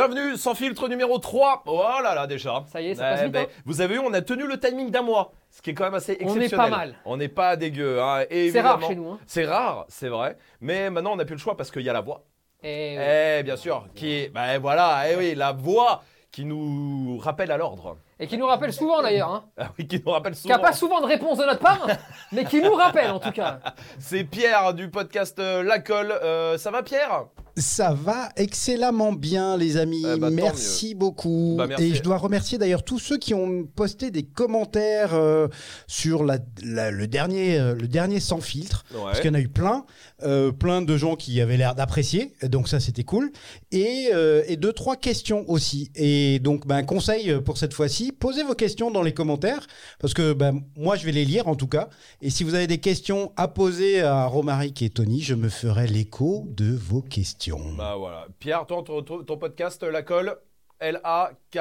Bienvenue, 0.00 0.38
sans 0.38 0.54
filtre 0.54 0.88
numéro 0.88 1.18
3. 1.18 1.64
Oh 1.66 1.82
là 2.02 2.14
là, 2.14 2.26
déjà. 2.26 2.64
Ça 2.72 2.80
y 2.80 2.88
est, 2.88 2.94
ça 2.94 3.02
passe 3.02 3.18
Eh 3.20 3.24
vite, 3.24 3.32
ben, 3.34 3.42
hein. 3.44 3.60
Vous 3.66 3.82
avez 3.82 3.96
vu, 3.96 4.00
on 4.00 4.14
a 4.14 4.22
tenu 4.22 4.46
le 4.46 4.58
timing 4.58 4.90
d'un 4.90 5.02
mois. 5.02 5.32
Ce 5.50 5.60
qui 5.60 5.68
est 5.68 5.74
quand 5.74 5.84
même 5.84 5.92
assez 5.92 6.16
On 6.22 6.34
exceptionnel. 6.34 6.46
est 6.46 6.56
pas 6.56 6.74
mal. 6.74 6.94
On 7.04 7.18
n'est 7.18 7.28
pas 7.28 7.54
dégueu. 7.56 8.00
Hein. 8.00 8.24
C'est 8.30 8.62
rare 8.62 8.80
chez 8.80 8.94
nous. 8.94 9.10
Hein. 9.10 9.18
C'est 9.26 9.44
rare, 9.44 9.84
c'est 9.88 10.08
vrai. 10.08 10.38
Mais 10.62 10.88
maintenant, 10.88 11.12
on 11.12 11.16
n'a 11.16 11.26
plus 11.26 11.34
le 11.34 11.40
choix 11.40 11.54
parce 11.54 11.70
qu'il 11.70 11.82
y 11.82 11.90
a 11.90 11.92
la 11.92 12.00
voix. 12.00 12.24
Et 12.62 12.96
Eh, 12.98 13.42
bien 13.42 13.56
sûr. 13.56 13.88
Qui. 13.94 14.30
Ben 14.30 14.58
voilà, 14.58 15.02
eh 15.10 15.16
oui, 15.16 15.34
la 15.34 15.52
voix 15.52 16.02
qui 16.32 16.46
nous 16.46 17.18
rappelle 17.18 17.50
à 17.50 17.58
l'ordre. 17.58 17.98
Et 18.18 18.26
qui 18.26 18.38
nous 18.38 18.46
rappelle 18.46 18.72
souvent 18.72 19.02
d'ailleurs. 19.02 19.30
Hein. 19.30 19.44
Ah 19.58 19.68
oui, 19.78 19.86
qui 19.86 20.00
nous 20.02 20.12
rappelle 20.12 20.32
Qui 20.32 20.40
souvent. 20.42 20.54
n'a 20.54 20.60
pas 20.60 20.72
souvent 20.72 21.00
de 21.02 21.06
réponse 21.06 21.36
de 21.36 21.44
notre 21.44 21.60
part, 21.60 21.86
mais 22.32 22.44
qui 22.44 22.62
nous 22.62 22.72
rappelle 22.74 23.10
en 23.10 23.18
tout 23.20 23.32
cas. 23.32 23.60
C'est 23.98 24.24
Pierre 24.24 24.72
du 24.72 24.88
podcast 24.88 25.38
euh, 25.40 25.62
La 25.62 25.78
Colle. 25.78 26.12
Euh, 26.22 26.56
ça 26.56 26.70
va, 26.70 26.82
Pierre? 26.82 27.24
Ça 27.60 27.92
va 27.92 28.28
excellemment 28.36 29.12
bien, 29.12 29.56
les 29.56 29.76
amis. 29.76 30.02
Eh 30.14 30.18
bah, 30.18 30.30
merci 30.30 30.94
beaucoup. 30.94 31.54
Bah, 31.58 31.66
merci. 31.66 31.84
Et 31.84 31.94
je 31.94 32.02
dois 32.02 32.16
remercier 32.16 32.58
d'ailleurs 32.58 32.82
tous 32.82 32.98
ceux 32.98 33.18
qui 33.18 33.34
ont 33.34 33.64
posté 33.64 34.10
des 34.10 34.22
commentaires 34.22 35.14
euh, 35.14 35.48
sur 35.86 36.24
la, 36.24 36.38
la- 36.62 36.90
le 36.90 37.06
dernier, 37.06 37.58
euh, 37.58 37.74
le 37.74 37.88
dernier 37.88 38.20
sans 38.20 38.40
filtre. 38.40 38.84
Ouais. 38.94 39.00
Parce 39.04 39.20
qu'il 39.20 39.28
y 39.30 39.32
en 39.32 39.34
a 39.34 39.40
eu 39.40 39.48
plein, 39.48 39.84
euh, 40.22 40.52
plein 40.52 40.82
de 40.82 40.96
gens 40.96 41.16
qui 41.16 41.40
avaient 41.40 41.56
l'air 41.56 41.74
d'apprécier, 41.74 42.32
donc 42.42 42.68
ça 42.68 42.80
c'était 42.80 43.04
cool. 43.04 43.30
Et, 43.72 44.10
et 44.46 44.56
deux 44.56 44.72
trois 44.72 44.96
questions 44.96 45.44
aussi. 45.48 45.90
Et 45.94 46.38
donc 46.40 46.66
ben 46.66 46.82
conseil 46.82 47.40
pour 47.44 47.58
cette 47.58 47.74
fois-ci, 47.74 48.12
posez 48.12 48.42
vos 48.42 48.54
questions 48.54 48.90
dans 48.90 49.02
les 49.02 49.12
commentaires 49.12 49.66
parce 49.98 50.14
que 50.14 50.32
ben 50.32 50.60
moi 50.76 50.96
je 50.96 51.04
vais 51.04 51.12
les 51.12 51.24
lire 51.24 51.48
en 51.48 51.54
tout 51.54 51.66
cas. 51.68 51.88
Et 52.22 52.30
si 52.30 52.44
vous 52.44 52.54
avez 52.54 52.66
des 52.66 52.78
questions 52.78 53.32
à 53.36 53.48
poser 53.48 54.00
à 54.00 54.24
Romaric 54.26 54.82
et 54.82 54.90
Tony, 54.90 55.20
je 55.20 55.34
me 55.34 55.48
ferai 55.48 55.86
l'écho 55.86 56.46
de 56.56 56.72
vos 56.74 57.02
questions. 57.02 57.49
Bah 57.76 57.94
voilà. 57.98 58.26
Pierre, 58.38 58.66
ton, 58.66 58.82
ton, 58.82 59.02
ton- 59.02 59.22
ton 59.24 59.36
podcast 59.36 59.82
La 59.82 60.02
Colle, 60.02 60.36
L-A-K. 60.80 61.58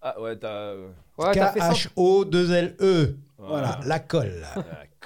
Ah, 0.00 0.20
ouais, 0.20 0.36
t'as. 0.36 0.48
euh, 0.48 0.88
Ouais, 1.18 1.32
t'as 1.32 1.52
fait 1.52 1.60
ça. 1.60 1.70
K-H-O-2-L-E. 1.72 3.16
Voilà, 3.38 3.80
la 3.84 3.98
colle. 3.98 4.44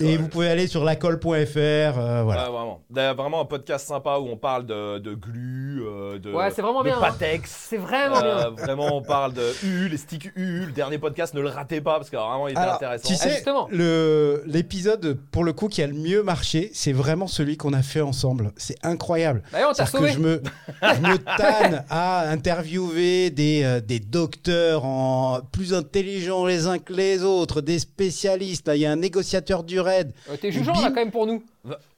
Et 0.00 0.16
vous 0.16 0.28
pouvez 0.28 0.48
aller 0.48 0.66
sur 0.66 0.84
lacolle.fr. 0.84 1.28
euh, 1.28 2.22
voilà. 2.24 2.44
Ouais, 2.50 2.56
vraiment. 2.56 2.80
D'ailleurs, 2.88 3.14
vraiment 3.14 3.40
un 3.42 3.44
podcast 3.44 3.86
sympa 3.86 4.16
où 4.18 4.26
on 4.28 4.36
parle 4.38 4.64
de, 4.66 4.98
de 4.98 5.14
glu, 5.14 5.82
euh, 5.84 6.18
de, 6.18 6.32
Ouais, 6.32 6.50
c'est 6.50 6.62
vraiment 6.62 6.80
de 6.80 6.86
bien, 6.88 6.96
hein. 6.98 7.00
Patex. 7.00 7.66
C'est 7.68 7.76
vraiment 7.76 8.16
Euh, 8.22 8.50
bien. 8.50 8.64
vraiment, 8.64 8.96
on 8.96 9.02
parle 9.02 9.34
de 9.34 9.52
UU, 9.64 9.88
les 9.88 9.98
sticks 9.98 10.30
UU. 10.34 10.66
Le 10.66 10.72
dernier 10.72 10.98
podcast, 10.98 11.34
ne 11.34 11.40
le 11.42 11.48
ratez 11.50 11.80
pas 11.82 11.96
parce 11.98 12.08
que 12.08 12.16
vraiment, 12.16 12.48
il 12.48 12.52
était 12.52 12.60
Alors, 12.60 12.74
intéressant. 12.76 13.06
Tu 13.08 13.14
Ah, 13.20 13.28
sais, 13.28 13.44
le 13.70 14.42
l'épisode 14.46 15.18
pour 15.30 15.44
le 15.44 15.52
coup 15.52 15.68
qui 15.68 15.82
a 15.82 15.86
le 15.86 15.92
mieux 15.94 16.22
marché, 16.22 16.70
c'est 16.72 16.92
vraiment 16.92 17.26
celui 17.26 17.56
qu'on 17.58 17.72
a 17.74 17.82
fait 17.82 18.00
ensemble. 18.00 18.52
C'est 18.56 18.76
incroyable. 18.82 19.42
D'ailleurs, 19.52 19.70
on 19.70 19.74
t'a 19.74 19.84
C'est-à-dire 19.86 20.08
que 20.08 20.14
je 20.14 20.20
me, 20.20 20.42
je 20.82 21.00
me 21.00 21.18
tanne 21.36 21.84
à 21.90 22.28
interviewer 22.30 23.30
des, 23.30 23.62
euh, 23.64 23.80
des 23.80 24.00
docteurs 24.00 24.84
en 24.86 25.40
plus 25.52 25.74
intelligents 25.74 26.46
les 26.46 26.66
uns 26.66 26.78
que 26.78 26.92
les 26.94 27.22
autres, 27.22 27.60
des 27.60 27.78
spécialistes. 27.78 28.70
Il 28.74 28.80
y 28.80 28.86
a 28.86 28.90
un 28.90 28.96
négociateur 28.96 29.64
du 29.64 29.81
RAID. 29.82 30.12
Euh, 30.30 30.36
T'es 30.40 30.50
jugeant 30.52 30.72
Bim. 30.72 30.82
là 30.82 30.88
quand 30.88 30.94
même 30.96 31.10
pour 31.10 31.26
nous. 31.26 31.42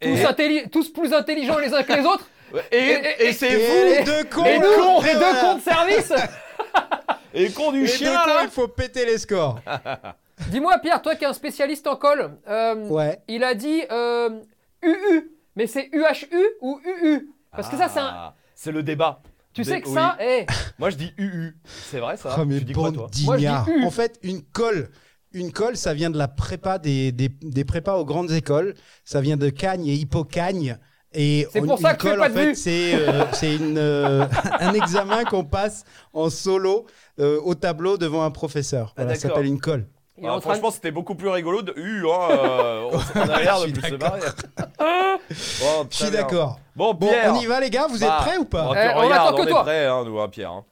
et, 0.00 0.10
Tous, 0.10 0.18
intelli- 0.24 0.68
tous 0.70 0.88
plus 0.92 1.12
intelligents 1.12 1.58
les 1.58 1.72
uns 1.72 1.82
que 1.82 1.92
les 1.92 2.04
autres. 2.06 2.26
et, 2.72 2.76
et- 2.76 3.26
et 3.28 3.32
c'est 3.32 3.54
vous, 3.56 3.84
les 3.98 4.04
deux 4.04 4.24
cons, 4.24 4.44
Et 4.44 4.58
là, 4.58 4.64
nous, 4.64 5.02
les 5.02 5.12
voilà. 5.14 5.32
deux 5.32 5.40
cons 5.40 5.54
de 5.56 5.60
service. 5.62 6.12
et 7.32 7.50
con 7.50 7.72
du 7.72 7.80
Les 7.82 7.86
chien 7.86 8.10
deux 8.12 8.16
cons, 8.18 8.34
là. 8.36 8.40
il 8.44 8.50
faut 8.50 8.68
péter 8.68 9.04
les 9.06 9.18
scores. 9.18 9.60
Dis-moi, 10.50 10.78
Pierre, 10.78 11.00
toi 11.00 11.14
qui 11.14 11.24
es 11.24 11.26
un 11.26 11.32
spécialiste 11.32 11.86
en 11.86 11.96
colle, 11.96 12.36
euh, 12.48 12.88
Ouais. 12.88 13.20
il 13.28 13.44
a 13.44 13.54
dit 13.54 13.82
euh, 13.90 14.30
UU, 14.82 15.30
mais 15.56 15.66
c'est 15.66 15.88
UHU 15.92 16.44
ou 16.60 16.80
UU 16.84 17.28
Parce 17.52 17.68
que 17.68 17.76
ça, 17.76 17.88
c'est 17.88 18.00
un. 18.00 18.10
Ah, 18.12 18.34
C'est 18.54 18.72
le 18.72 18.82
débat. 18.82 19.20
Tu 19.52 19.62
sais 19.62 19.80
que 19.80 19.86
oui. 19.88 19.94
ça, 19.94 20.16
eh, 20.20 20.46
Moi, 20.80 20.90
je 20.90 20.96
dis 20.96 21.12
UU. 21.16 21.56
C'est 21.64 22.00
vrai 22.00 22.16
ça 22.16 22.34
Oh, 22.38 22.44
mais 22.44 22.58
Tu 22.58 22.64
dis 22.64 22.72
quoi, 22.72 22.90
bande 22.90 22.94
toi 22.96 23.06
Moi, 23.24 23.36
je 23.36 23.40
dis 23.40 23.46
d'ignards. 23.46 23.68
U. 23.68 23.84
En 23.84 23.90
fait, 23.92 24.18
une 24.24 24.42
colle, 24.42 24.90
une 25.34 25.52
colle, 25.52 25.76
ça 25.76 25.92
vient 25.94 26.10
de 26.10 26.16
la 26.18 26.28
prépa 26.28 26.78
des, 26.78 27.12
des, 27.12 27.28
des 27.28 27.64
prépas 27.64 27.96
aux 27.96 28.04
grandes 28.04 28.30
écoles. 28.32 28.74
Ça 29.04 29.20
vient 29.20 29.36
de 29.36 29.50
Cagne 29.50 29.86
et 29.86 29.94
Hippocagne. 29.94 30.78
Et 31.12 31.46
C'est 31.52 31.60
on- 31.60 31.66
pour 31.66 31.78
ça 31.78 31.90
une 31.92 31.96
que 31.96 32.02
colle, 32.08 32.18
pas 32.18 32.26
en 32.26 32.28
de 32.30 32.34
fait, 32.34 32.46
vue. 32.46 32.54
c'est 32.54 32.94
euh, 32.94 33.24
c'est 33.32 33.54
une, 33.56 33.78
euh, 33.78 34.26
un 34.60 34.72
examen 34.74 35.24
qu'on 35.24 35.44
passe 35.44 35.84
en 36.12 36.30
solo 36.30 36.86
euh, 37.20 37.40
au 37.44 37.54
tableau 37.54 37.96
devant 37.98 38.24
un 38.24 38.30
professeur. 38.30 38.94
Ah, 38.96 39.08
ça 39.08 39.14
s'appelle 39.16 39.46
une 39.46 39.60
colle. 39.60 39.86
Ah, 40.24 40.36
de- 40.36 40.40
franchement, 40.40 40.70
c'était 40.70 40.90
beaucoup 40.92 41.14
plus 41.16 41.28
rigolo 41.28 41.62
de 41.62 41.72
U. 41.76 42.06
Hein, 42.08 42.28
euh, 42.30 42.82
on 42.92 42.96
on 43.18 43.20
a 43.28 43.38
de 43.58 43.62
suis 43.62 43.72
plus 43.72 43.82
se. 43.90 43.96
Bon, 45.60 45.86
Je 45.90 45.96
très 45.96 46.04
suis 46.06 46.10
d'accord. 46.10 46.58
Bon, 46.76 46.94
Bon, 46.94 47.08
on 47.26 47.34
y 47.40 47.46
va 47.46 47.60
les 47.60 47.70
gars, 47.70 47.86
vous 47.88 47.98
Bah, 47.98 48.18
êtes 48.20 48.26
prêts 48.28 48.38
ou 48.38 48.44
pas 48.44 48.68
on 48.68 48.74
Eh, 48.74 48.88
on 48.96 49.10
attend 49.10 49.36
que 49.36 49.40
on 49.42 49.46
est 49.46 49.50
toi. 49.50 49.62
prêts, 49.62 49.86
hein, 49.86 50.04
nous, 50.04 50.18
hein, 50.20 50.28
Pierre. 50.28 50.62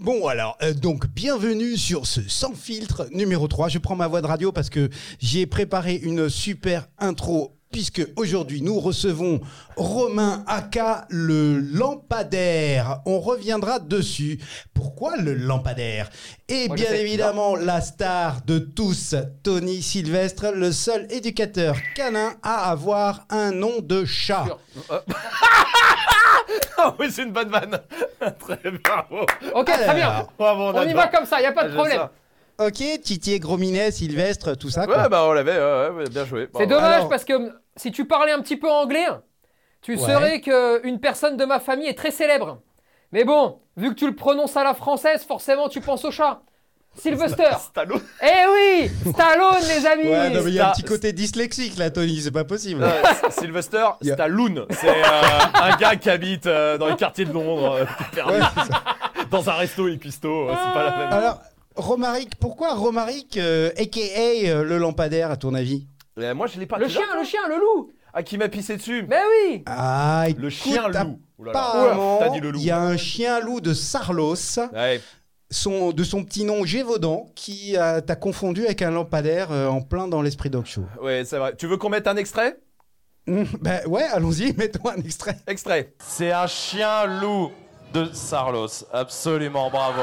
Bon 0.00 0.28
alors, 0.28 0.56
euh, 0.62 0.72
donc 0.72 1.08
bienvenue 1.08 1.76
sur 1.76 2.06
ce 2.06 2.22
sans 2.26 2.54
filtre 2.54 3.06
numéro 3.12 3.46
3. 3.48 3.68
Je 3.68 3.76
prends 3.76 3.96
ma 3.96 4.08
voix 4.08 4.22
de 4.22 4.26
radio 4.26 4.50
parce 4.50 4.70
que 4.70 4.88
j'ai 5.18 5.44
préparé 5.44 5.94
une 5.96 6.30
super 6.30 6.88
intro 6.98 7.59
puisque 7.70 8.06
aujourd'hui 8.16 8.62
nous 8.62 8.78
recevons 8.80 9.40
Romain 9.76 10.44
Aka 10.46 11.06
le 11.08 11.58
lampadaire. 11.58 13.00
On 13.06 13.20
reviendra 13.20 13.78
dessus. 13.78 14.38
Pourquoi 14.74 15.16
le 15.16 15.34
lampadaire? 15.34 16.10
Et 16.48 16.66
Moi, 16.66 16.76
bien 16.76 16.92
évidemment 16.92 17.56
la 17.56 17.80
star 17.80 18.42
de 18.46 18.58
tous, 18.58 19.14
Tony 19.42 19.82
Sylvestre, 19.82 20.52
le 20.54 20.72
seul 20.72 21.06
éducateur 21.10 21.76
canin 21.94 22.34
à 22.42 22.70
avoir 22.70 23.26
un 23.30 23.52
nom 23.52 23.80
de 23.80 24.04
chat. 24.04 24.44
Sûr. 24.46 24.58
Ah 26.82 26.94
oui, 26.98 27.08
c'est 27.10 27.24
une 27.24 27.32
bonne 27.32 27.50
vanne. 27.50 27.78
très 28.38 28.56
bien. 28.56 28.72
bravo. 28.82 29.26
Ok, 29.54 29.66
très 29.66 29.94
bien. 29.94 30.26
Bravo, 30.38 30.72
On 30.74 30.82
y 30.82 30.92
va 30.94 31.08
comme 31.08 31.26
ça, 31.26 31.40
y 31.40 31.44
a 31.44 31.52
pas 31.52 31.64
de 31.64 31.68
J'aime 31.68 31.76
problème. 31.76 32.08
Ok, 32.60 32.82
Titi 33.02 33.38
Grominet, 33.40 33.90
Sylvestre, 33.90 34.54
tout 34.56 34.68
ça. 34.70 34.86
quoi. 34.86 35.02
Ouais, 35.02 35.08
bah 35.08 35.24
on 35.26 35.32
l'avait, 35.32 35.58
ouais, 35.58 35.88
ouais, 35.96 36.10
bien 36.10 36.24
joué. 36.26 36.48
C'est 36.56 36.66
dommage 36.66 36.94
Alors- 36.96 37.08
parce 37.08 37.24
que 37.24 37.32
hum, 37.32 37.52
si 37.76 37.90
tu 37.90 38.04
parlais 38.06 38.32
un 38.32 38.40
petit 38.40 38.56
peu 38.56 38.70
anglais, 38.70 39.06
tu 39.80 39.92
Ouais. 39.92 39.98
saurais 39.98 40.40
qu'une 40.40 41.00
personne 41.00 41.36
de 41.38 41.44
ma 41.46 41.58
famille 41.58 41.88
est 41.88 41.96
très 41.96 42.10
célèbre. 42.10 42.60
Mais 43.12 43.24
bon, 43.24 43.58
vu 43.76 43.88
que 43.90 43.94
tu 43.94 44.06
le 44.06 44.14
prononces 44.14 44.56
à 44.56 44.62
la 44.64 44.74
française, 44.74 45.24
forcément 45.24 45.68
tu 45.68 45.80
penses 45.80 46.04
au 46.04 46.10
chat. 46.10 46.42
Sylvester. 46.96 47.44
Stallone. 47.60 48.02
Eh 48.20 48.26
oui 48.52 48.90
Stallone, 49.12 49.62
les 49.68 49.86
amis 49.86 50.08
Ouais, 50.08 50.28
non, 50.30 50.40
mais 50.44 50.50
il 50.50 50.54
y 50.54 50.60
a 50.60 50.68
un 50.68 50.72
petit 50.72 50.82
côté 50.82 51.12
dyslexique 51.12 51.78
là, 51.78 51.88
Tony, 51.90 52.20
c'est 52.20 52.30
pas 52.32 52.44
possible. 52.44 52.82
Euh, 52.82 53.02
Sylvester 53.30 53.86
Y 54.02 54.10
a- 54.10 54.14
Stallone, 54.14 54.66
c'est 54.70 54.88
euh, 54.88 55.02
un 55.54 55.76
gars 55.76 55.96
qui 55.96 56.10
habite 56.10 56.46
euh, 56.46 56.76
dans 56.78 56.88
les 56.88 56.96
quartiers 56.96 57.24
de 57.24 57.32
Londres, 57.32 57.86
euh, 58.18 58.24
Ouais, 58.28 58.40
dans 59.30 59.48
un 59.48 59.52
resto 59.54 59.86
et 59.88 59.96
cuistot, 59.98 60.48
euh, 60.50 60.52
c'est 60.52 60.72
pas 60.74 60.84
la 60.84 60.96
même. 60.96 61.12
Alors, 61.12 61.38
Romaric, 61.76 62.36
pourquoi 62.36 62.74
Romaric, 62.74 63.36
euh, 63.36 63.70
aka 63.78 64.00
euh, 64.00 64.64
le 64.64 64.78
lampadaire, 64.78 65.30
à 65.30 65.36
ton 65.36 65.54
avis 65.54 65.86
Euh, 66.18 66.34
moi 66.34 66.46
je 66.46 66.58
l'ai 66.58 66.66
pas. 66.66 66.78
Le 66.78 66.88
chien, 66.88 67.02
le 67.18 67.24
chien, 67.24 67.40
le 67.48 67.56
loup 67.56 67.92
Ah, 68.12 68.22
qui 68.22 68.36
m'a 68.38 68.48
pissé 68.48 68.76
dessus 68.76 69.04
Mais 69.08 69.20
oui 69.50 69.62
Ah, 69.66 70.24
Le 70.26 70.30
écoute, 70.32 70.50
chien 70.50 70.88
loup. 70.88 71.20
Ouh 71.38 71.44
là 71.44 71.52
là. 71.52 71.60
Apparemment, 71.60 72.18
T'as 72.18 72.28
dit 72.30 72.40
le 72.40 72.50
loup. 72.50 72.58
il 72.58 72.66
y 72.66 72.70
a 72.70 72.80
un 72.80 72.96
chien 72.96 73.40
loup 73.40 73.60
de 73.60 73.72
Sarlos, 73.72 74.34
Ouais. 74.74 75.00
son, 75.50 75.90
de 75.92 76.04
son 76.04 76.24
petit 76.24 76.44
nom 76.44 76.64
Gévaudan, 76.64 77.26
qui 77.34 77.76
euh, 77.76 78.00
t'a 78.00 78.16
confondu 78.16 78.64
avec 78.66 78.82
un 78.82 78.90
lampadaire 78.90 79.52
euh, 79.52 79.68
en 79.68 79.80
plein 79.80 80.08
dans 80.08 80.22
l'esprit 80.22 80.50
dog 80.50 80.66
show. 80.66 80.84
ouais, 81.02 81.24
c'est 81.24 81.38
vrai. 81.38 81.54
Tu 81.56 81.66
veux 81.66 81.76
qu'on 81.76 81.88
mette 81.88 82.06
un 82.08 82.16
extrait? 82.16 82.58
Hum, 83.28 83.46
ben 83.60 83.80
ouais, 83.86 84.02
allons-y, 84.02 84.52
mettons 84.58 84.88
un 84.88 84.96
extrait. 84.96 85.36
Extrait. 85.46 85.94
C'est 86.04 86.32
un 86.32 86.46
chien 86.48 87.06
loup 87.06 87.52
de 87.94 88.06
Sarlos. 88.12 88.84
Absolument, 88.92 89.70
bravo. 89.70 90.02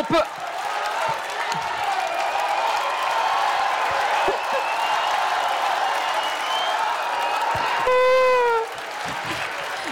On 0.00 0.04
peut... 0.04 0.22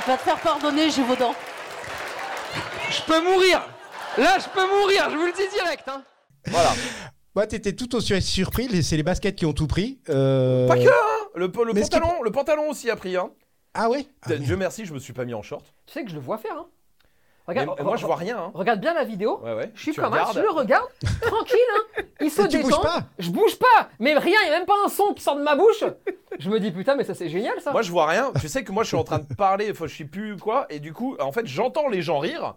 Va 0.06 0.16
te 0.16 0.22
faire 0.22 0.40
pardonner, 0.40 0.90
Gévaudan. 0.90 1.34
Je 2.90 3.02
peux 3.02 3.20
mourir 3.22 3.62
Là, 4.16 4.38
je 4.38 4.48
peux 4.48 4.66
mourir, 4.80 5.10
je 5.10 5.16
vous 5.16 5.26
le 5.26 5.32
dis 5.32 5.46
direct 5.54 5.86
hein. 5.86 6.02
Voilà. 6.46 6.70
Ouais, 7.36 7.46
t'étais 7.46 7.72
tout 7.74 7.94
aussi 7.94 8.20
surpris, 8.22 8.66
les- 8.68 8.82
c'est 8.82 8.96
les 8.96 9.02
baskets 9.02 9.36
qui 9.36 9.44
ont 9.46 9.52
tout 9.52 9.66
pris. 9.66 10.00
euh, 10.08 10.66
Pas 10.66 10.76
que, 10.76 10.88
hein 10.88 11.28
Le, 11.34 11.48
qui- 11.48 11.80
pantalon, 11.82 12.22
le 12.22 12.30
pantalon 12.32 12.70
aussi 12.70 12.90
a 12.90 12.96
pris, 12.96 13.16
hein. 13.16 13.30
Ah 13.74 13.90
ouais? 13.90 14.06
Ah, 14.22 14.34
Dieu 14.34 14.56
merci, 14.56 14.86
je 14.86 14.94
me 14.94 14.98
suis 14.98 15.12
pas 15.12 15.24
mis 15.26 15.34
en 15.34 15.42
short. 15.42 15.64
Tu 15.86 15.92
sais 15.92 16.02
que 16.04 16.10
je 16.10 16.14
le 16.14 16.20
vois 16.22 16.38
faire, 16.38 16.56
hein 16.56 16.66
Mais, 17.48 17.60
Regarde, 17.60 17.80
moi 17.82 17.96
je 17.96 18.04
vois 18.06 18.16
rien, 18.16 18.38
hein. 18.38 18.50
Regarde 18.52 18.80
bien 18.80 18.92
la 18.94 19.04
vidéo. 19.04 19.40
Ouais, 19.42 19.54
ouais. 19.54 19.70
Je 19.74 19.80
suis 19.82 19.92
Tu 19.92 20.00
pas 20.00 20.10
mal, 20.10 20.20
regardes 20.20 20.36
je 20.36 20.42
le 20.42 20.50
regarde, 20.50 20.88
tranquille, 21.22 21.58
hein. 21.76 22.02
Il 22.20 22.30
se 22.30 22.42
détend. 22.42 22.68
bouges 22.68 22.80
pas 22.82 23.02
Je 23.18 23.30
bouge 23.30 23.58
pas, 23.58 23.88
mais 23.98 24.12
rien, 24.18 24.36
il 24.44 24.48
n'y 24.50 24.54
a 24.54 24.58
même 24.58 24.66
pas 24.66 24.74
un 24.84 24.88
son 24.88 25.14
qui 25.14 25.22
sort 25.22 25.36
de 25.36 25.42
ma 25.42 25.56
bouche. 25.56 25.82
Je 26.38 26.50
me 26.50 26.60
dis 26.60 26.70
putain, 26.70 26.94
mais 26.94 27.04
ça 27.04 27.14
c'est 27.14 27.28
génial 27.30 27.58
ça. 27.60 27.72
Moi 27.72 27.82
je 27.82 27.90
vois 27.90 28.06
rien. 28.06 28.32
Tu 28.40 28.48
sais 28.48 28.62
que 28.64 28.70
moi 28.72 28.82
je 28.82 28.88
suis 28.88 28.96
en 28.96 29.04
train 29.04 29.18
de 29.18 29.34
parler, 29.34 29.68
enfin, 29.70 29.86
je 29.86 29.96
sais 29.96 30.04
plus 30.04 30.36
quoi, 30.36 30.66
et 30.68 30.78
du 30.78 30.92
coup, 30.92 31.16
en 31.20 31.32
fait, 31.32 31.46
j'entends 31.46 31.88
les 31.88 32.02
gens 32.02 32.18
rire. 32.18 32.54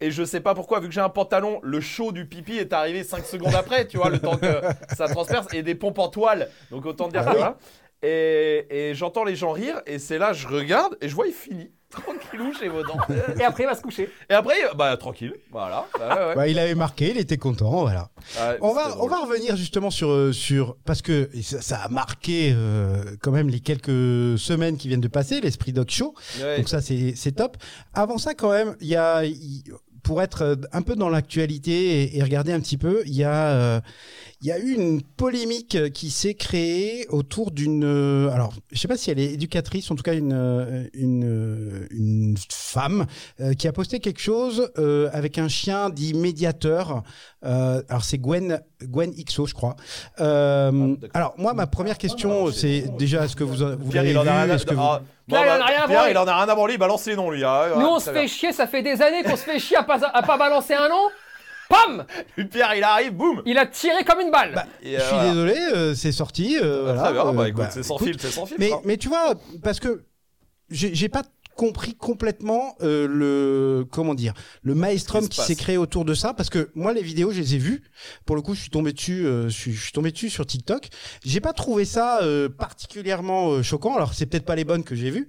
Et 0.00 0.10
je 0.10 0.24
sais 0.24 0.40
pas 0.40 0.54
pourquoi, 0.54 0.80
vu 0.80 0.88
que 0.88 0.92
j'ai 0.94 1.00
un 1.00 1.08
pantalon, 1.08 1.60
le 1.62 1.80
chaud 1.80 2.10
du 2.10 2.26
pipi 2.26 2.58
est 2.58 2.72
arrivé 2.72 3.04
5 3.04 3.24
secondes 3.24 3.54
après, 3.54 3.86
tu 3.86 3.96
vois, 3.98 4.10
le 4.10 4.18
temps 4.18 4.36
que 4.36 4.60
ça 4.96 5.06
transperce, 5.06 5.46
et 5.54 5.62
des 5.62 5.76
pompes 5.76 6.00
en 6.00 6.08
toile. 6.08 6.50
Donc 6.72 6.84
autant 6.84 7.06
dire 7.06 7.20
Ah 7.22 7.24
que 7.26 7.30
oui. 7.30 7.36
voilà. 7.38 7.56
Et, 8.02 8.90
et 8.90 8.94
j'entends 8.94 9.22
les 9.24 9.36
gens 9.36 9.52
rire, 9.52 9.80
et 9.86 9.98
c'est 10.00 10.18
là, 10.18 10.32
je 10.32 10.48
regarde, 10.48 10.98
et 11.00 11.08
je 11.08 11.14
vois, 11.14 11.28
il 11.28 11.32
finit. 11.32 11.70
Tranquillou 11.94 12.52
chez 12.54 12.68
Vaudan. 12.68 12.98
Et 13.38 13.44
après, 13.44 13.62
il 13.64 13.66
va 13.66 13.74
se 13.74 13.82
coucher. 13.82 14.10
Et 14.28 14.34
après, 14.34 14.54
bah 14.76 14.96
tranquille, 14.96 15.34
voilà. 15.50 15.86
Bah, 15.98 16.28
ouais. 16.28 16.34
Bah, 16.34 16.48
il 16.48 16.58
avait 16.58 16.74
marqué, 16.74 17.10
il 17.10 17.18
était 17.18 17.36
content, 17.36 17.70
voilà. 17.82 18.10
Ouais, 18.38 18.58
On 18.60 18.72
va, 18.72 18.96
on 19.00 19.06
va 19.06 19.18
revenir 19.18 19.56
justement 19.56 19.90
sur, 19.90 20.10
euh, 20.10 20.32
sur 20.32 20.76
parce 20.84 21.02
que 21.02 21.30
ça, 21.42 21.60
ça 21.60 21.76
a 21.78 21.88
marqué 21.88 22.52
euh, 22.54 23.02
quand 23.22 23.30
même 23.30 23.48
les 23.48 23.60
quelques 23.60 24.38
semaines 24.38 24.76
qui 24.76 24.88
viennent 24.88 25.00
de 25.00 25.08
passer, 25.08 25.40
l'esprit 25.40 25.72
Doc 25.72 25.90
Show. 25.90 26.14
Ouais. 26.40 26.58
Donc 26.58 26.68
ça, 26.68 26.80
c'est 26.80 27.14
c'est 27.16 27.32
top. 27.32 27.56
Avant 27.92 28.18
ça, 28.18 28.34
quand 28.34 28.50
même, 28.50 28.76
il 28.80 28.88
y 28.88 28.96
a, 28.96 29.22
pour 30.02 30.20
être 30.20 30.58
un 30.72 30.82
peu 30.82 30.96
dans 30.96 31.08
l'actualité 31.08 32.02
et, 32.02 32.18
et 32.18 32.22
regarder 32.22 32.52
un 32.52 32.60
petit 32.60 32.76
peu, 32.76 33.02
il 33.06 33.14
y 33.14 33.24
a, 33.24 33.48
euh, 33.48 33.80
il 34.44 34.48
y 34.48 34.52
a 34.52 34.58
eu 34.58 34.74
une 34.74 35.00
polémique 35.00 35.90
qui 35.94 36.10
s'est 36.10 36.34
créée 36.34 37.06
autour 37.08 37.50
d'une, 37.50 37.82
euh, 37.82 38.28
alors, 38.30 38.52
je 38.72 38.78
sais 38.78 38.88
pas 38.88 38.98
si 38.98 39.10
elle 39.10 39.18
est 39.18 39.32
éducatrice, 39.32 39.90
en 39.90 39.94
tout 39.94 40.02
cas 40.02 40.12
une, 40.12 40.34
euh, 40.34 40.84
une, 40.92 41.24
euh, 41.24 41.86
une 41.90 42.34
femme 42.50 43.06
euh, 43.40 43.54
qui 43.54 43.66
a 43.68 43.72
posté 43.72 44.00
quelque 44.00 44.20
chose 44.20 44.70
euh, 44.76 45.08
avec 45.14 45.38
un 45.38 45.48
chien 45.48 45.88
dit 45.88 46.12
médiateur. 46.12 47.02
Euh, 47.46 47.82
alors 47.88 48.04
c'est 48.04 48.18
Gwen, 48.18 48.60
Gwen 48.82 49.12
XO, 49.14 49.46
je 49.46 49.54
crois. 49.54 49.76
Euh, 50.20 50.94
Ah, 51.14 51.18
alors 51.18 51.34
moi, 51.38 51.54
ma 51.54 51.66
première 51.66 51.96
question, 51.96 52.52
c'est 52.52 52.84
déjà 52.98 53.24
est-ce 53.24 53.36
que 53.36 53.44
vous, 53.44 53.56
vous 53.56 53.90
Pierre, 53.90 54.02
l'avez 54.02 54.10
il 54.10 54.18
en 54.18 54.26
a 54.26 54.32
rien 54.32 54.44
vu 54.44 54.50
à 54.52 54.54
Est-ce 54.56 54.66
que 54.66 54.74
vous- 54.74 54.80
ah, 54.82 55.00
Pierre, 55.26 55.40
il 55.46 55.48
en 55.48 55.54
a 55.54 55.58
bah, 55.58 55.64
rien 55.66 55.82
à 55.82 55.86
branler. 55.86 56.10
il 56.10 56.18
en 56.18 56.26
a 56.26 56.36
rien 56.36 56.48
à 56.50 56.54
branler, 56.54 56.74
il 56.74 56.78
balance 56.78 57.06
les 57.06 57.16
noms, 57.16 57.30
lui. 57.30 57.42
hein. 57.44 57.62
Nous, 57.76 57.80
Ouais, 57.80 57.88
on 57.92 57.98
se 57.98 58.10
bien. 58.10 58.20
fait 58.20 58.28
chier, 58.28 58.52
ça 58.52 58.66
fait 58.66 58.82
des 58.82 59.00
années 59.00 59.22
qu'on 59.22 59.36
se 59.36 59.42
fait 59.42 59.58
chier 59.58 59.78
à 59.78 59.84
pas, 59.84 60.04
à 60.06 60.22
pas 60.22 60.36
balancer 60.36 60.74
un 60.74 60.90
nom. 60.90 61.08
Pam 61.68 62.04
Pierre, 62.50 62.74
il 62.76 62.82
arrive, 62.84 63.12
boum 63.12 63.42
Il 63.46 63.58
a 63.58 63.66
tiré 63.66 64.04
comme 64.04 64.20
une 64.20 64.30
balle. 64.30 64.52
Bah, 64.54 64.66
Je 64.82 64.88
suis 64.88 64.96
euh, 64.96 65.08
voilà. 65.10 65.28
désolé, 65.30 65.56
euh, 65.74 65.94
c'est 65.94 66.12
sorti. 66.12 66.58
euh, 66.62 66.84
Bah, 66.84 66.92
voilà, 66.94 67.02
Très 67.02 67.12
bien, 67.12 67.26
euh, 67.26 67.32
bah 67.32 67.48
écoute, 67.48 67.62
bah, 67.62 67.70
c'est 67.72 67.82
sans 67.82 67.96
écoute. 67.96 68.08
fil, 68.08 68.16
c'est 68.20 68.30
sans 68.30 68.46
fil. 68.46 68.56
Mais, 68.58 68.70
ça. 68.70 68.80
mais 68.84 68.96
tu 68.96 69.08
vois, 69.08 69.34
parce 69.62 69.80
que 69.80 70.04
j'ai 70.70 70.94
j'ai 70.94 71.08
pas 71.08 71.22
compris 71.56 71.94
complètement 71.94 72.74
euh, 72.82 73.06
le 73.08 73.86
comment 73.92 74.14
dire 74.14 74.34
le 74.64 74.74
maelstrom 74.74 75.28
qui 75.28 75.40
s'est 75.40 75.54
créé 75.54 75.76
autour 75.76 76.04
de 76.04 76.12
ça 76.12 76.34
parce 76.34 76.50
que 76.50 76.70
moi 76.74 76.92
les 76.92 77.00
vidéos 77.02 77.30
je 77.30 77.38
les 77.38 77.54
ai 77.54 77.58
vues 77.58 77.84
pour 78.26 78.34
le 78.34 78.42
coup 78.42 78.54
je 78.56 78.60
suis 78.62 78.70
tombé 78.70 78.92
dessus 78.92 79.24
euh, 79.24 79.44
je, 79.48 79.54
suis, 79.54 79.72
je 79.72 79.80
suis 79.80 79.92
tombé 79.92 80.10
dessus 80.10 80.30
sur 80.30 80.44
TikTok 80.46 80.88
j'ai 81.24 81.38
pas 81.40 81.52
trouvé 81.52 81.84
ça 81.84 82.18
euh, 82.22 82.48
particulièrement 82.48 83.50
euh, 83.52 83.62
choquant 83.62 83.94
alors 83.94 84.14
c'est 84.14 84.26
peut-être 84.26 84.44
pas 84.46 84.56
les 84.56 84.64
bonnes 84.64 84.82
que 84.82 84.96
j'ai 84.96 85.10
vues 85.10 85.28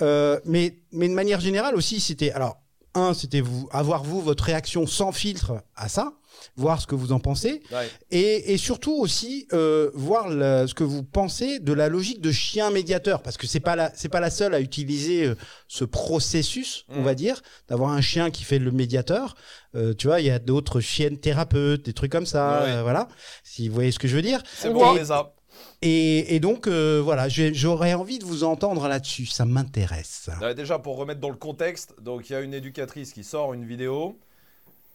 euh, 0.00 0.40
mais 0.46 0.78
mais 0.92 1.08
de 1.10 1.14
manière 1.14 1.40
générale 1.40 1.74
aussi 1.76 2.00
c'était 2.00 2.30
alors 2.32 2.56
un 2.96 3.14
c'était 3.14 3.40
vous 3.40 3.68
avoir 3.70 4.02
vous 4.02 4.20
votre 4.20 4.44
réaction 4.44 4.86
sans 4.86 5.12
filtre 5.12 5.62
à 5.76 5.88
ça 5.88 6.12
voir 6.56 6.82
ce 6.82 6.86
que 6.86 6.94
vous 6.94 7.12
en 7.12 7.18
pensez 7.18 7.62
Ouais. 7.72 7.88
et, 8.10 8.52
et 8.52 8.58
surtout 8.58 8.92
aussi 8.94 9.46
euh, 9.54 9.90
voir 9.94 10.26
ce 10.28 10.74
que 10.74 10.84
vous 10.84 11.02
pensez 11.02 11.60
de 11.60 11.72
la 11.72 11.88
logique 11.88 12.20
de 12.20 12.30
chien 12.30 12.70
médiateur, 12.70 13.22
parce 13.22 13.38
que 13.38 13.46
c'est 13.46 13.58
pas 13.60 13.74
la 13.74 13.90
c'est 13.94 14.10
pas 14.10 14.20
la 14.20 14.28
seule 14.28 14.54
à 14.54 14.60
utiliser 14.60 15.24
euh, 15.24 15.34
ce 15.66 15.84
processus, 15.84 16.84
on 16.90 17.02
va 17.02 17.14
dire, 17.14 17.40
d'avoir 17.68 17.90
un 17.92 18.00
chien 18.00 18.30
qui 18.30 18.44
fait 18.44 18.58
le 18.58 18.70
médiateur. 18.70 19.34
Euh, 19.74 19.92
tu 19.94 20.06
vois, 20.08 20.20
il 20.20 20.26
y 20.26 20.30
a 20.30 20.38
d'autres 20.38 20.80
chiennes 20.80 21.18
thérapeutes, 21.18 21.84
des 21.86 21.92
trucs 21.92 22.12
comme 22.12 22.26
ça, 22.26 22.62
Ouais. 22.64 22.70
euh, 22.70 22.82
voilà. 22.82 23.08
Si 23.42 23.68
vous 23.68 23.74
voyez 23.74 23.90
ce 23.92 23.98
que 23.98 24.08
je 24.08 24.16
veux 24.16 24.22
dire. 24.22 24.42
C'est 24.56 24.68
On 24.68 24.74
bon, 24.74 24.86
on 24.90 24.94
les 24.94 25.10
a. 25.12 25.32
Et, 25.82 26.34
et 26.34 26.40
donc 26.40 26.66
euh, 26.66 27.00
voilà, 27.04 27.28
j'aurais 27.28 27.94
envie 27.94 28.18
de 28.18 28.24
vous 28.24 28.44
entendre 28.44 28.88
là-dessus, 28.88 29.26
ça 29.26 29.44
m'intéresse. 29.44 30.30
Euh, 30.42 30.54
déjà, 30.54 30.78
pour 30.78 30.96
remettre 30.96 31.20
dans 31.20 31.30
le 31.30 31.36
contexte, 31.36 31.94
donc 32.00 32.30
il 32.30 32.32
y 32.32 32.36
a 32.36 32.40
une 32.40 32.54
éducatrice 32.54 33.12
qui 33.12 33.22
sort 33.24 33.52
une 33.52 33.64
vidéo 33.64 34.18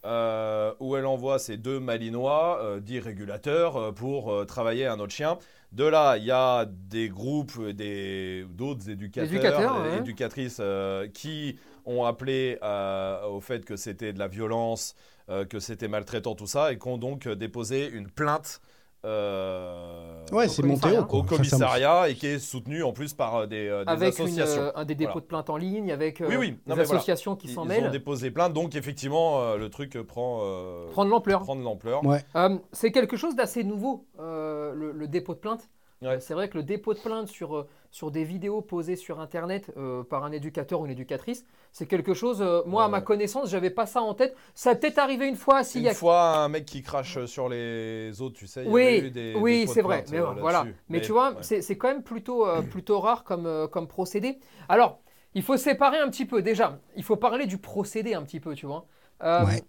euh, 0.05 0.73
où 0.79 0.95
elle 0.97 1.05
envoie 1.05 1.37
ses 1.37 1.57
deux 1.57 1.79
malinois, 1.79 2.59
euh, 2.63 2.79
dits 2.79 2.99
régulateurs, 2.99 3.77
euh, 3.77 3.91
pour 3.91 4.31
euh, 4.31 4.45
travailler 4.45 4.87
un 4.87 4.99
autre 4.99 5.13
chien. 5.13 5.37
De 5.71 5.83
là, 5.83 6.17
il 6.17 6.25
y 6.25 6.31
a 6.31 6.65
des 6.65 7.09
groupes, 7.09 7.53
euh, 7.59 7.73
des 7.73 8.45
d'autres 8.49 8.89
éducateurs, 8.89 9.31
Éducateurs, 9.31 9.81
ouais. 9.81 9.97
éducatrices 9.99 10.57
euh, 10.59 11.07
qui 11.07 11.57
ont 11.85 12.03
appelé 12.05 12.57
euh, 12.63 13.23
au 13.27 13.39
fait 13.39 13.63
que 13.63 13.75
c'était 13.75 14.13
de 14.13 14.19
la 14.19 14.27
violence, 14.27 14.95
euh, 15.29 15.45
que 15.45 15.59
c'était 15.59 15.87
maltraitant, 15.87 16.33
tout 16.33 16.47
ça, 16.47 16.73
et 16.73 16.79
qui 16.79 16.87
ont 16.87 16.97
donc 16.97 17.27
déposé 17.27 17.87
une 17.87 18.09
plainte. 18.09 18.59
Euh, 19.05 20.25
Ouais, 20.31 20.45
Au 20.45 20.49
c'est 20.49 20.63
monté 20.63 20.89
au 20.97 21.01
me- 21.01 21.27
commissariat 21.27 22.07
et 22.09 22.15
qui 22.15 22.27
est 22.27 22.39
soutenu 22.39 22.83
en 22.83 22.93
plus 22.93 23.13
par 23.13 23.35
euh, 23.35 23.47
des, 23.47 23.67
euh, 23.67 23.83
des 23.83 23.91
avec 23.91 24.17
une, 24.19 24.25
associations. 24.25 24.61
euh, 24.61 24.71
un 24.75 24.85
des 24.85 24.95
dépôts 24.95 25.11
Voilà. 25.13 25.21
de 25.21 25.27
plainte 25.27 25.49
en 25.49 25.57
ligne, 25.57 25.91
avec 25.91 26.21
euh, 26.21 26.27
Oui, 26.29 26.35
oui. 26.37 26.49
Non, 26.67 26.75
des 26.75 26.83
voilà. 26.83 26.99
associations 26.99 27.35
qui 27.35 27.47
Ils, 27.47 27.53
s'en 27.53 27.63
ils 27.63 27.67
mêlent. 27.67 27.87
ont 27.87 27.91
déposé 27.91 28.31
plainte, 28.31 28.53
donc 28.53 28.75
effectivement, 28.75 29.41
euh, 29.41 29.57
le 29.57 29.69
truc 29.69 30.01
prend, 30.03 30.39
euh, 30.43 30.87
prend 30.91 31.03
de 31.05 31.09
l'ampleur. 31.09 32.05
Ouais. 32.05 32.23
Euh, 32.35 32.57
c'est 32.71 32.91
quelque 32.91 33.17
chose 33.17 33.35
d'assez 33.35 33.63
nouveau, 33.63 34.05
euh, 34.19 34.73
le, 34.73 34.91
le 34.93 35.07
dépôt 35.07 35.33
de 35.33 35.39
plainte. 35.39 35.69
Ouais. 36.01 36.19
C'est 36.19 36.33
vrai 36.33 36.49
que 36.49 36.57
le 36.57 36.63
dépôt 36.63 36.93
de 36.93 36.99
plainte 36.99 37.27
sur, 37.27 37.55
euh, 37.55 37.67
sur 37.91 38.11
des 38.11 38.23
vidéos 38.23 38.61
posées 38.61 38.95
sur 38.95 39.19
Internet 39.19 39.71
euh, 39.77 40.03
par 40.03 40.23
un 40.23 40.31
éducateur 40.31 40.81
ou 40.81 40.85
une 40.85 40.91
éducatrice, 40.91 41.45
c'est 41.71 41.85
quelque 41.87 42.13
chose, 42.13 42.41
euh, 42.41 42.61
moi, 42.65 42.85
à 42.85 42.87
ma 42.87 43.01
connaissance, 43.01 43.49
j'avais 43.49 43.69
pas 43.69 43.85
ça 43.85 44.01
en 44.01 44.13
tête. 44.13 44.35
Ça 44.55 44.71
a 44.71 44.75
peut-être 44.75 44.97
arrivé 44.97 45.27
une 45.27 45.35
fois, 45.35 45.63
s'il 45.63 45.81
Une 45.81 45.85
y 45.85 45.89
a 45.89 45.93
fois, 45.93 46.37
un 46.37 46.49
mec 46.49 46.65
qui 46.65 46.81
crache 46.81 47.25
sur 47.25 47.47
les 47.49 48.21
autres, 48.21 48.35
tu 48.37 48.47
sais, 48.47 48.63
il 48.63 48.67
y 48.67 48.69
Oui, 48.69 48.83
avait 48.83 49.07
eu 49.07 49.11
des, 49.11 49.35
oui, 49.35 49.67
c'est 49.67 49.81
vrai. 49.81 50.03
Mais 50.11 50.19
euh, 50.19 50.31
voilà. 50.39 50.65
Mais, 50.89 51.01
tu 51.01 51.11
vois, 51.11 51.31
ouais. 51.31 51.37
c'est 51.41 51.61
c'est 51.61 51.77
quand 51.77 51.87
même 51.87 52.03
plutôt, 52.03 52.45
euh, 52.47 52.61
plutôt 52.71 52.99
rare 52.99 53.23
comme, 53.23 53.45
euh, 53.45 53.67
comme 53.67 53.87
procédé. 53.87 54.39
Alors, 54.69 54.99
il 55.33 55.43
faut 55.43 55.57
séparer 55.57 55.97
un 55.99 56.09
petit 56.09 56.25
peu. 56.25 56.41
Déjà, 56.41 56.79
il 56.95 57.03
faut 57.03 57.15
parler 57.17 57.45
du 57.45 57.57
procédé 57.57 58.13
un 58.13 58.23
petit 58.23 58.39
peu, 58.39 58.53
tu 58.55 58.65
vois. 58.65 58.85
Euh, 59.23 59.45
Ouais. 59.45 59.63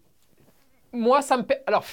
Moi, 0.93 1.23
ça 1.23 1.37
me. 1.37 1.45
Alors. 1.67 1.85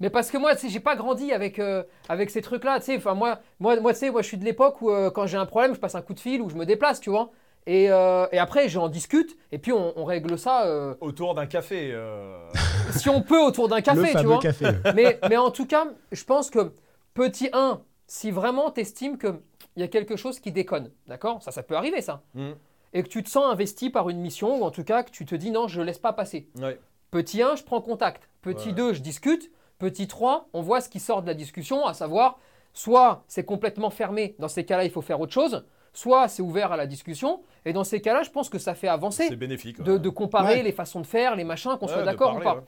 Mais 0.00 0.10
parce 0.10 0.30
que 0.30 0.38
moi, 0.38 0.54
tu 0.54 0.62
sais, 0.62 0.68
j'ai 0.68 0.80
pas 0.80 0.96
grandi 0.96 1.32
avec, 1.32 1.58
euh, 1.58 1.82
avec 2.08 2.30
ces 2.30 2.42
trucs-là, 2.42 2.78
tu 2.80 2.86
sais. 2.86 2.96
Enfin, 2.96 3.14
moi, 3.14 3.38
moi, 3.60 3.78
moi, 3.80 3.92
tu 3.92 4.00
sais, 4.00 4.10
moi, 4.10 4.22
je 4.22 4.26
suis 4.28 4.36
de 4.36 4.44
l'époque 4.44 4.82
où, 4.82 4.90
euh, 4.90 5.10
quand 5.10 5.26
j'ai 5.26 5.36
un 5.36 5.46
problème, 5.46 5.74
je 5.74 5.80
passe 5.80 5.94
un 5.94 6.02
coup 6.02 6.14
de 6.14 6.20
fil 6.20 6.40
ou 6.42 6.48
je 6.50 6.56
me 6.56 6.66
déplace, 6.66 7.00
tu 7.00 7.10
vois. 7.10 7.30
Et, 7.66 7.90
euh, 7.90 8.26
et 8.32 8.38
après, 8.38 8.68
j'en 8.68 8.88
discute, 8.88 9.36
et 9.50 9.58
puis 9.58 9.72
on, 9.72 9.92
on 9.98 10.04
règle 10.04 10.36
ça, 10.38 10.66
euh, 10.66 10.94
Autour 11.00 11.34
d'un 11.34 11.46
café. 11.46 11.90
euh, 11.92 12.36
si 12.90 13.08
on 13.08 13.22
peut, 13.22 13.40
autour 13.40 13.68
d'un 13.68 13.76
le 13.76 13.82
café, 13.82 14.12
tu 14.18 14.26
vois 14.26 14.38
café. 14.40 14.66
mais, 14.94 15.18
mais 15.30 15.36
en 15.38 15.50
tout 15.50 15.64
cas, 15.66 15.86
je 16.12 16.24
pense 16.24 16.50
que 16.50 16.72
petit 17.14 17.48
1, 17.52 17.80
si 18.06 18.30
vraiment 18.30 18.70
tu 18.70 18.80
estimes 18.80 19.16
qu'il 19.16 19.38
y 19.76 19.82
a 19.82 19.88
quelque 19.88 20.16
chose 20.16 20.40
qui 20.40 20.52
déconne, 20.52 20.90
d'accord? 21.06 21.42
Ça, 21.42 21.52
ça 21.52 21.62
peut 21.62 21.74
arriver, 21.76 22.02
ça. 22.02 22.20
hmm, 22.34 22.50
Et 22.92 23.02
que 23.02 23.08
tu 23.08 23.22
te 23.22 23.30
sens 23.30 23.44
investi 23.50 23.88
par 23.88 24.10
une 24.10 24.18
mission, 24.18 24.60
ou 24.60 24.64
en 24.64 24.70
tout 24.70 24.84
cas 24.84 25.02
que 25.02 25.10
tu 25.10 25.24
te 25.24 25.34
dis 25.34 25.50
non, 25.50 25.66
je 25.68 25.80
ne 25.80 25.86
laisse 25.86 25.98
pas 25.98 26.12
passer. 26.12 26.48
ouais. 26.60 26.78
Petit 27.10 27.40
1, 27.42 27.54
je 27.54 27.62
prends 27.62 27.80
contact. 27.80 28.28
Petit 28.42 28.68
Ouais. 28.70 28.74
2, 28.74 28.92
je 28.94 29.00
discute. 29.00 29.48
Petit 29.78 30.06
3, 30.06 30.48
on 30.52 30.60
voit 30.62 30.80
ce 30.80 30.88
qui 30.88 31.00
sort 31.00 31.22
de 31.22 31.26
la 31.26 31.34
discussion, 31.34 31.86
à 31.86 31.94
savoir, 31.94 32.38
soit 32.72 33.24
c'est 33.28 33.44
complètement 33.44 33.90
fermé, 33.90 34.34
dans 34.38 34.48
ces 34.48 34.64
cas-là, 34.64 34.84
il 34.84 34.90
faut 34.90 35.02
faire 35.02 35.20
autre 35.20 35.32
chose, 35.32 35.64
soit 35.92 36.28
c'est 36.28 36.42
ouvert 36.42 36.72
à 36.72 36.76
la 36.76 36.86
discussion. 36.86 37.42
Et 37.64 37.72
dans 37.72 37.84
ces 37.84 38.00
cas-là, 38.00 38.22
je 38.22 38.30
pense 38.30 38.48
que 38.48 38.58
ça 38.58 38.74
fait 38.74 38.88
avancer 38.88 39.26
C'est 39.28 39.36
bénéfique. 39.36 39.82
de, 39.82 39.92
ouais. 39.92 39.98
de 39.98 40.08
comparer 40.08 40.54
Ouais. 40.56 40.62
les 40.62 40.72
façons 40.72 41.00
de 41.00 41.06
faire, 41.06 41.36
les 41.36 41.44
machins, 41.44 41.76
qu'on 41.78 41.86
Ouais, 41.86 41.92
soit 41.92 42.02
d'accord 42.02 42.36
ou 42.36 42.40
pas. 42.40 42.54
ouais. 42.56 42.60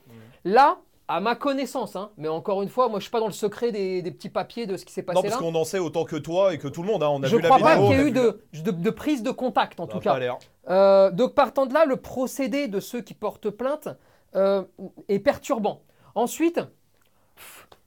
Là, 0.44 0.78
à 1.08 1.20
ma 1.20 1.36
connaissance, 1.36 1.94
hein, 1.94 2.10
mais 2.16 2.26
encore 2.28 2.62
une 2.62 2.68
fois, 2.68 2.88
moi 2.88 2.98
je 2.98 3.04
suis 3.04 3.10
pas 3.12 3.20
dans 3.20 3.26
le 3.28 3.32
secret 3.32 3.70
des, 3.70 4.02
des 4.02 4.10
petits 4.10 4.28
papiers 4.28 4.66
de 4.66 4.76
ce 4.76 4.84
qui 4.84 4.92
s'est 4.92 5.04
passé 5.04 5.14
Non, 5.16 5.22
parce 5.22 5.36
qu'on 5.36 5.54
en 5.54 5.62
sait 5.64 5.78
autant 5.78 6.04
que 6.04 6.16
toi 6.16 6.52
et 6.52 6.58
que 6.58 6.66
tout 6.66 6.82
le 6.82 6.88
monde. 6.88 7.02
hein. 7.04 7.08
On 7.10 7.22
a 7.22 7.26
Je 7.26 7.36
vu 7.36 7.42
crois 7.42 7.58
la 7.58 7.64
pas 7.64 7.74
vidéo. 7.76 7.88
qu'il 7.90 7.96
y 7.98 8.00
ait 8.02 8.08
eu 8.08 8.10
de, 8.10 8.40
de- 8.64 8.70
de 8.72 8.90
prise 8.90 9.22
de 9.22 9.30
contact 9.30 9.78
en 9.78 9.86
Ça 9.86 9.92
tout 9.92 10.00
pas 10.00 10.18
cas. 10.18 10.38
Euh, 10.68 11.12
donc 11.12 11.34
partant 11.34 11.66
de 11.66 11.74
là, 11.74 11.84
le 11.84 11.96
procédé 11.96 12.66
de 12.66 12.80
ceux 12.80 13.02
qui 13.02 13.14
portent 13.14 13.50
plainte 13.50 13.88
euh, 14.34 14.64
est 15.08 15.20
perturbant. 15.20 15.82
Ensuite, 16.16 16.60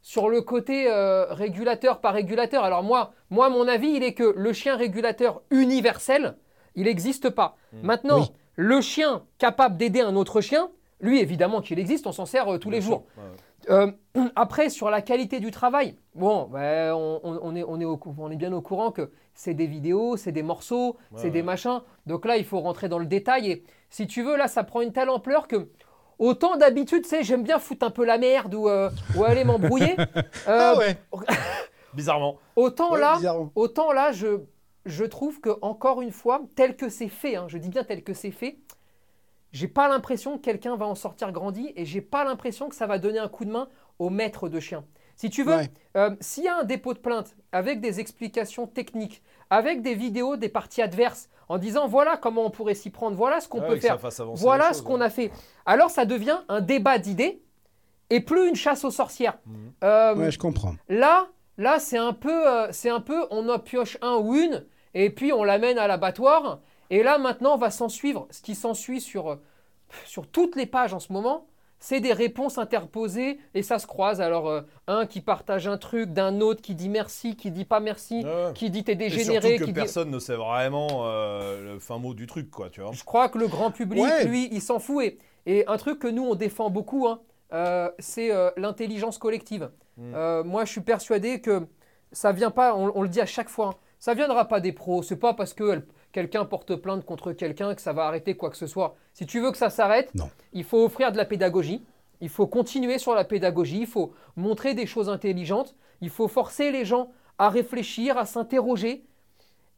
sur 0.09 0.27
le 0.27 0.41
côté 0.41 0.87
euh, 0.91 1.25
régulateur 1.29 2.01
par 2.01 2.15
régulateur, 2.15 2.63
alors 2.63 2.81
moi, 2.81 3.11
moi, 3.29 3.47
mon 3.51 3.67
avis, 3.67 3.89
il 3.91 4.01
est 4.01 4.15
que 4.15 4.33
le 4.35 4.53
chien 4.53 4.75
régulateur 4.75 5.43
universel, 5.51 6.35
il 6.73 6.85
n'existe 6.85 7.29
pas. 7.29 7.57
Mm. 7.73 7.77
Maintenant, 7.83 8.19
Oui. 8.21 8.31
le 8.55 8.81
chien 8.81 9.21
capable 9.37 9.77
d'aider 9.77 10.01
un 10.01 10.15
autre 10.15 10.41
chien, 10.41 10.71
lui, 10.99 11.19
évidemment 11.19 11.61
qu'il 11.61 11.77
existe, 11.77 12.07
on 12.07 12.11
s'en 12.11 12.25
sert 12.25 12.51
euh, 12.51 12.57
tous 12.57 12.71
les 12.71 12.79
Bien 12.79 12.87
jours. 12.87 13.05
ouais. 13.17 13.69
Euh, 13.69 13.91
après, 14.35 14.69
sur 14.71 14.89
la 14.89 15.03
qualité 15.03 15.39
du 15.39 15.51
travail, 15.51 15.95
bon, 16.15 16.47
ben, 16.51 16.91
on, 16.91 17.55
est, 17.55 17.63
on, 17.67 17.79
est 17.79 17.85
au 17.85 17.97
cou- 17.97 18.15
on 18.17 18.31
est 18.31 18.35
bien 18.35 18.51
au 18.51 18.61
courant 18.61 18.89
que 18.91 19.11
c'est 19.35 19.53
des 19.53 19.67
vidéos, 19.67 20.17
c'est 20.17 20.31
des 20.31 20.41
morceaux, 20.41 20.97
Ouais, 21.11 21.19
c'est 21.21 21.29
des 21.29 21.43
machins. 21.43 21.81
Donc 22.07 22.25
là, 22.25 22.37
il 22.37 22.45
faut 22.45 22.59
rentrer 22.61 22.89
dans 22.89 22.97
le 22.97 23.05
détail. 23.05 23.51
Et 23.51 23.63
si 23.91 24.07
tu 24.07 24.23
veux, 24.23 24.37
là, 24.37 24.47
ça 24.47 24.63
prend 24.63 24.81
une 24.81 24.91
telle 24.91 25.09
ampleur 25.09 25.47
que, 25.47 25.69
autant 26.19 26.55
d'habitude, 26.57 27.03
tu 27.03 27.09
sais, 27.09 27.23
j'aime 27.23 27.43
bien 27.43 27.59
foutre 27.59 27.85
un 27.85 27.89
peu 27.91 28.05
la 28.05 28.17
merde 28.17 28.53
ou, 28.53 28.67
euh, 28.69 28.89
ou 29.15 29.23
aller 29.23 29.43
m'embrouiller. 29.43 29.95
Ah 30.45 30.73
euh, 30.73 30.77
ouais. 30.77 30.97
Bizarrement. 31.93 32.37
Autant 32.55 32.93
Ouais, 32.93 32.99
là, 32.99 33.15
bizarrement. 33.15 33.51
autant 33.55 33.91
là, 33.91 34.11
je, 34.11 34.41
je 34.85 35.03
trouve 35.05 35.39
que 35.41 35.49
encore 35.61 36.01
une 36.01 36.11
fois, 36.11 36.41
tel 36.55 36.75
que 36.75 36.89
c'est 36.89 37.09
fait, 37.09 37.35
hein, 37.35 37.45
je 37.47 37.57
dis 37.57 37.69
bien 37.69 37.83
tel 37.83 38.03
que 38.03 38.13
c'est 38.13 38.31
fait, 38.31 38.59
j'ai 39.51 39.67
pas 39.67 39.87
l'impression 39.87 40.37
que 40.37 40.43
quelqu'un 40.43 40.75
va 40.75 40.85
en 40.85 40.95
sortir 40.95 41.31
grandi 41.31 41.73
et 41.75 41.85
j'ai 41.85 42.01
pas 42.01 42.23
l'impression 42.23 42.69
que 42.69 42.75
ça 42.75 42.85
va 42.85 42.99
donner 42.99 43.17
un 43.19 43.27
coup 43.29 43.45
de 43.45 43.51
main 43.51 43.67
au 43.97 44.09
maître 44.11 44.47
de 44.49 44.59
chien. 44.59 44.85
Si 45.15 45.29
tu 45.29 45.43
veux, 45.43 45.55
Ouais. 45.55 45.71
euh, 45.97 46.15
s'il 46.21 46.43
y 46.43 46.47
a 46.47 46.59
un 46.59 46.63
dépôt 46.63 46.93
de 46.93 46.99
plainte 46.99 47.35
avec 47.51 47.81
des 47.81 47.99
explications 47.99 48.67
techniques, 48.67 49.23
avec 49.49 49.81
des 49.81 49.95
vidéos 49.95 50.35
des 50.37 50.49
parties 50.49 50.81
adverses, 50.81 51.29
en 51.47 51.57
disant 51.57 51.87
voilà 51.87 52.17
comment 52.17 52.45
on 52.45 52.49
pourrait 52.51 52.75
s'y 52.75 52.89
prendre, 52.89 53.15
voilà 53.15 53.39
ce 53.41 53.47
qu'on 53.47 53.61
Ouais, 53.61 53.67
peut 53.67 53.79
faire, 53.79 53.97
voilà 54.35 54.73
ce 54.73 54.81
qu'on 54.81 54.99
ouais. 54.99 55.05
a 55.05 55.09
fait, 55.09 55.31
alors 55.65 55.89
ça 55.89 56.05
devient 56.05 56.39
un 56.47 56.61
débat 56.61 56.97
d'idées 56.99 57.41
et 58.09 58.21
plus 58.21 58.47
une 58.47 58.55
chasse 58.55 58.83
aux 58.83 58.91
sorcières. 58.91 59.37
Mhm. 59.45 59.71
Euh, 59.83 60.15
Ouais, 60.15 60.31
je 60.31 60.39
comprends. 60.39 60.75
Là, 60.87 61.27
là 61.57 61.79
c'est 61.79 61.97
un 61.97 62.13
peu, 62.13 62.47
euh, 62.47 62.67
c'est 62.71 62.89
un 62.89 63.01
peu, 63.01 63.25
on 63.31 63.47
en 63.49 63.59
pioche 63.59 63.97
un 64.01 64.15
ou 64.17 64.35
une, 64.35 64.65
et 64.93 65.09
puis 65.09 65.33
on 65.33 65.43
l'amène 65.43 65.77
à 65.77 65.87
l'abattoir. 65.87 66.59
Et 66.91 67.03
là, 67.03 67.19
maintenant, 67.19 67.55
va 67.55 67.69
s'en 67.69 67.87
suivre. 67.87 68.27
Ce 68.31 68.41
qui 68.41 68.55
s'ensuit 68.55 68.99
sur, 68.99 69.29
euh, 69.29 69.35
sur 70.05 70.25
toutes 70.25 70.55
les 70.55 70.65
pages 70.65 70.91
en 70.91 70.99
ce 70.99 71.13
moment, 71.13 71.45
c'est 71.79 71.99
des 72.01 72.13
réponses 72.13 72.57
interposées 72.57 73.39
et 73.53 73.63
ça 73.63 73.79
se 73.79 73.87
croise. 73.87 74.21
Alors, 74.21 74.49
euh, 74.49 74.61
un 74.87 75.05
qui 75.05 75.21
partage 75.21 75.67
un 75.67 75.77
truc, 75.77 76.11
d'un 76.11 76.41
autre 76.41 76.61
qui 76.61 76.75
dit 76.75 76.89
merci, 76.89 77.35
qui 77.35 77.51
dit 77.51 77.65
pas 77.65 77.79
merci, 77.79 78.23
Ouais, 78.23 78.25
ouais. 78.47 78.53
qui 78.53 78.69
dit 78.69 78.83
t'es 78.83 78.93
Et 78.93 78.95
dégénéré, 78.95 79.41
surtout 79.49 79.59
que 79.59 79.65
qui 79.65 79.73
dit. 79.73 79.79
personne 79.79 80.09
ne 80.11 80.19
sait 80.19 80.35
vraiment 80.35 80.87
euh, 81.05 81.73
le 81.73 81.79
fin 81.79 81.97
mot 81.97 82.13
du 82.13 82.27
truc, 82.27 82.49
quoi, 82.51 82.69
tu 82.69 82.81
vois. 82.81 82.91
Je 82.91 83.03
crois 83.03 83.29
que 83.29 83.37
le 83.37 83.47
grand 83.47 83.71
public, 83.71 84.03
Ouais. 84.03 84.25
lui, 84.25 84.49
il 84.51 84.61
s'en 84.61 84.79
fout. 84.79 85.03
Et, 85.03 85.17
et 85.45 85.67
un 85.67 85.77
truc 85.77 85.99
que 85.99 86.07
nous, 86.07 86.23
on 86.25 86.35
défend 86.35 86.69
beaucoup, 86.69 87.07
hein, 87.07 87.21
euh, 87.53 87.89
c'est 87.99 88.29
l'intelligence 88.57 89.17
collective. 89.17 89.69
Mm. 89.97 90.13
Euh, 90.15 90.43
moi, 90.43 90.65
je 90.65 90.71
suis 90.71 90.81
persuadé 90.81 91.41
que 91.41 91.65
ça 92.11 92.31
vient 92.31 92.51
pas, 92.51 92.75
on, 92.75 92.91
on 92.95 93.01
le 93.03 93.09
dit 93.09 93.21
à 93.21 93.25
chaque 93.25 93.49
fois, 93.49 93.67
hein, 93.67 93.73
ça 93.99 94.13
viendra 94.13 94.45
pas 94.47 94.59
des 94.59 94.71
pros. 94.73 95.01
C'est 95.03 95.17
pas 95.17 95.33
parce 95.33 95.53
que 95.53 95.71
elle- 95.73 95.85
quelqu'un 96.11 96.45
porte 96.45 96.75
plainte 96.75 97.05
contre 97.05 97.31
quelqu'un 97.33 97.75
que 97.75 97.81
ça 97.81 97.93
va 97.93 98.05
arrêter 98.07 98.35
quoi 98.35 98.49
que 98.49 98.57
ce 98.57 98.67
soit. 98.67 98.95
Si 99.13 99.25
tu 99.25 99.39
veux 99.39 99.51
que 99.51 99.57
ça 99.57 99.69
s'arrête, 99.69 100.13
Non. 100.15 100.29
il 100.53 100.63
faut 100.63 100.83
offrir 100.83 101.11
de 101.11 101.17
la 101.17 101.25
pédagogie. 101.25 101.83
Il 102.21 102.29
faut 102.29 102.47
continuer 102.47 102.97
sur 102.97 103.13
la 103.15 103.23
pédagogie. 103.23 103.81
Il 103.81 103.87
faut 103.87 104.13
montrer 104.35 104.73
des 104.73 104.85
choses 104.85 105.07
intelligentes. 105.09 105.75
Il 106.01 106.09
faut 106.09 106.27
forcer 106.27 106.71
les 106.71 106.83
gens 106.85 107.11
à 107.37 107.49
réfléchir, 107.49 108.17
à 108.17 108.25
s'interroger. 108.25 109.05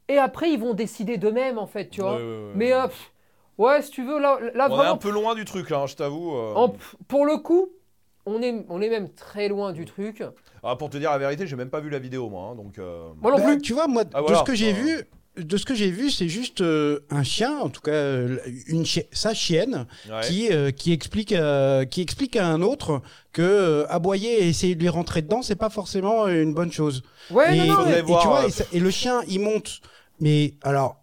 Et 0.08 0.18
après, 0.18 0.50
ils 0.50 0.58
vont 0.58 0.74
décider 0.74 1.16
d'eux-mêmes, 1.18 1.58
en 1.58 1.66
fait, 1.66 1.88
tu 1.88 2.00
vois. 2.00 2.16
Ouais, 2.16 2.22
ouais, 2.22 2.26
ouais. 2.46 2.52
Mais 2.56 2.72
euh, 2.72 2.88
pff, 2.88 3.12
ouais, 3.58 3.82
si 3.82 3.90
tu 3.90 4.04
veux, 4.04 4.18
là, 4.18 4.38
là 4.54 4.68
on 4.70 4.82
est 4.82 4.86
un 4.86 4.96
peu 4.96 5.10
loin 5.10 5.34
du 5.34 5.44
truc, 5.44 5.70
là, 5.70 5.78
hein, 5.80 5.86
je 5.86 5.94
t'avoue. 5.94 6.34
euh. 6.34 6.54
en- 6.54 6.74
pour 7.06 7.24
le 7.24 7.36
coup, 7.38 7.68
on 8.26 8.42
est, 8.42 8.64
on 8.68 8.80
est 8.80 8.90
même 8.90 9.10
très 9.10 9.48
loin 9.48 9.72
du 9.72 9.84
truc. 9.84 10.24
Ah, 10.64 10.74
pour 10.76 10.90
te 10.90 10.96
dire 10.96 11.10
la 11.10 11.18
vérité, 11.18 11.46
j'ai 11.46 11.56
même 11.56 11.70
pas 11.70 11.80
vu 11.80 11.90
la 11.90 11.98
vidéo, 12.00 12.28
moi. 12.28 12.48
hein, 12.50 12.54
donc, 12.56 12.78
euh, 12.78 13.10
Moi 13.20 13.30
non 13.32 13.38
Bah, 13.38 13.56
tu 13.62 13.72
vois, 13.72 13.86
moi, 13.86 14.02
Ah, 14.14 14.22
de 14.22 14.34
ce 14.34 14.42
que 14.42 14.54
j'ai 14.54 14.72
vu, 14.72 15.02
de 15.38 15.56
ce 15.56 15.64
que 15.64 15.74
j'ai 15.74 15.90
vu, 15.90 16.10
c'est 16.10 16.28
juste 16.28 16.60
euh, 16.60 17.00
un 17.10 17.22
chien, 17.22 17.58
en 17.58 17.70
tout 17.70 17.80
cas 17.80 17.90
euh, 17.92 18.38
une 18.66 18.84
chi- 18.84 19.06
sa 19.12 19.32
chienne, 19.32 19.86
ouais. 20.10 20.20
qui 20.26 20.52
euh, 20.52 20.70
qui 20.70 20.92
explique 20.92 21.32
euh, 21.32 21.84
qui 21.86 22.02
explique 22.02 22.36
à 22.36 22.46
un 22.46 22.60
autre 22.60 23.00
que 23.32 23.40
euh, 23.42 23.86
aboyer 23.88 24.42
et 24.44 24.48
essayer 24.48 24.74
de 24.74 24.80
lui 24.80 24.90
rentrer 24.90 25.22
dedans, 25.22 25.40
c'est 25.40 25.56
pas 25.56 25.70
forcément 25.70 26.28
une 26.28 26.52
bonne 26.52 26.70
chose. 26.70 27.02
Ouais, 27.30 27.56
et, 27.56 27.60
non, 27.60 27.66
non, 27.66 27.74
faudrait 27.76 27.92
mais- 27.92 27.98
et 28.00 28.02
voir, 28.02 28.20
tu 28.22 28.28
vois, 28.28 28.46
et, 28.46 28.50
ça- 28.50 28.64
et 28.72 28.78
le 28.80 28.90
chien, 28.90 29.22
il 29.26 29.40
monte, 29.40 29.80
mais 30.20 30.52
alors, 30.62 30.96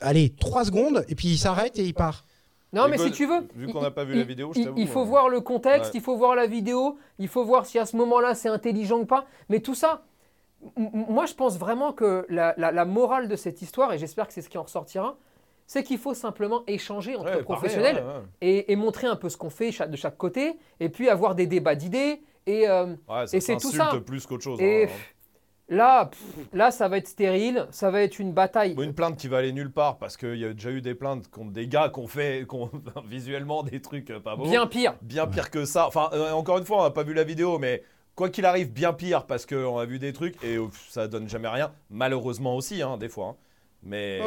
allez, 0.00 0.30
trois 0.40 0.64
secondes, 0.64 1.04
et 1.08 1.14
puis 1.14 1.28
il 1.28 1.38
s'arrête 1.38 1.78
et 1.78 1.84
il 1.84 1.92
part. 1.94 2.24
non, 2.72 2.88
mais 2.88 2.96
si 2.96 3.10
tu 3.12 3.26
veux, 3.26 3.40
Vu 3.54 3.66
il- 3.68 3.72
qu'on 3.74 3.82
n'a 3.82 3.90
pas 3.90 4.04
vu 4.04 4.14
il- 4.14 4.18
la 4.20 4.24
vidéo, 4.24 4.52
je 4.54 4.60
il, 4.60 4.64
t'avoue. 4.64 4.78
il 4.78 4.88
faut 4.88 5.04
voir 5.04 5.28
le 5.28 5.42
contexte, 5.42 5.92
Ouais. 5.92 6.00
il 6.00 6.02
faut 6.02 6.16
voir 6.16 6.34
la 6.34 6.46
vidéo, 6.46 6.96
il 7.18 7.28
faut 7.28 7.44
voir 7.44 7.66
si 7.66 7.78
à 7.78 7.84
ce 7.84 7.96
moment-là 7.96 8.34
c'est 8.34 8.48
intelligent 8.48 8.98
ou 9.00 9.04
pas. 9.04 9.26
Mais 9.50 9.60
tout 9.60 9.74
ça, 9.74 10.02
moi 10.76 11.26
je 11.26 11.34
pense 11.34 11.58
vraiment 11.58 11.92
que 11.92 12.24
la, 12.28 12.54
la- 12.56 12.72
la 12.72 12.84
morale 12.84 13.28
de 13.28 13.36
cette 13.36 13.62
histoire, 13.62 13.92
et 13.92 13.98
j'espère 13.98 14.26
que 14.26 14.32
c'est 14.32 14.42
ce 14.42 14.48
qui 14.48 14.58
en 14.58 14.62
ressortira, 14.62 15.16
c'est 15.66 15.82
qu'il 15.82 15.98
faut 15.98 16.14
simplement 16.14 16.62
échanger 16.66 17.14
entre 17.14 17.24
ouais, 17.26 17.30
pareil, 17.30 17.44
professionnels 17.44 17.96
ouais, 17.96 18.02
ouais. 18.02 18.20
et, 18.42 18.72
et 18.72 18.76
montrer 18.76 19.06
un 19.06 19.16
peu 19.16 19.28
ce 19.28 19.36
qu'on 19.36 19.50
fait 19.50 19.70
de 19.88 19.96
chaque 19.96 20.16
côté, 20.16 20.56
et 20.80 20.88
puis 20.88 21.08
avoir 21.08 21.34
des 21.34 21.46
débats 21.46 21.74
d'idées. 21.74 22.22
Et 22.46 22.68
euh, 22.68 22.94
Et 23.32 23.40
c'est 23.40 23.56
tout 23.56 23.70
ça. 23.70 23.92
plus 24.04 24.26
qu'autre 24.26 24.42
chose. 24.42 24.60
Et 24.60 24.86
hein. 24.86 24.88
là, 25.68 26.06
pff, 26.06 26.20
là, 26.52 26.72
ça 26.72 26.88
va 26.88 26.98
être 26.98 27.06
stérile, 27.06 27.66
ça 27.70 27.90
va 27.92 28.02
être 28.02 28.18
une 28.18 28.32
bataille. 28.32 28.74
Bon, 28.74 28.82
une 28.82 28.94
plainte 28.94 29.16
qui 29.16 29.28
va 29.28 29.38
aller 29.38 29.52
nulle 29.52 29.70
part 29.70 29.96
parce 29.98 30.16
qu'il 30.16 30.34
y 30.36 30.44
a 30.44 30.52
déjà 30.52 30.70
eu 30.70 30.82
des 30.82 30.96
plaintes 30.96 31.28
contre 31.30 31.52
des 31.52 31.68
gars 31.68 31.88
qui 31.94 32.00
ont 32.00 32.08
fait 32.08 32.44
visuellement 33.06 33.62
des 33.62 33.80
trucs 33.80 34.10
euh, 34.10 34.18
pas 34.20 34.34
beaux. 34.36 34.44
Bien 34.44 34.66
pire. 34.66 34.94
Bien 35.02 35.26
pire 35.28 35.50
que 35.52 35.64
ça. 35.64 35.86
Enfin, 35.86 36.10
euh, 36.12 36.32
encore 36.32 36.58
une 36.58 36.64
fois, 36.64 36.80
on 36.80 36.82
n'a 36.82 36.90
pas 36.90 37.04
vu 37.04 37.14
la 37.14 37.24
vidéo, 37.24 37.58
mais 37.60 37.84
quoi 38.14 38.28
qu'il 38.30 38.44
arrive, 38.46 38.72
bien 38.72 38.92
pire 38.92 39.26
parce 39.26 39.46
qu'on 39.46 39.78
a 39.78 39.84
vu 39.84 39.98
des 39.98 40.12
trucs 40.12 40.42
et 40.44 40.58
ça 40.88 41.08
donne 41.08 41.28
jamais 41.28 41.48
rien. 41.48 41.72
Malheureusement 41.90 42.56
aussi, 42.56 42.82
hein, 42.82 42.96
des 42.98 43.08
fois. 43.08 43.26
hein. 43.28 43.36
Mais 43.82 44.20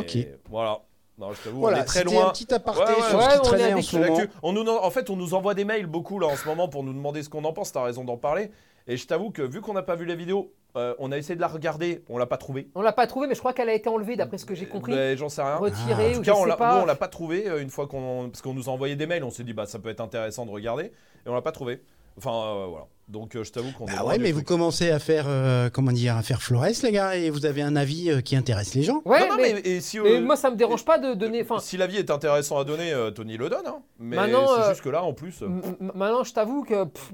voilà. 0.50 0.80
Non, 1.18 1.32
je 1.32 1.42
t'avoue, 1.44 1.58
on 1.60 1.62
Voilà, 1.62 1.80
est 1.80 1.86
très 1.86 2.04
loin. 2.04 2.27
un 2.27 2.32
petit 2.32 2.54
aparté 2.54 2.82
Ouais, 2.82 2.89
ouais. 2.89 3.10
sur 3.10 3.18
Ouais, 3.18 3.24
ce 3.24 3.30
qui 3.30 3.39
on 3.39 3.44
est 3.44 3.58
traînait 3.58 3.74
en 3.74 3.82
ce 3.82 3.98
moment. 3.98 4.20
On 4.44 4.51
nous, 4.51 4.68
en 4.68 4.89
fait, 4.92 5.10
on 5.10 5.15
nous 5.15 5.34
envoie 5.34 5.54
des 5.54 5.63
mails 5.63 5.86
beaucoup 5.88 6.20
là 6.20 6.27
en 6.27 6.36
ce 6.36 6.46
moment 6.46 6.68
pour 6.68 6.84
nous 6.84 6.92
demander 6.92 7.24
ce 7.24 7.30
qu'on 7.30 7.46
en 7.46 7.54
pense. 7.54 7.72
T'as 7.72 7.84
raison 7.84 8.04
d'en 8.04 8.18
parler. 8.18 8.51
Et 8.88 8.98
je 8.98 9.08
t'avoue 9.08 9.32
que 9.32 9.42
vu 9.42 9.62
qu'on 9.62 9.72
n'a 9.74 9.82
pas 9.82 9.96
vu 9.96 10.06
la 10.06 10.13
vidéo, 10.15 10.51
euh, 10.75 10.94
on 11.00 11.13
a 11.13 11.18
essayé 11.18 11.36
de 11.38 11.42
la 11.42 11.48
regarder, 11.48 12.04
on 12.10 12.18
l'a 12.18 12.25
pas 12.25 12.36
trouvée. 12.38 12.68
On 12.75 12.82
l'a 12.82 12.92
pas 12.92 13.08
trouvé, 13.08 13.27
mais 13.27 13.34
je 13.34 13.39
crois 13.39 13.54
qu'elle 13.54 13.70
a 13.70 13.74
été 13.74 13.88
enlevée 13.89 14.18
d'après 14.18 14.38
ce 14.38 14.46
que 14.46 14.56
j'ai 14.56 14.68
compris. 14.68 14.92
Mais 14.94 15.15
J'en 15.15 15.30
sais 15.30 15.42
rien. 15.42 15.56
Retirée 15.56 16.08
Ah, 16.08 16.10
En 16.10 16.13
tout 16.15 16.20
ou 16.20 16.24
cas, 16.24 16.34
je 16.34 16.38
on 16.38 16.44
sais 16.44 16.50
l'a, 16.50 16.58
pas. 16.58 16.75
nous, 16.75 16.82
on 16.84 16.86
l'a 16.86 16.96
pas 16.96 17.08
trouvé 17.08 17.48
euh, 17.48 17.62
une 17.62 17.70
fois 17.70 17.88
qu'on, 17.88 18.30
parce 18.30 18.42
qu'on 18.42 18.54
nous 18.54 18.68
a 18.70 18.74
envoyé 18.74 18.98
des 18.98 19.08
mails. 19.08 19.24
On 19.24 19.32
s'est 19.32 19.46
dit 19.46 19.54
bah 19.54 19.65
ça 19.68 19.80
peut 19.80 19.89
être 19.89 20.01
intéressant 20.01 20.46
de 20.46 20.51
regarder 20.51 20.84
et 20.86 21.30
on 21.30 21.34
l'a 21.34 21.42
pas 21.42 21.54
trouvé. 21.54 21.82
Enfin 22.18 22.32
euh, 22.34 22.65
voilà. 22.68 22.86
Donc 23.08 23.36
euh, 23.36 23.44
je 23.44 23.52
t'avoue 23.52 23.72
qu'on 23.72 23.86
est 23.86 23.92
Bah 23.92 24.00
loin 24.00 24.08
ouais, 24.14 24.18
mais 24.18 24.32
vous 24.32 24.42
commencez 24.44 24.90
à 24.90 24.98
faire, 24.98 25.26
euh, 25.28 25.70
comment 25.70 25.92
dire, 25.92 26.18
à 26.18 26.24
faire 26.24 26.42
Flores, 26.42 26.66
les 26.82 26.92
gars, 26.92 27.16
et 27.16 27.30
vous 27.30 27.46
avez 27.46 27.62
un 27.62 27.76
avis 27.76 28.10
euh, 28.10 28.22
qui 28.22 28.36
intéresse 28.36 28.74
les 28.74 28.82
gens. 28.82 29.02
Ouais, 29.06 29.20
non, 29.20 29.28
non, 29.30 29.36
mais, 29.38 29.54
mais, 29.54 29.60
et 29.62 29.80
si, 29.82 30.00
mais 30.00 30.16
euh, 30.18 30.22
moi 30.22 30.36
ça 30.36 30.50
me 30.50 30.56
dérange 30.56 30.84
pas 30.84 30.98
de 30.98 31.14
donner. 31.14 31.46
Si 31.60 31.78
l'avis 31.78 31.98
est 31.98 32.10
intéressant 32.10 32.58
à 32.58 32.64
donner, 32.64 32.92
euh, 32.94 33.12
Tony 33.12 33.38
le 33.38 33.48
donne. 33.50 33.68
hein. 33.68 33.84
Mais 34.00 34.16
Maintenant, 34.16 34.48
c'est 34.56 34.62
euh, 34.64 34.70
juste 34.70 34.82
que 34.82 34.90
là 34.90 35.04
en 35.04 35.14
plus. 35.14 35.44
euh, 35.44 35.50
maintenant, 35.94 36.24
je 36.24 36.34
t'avoue 36.34 36.64
que 36.64 36.86
pff, 36.86 37.12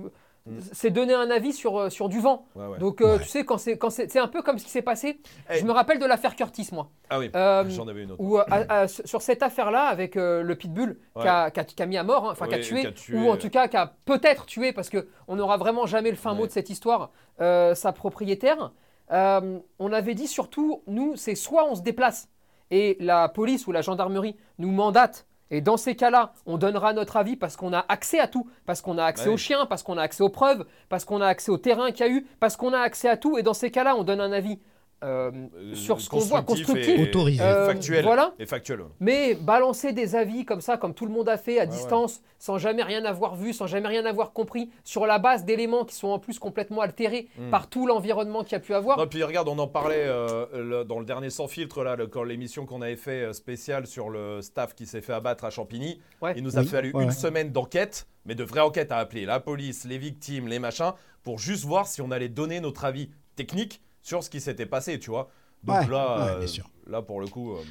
Mm. 0.48 0.58
c'est 0.74 0.90
donner 0.90 1.14
un 1.14 1.30
avis 1.30 1.54
sur, 1.54 1.78
euh, 1.80 1.90
sur 1.92 2.10
du 2.10 2.20
vent. 2.20 2.46
ouais, 2.56 2.66
ouais. 2.66 2.78
Donc, 2.80 3.02
euh, 3.02 3.18
Ouais. 3.18 3.24
tu 3.24 3.30
sais, 3.30 3.46
quand 3.46 3.60
c'est, 3.60 3.78
quand 3.78 3.92
c'est, 3.92 4.12
c'est 4.12 4.18
un 4.20 4.28
peu 4.28 4.42
comme 4.42 4.58
ce 4.58 4.64
qui 4.66 4.72
s'est 4.72 4.82
passé. 4.82 5.20
Hey. 5.48 5.60
Je 5.60 5.66
me 5.66 5.72
rappelle 5.72 6.00
de 6.00 6.06
l'affaire 6.06 6.36
Curtis, 6.36 6.70
moi. 6.72 6.90
Ah 7.12 7.20
oui. 7.20 7.30
Euh, 7.36 7.64
J'en 7.70 7.88
avais 7.88 8.04
une 8.04 8.12
autre. 8.12 8.22
Où, 8.24 8.38
à- 8.38 8.46
à- 8.50 8.88
sur 8.88 9.22
cette 9.22 9.44
affaire-là, 9.44 9.84
avec 9.84 10.18
euh, 10.18 10.42
le 10.42 10.56
pitbull 10.56 10.98
Ouais. 11.16 11.22
qui, 11.22 11.28
a, 11.28 11.52
a 11.80 11.86
mis 11.86 11.98
à 11.98 12.04
mort, 12.04 12.26
hein, 12.26 12.32
enfin 12.32 12.48
qui 12.48 12.56
a 12.56 12.60
tué, 12.60 12.82
qui 12.82 12.88
a 12.88 12.92
tué, 12.92 13.18
ou 13.18 13.30
en 13.30 13.38
tout 13.38 13.50
cas 13.52 13.68
qui 13.68 13.78
a 13.78 13.94
peut-être 14.06 14.48
tué, 14.48 14.74
parce 14.74 14.90
qu'on 14.90 15.36
n'aura 15.36 15.58
vraiment 15.58 15.86
jamais 15.86 16.10
le 16.10 16.18
fin 16.18 16.34
mot 16.34 16.48
de 16.48 16.52
cette 16.52 16.70
histoire, 16.72 17.12
euh, 17.40 17.76
sa 17.76 17.92
propriétaire. 17.92 18.72
Euh, 19.12 19.60
on 19.78 19.94
avait 19.94 20.16
dit 20.16 20.28
surtout, 20.28 20.82
nous, 20.88 21.16
c'est 21.18 21.36
soit 21.36 21.66
on 21.70 21.76
se 21.76 21.82
déplace 21.82 22.30
et 22.72 22.98
la 23.00 23.28
police 23.30 23.68
ou 23.68 23.72
la 23.74 23.82
gendarmerie 23.82 24.38
nous 24.58 24.72
mandate. 24.72 25.28
Et 25.52 25.62
dans 25.62 25.78
ces 25.78 25.96
cas-là, 25.96 26.34
on 26.46 26.58
donnera 26.58 26.94
notre 26.94 27.18
avis 27.18 27.36
parce 27.36 27.58
qu'on 27.58 27.74
a 27.74 27.86
accès 27.90 28.20
à 28.20 28.28
tout, 28.28 28.50
parce 28.66 28.82
qu'on 28.82 28.98
a 28.98 29.04
accès 29.04 29.28
Ouais. 29.28 29.34
aux 29.34 29.38
chiens, 29.38 29.66
parce 29.66 29.84
qu'on 29.84 29.98
a 29.98 30.02
accès 30.02 30.24
aux 30.24 30.30
preuves, 30.30 30.66
parce 30.90 31.06
qu'on 31.06 31.20
a 31.22 31.28
accès 31.28 31.52
au 31.52 31.58
terrain 31.58 31.92
qu'il 31.92 32.06
y 32.06 32.10
a 32.10 32.12
eu, 32.12 32.26
parce 32.40 32.56
qu'on 32.56 32.74
a 32.74 32.80
accès 32.80 33.10
à 33.10 33.18
tout. 33.18 33.38
Et 33.38 33.44
dans 33.44 33.54
ces 33.54 33.70
cas-là, 33.70 33.96
on 33.98 34.04
donne 34.04 34.22
un 34.22 34.32
avis 34.32 34.60
euh, 35.04 35.32
sur 35.74 36.00
ce 36.00 36.10
qu'on 36.10 36.20
voit, 36.20 36.44
constructif 36.44 36.88
et- 37.00 37.02
Autorisé. 37.02 37.42
et 37.44 37.46
Euh, 37.48 37.66
factuel. 37.68 38.04
voilà. 38.04 38.34
Et 38.40 38.46
factuel. 38.46 38.82
Mais 39.00 39.34
balancer 39.36 39.94
des 39.94 40.16
avis 40.16 40.46
comme 40.46 40.62
ça, 40.62 40.78
comme 40.78 40.94
tout 40.94 41.06
le 41.06 41.12
monde 41.12 41.28
a 41.30 41.38
fait 41.38 41.58
à 41.60 41.62
ouais. 41.64 41.68
distance, 41.68 42.22
sans 42.38 42.58
jamais 42.58 42.84
rien 42.84 43.04
avoir 43.06 43.36
vu, 43.36 43.54
sans 43.54 43.68
jamais 43.68 43.88
rien 43.88 44.06
avoir 44.06 44.32
compris, 44.34 44.70
sur 44.84 45.06
la 45.06 45.18
base 45.20 45.44
d'éléments 45.46 45.86
qui 45.86 45.96
sont 45.96 46.10
en 46.10 46.20
plus 46.20 46.40
complètement 46.40 46.82
altérés 46.82 47.28
Mm. 47.38 47.50
par 47.50 47.68
tout 47.68 47.88
l'environnement 47.88 48.44
qu'il 48.44 48.54
y 48.54 48.56
a 48.56 48.60
pu 48.60 48.74
avoir. 48.74 48.98
Non, 48.98 49.08
puis 49.08 49.24
regarde, 49.24 49.48
on 49.50 49.58
en 49.60 49.68
parlait 49.68 50.06
euh, 50.06 50.46
le- 50.54 50.84
dans 50.84 51.00
le 51.00 51.06
dernier 51.06 51.30
sans 51.30 51.48
filtre 51.48 51.84
là, 51.84 51.96
le- 51.96 52.08
quand 52.08 52.24
l'émission 52.24 52.66
qu'on 52.66 52.82
avait 52.82 52.96
fait 52.96 53.34
spéciale 53.34 53.88
sur 53.88 54.10
le 54.10 54.42
staff 54.42 54.76
qui 54.76 54.86
s'est 54.86 55.02
fait 55.02 55.14
abattre 55.14 55.46
à 55.46 55.50
Champigny. 55.50 56.00
Ouais. 56.22 56.34
Il 56.36 56.44
nous 56.44 56.58
a 56.58 56.62
Oui, 56.62 56.68
fallu 56.68 56.92
ouais, 56.94 57.04
une 57.04 57.12
semaine 57.12 57.52
d'enquête, 57.52 58.08
mais 58.26 58.36
de 58.36 58.44
vraie 58.44 58.62
enquête 58.62 58.92
à 58.92 58.98
appeler 58.98 59.26
la 59.26 59.40
police, 59.40 59.86
les 59.86 59.98
victimes, 59.98 60.48
les 60.48 60.60
machins, 60.60 60.92
pour 61.24 61.40
juste 61.40 61.66
voir 61.66 61.88
si 61.88 62.02
on 62.02 62.12
allait 62.12 62.30
donner 62.30 62.60
notre 62.60 62.86
avis 62.86 63.10
technique 63.36 63.82
sur 64.02 64.24
ce 64.24 64.30
qui 64.30 64.42
s'était 64.42 64.66
passé, 64.66 65.00
tu 65.00 65.10
vois. 65.10 65.30
Donc 65.64 65.80
Ouais, 65.82 65.88
là, 65.88 66.18
ouais, 66.26 66.32
euh, 66.32 66.38
bien 66.40 66.48
sûr. 66.48 66.70
là 66.88 67.02
pour 67.02 67.22
le 67.22 67.28
coup. 67.28 67.54
euh, 67.54 67.62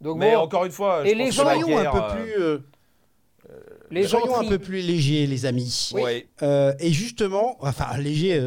Donc 0.00 0.18
mais 0.18 0.34
bon, 0.34 0.42
encore 0.42 0.64
une 0.64 0.72
fois, 0.72 1.04
Et 1.06 1.10
je 1.10 1.14
les 1.16 1.24
pense 1.26 1.34
gens- 1.34 1.42
que 1.44 1.48
la 1.48 1.54
Soyons 1.60 1.78
un 1.78 1.90
peu 1.90 1.98
euh, 1.98 2.14
plus, 2.14 2.42
euh, 2.42 2.58
les 3.90 4.02
gens 4.04 4.20
soyons 4.20 4.40
un 4.40 4.48
peu 4.48 4.58
plus 4.58 4.80
légers, 4.80 5.26
les 5.26 5.46
amis. 5.46 5.92
Euh, 6.42 6.72
et 6.78 6.92
justement, 6.92 7.56
enfin 7.60 7.96
léger, 7.98 8.40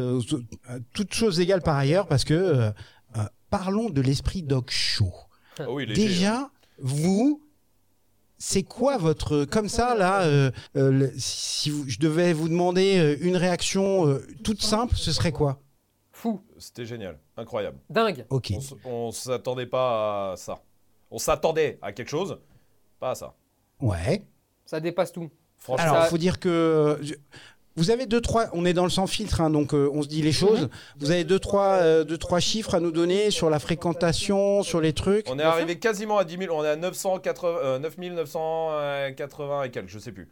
toutes 0.94 1.12
choses 1.14 1.40
égales 1.40 1.62
par 1.62 1.76
ailleurs, 1.76 2.06
parce 2.06 2.24
que 2.24 2.72
parlons 3.50 3.90
de 3.90 4.00
l'esprit 4.00 4.42
dog 4.42 4.64
show. 4.70 5.12
Ah 5.58 5.70
oui, 5.70 5.84
léger, 5.86 6.06
Déjà, 6.06 6.50
vous, 6.78 7.42
c'est 8.38 8.62
quoi 8.62 8.96
votre 8.96 9.44
comme 9.44 9.68
ça 9.68 9.94
là 9.94 10.22
euh, 10.22 10.50
euh, 10.76 10.90
le- 10.90 11.12
Si 11.18 11.68
vous- 11.70 11.84
je 11.88 11.98
devais 11.98 12.32
vous 12.32 12.48
demander 12.48 13.18
une 13.20 13.36
réaction 13.36 14.06
euh, 14.06 14.24
toute 14.44 14.62
simple, 14.62 14.94
ce 14.96 15.12
serait 15.12 15.32
quoi? 15.32 15.60
Fou, 16.20 16.42
C'était 16.58 16.84
génial, 16.84 17.18
incroyable. 17.38 17.78
dingue. 17.88 18.26
Ok. 18.28 18.52
On 18.84 19.10
s'attendait 19.10 19.64
pas 19.66 20.32
à 20.32 20.36
ça. 20.36 20.58
On 21.10 21.16
s'attendait 21.18 21.78
à 21.80 21.92
quelque 21.92 22.10
chose, 22.10 22.38
pas 22.98 23.12
à 23.12 23.14
ça. 23.14 23.34
Ouais. 23.80 24.22
Ça 24.66 24.80
dépasse 24.80 25.12
tout. 25.12 25.30
Franchement, 25.56 25.84
Alors, 25.92 26.02
ça- 26.02 26.08
faut 26.10 26.18
dire 26.18 26.38
que 26.38 26.98
je- 27.00 27.14
vous 27.76 27.90
avez 27.90 28.04
deux 28.04 28.20
trois. 28.20 28.48
On 28.52 28.66
est 28.66 28.74
dans 28.74 28.84
le 28.84 28.90
sans 28.90 29.06
filtre, 29.06 29.40
hein, 29.40 29.48
donc 29.48 29.72
euh, 29.72 29.90
on 29.94 30.02
se 30.02 30.08
dit 30.08 30.20
les 30.20 30.32
choses. 30.32 30.68
Vous 30.98 31.10
avez 31.10 31.24
deux 31.24 31.38
trois, 31.38 31.76
euh, 31.80 32.04
deux 32.04 32.18
trois 32.18 32.38
chiffres 32.40 32.74
à 32.74 32.80
nous 32.80 32.90
donner 32.92 33.30
sur 33.30 33.48
la 33.48 33.58
fréquentation, 33.58 34.62
sur 34.62 34.82
les 34.82 34.92
trucs. 34.92 35.26
on 35.30 35.38
est 35.38 35.42
arrivé 35.42 35.78
quasiment 35.78 36.18
à 36.18 36.24
10 36.24 36.36
000. 36.36 36.54
On 36.54 36.62
est 36.64 36.68
à 36.68 36.76
980, 36.76 37.58
euh, 37.62 37.78
9 37.78 37.96
980 37.96 39.62
et 39.64 39.70
quelques, 39.70 39.88
je 39.88 39.98
sais 39.98 40.12
plus. 40.12 40.28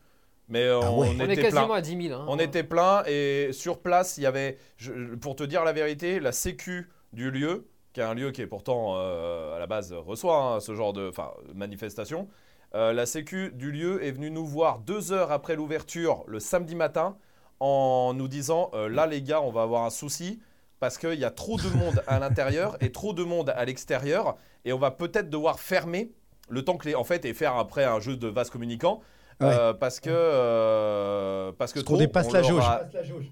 Mais 0.49 0.63
euh, 0.63 0.81
Ah 0.83 0.91
on, 0.93 1.01
ouais. 1.01 1.09
On 1.17 1.21
est 1.21 1.33
était 1.33 1.43
quasiment 1.43 1.67
plein. 1.67 1.75
à 1.77 1.81
10 1.81 2.09
000. 2.09 2.19
hein. 2.21 2.25
On 2.29 2.39
était 2.39 2.63
plein 2.65 3.03
et 3.07 3.51
sur 3.53 3.79
place, 3.81 4.17
il 4.19 4.23
y 4.23 4.27
avait, 4.27 4.57
je- 4.77 5.15
pour 5.17 5.37
te 5.37 5.43
dire 5.43 5.65
la 5.65 5.73
vérité, 5.73 6.21
la 6.21 6.33
sécu 6.33 6.89
du 7.13 7.31
lieu, 7.31 7.69
qui 7.93 8.01
est 8.01 8.05
un 8.05 8.15
lieu 8.15 8.31
qui 8.33 8.41
est 8.43 8.47
pourtant 8.47 8.95
euh, 8.97 9.55
à 9.57 9.59
la 9.59 9.67
base 9.67 9.93
reçoit 9.93 10.37
hein, 10.55 10.61
ce 10.61 10.75
genre 10.75 10.93
de 10.93 11.11
manifestation. 11.55 12.29
euh, 12.75 12.93
la 12.93 13.07
sécu 13.07 13.51
du 13.55 13.71
lieu 13.73 14.05
est 14.05 14.13
venue 14.13 14.31
nous 14.31 14.47
voir 14.47 14.79
deux 14.79 15.13
heures 15.13 15.33
après 15.33 15.57
l'ouverture 15.57 16.23
le 16.27 16.39
samedi 16.39 16.75
matin 16.75 17.17
en 17.61 18.13
nous 18.15 18.29
disant 18.29 18.71
euh, 18.75 18.89
là 18.89 19.07
les 19.07 19.23
gars 19.23 19.41
on 19.41 19.51
va 19.51 19.63
avoir 19.63 19.85
un 19.85 19.91
souci 19.91 20.39
parce 20.81 20.99
qu'il 20.99 21.19
y 21.19 21.25
a 21.25 21.31
trop 21.31 21.57
de 21.57 21.69
monde 21.77 22.03
à 22.07 22.19
l'intérieur 22.19 22.77
et 22.83 22.93
trop 22.93 23.13
de 23.15 23.25
monde 23.25 23.51
à 23.51 23.65
l'extérieur 23.65 24.37
et 24.67 24.73
on 24.75 24.79
va 24.79 24.91
peut-être 24.91 25.31
devoir 25.31 25.59
fermer 25.59 26.13
le 26.51 26.63
temps 26.63 26.77
que 26.77 26.87
les 26.89 26.95
en 26.95 27.05
fait 27.05 27.25
et 27.25 27.33
faire 27.35 27.57
après 27.57 27.85
un 27.85 28.01
jeu 28.01 28.17
de 28.17 28.29
vase 28.29 28.51
communicant 28.51 29.01
Ouais. 29.41 29.47
euh, 29.49 29.73
parce 29.73 30.01
que 30.01 30.11
euh, 30.11 31.53
parce 31.53 31.73
que 31.73 31.79
Parce 31.79 31.85
qu'on 31.85 31.95
trop, 31.95 31.97
dépasse 31.99 32.27
on 32.29 32.33
la 32.33 32.41
leur 32.41 32.49
jauge. 32.51 32.65
a- 32.65 32.89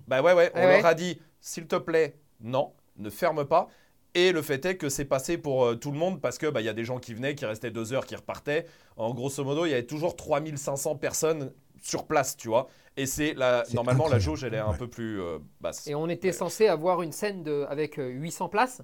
bah 0.06 0.22
ouais, 0.22 0.32
ouais, 0.32 0.52
on 0.54 0.58
Ouais, 0.58 0.76
leur 0.76 0.86
a 0.86 0.94
dit, 0.94 1.20
s'il 1.40 1.66
te 1.66 1.76
plaît, 1.76 2.16
non, 2.40 2.72
ne 2.96 3.10
ferme 3.10 3.44
pas. 3.44 3.68
Et 4.14 4.32
le 4.32 4.40
fait 4.40 4.64
est 4.64 4.76
que 4.76 4.88
c'est 4.88 5.04
passé 5.04 5.36
pour 5.36 5.64
euh, 5.66 5.74
tout 5.74 5.90
le 5.90 5.98
monde 5.98 6.20
parce 6.22 6.38
que 6.38 6.46
bah, 6.46 6.60
il 6.62 6.64
y 6.64 6.68
a 6.70 6.72
des 6.72 6.84
gens 6.84 6.98
qui 6.98 7.12
venaient, 7.12 7.34
qui 7.34 7.44
restaient 7.44 7.70
deux 7.70 7.92
heures, 7.92 8.06
qui 8.06 8.16
repartaient. 8.16 8.66
En 8.96 9.12
grosso 9.12 9.44
modo, 9.44 9.66
il 9.66 9.70
y 9.70 9.74
avait 9.74 9.84
toujours 9.84 10.16
3500 10.16 10.96
personnes 10.96 11.52
sur 11.82 12.06
place, 12.06 12.36
tu 12.36 12.48
vois. 12.48 12.68
Et 12.96 13.04
c'est 13.04 13.34
la 13.34 13.64
normalement 13.74 14.08
la 14.08 14.18
jauge, 14.18 14.42
elle 14.44 14.54
est 14.54 14.58
un 14.58 14.72
peu 14.72 14.88
plus 14.88 15.20
euh, 15.20 15.38
basse. 15.60 15.86
Et 15.86 15.94
on 15.94 16.08
était 16.08 16.32
censé 16.32 16.66
avoir 16.66 17.02
une 17.02 17.12
scène 17.12 17.42
de, 17.42 17.66
avec 17.68 17.98
euh, 17.98 18.08
800 18.08 18.48
places. 18.48 18.80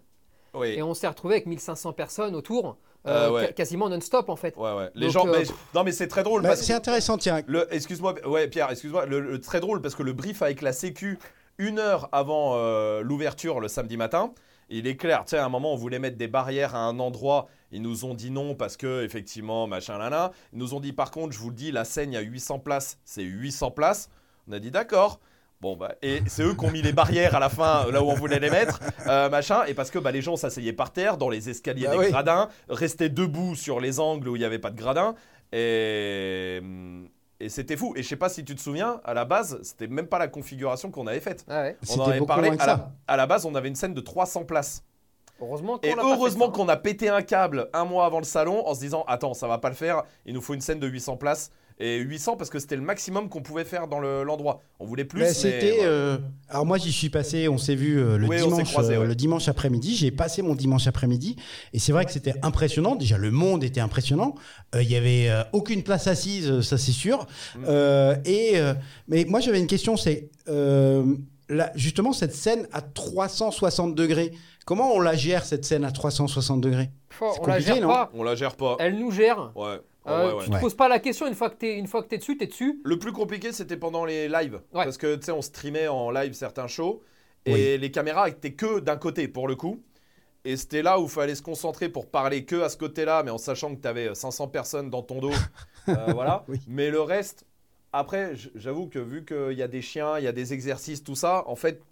Oui. 0.54 0.68
Et 0.68 0.82
on 0.82 0.92
s'est 0.92 1.08
retrouvé 1.08 1.36
avec 1.36 1.46
1500 1.46 1.94
personnes 1.94 2.34
autour, 2.34 2.76
Euh, 3.06 3.10
euh, 3.28 3.30
ouais. 3.32 3.46
ca- 3.46 3.52
quasiment 3.52 3.88
non-stop 3.88 4.28
en 4.28 4.36
fait. 4.36 4.56
Ouais, 4.56 4.72
ouais. 4.74 4.90
Les 4.94 5.06
Donc, 5.06 5.12
gens. 5.12 5.26
euh, 5.28 5.38
mais- 5.38 5.44
non, 5.74 5.82
mais 5.84 5.92
c'est 5.92 6.06
très 6.08 6.22
drôle 6.22 6.42
Bah, 6.42 6.54
c'est 6.56 6.72
intéressant, 6.72 7.18
tiens. 7.18 7.42
Le, 7.46 7.66
excuse-moi, 7.74 8.14
ouais, 8.28 8.46
Pierre, 8.48 8.70
excuse-moi, 8.70 9.06
le, 9.06 9.20
le- 9.20 9.40
très 9.40 9.60
drôle 9.60 9.80
parce 9.82 9.94
que 9.94 10.02
le 10.02 10.12
brief 10.12 10.40
avec 10.42 10.62
la 10.62 10.72
Sécu, 10.72 11.18
une 11.58 11.78
heure 11.80 12.08
avant 12.12 12.52
euh, 12.56 13.02
l'ouverture 13.02 13.58
le 13.60 13.68
samedi 13.68 13.96
matin, 13.96 14.32
il 14.68 14.86
est 14.86 14.96
clair, 14.96 15.24
tu 15.24 15.30
sais, 15.30 15.38
à 15.38 15.44
un 15.44 15.48
moment, 15.48 15.72
on 15.72 15.76
voulait 15.76 15.98
mettre 15.98 16.16
des 16.16 16.28
barrières 16.28 16.74
à 16.74 16.78
un 16.78 16.98
endroit, 16.98 17.48
ils 17.72 17.82
nous 17.82 18.04
ont 18.04 18.14
dit 18.14 18.30
non 18.30 18.54
parce 18.54 18.76
que, 18.76 19.04
effectivement, 19.04 19.66
machin, 19.66 19.98
là, 19.98 20.08
là. 20.08 20.30
Ils 20.52 20.58
nous 20.60 20.72
ont 20.74 20.80
dit, 20.80 20.92
par 20.92 21.10
contre, 21.10 21.34
je 21.34 21.38
vous 21.40 21.50
le 21.50 21.56
dis, 21.56 21.72
la 21.72 21.84
scène, 21.84 22.12
il 22.12 22.14
y 22.14 22.18
a 22.18 22.20
800 22.22 22.58
places, 22.60 22.98
c'est 23.04 23.22
800 23.22 23.70
places. 23.72 24.08
On 24.48 24.52
a 24.52 24.58
dit, 24.58 24.70
d'accord. 24.70 25.20
Bon, 25.62 25.76
bah, 25.76 25.94
et 26.02 26.22
c'est 26.26 26.42
eux 26.42 26.54
qui 26.54 26.64
ont 26.64 26.72
mis 26.72 26.82
les 26.82 26.92
barrières 26.92 27.36
à 27.36 27.38
la 27.38 27.48
fin, 27.48 27.88
là 27.92 28.02
où 28.02 28.10
on 28.10 28.14
voulait 28.14 28.40
les 28.40 28.50
mettre, 28.50 28.80
euh, 29.06 29.30
machin, 29.30 29.62
et 29.68 29.74
parce 29.74 29.92
que 29.92 30.00
bah, 30.00 30.10
les 30.10 30.20
gens 30.20 30.34
s'asseyaient 30.34 30.72
par 30.72 30.92
terre, 30.92 31.16
dans 31.16 31.28
les 31.28 31.48
escaliers 31.50 31.84
Bah 31.86 31.92
des 31.92 31.98
oui. 31.98 32.10
gradins, 32.10 32.48
restaient 32.68 33.08
debout 33.08 33.54
sur 33.54 33.78
les 33.78 34.00
angles 34.00 34.28
où 34.28 34.34
il 34.34 34.40
n'y 34.40 34.44
avait 34.44 34.58
pas 34.58 34.70
de 34.70 34.76
gradins, 34.76 35.14
et, 35.52 36.60
et 37.38 37.48
c'était 37.48 37.76
fou. 37.76 37.92
Et 37.94 38.02
je 38.02 38.08
sais 38.08 38.16
pas 38.16 38.28
si 38.28 38.44
tu 38.44 38.56
te 38.56 38.60
souviens, 38.60 39.00
à 39.04 39.14
la 39.14 39.24
base, 39.24 39.60
c'était 39.62 39.86
même 39.86 40.08
pas 40.08 40.18
la 40.18 40.26
configuration 40.26 40.90
qu'on 40.90 41.06
avait 41.06 41.20
faite. 41.20 41.44
Ah 41.48 41.62
ouais. 41.62 41.76
On 41.90 42.00
en 42.00 42.10
avait 42.10 42.26
parlé, 42.26 42.50
à 42.50 42.58
ça. 42.58 42.66
la, 42.66 42.92
à 43.06 43.16
la 43.16 43.26
base, 43.28 43.46
on 43.46 43.54
avait 43.54 43.68
une 43.68 43.76
scène 43.76 43.94
de 43.94 44.00
300 44.00 44.44
places. 44.44 44.82
Heureusement 45.40 45.78
qu'on 45.78 45.86
Et 45.88 45.94
heureusement 45.96 46.48
hein. 46.48 46.52
qu'on 46.52 46.68
a 46.68 46.76
pété 46.76 47.08
un 47.08 47.22
câble 47.22 47.68
un 47.72 47.84
mois 47.84 48.06
avant 48.06 48.18
le 48.18 48.24
salon 48.24 48.66
en 48.66 48.74
se 48.74 48.80
disant 48.80 49.04
Attends, 49.06 49.34
ça 49.34 49.46
va 49.46 49.58
pas 49.58 49.68
le 49.68 49.74
faire, 49.76 50.02
il 50.26 50.34
nous 50.34 50.40
faut 50.40 50.54
une 50.54 50.60
scène 50.60 50.80
de 50.80 50.88
800 50.88 51.16
places. 51.18 51.50
Et 51.84 51.98
800 51.98 52.36
parce 52.36 52.48
que 52.48 52.58
c'était 52.60 52.76
le 52.76 52.82
maximum 52.82 53.28
qu'on 53.28 53.42
pouvait 53.42 53.64
faire 53.64 53.88
dans 53.88 53.98
le- 53.98 54.22
l'endroit. 54.22 54.62
on 54.78 54.84
voulait 54.86 55.04
plus. 55.04 55.18
Bah, 55.20 55.26
mais 55.26 55.34
c'était. 55.34 55.76
voilà. 55.78 55.90
euh, 55.90 56.18
Alors 56.48 56.64
moi 56.64 56.78
j'y 56.78 56.92
suis 56.92 57.08
passé, 57.10 57.48
on 57.48 57.58
s'est 57.58 57.74
vu 57.74 57.98
euh, 57.98 58.18
le 58.18 58.28
Oui, 58.28 58.36
dimanche, 58.36 58.70
croisés, 58.70 58.94
euh, 58.94 59.00
ouais. 59.00 59.06
le 59.06 59.14
dimanche 59.16 59.48
après-midi. 59.48 59.96
J'ai 59.96 60.10
passé 60.12 60.42
mon 60.42 60.54
dimanche 60.54 60.86
après-midi 60.86 61.34
et 61.72 61.78
c'est 61.80 61.90
vrai 61.92 62.04
que 62.04 62.12
c'était 62.12 62.34
impressionnant. 62.42 62.94
Déjà 62.94 63.18
le 63.18 63.30
monde 63.32 63.64
était 63.64 63.80
impressionnant. 63.80 64.36
Euh, 64.76 64.82
Il 64.82 64.90
y 64.90 64.96
avait 64.96 65.28
euh, 65.28 65.42
aucune 65.52 65.82
place 65.82 66.06
assise, 66.06 66.60
ça 66.60 66.78
c'est 66.78 66.92
sûr. 66.92 67.26
Mm. 67.56 67.64
Euh, 67.66 68.16
et 68.24 68.52
euh, 68.60 68.74
mais 69.08 69.24
moi 69.24 69.40
j'avais 69.40 69.58
une 69.58 69.66
question, 69.66 69.96
c'est 69.96 70.30
euh, 70.48 71.04
là, 71.48 71.72
justement 71.74 72.12
cette 72.12 72.34
scène 72.34 72.68
à 72.72 72.80
360 72.80 73.94
degrés. 73.94 74.32
Comment 74.64 74.92
on 74.94 75.00
la 75.00 75.16
gère 75.16 75.44
cette 75.44 75.64
scène 75.64 75.84
à 75.84 75.90
360 75.90 76.60
degrés? 76.60 76.90
On 77.20 77.24
la 77.26 77.32
compliqué, 77.56 77.60
gère 77.74 77.82
non? 77.82 77.88
pas. 77.88 78.10
On 78.14 78.22
la 78.22 78.34
gère 78.36 78.54
pas. 78.56 78.76
Elle 78.78 78.98
nous 78.98 79.10
gère. 79.10 79.50
Ouais. 79.56 79.80
Euh, 80.06 80.28
Ouais, 80.28 80.34
ouais, 80.38 80.44
Tu 80.44 80.50
te 80.50 80.60
poses 80.60 80.74
pas 80.74 80.88
la 80.88 80.98
question 80.98 81.26
une 81.28 81.34
fois 81.34 81.48
que 81.50 81.56
t'es 81.56 81.78
une 81.78 81.86
fois 81.86 82.02
que 82.02 82.08
t'es 82.08 82.18
dessus, 82.18 82.36
t'es 82.36 82.46
dessus. 82.46 82.80
Le 82.84 82.98
plus 82.98 83.12
compliqué, 83.12 83.52
c'était 83.52 83.76
pendant 83.76 84.04
les 84.04 84.28
lives. 84.28 84.60
Ouais. 84.72 84.84
Parce 84.84 84.98
que, 84.98 85.14
tu 85.16 85.26
sais, 85.26 85.32
on 85.32 85.42
streamait 85.42 85.88
en 85.88 86.10
live 86.10 86.32
certains 86.32 86.66
shows. 86.66 87.02
Et 87.44 87.76
les 87.78 87.90
caméras 87.90 88.28
étaient 88.28 88.52
que 88.54 88.78
d'un 88.80 88.96
côté, 88.96 89.26
pour 89.28 89.48
le 89.48 89.56
coup. 89.56 89.82
Et 90.44 90.56
c'était 90.56 90.82
là 90.82 90.98
où 91.00 91.04
il 91.04 91.08
fallait 91.08 91.34
se 91.36 91.42
concentrer 91.42 91.88
pour 91.88 92.06
parler 92.10 92.44
que 92.44 92.60
à 92.62 92.68
ce 92.68 92.76
côté-là, 92.76 93.22
mais 93.24 93.30
en 93.30 93.38
sachant 93.38 93.74
que 93.76 93.80
tu 93.80 93.86
avais 93.88 94.12
500 94.14 94.48
personnes 94.48 94.90
dans 94.90 95.02
ton 95.02 95.20
dos. 95.20 95.30
Euh, 95.88 96.12
voilà. 96.12 96.44
Oui. 96.46 96.60
Mais 96.68 96.90
le 96.90 97.00
reste, 97.00 97.44
après, 97.92 98.34
j'avoue 98.54 98.86
que 98.86 99.00
vu 99.00 99.24
qu'il 99.24 99.58
y 99.58 99.62
a 99.62 99.66
des 99.66 99.82
chiens, 99.82 100.16
il 100.18 100.22
y 100.24 100.28
a 100.28 100.32
des 100.32 100.52
exercices, 100.52 101.02
tout 101.02 101.16
ça, 101.16 101.42
en 101.48 101.56
fait, 101.56 101.82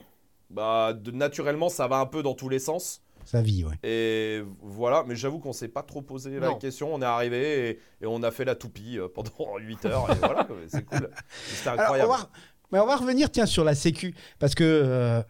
bah, 0.49 0.93
de- 0.93 1.11
naturellement, 1.11 1.69
ça 1.69 1.89
va 1.89 1.97
un 1.99 2.07
peu 2.07 2.23
dans 2.23 2.35
tous 2.35 2.49
les 2.49 2.61
sens. 2.61 3.03
Sa 3.25 3.43
vie, 3.43 3.65
ouais. 3.65 3.77
Et 3.83 4.43
voilà, 4.61 5.05
mais 5.07 5.15
j'avoue 5.15 5.39
qu'on 5.39 5.53
s'est 5.53 5.69
pas 5.69 5.83
trop 5.83 6.03
posé 6.03 6.41
la 6.41 6.55
question. 6.55 6.93
On 6.95 7.01
est 7.01 7.05
arrivé 7.05 7.69
et, 7.71 7.81
et 8.03 8.07
on 8.07 8.23
a 8.23 8.31
fait 8.31 8.45
la 8.45 8.55
toupie 8.55 8.99
euh, 8.99 9.09
pendant 9.09 9.31
8 9.59 9.87
heures. 9.87 10.11
Et 10.11 10.15
voilà, 10.17 10.49
c'est 10.69 10.85
cool. 10.85 11.09
C'était 11.47 11.69
Alors, 11.71 11.81
on 11.81 11.83
incroyable. 11.83 12.11
va, 12.11 12.31
mais 12.73 12.79
on 12.81 12.87
va 12.87 12.97
revenir 12.97 13.31
tiens 13.31 13.47
sur 13.47 13.63
la 13.65 13.75
Sécu 13.75 14.15
parce 14.39 14.55
que 14.55 14.65
euh, 14.65 15.23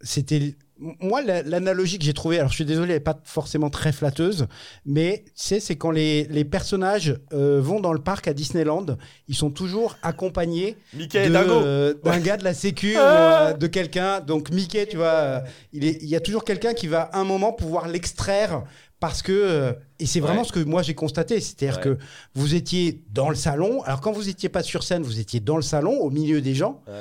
c'était 0.00 0.54
moi 0.78 1.22
la- 1.22 1.42
l'analogie 1.42 1.98
que 1.98 2.04
j'ai 2.04 2.12
trouvée. 2.12 2.38
Alors 2.38 2.50
je 2.50 2.56
suis 2.56 2.64
désolé, 2.64 2.88
elle 2.92 2.96
n'est 2.96 3.00
pas 3.00 3.18
forcément 3.24 3.70
très 3.70 3.92
flatteuse, 3.92 4.46
mais 4.84 5.22
tu 5.26 5.32
sais, 5.34 5.60
c'est 5.60 5.76
quand 5.76 5.90
les, 5.90 6.24
les 6.24 6.44
personnages 6.44 7.16
euh, 7.32 7.60
vont 7.62 7.80
dans 7.80 7.92
le 7.92 8.00
parc 8.00 8.26
à 8.28 8.32
Disneyland, 8.34 8.86
ils 9.28 9.36
sont 9.36 9.50
toujours 9.50 9.96
accompagnés 10.02 10.76
euh, 11.14 11.94
d'un 12.04 12.18
gars 12.20 12.36
de 12.36 12.44
la 12.44 12.54
Sécu 12.54 12.96
ou 12.96 13.00
euh, 13.00 13.52
de 13.52 13.66
quelqu'un. 13.66 14.20
Donc 14.20 14.50
Mickey, 14.50 14.86
tu 14.86 14.96
vois, 14.96 15.42
il, 15.72 15.84
est, 15.84 15.98
il 16.02 16.08
y 16.08 16.16
a 16.16 16.20
toujours 16.20 16.44
quelqu'un 16.44 16.74
qui 16.74 16.86
va 16.88 17.02
à 17.02 17.18
un 17.18 17.24
moment 17.24 17.52
pouvoir 17.52 17.88
l'extraire. 17.88 18.62
Parce 19.00 19.20
que, 19.20 19.74
et 19.98 20.06
c'est 20.06 20.20
vraiment 20.20 20.42
Ouais. 20.42 20.46
ce 20.46 20.52
que 20.52 20.60
moi 20.60 20.82
j'ai 20.82 20.94
constaté, 20.94 21.40
c'est-à-dire 21.40 21.78
Ouais. 21.78 21.82
que 21.82 21.98
vous 22.36 22.54
étiez 22.54 23.02
dans 23.12 23.30
le 23.30 23.34
salon, 23.34 23.82
alors 23.82 24.00
quand 24.00 24.12
vous 24.12 24.22
n'étiez 24.26 24.48
pas 24.48 24.62
sur 24.62 24.84
scène, 24.84 25.02
vous 25.02 25.18
étiez 25.18 25.40
dans 25.40 25.56
le 25.56 25.62
salon, 25.62 25.94
au 25.98 26.08
milieu 26.08 26.40
des 26.40 26.54
gens, 26.54 26.80
Ouais. 26.86 26.92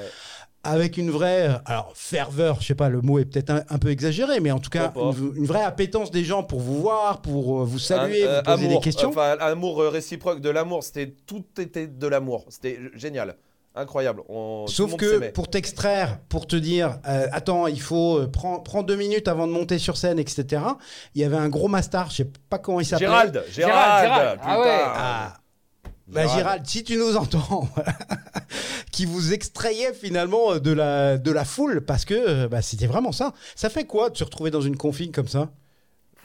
Avec 0.63 0.97
une 0.97 1.09
vraie, 1.09 1.49
alors 1.65 1.91
ferveur, 1.95 2.57
je 2.61 2.67
sais 2.67 2.75
pas, 2.75 2.89
le 2.89 3.01
mot 3.01 3.17
est 3.19 3.25
peut-être 3.25 3.49
un, 3.49 3.63
un 3.69 3.77
peu 3.79 3.89
exagéré, 3.89 4.39
mais 4.39 4.51
en 4.51 4.59
tout 4.59 4.69
cas, 4.69 4.91
une, 4.95 5.33
une 5.37 5.45
vraie 5.45 5.63
appétence 5.63 6.11
des 6.11 6.23
gens 6.23 6.43
pour 6.43 6.59
vous 6.59 6.81
voir, 6.81 7.21
pour 7.21 7.61
euh, 7.61 7.65
vous 7.65 7.79
saluer, 7.79 8.23
Un- 8.23 8.27
euh, 8.27 8.37
vous 8.37 8.43
poser 8.51 8.65
amour, 8.65 8.79
des 8.79 8.83
questions. 8.83 9.09
Enfin, 9.09 9.35
amour 9.39 9.81
euh, 9.81 9.89
réciproque 9.89 10.39
de 10.41 10.49
l'amour. 10.49 10.83
C'était 10.83 11.15
tout 11.25 11.43
était 11.57 11.87
de 11.87 12.07
l'amour. 12.07 12.45
C'était 12.49 12.79
génial, 12.93 13.35
incroyable. 13.73 14.21
On, 14.29 14.65
Sauf 14.67 14.95
que 14.97 15.31
pour 15.31 15.49
t'extraire, 15.49 16.19
pour 16.29 16.45
te 16.45 16.55
dire, 16.55 16.99
euh, 17.07 17.27
attends, 17.31 17.65
il 17.67 17.81
faut 17.81 18.19
euh, 18.19 18.27
prends, 18.27 18.59
prends 18.59 18.83
deux 18.83 18.95
minutes 18.97 19.27
avant 19.27 19.47
de 19.47 19.51
monter 19.53 19.79
sur 19.79 19.97
scène, 19.97 20.19
etc. 20.19 20.61
Il 21.15 21.21
y 21.21 21.23
avait 21.23 21.37
un 21.37 21.49
gros 21.49 21.69
master, 21.69 22.09
je 22.11 22.17
sais 22.17 22.29
pas 22.49 22.59
comment 22.59 22.79
il 22.79 22.85
s'appelle. 22.85 23.07
Gérald, 23.07 23.43
Gérald, 23.51 24.03
Gérald. 24.05 24.39
Ah 24.43 24.59
ouais. 24.59 24.81
Ah. 24.85 25.33
Bah, 26.11 26.27
Gérald, 26.27 26.65
si 26.65 26.83
tu 26.83 26.97
nous 26.97 27.15
entends, 27.15 27.67
qui 28.91 29.05
vous 29.05 29.33
extrayait 29.33 29.93
finalement 29.93 30.57
de 30.59 30.71
la, 30.71 31.17
de 31.17 31.31
la 31.31 31.45
foule, 31.45 31.81
parce 31.81 32.05
que 32.05 32.13
euh, 32.13 32.47
bah, 32.47 32.61
c'était 32.61 32.87
vraiment 32.87 33.11
ça. 33.11 33.33
Ça 33.55 33.69
fait 33.69 33.85
quoi 33.85 34.09
de 34.09 34.17
se 34.17 34.23
retrouver 34.23 34.51
dans 34.51 34.61
une 34.61 34.77
config 34.77 35.13
comme 35.13 35.27
ça? 35.27 35.51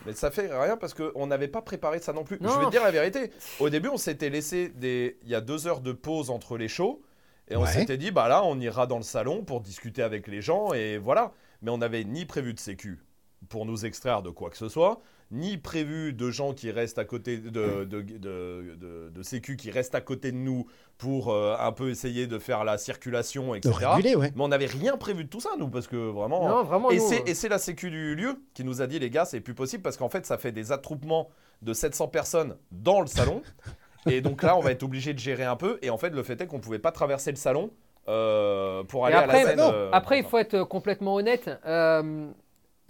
Mais 0.04 0.12
ça 0.12 0.30
fait 0.30 0.48
rien 0.56 0.76
parce 0.76 0.94
qu'on 0.94 1.26
n'avait 1.26 1.48
pas 1.48 1.62
préparé 1.62 1.98
ça 2.00 2.12
non 2.12 2.22
plus. 2.24 2.38
Non. 2.40 2.50
Je 2.54 2.58
vais 2.60 2.64
te 2.66 2.70
dire 2.70 2.84
la 2.84 2.90
vérité. 2.92 3.30
Au 3.58 3.68
début, 3.70 3.88
on 3.88 3.96
s'était 3.96 4.30
laissé 4.30 4.68
des. 4.68 5.18
Il 5.24 5.30
y 5.30 5.34
a 5.34 5.40
deux 5.40 5.66
heures 5.66 5.80
de 5.80 5.92
pause 5.92 6.30
entre 6.30 6.56
les 6.56 6.68
shows. 6.68 7.02
Et 7.48 7.56
on 7.56 7.62
Ouais. 7.62 7.72
s'était 7.72 7.96
dit, 7.96 8.10
bah 8.10 8.28
là, 8.28 8.42
on 8.44 8.58
ira 8.60 8.86
dans 8.88 8.96
le 8.98 9.02
salon 9.04 9.44
pour 9.44 9.60
discuter 9.60 10.02
avec 10.02 10.26
les 10.28 10.42
gens. 10.42 10.72
Et 10.74 10.98
voilà. 10.98 11.32
Mais 11.62 11.70
on 11.70 11.78
n'avait 11.78 12.04
ni 12.04 12.24
prévu 12.24 12.54
de 12.54 12.60
sécu 12.60 13.00
pour 13.48 13.66
nous 13.66 13.84
extraire 13.86 14.22
de 14.22 14.30
quoi 14.30 14.50
que 14.50 14.56
ce 14.56 14.68
soit, 14.68 15.00
ni 15.32 15.56
prévu 15.58 16.12
de 16.12 16.30
gens 16.30 16.52
qui 16.52 16.70
restent 16.70 16.98
à 16.98 17.04
côté 17.04 17.38
de, 17.38 17.50
de, 17.50 17.84
de, 17.84 18.00
de- 18.02 19.10
de 19.12 19.22
sécu 19.22 19.56
qui 19.56 19.70
restent 19.72 19.94
à 19.96 20.00
côté 20.00 20.30
de 20.30 20.36
nous 20.36 20.66
pour 20.98 21.30
euh, 21.32 21.56
un 21.58 21.72
peu 21.72 21.90
essayer 21.90 22.26
de 22.28 22.38
faire 22.38 22.62
la 22.64 22.78
circulation, 22.78 23.50
De 23.52 23.56
etc. 23.56 23.74
réguler, 23.82 24.14
ouais. 24.14 24.32
Mais 24.36 24.42
on 24.44 24.48
n'avait 24.48 24.66
rien 24.66 24.96
prévu 24.96 25.24
de 25.24 25.28
tout 25.28 25.40
ça, 25.40 25.50
nous, 25.58 25.68
parce 25.68 25.88
que 25.88 25.96
vraiment. 25.96 26.48
Non, 26.48 26.62
vraiment. 26.62 26.90
Et 26.90 26.98
nous, 26.98 27.08
c'est, 27.08 27.20
euh, 27.22 27.26
et 27.26 27.34
c'est 27.34 27.48
la 27.48 27.58
sécu 27.58 27.90
du 27.90 28.14
lieu 28.14 28.38
qui 28.54 28.62
nous 28.62 28.82
a 28.82 28.86
dit, 28.86 28.98
les 29.00 29.10
gars, 29.10 29.24
c'est 29.24 29.40
plus 29.40 29.54
possible 29.54 29.82
parce 29.82 29.96
qu'en 29.96 30.08
fait, 30.08 30.24
ça 30.26 30.38
fait 30.38 30.52
des 30.52 30.70
attroupements 30.70 31.28
de 31.62 31.72
700 31.72 32.08
personnes 32.08 32.56
dans 32.70 33.00
le 33.00 33.06
salon. 33.08 33.42
et 34.08 34.20
donc 34.20 34.42
là, 34.44 34.56
on 34.56 34.60
va 34.60 34.70
être 34.70 34.84
obligé 34.84 35.12
de 35.12 35.18
gérer 35.18 35.44
un 35.44 35.56
peu. 35.56 35.78
Et 35.82 35.90
en 35.90 35.98
fait, 35.98 36.10
le 36.10 36.22
fait 36.22 36.40
est 36.40 36.46
qu'on 36.46 36.60
pouvait 36.60 36.78
pas 36.78 36.92
traverser 36.92 37.30
le 37.32 37.36
salon 37.36 37.70
euh, 38.08 38.84
pour 38.84 39.04
aller 39.06 39.16
à 39.16 39.26
la 39.26 39.32
scène. 39.44 39.58
euh, 39.60 39.90
Après, 39.92 40.18
il 40.20 40.24
faut 40.24 40.38
être 40.38 40.62
complètement 40.62 41.16
honnête. 41.16 41.50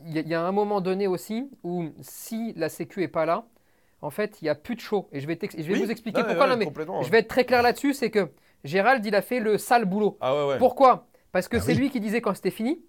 Il 0.07 0.17
y, 0.17 0.29
y 0.29 0.35
a 0.35 0.41
un 0.43 0.53
moment 0.53 0.81
donné 0.81 1.07
aussi 1.07 1.51
où 1.65 1.85
si 2.01 2.53
la 2.57 2.69
Sécu 2.69 3.03
est 3.03 3.09
pas 3.09 3.27
là, 3.27 3.45
en 4.03 4.11
fait, 4.11 4.39
il 4.41 4.45
y 4.45 4.49
a 4.49 4.55
plus 4.55 4.75
de 4.77 4.81
show. 4.81 5.09
Et 5.13 5.21
je 5.21 5.27
vais, 5.27 5.37
t'ex- 5.37 5.57
je 5.57 5.63
vais 5.63 5.73
Oui. 5.75 5.83
vous 5.85 5.91
expliquer 5.91 6.23
pourquoi. 6.23 6.45
ouais, 6.45 6.51
non, 6.51 6.57
mais 6.57 6.65
complètement, 6.67 7.03
je 7.03 7.11
vais 7.11 7.19
être 7.19 7.29
très 7.29 7.45
clair 7.45 7.63
là-dessus, 7.63 7.93
c'est 7.95 8.11
que 8.11 8.29
Gérald, 8.65 9.05
il 9.05 9.15
a 9.15 9.23
fait 9.23 9.41
le 9.41 9.59
sale 9.59 9.85
boulot. 9.85 10.17
Ah 10.21 10.35
ouais, 10.35 10.53
ouais. 10.53 10.59
Pourquoi? 10.59 11.07
Parce 11.33 11.49
que 11.49 11.57
Ah 11.57 11.61
c'est 11.61 11.73
oui. 11.73 11.79
lui 11.79 11.91
qui 11.91 12.01
disait 12.01 12.21
quand 12.21 12.35
c'était 12.35 12.51
fini, 12.51 12.81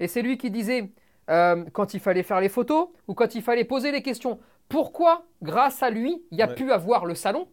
et 0.00 0.08
c'est 0.08 0.22
lui 0.22 0.38
qui 0.38 0.50
disait 0.50 0.90
euh, 1.30 1.64
quand 1.72 1.94
il 1.94 2.00
fallait 2.00 2.22
faire 2.22 2.40
les 2.40 2.48
photos 2.48 2.88
ou 3.08 3.14
quand 3.14 3.34
il 3.34 3.42
fallait 3.42 3.64
poser 3.64 3.92
les 3.92 4.02
questions. 4.02 4.38
Pourquoi, 4.68 5.24
grâce 5.42 5.82
à 5.82 5.90
lui, 5.90 6.22
il 6.32 6.38
y 6.38 6.42
a 6.42 6.48
Ouais. 6.48 6.54
pu 6.54 6.72
avoir 6.72 7.06
le 7.06 7.14
salon? 7.14 7.48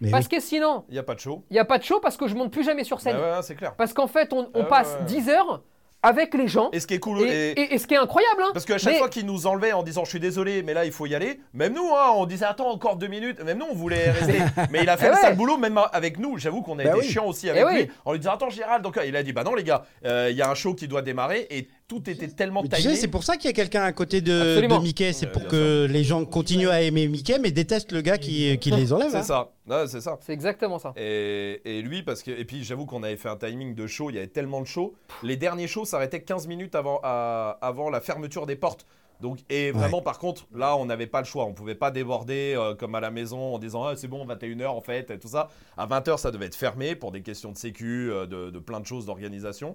Mais 0.00 0.10
Parce 0.12 0.28
que 0.28 0.38
sinon, 0.40 0.84
Il 0.88 0.92
n'y 0.92 0.98
a 0.98 1.02
pas 1.02 1.14
de 1.14 1.20
show. 1.20 1.44
il 1.50 1.54
n'y 1.54 1.58
a 1.58 1.64
pas 1.64 1.78
de 1.78 1.82
show 1.82 1.98
parce 2.00 2.16
que 2.16 2.28
je 2.28 2.34
monte 2.36 2.52
plus 2.52 2.62
jamais 2.64 2.84
sur 2.84 3.00
scène. 3.00 3.16
Bah 3.16 3.22
ouais, 3.30 3.36
ouais, 3.36 3.42
c'est 3.42 3.56
clair. 3.56 3.74
Parce 3.76 3.92
qu'en 3.92 4.06
fait, 4.06 4.32
on, 4.32 4.42
on 4.42 4.50
Ah 4.54 4.58
ouais, 4.60 4.64
passe 4.68 4.96
ouais. 5.00 5.04
10 5.06 5.28
heures 5.28 5.62
avec 6.02 6.34
les 6.34 6.46
gens. 6.46 6.70
Et 6.72 6.80
ce 6.80 6.86
qui 6.86 6.94
est 6.94 6.98
cool, 7.00 7.20
Et, 7.22 7.24
et- 7.24 7.60
et- 7.60 7.74
et 7.74 7.78
ce 7.78 7.86
qui 7.86 7.94
est 7.94 7.98
incroyable, 7.98 8.42
hein, 8.44 8.50
parce 8.52 8.64
qu'à 8.64 8.78
chaque 8.78 8.92
mais- 8.92 8.98
fois 8.98 9.08
qu'il 9.08 9.26
nous 9.26 9.46
enlevait 9.46 9.72
en 9.72 9.82
disant 9.82 10.04
je 10.04 10.10
suis 10.10 10.20
désolé, 10.20 10.62
mais 10.62 10.72
là 10.74 10.84
il 10.84 10.92
faut 10.92 11.06
y 11.06 11.14
aller, 11.14 11.40
même 11.54 11.74
nous, 11.74 11.88
hein, 11.96 12.12
on 12.14 12.24
disait 12.26 12.44
attends 12.44 12.70
encore 12.70 12.96
deux 12.96 13.08
minutes, 13.08 13.40
même 13.42 13.58
nous 13.58 13.66
on 13.70 13.74
voulait 13.74 14.10
rester. 14.12 14.38
mais 14.70 14.82
il 14.82 14.88
a 14.88 14.96
fait 14.96 15.06
Eh 15.06 15.08
le 15.10 15.14
ouais. 15.16 15.20
sale 15.20 15.36
boulot, 15.36 15.56
même 15.58 15.80
avec 15.92 16.18
nous. 16.18 16.38
J'avoue 16.38 16.62
qu'on 16.62 16.78
a 16.78 16.84
Bah 16.84 16.90
été 16.90 16.98
oui. 17.00 17.08
chiant 17.08 17.26
aussi 17.26 17.50
avec 17.50 17.64
Eh 17.68 17.72
lui, 17.74 17.80
oui. 17.82 17.90
en 18.04 18.12
lui 18.12 18.20
disant 18.20 18.32
attends 18.34 18.50
Gérald, 18.50 18.82
donc 18.82 18.98
il 19.04 19.16
a 19.16 19.22
dit 19.22 19.32
bah 19.32 19.42
non 19.44 19.54
les 19.54 19.64
gars, 19.64 19.84
euh, 20.04 20.28
il 20.30 20.36
y 20.36 20.42
a 20.42 20.48
un 20.48 20.54
show 20.54 20.74
qui 20.74 20.86
doit 20.86 21.02
démarrer 21.02 21.46
et 21.50 21.66
tout 21.88 22.08
était 22.08 22.28
tellement 22.28 22.60
Mais 22.62 22.68
tu 22.68 22.72
taillé. 22.76 22.90
sais, 22.90 22.96
c'est 22.96 23.08
pour 23.08 23.24
ça 23.24 23.36
qu'il 23.36 23.46
y 23.46 23.48
a 23.48 23.54
quelqu'un 23.54 23.82
à 23.82 23.92
côté 23.92 24.20
de, 24.20 24.60
de 24.60 24.80
Mickey. 24.82 25.12
C'est 25.14 25.32
pour 25.32 25.46
que 25.46 25.86
les 25.90 26.04
gens 26.04 26.24
continuent 26.26 26.68
à 26.68 26.82
aimer 26.82 27.08
Mickey, 27.08 27.38
mais 27.38 27.50
détestent 27.50 27.92
le 27.92 28.02
gars 28.02 28.18
qui, 28.18 28.58
qui 28.58 28.70
les 28.70 28.92
enlève. 28.92 29.10
C'est 29.10 29.16
hein. 29.16 29.22
ça, 29.22 29.86
c'est 29.86 30.02
ça. 30.02 30.18
c'est 30.20 30.34
exactement 30.34 30.78
ça. 30.78 30.92
Et, 30.96 31.62
et 31.64 31.82
lui, 31.82 32.02
parce 32.02 32.22
que. 32.22 32.30
Et 32.30 32.44
puis 32.44 32.62
j'avoue 32.62 32.84
qu'on 32.84 33.02
avait 33.02 33.16
fait 33.16 33.30
un 33.30 33.36
timing 33.36 33.74
de 33.74 33.86
show, 33.86 34.10
il 34.10 34.16
y 34.16 34.18
avait 34.18 34.26
tellement 34.26 34.60
de 34.60 34.66
shows. 34.66 34.94
Les 35.22 35.36
derniers 35.36 35.66
shows 35.66 35.86
s'arrêtaient 35.86 36.20
15 36.22 36.46
minutes 36.46 36.74
avant, 36.74 37.00
à- 37.02 37.58
avant 37.62 37.88
la 37.88 38.02
fermeture 38.02 38.44
des 38.46 38.56
portes. 38.56 38.84
Donc, 39.20 39.38
et 39.50 39.72
vraiment, 39.72 40.00
par 40.00 40.20
contre, 40.20 40.46
là, 40.54 40.76
on 40.76 40.84
n'avait 40.86 41.08
pas 41.08 41.18
le 41.20 41.26
choix. 41.26 41.44
On 41.44 41.52
pouvait 41.52 41.74
pas 41.74 41.90
déborder 41.90 42.54
euh, 42.56 42.74
comme 42.76 42.94
à 42.94 43.00
la 43.00 43.10
maison 43.10 43.54
en 43.54 43.58
disant 43.58 43.84
ah, 43.84 43.96
c'est 43.96 44.06
bon, 44.06 44.24
21h 44.24 44.66
en 44.68 44.80
fait, 44.80 45.10
et 45.10 45.18
tout 45.18 45.26
ça. 45.26 45.48
À 45.76 45.86
20h, 45.88 46.18
ça 46.18 46.30
devait 46.30 46.46
être 46.46 46.54
fermé 46.54 46.94
pour 46.94 47.10
des 47.10 47.22
questions 47.22 47.50
de 47.50 47.56
sécu, 47.56 48.12
euh, 48.12 48.26
de, 48.26 48.50
de 48.50 48.58
plein 48.60 48.78
de 48.78 48.86
choses 48.86 49.06
d'organisation. 49.06 49.74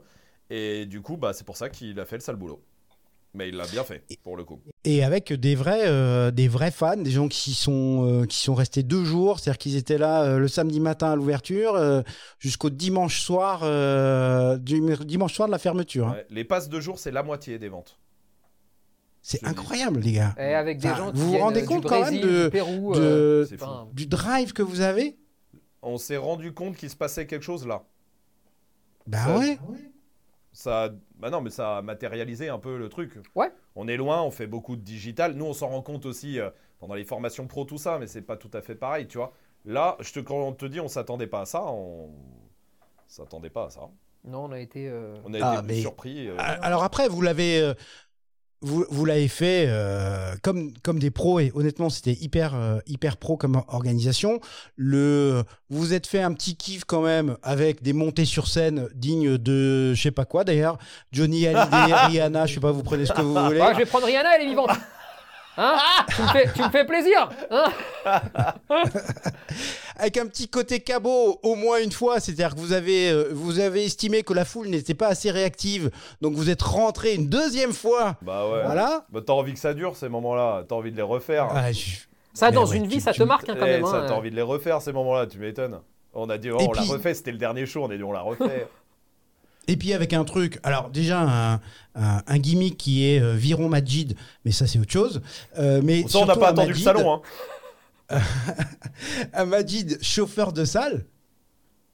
Et 0.50 0.86
du 0.86 1.02
coup, 1.02 1.18
bah, 1.18 1.34
c'est 1.34 1.46
pour 1.46 1.58
ça 1.58 1.70
qu'il 1.70 2.00
a 2.00 2.06
fait 2.06 2.18
le 2.18 2.22
sale 2.22 2.36
boulot. 2.36 2.62
Mais 3.36 3.50
il 3.50 3.56
l'a 3.56 3.66
bien 3.66 3.84
fait, 3.84 4.04
pour 4.22 4.38
le 4.38 4.44
coup. 4.44 4.60
Et 4.84 5.04
avec 5.04 5.34
des 5.34 5.56
vrais, 5.56 5.88
euh, 5.88 6.30
des 6.30 6.48
vrais 6.48 6.70
fans, 6.70 6.98
des 6.98 7.10
gens 7.10 7.28
qui 7.28 7.56
sont, 7.56 8.06
euh, 8.08 8.26
qui 8.28 8.38
sont 8.38 8.54
restés 8.54 8.84
deux 8.84 9.04
jours, 9.06 9.40
c'est-à-dire 9.40 9.58
qu'ils 9.58 9.76
étaient 9.76 9.98
là 9.98 10.22
euh, 10.24 10.38
le 10.38 10.48
samedi 10.48 10.80
matin 10.80 11.12
à 11.14 11.16
l'ouverture 11.16 11.74
euh, 11.74 12.04
jusqu'au 12.38 12.70
dimanche 12.70 13.20
soir, 13.22 13.62
euh, 13.64 14.58
du 14.60 14.80
dimanche 15.06 15.34
soir 15.34 15.48
de 15.48 15.52
la 15.52 15.58
fermeture. 15.58 16.10
hein. 16.10 16.14
Ouais. 16.14 16.28
Les 16.30 16.44
passes 16.44 16.70
de 16.70 16.80
jour, 16.80 17.00
c'est 17.00 17.10
la 17.10 17.24
moitié 17.24 17.58
des 17.58 17.70
ventes. 17.70 17.98
C'est 19.24 19.44
incroyable, 19.48 20.02
les 20.02 20.12
gars. 20.12 20.36
Et 20.38 20.54
avec 20.54 20.78
des 20.80 20.90
Enfin, 20.90 20.98
gens 20.98 21.12
qui 21.12 21.18
vous 21.20 21.32
vous 21.32 21.38
rendez 21.40 21.64
compte 21.66 21.86
quand 21.88 22.02
même 22.12 22.20
de- 22.22 22.44
du 22.44 22.50
Pérou. 22.52 22.94
de- 22.94 23.00
euh, 23.00 23.46
C'est 23.48 23.58
fou. 23.58 23.64
enfin, 23.64 23.88
Du 23.94 24.06
drive 24.06 24.54
que 24.54 24.62
vous 24.62 24.82
avez? 24.82 25.18
On 25.82 25.98
s'est 25.98 26.18
rendu 26.18 26.54
compte 26.54 26.76
qu'il 26.76 26.90
se 26.92 26.96
passait 26.96 27.26
quelque 27.26 27.42
chose 27.44 27.66
là. 27.66 27.84
Bah 29.08 29.26
Ça- 29.26 29.38
ouais? 29.40 29.58
Ça 30.54 30.90
bah 31.18 31.30
non 31.30 31.42
mais 31.42 31.50
ça 31.50 31.78
a 31.78 31.82
matérialisé 31.82 32.48
un 32.48 32.60
peu 32.60 32.78
le 32.78 32.88
truc 32.88 33.20
Ouais. 33.36 33.52
on 33.76 33.88
est 33.88 33.98
loin 33.98 34.22
on 34.22 34.32
fait 34.32 34.48
beaucoup 34.48 34.76
de 34.76 34.82
digital 34.82 35.34
nous 35.34 35.46
on 35.46 35.54
s'en 35.54 35.68
rend 35.70 35.82
compte 35.82 36.06
aussi 36.06 36.40
euh, 36.40 36.50
pendant 36.80 36.94
les 36.94 37.04
formations 37.06 37.48
pro 37.48 37.66
tout 37.66 37.78
ça 37.80 37.98
mais 38.00 38.06
c'est 38.08 38.22
pas 38.22 38.38
tout 38.38 38.52
à 38.54 38.62
fait 38.62 38.76
pareil 38.76 39.08
tu 39.08 39.18
vois 39.18 39.34
là 39.66 39.98
je 40.00 40.14
te 40.14 40.20
quand 40.20 40.38
on 40.38 40.54
te 40.54 40.66
dit 40.68 40.80
on 40.80 40.88
s'attendait 40.88 41.28
pas 41.28 41.42
à 41.42 41.46
ça 41.46 41.64
on 41.66 42.12
s'attendait 43.08 43.50
pas 43.50 43.66
à 43.66 43.70
ça 43.70 43.82
Non, 44.26 44.46
on 44.46 44.52
a 44.52 44.60
été. 44.60 44.88
euh, 44.90 45.16
on 45.26 45.34
a 45.34 45.40
Ah, 45.42 45.54
été 45.58 45.68
mais- 45.68 45.82
surpris 45.82 46.28
euh, 46.30 46.36
Ah, 46.38 46.54
Alors 46.62 46.84
après, 46.84 47.08
vous 47.10 47.22
l'avez, 47.22 47.60
euh, 47.62 47.74
vous, 48.64 48.86
vous 48.90 49.06
l'avez 49.06 49.28
fait 49.28 49.66
euh, 49.68 50.34
comme 50.42 50.72
comme 50.84 50.98
des 50.98 51.12
pros 51.12 51.40
et 51.40 51.52
honnêtement, 51.54 51.90
c'était 51.90 52.14
hyper 52.14 52.56
euh, 52.56 52.80
hyper 52.88 53.18
pro 53.18 53.38
comme 53.38 53.62
organisation. 53.68 54.40
Le, 54.76 55.44
vous 55.70 55.80
vous 55.80 55.94
êtes 55.94 56.08
fait 56.08 56.22
un 56.22 56.34
petit 56.34 56.56
kiff 56.56 56.86
quand 56.86 57.02
même 57.02 57.38
avec 57.44 57.84
des 57.84 57.94
montées 57.94 58.26
sur 58.26 58.48
scène 58.48 58.88
dignes 58.96 59.38
de 59.38 59.94
je 59.94 60.02
sais 60.02 60.12
pas 60.12 60.26
quoi 60.26 60.44
d'ailleurs. 60.44 60.78
Johnny 61.12 61.46
Hallyday, 61.46 61.94
Rihanna, 62.08 62.46
je 62.46 62.56
sais 62.56 62.60
pas, 62.60 62.72
vous 62.72 62.84
prenez 62.84 63.06
ce 63.06 63.14
que 63.14 63.22
vous 63.22 63.34
voulez. 63.46 63.60
Ah, 63.62 63.74
je 63.74 63.80
vais 63.80 63.86
prendre 63.86 64.06
Rihanna, 64.06 64.30
elle 64.38 64.44
est 64.44 64.50
vivante. 64.50 64.72
Hein? 65.56 65.78
Tu, 66.16 66.22
me 66.24 66.28
fais, 66.30 66.50
tu 66.56 66.62
me 66.64 66.70
fais 66.72 66.84
plaisir. 66.84 67.30
Hein? 67.52 67.66
Avec 69.96 70.18
un 70.18 70.26
petit 70.26 70.48
côté 70.48 70.80
cabot 70.80 71.40
au 71.44 71.56
moins 71.56 71.80
une 71.82 71.92
fois, 71.92 72.20
c'est-à-dire 72.20 72.56
que 72.56 72.60
vous 72.60 72.74
avez, 72.74 73.10
euh, 73.12 73.30
vous 73.34 73.60
avez 73.60 73.86
estimé 73.86 74.24
que 74.24 74.34
la 74.34 74.46
foule 74.46 74.68
n'était 74.68 74.94
pas 74.94 75.08
assez 75.08 75.32
réactive, 75.32 75.92
donc 76.22 76.34
vous 76.34 76.50
êtes 76.50 76.62
rentré 76.62 77.14
une 77.16 77.28
deuxième 77.28 77.74
fois. 77.74 78.16
bah 78.22 78.48
ouais 78.50 78.64
Voilà. 78.66 79.06
bah, 79.12 79.22
t'as 79.26 79.34
envie 79.34 79.54
que 79.54 79.60
ça 79.60 79.74
dure 79.74 79.96
ces 79.96 80.10
moments 80.10 80.36
là 80.36 80.64
t'as 80.68 80.76
envie 80.76 80.92
de 80.92 80.98
les 80.98 81.02
refaire 81.04 81.48
Ah, 81.52 81.72
je- 81.72 81.98
ça, 82.34 82.50
Mais 82.50 82.56
dans 82.56 82.66
ouais, 82.68 82.78
une 82.78 82.84
tu- 82.88 82.96
vie, 82.96 83.02
ça 83.02 83.14
te 83.14 83.22
marque 83.24 83.48
hein, 83.50 83.56
quand 83.60 83.66
Eh, 83.66 83.72
même. 83.82 83.86
ça 83.86 83.98
hein. 84.02 84.06
t'as 84.08 84.14
envie 84.16 84.32
de 84.32 84.36
les 84.36 84.42
refaire 84.42 84.82
ces 84.82 84.92
moments 84.92 85.14
là 85.16 85.28
tu 85.28 85.38
m'étonnes 85.38 85.80
on 86.14 86.30
a 86.30 86.38
dit 86.38 86.50
oh, 86.52 86.58
on 86.60 86.70
puis- 86.70 86.88
l'a 86.88 86.94
refait 86.94 87.14
c'était 87.14 87.32
le 87.32 87.38
dernier 87.38 87.66
show 87.66 87.84
on 87.84 87.90
a 87.92 87.96
dit 87.98 88.04
on 88.04 88.12
l'a 88.12 88.22
refait 88.22 88.68
Et 89.70 89.78
puis 89.78 89.94
avec 89.94 90.12
un 90.12 90.26
truc, 90.26 90.60
alors 90.64 90.90
déjà 90.90 91.22
un, 91.22 91.54
un, 91.96 92.22
un 92.28 92.38
gimmick 92.38 92.76
qui 92.76 93.08
est 93.08 93.22
euh, 93.22 93.34
Viron 93.34 93.70
Majid, 93.70 94.14
mais 94.44 94.52
ça 94.52 94.68
c'est 94.68 94.78
autre 94.78 94.92
chose. 94.92 95.22
Euh, 95.58 95.80
mais 95.82 96.06
ça 96.06 96.18
on 96.20 96.26
n'a 96.26 96.36
pas 96.36 96.50
attendu 96.50 96.74
le 96.74 96.78
salon 96.78 97.14
hein 97.14 97.22
Un 99.34 99.46
Majid 99.46 99.98
chauffeur 100.04 100.54
de 100.54 100.66
salle. 100.66 101.06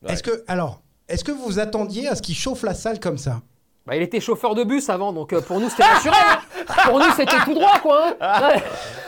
Ouais. 0.04 0.14
Est-ce 0.14 0.24
que 0.24 0.44
alors, 0.48 0.82
est-ce 1.08 1.24
que 1.24 1.32
vous 1.32 1.60
attendiez 1.60 2.08
à 2.08 2.16
ce 2.16 2.22
qu'il 2.22 2.36
chauffe 2.36 2.64
la 2.64 2.74
salle 2.74 3.00
comme 3.00 3.18
ça? 3.18 3.42
Bah, 3.86 3.96
il 3.96 4.02
était 4.04 4.20
chauffeur 4.20 4.54
de 4.56 4.64
bus 4.64 4.90
avant, 4.90 5.14
donc 5.14 5.34
euh, 5.34 5.42
pour 5.42 5.60
nous, 5.60 5.70
c'était 5.70 5.84
naturel. 5.92 6.14
hein. 6.30 6.40
Pour 6.86 7.00
nous, 7.00 7.12
c'était 7.16 7.40
tout 7.44 7.54
droit, 7.54 7.80
quoi. 7.80 8.16
hein. 8.22 8.50
Ouais. 8.50 8.64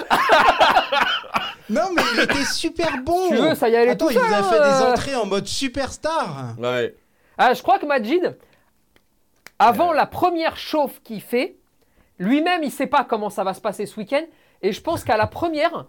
Non, 1.69 1.83
mais 1.95 2.01
il 2.15 2.19
était 2.21 2.43
super 2.43 2.97
bon. 3.01 3.29
Tu 3.29 3.35
veux, 3.37 3.55
ça 3.55 3.69
y 3.69 3.75
allait 3.77 3.91
Attends, 3.91 4.07
tout 4.07 4.11
il 4.11 4.19
vous 4.19 4.33
a 4.33 4.43
fait 4.43 4.59
euh. 4.59 4.77
des 4.79 4.91
entrées 4.91 5.15
en 5.15 5.25
mode 5.25 5.47
superstar. 5.47 6.55
ouais 6.57 6.93
Ah, 7.37 7.53
je 7.53 7.61
crois 7.61 7.79
que 7.79 7.85
Majid, 7.85 8.35
avant 9.57 9.93
la 9.93 10.05
première 10.05 10.57
chauffe 10.57 11.01
qu'il 11.01 11.21
fait, 11.21 11.55
lui-même, 12.19 12.63
il 12.63 12.71
sait 12.71 12.87
pas 12.87 13.05
comment 13.05 13.29
ça 13.29 13.45
va 13.45 13.53
se 13.53 13.61
passer 13.61 13.85
ce 13.85 13.97
week-end. 13.97 14.23
Et 14.61 14.73
je 14.73 14.81
pense 14.81 15.05
qu'à 15.05 15.15
la 15.15 15.27
première, 15.27 15.85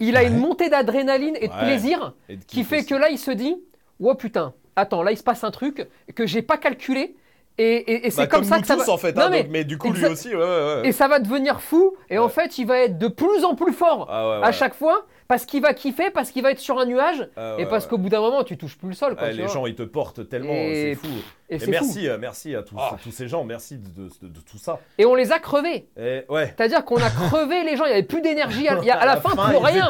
il 0.00 0.16
a 0.16 0.20
Ouais. 0.20 0.28
une 0.28 0.38
montée 0.38 0.68
d'adrénaline 0.68 1.36
et 1.40 1.48
de 1.48 1.52
Ouais. 1.52 1.58
plaisir 1.60 2.14
Et 2.28 2.36
de 2.36 2.44
qui 2.44 2.64
fait 2.64 2.84
que 2.84 2.94
là, 2.94 3.10
il 3.10 3.18
se 3.18 3.30
dit 3.30 3.56
Oh 4.00 4.14
putain, 4.14 4.54
attends, 4.76 5.02
là, 5.02 5.12
il 5.12 5.16
se 5.18 5.22
passe 5.22 5.44
un 5.44 5.50
truc 5.50 5.86
que 6.14 6.26
j'ai 6.26 6.42
pas 6.42 6.56
calculé. 6.56 7.14
Et, 7.62 7.74
et- 7.92 8.06
et 8.06 8.10
c'est 8.10 8.22
Bah, 8.22 8.26
comme, 8.26 8.44
ça 8.44 8.56
nous 8.56 8.62
que 8.62 8.66
ça 8.66 8.76
tous, 8.76 8.86
va. 8.86 8.92
en 8.94 8.96
fait 8.96 9.14
Non, 9.14 9.24
hein, 9.24 9.28
mais, 9.30 9.42
donc- 9.42 9.52
mais 9.52 9.64
du 9.64 9.76
coup 9.76 9.92
lui 9.92 10.06
aussi 10.06 10.28
ouais, 10.34 10.34
ouais, 10.42 10.80
ouais. 10.82 10.88
Et 10.88 10.92
ça 10.92 11.08
va 11.08 11.18
devenir 11.18 11.60
fou. 11.60 11.94
Et 12.08 12.16
en 12.18 12.30
fait, 12.30 12.56
il 12.56 12.66
va 12.66 12.78
être 12.80 12.96
de 12.98 13.06
plus 13.08 13.44
en 13.44 13.54
plus 13.54 13.74
fort 13.74 14.06
Ah 14.10 14.40
à 14.42 14.50
chaque 14.52 14.74
fois 14.74 15.04
parce 15.28 15.44
qu'il 15.44 15.60
va 15.62 15.74
kiffer, 15.74 16.10
parce 16.10 16.30
qu'il 16.30 16.42
va 16.42 16.52
être 16.52 16.58
sur 16.58 16.78
un 16.78 16.86
nuage. 16.86 17.28
Ah 17.36 17.56
et 17.58 17.66
parce 17.66 17.86
qu'au 17.86 17.98
bout 17.98 18.08
d'un 18.08 18.20
moment, 18.20 18.44
tu 18.44 18.56
touches 18.56 18.78
plus 18.78 18.88
le 18.88 18.94
sol. 18.94 19.14
Quoi, 19.14 19.28
tu 19.28 19.36
les 19.36 19.44
vois. 19.44 19.52
gens 19.52 19.66
ils 19.66 19.74
te 19.74 19.82
portent 19.82 20.26
tellement, 20.28 20.52
Et- 20.54 20.94
c'est 20.98 21.06
fou. 21.06 21.14
Et 21.50 21.56
Et, 21.56 21.58
c'est 21.58 21.64
fou. 21.66 21.70
merci, 21.72 22.08
euh, 22.08 22.16
merci 22.18 22.54
à 22.56 22.62
tous, 22.62 22.76
Ah. 22.78 22.96
tous 23.02 23.10
ces 23.12 23.28
gens, 23.28 23.44
merci 23.44 23.76
de, 23.76 23.88
de- 23.88 24.08
de- 24.22 24.28
de 24.32 24.40
tout 24.40 24.58
ça. 24.58 24.80
Et 24.96 25.04
on 25.04 25.14
les 25.14 25.30
a 25.30 25.38
crevés. 25.38 25.86
Et 25.98 26.22
ouais. 26.30 26.54
C'est-à-dire 26.56 26.84
qu'on 26.84 26.96
a 26.96 27.10
crevé 27.10 27.62
les 27.64 27.76
gens, 27.76 27.84
il 27.84 27.88
n'y 27.88 27.92
avait 27.94 28.02
plus 28.04 28.22
d'énergie. 28.22 28.66
À, 28.68 28.74
la, 29.04 29.16
fin, 29.18 29.30
plus 29.36 29.54
ils 29.54 29.64
rien. 29.66 29.88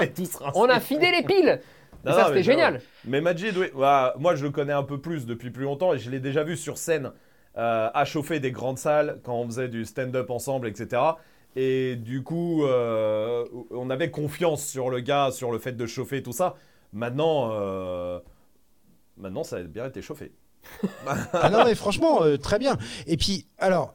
On 0.55 0.65
a 0.69 0.81
fidé 0.81 1.11
les 1.13 1.23
piles. 1.23 1.61
Et 2.07 2.11
ça, 2.11 2.29
c'était 2.29 2.43
génial. 2.43 2.81
Mais 3.05 3.21
Majid, 3.21 3.55
oui, 3.59 3.67
ouais, 3.75 4.07
moi 4.19 4.35
je 4.35 4.43
le 4.43 4.51
connais 4.51 4.73
un 4.73 4.83
peu 4.83 4.99
plus 4.99 5.27
depuis 5.27 5.51
plus 5.51 5.65
longtemps 5.65 5.93
et 5.93 5.99
je 5.99 6.09
l'ai 6.11 6.19
déjà 6.19 6.43
vu 6.45 6.57
sur 6.57 6.79
scène 6.79 7.13
euh, 7.57 7.91
à 7.93 8.05
chauffer 8.05 8.39
des 8.41 8.53
grandes 8.53 8.79
salles 8.79 9.21
quand 9.25 9.35
on 9.35 9.47
faisait 9.47 9.69
du 9.69 9.85
stand-up 9.85 10.31
ensemble, 10.31 10.69
etc. 10.69 11.03
Et 11.57 11.97
du 11.97 12.23
coup, 12.23 12.65
euh, 12.65 13.45
on 13.73 13.91
avait 13.91 14.11
confiance 14.11 14.65
sur 14.65 14.89
le 14.89 15.01
gars, 15.01 15.31
sur 15.33 15.51
le 15.51 15.59
fait 15.59 15.73
de 15.73 15.87
chauffer 15.87 16.23
tout 16.23 16.33
ça. 16.33 16.55
Maintenant, 16.93 17.51
euh, 17.53 18.21
maintenant 19.17 19.43
ça 19.43 19.57
a 19.57 19.63
bien 19.63 19.87
été 19.87 20.03
chauffé. 20.03 20.33
Ah 21.33 21.49
non, 21.51 21.65
mais 21.65 21.75
franchement, 21.75 22.21
très 22.37 22.59
bien. 22.59 22.77
Et 23.07 23.17
puis, 23.17 23.47
alors, 23.59 23.95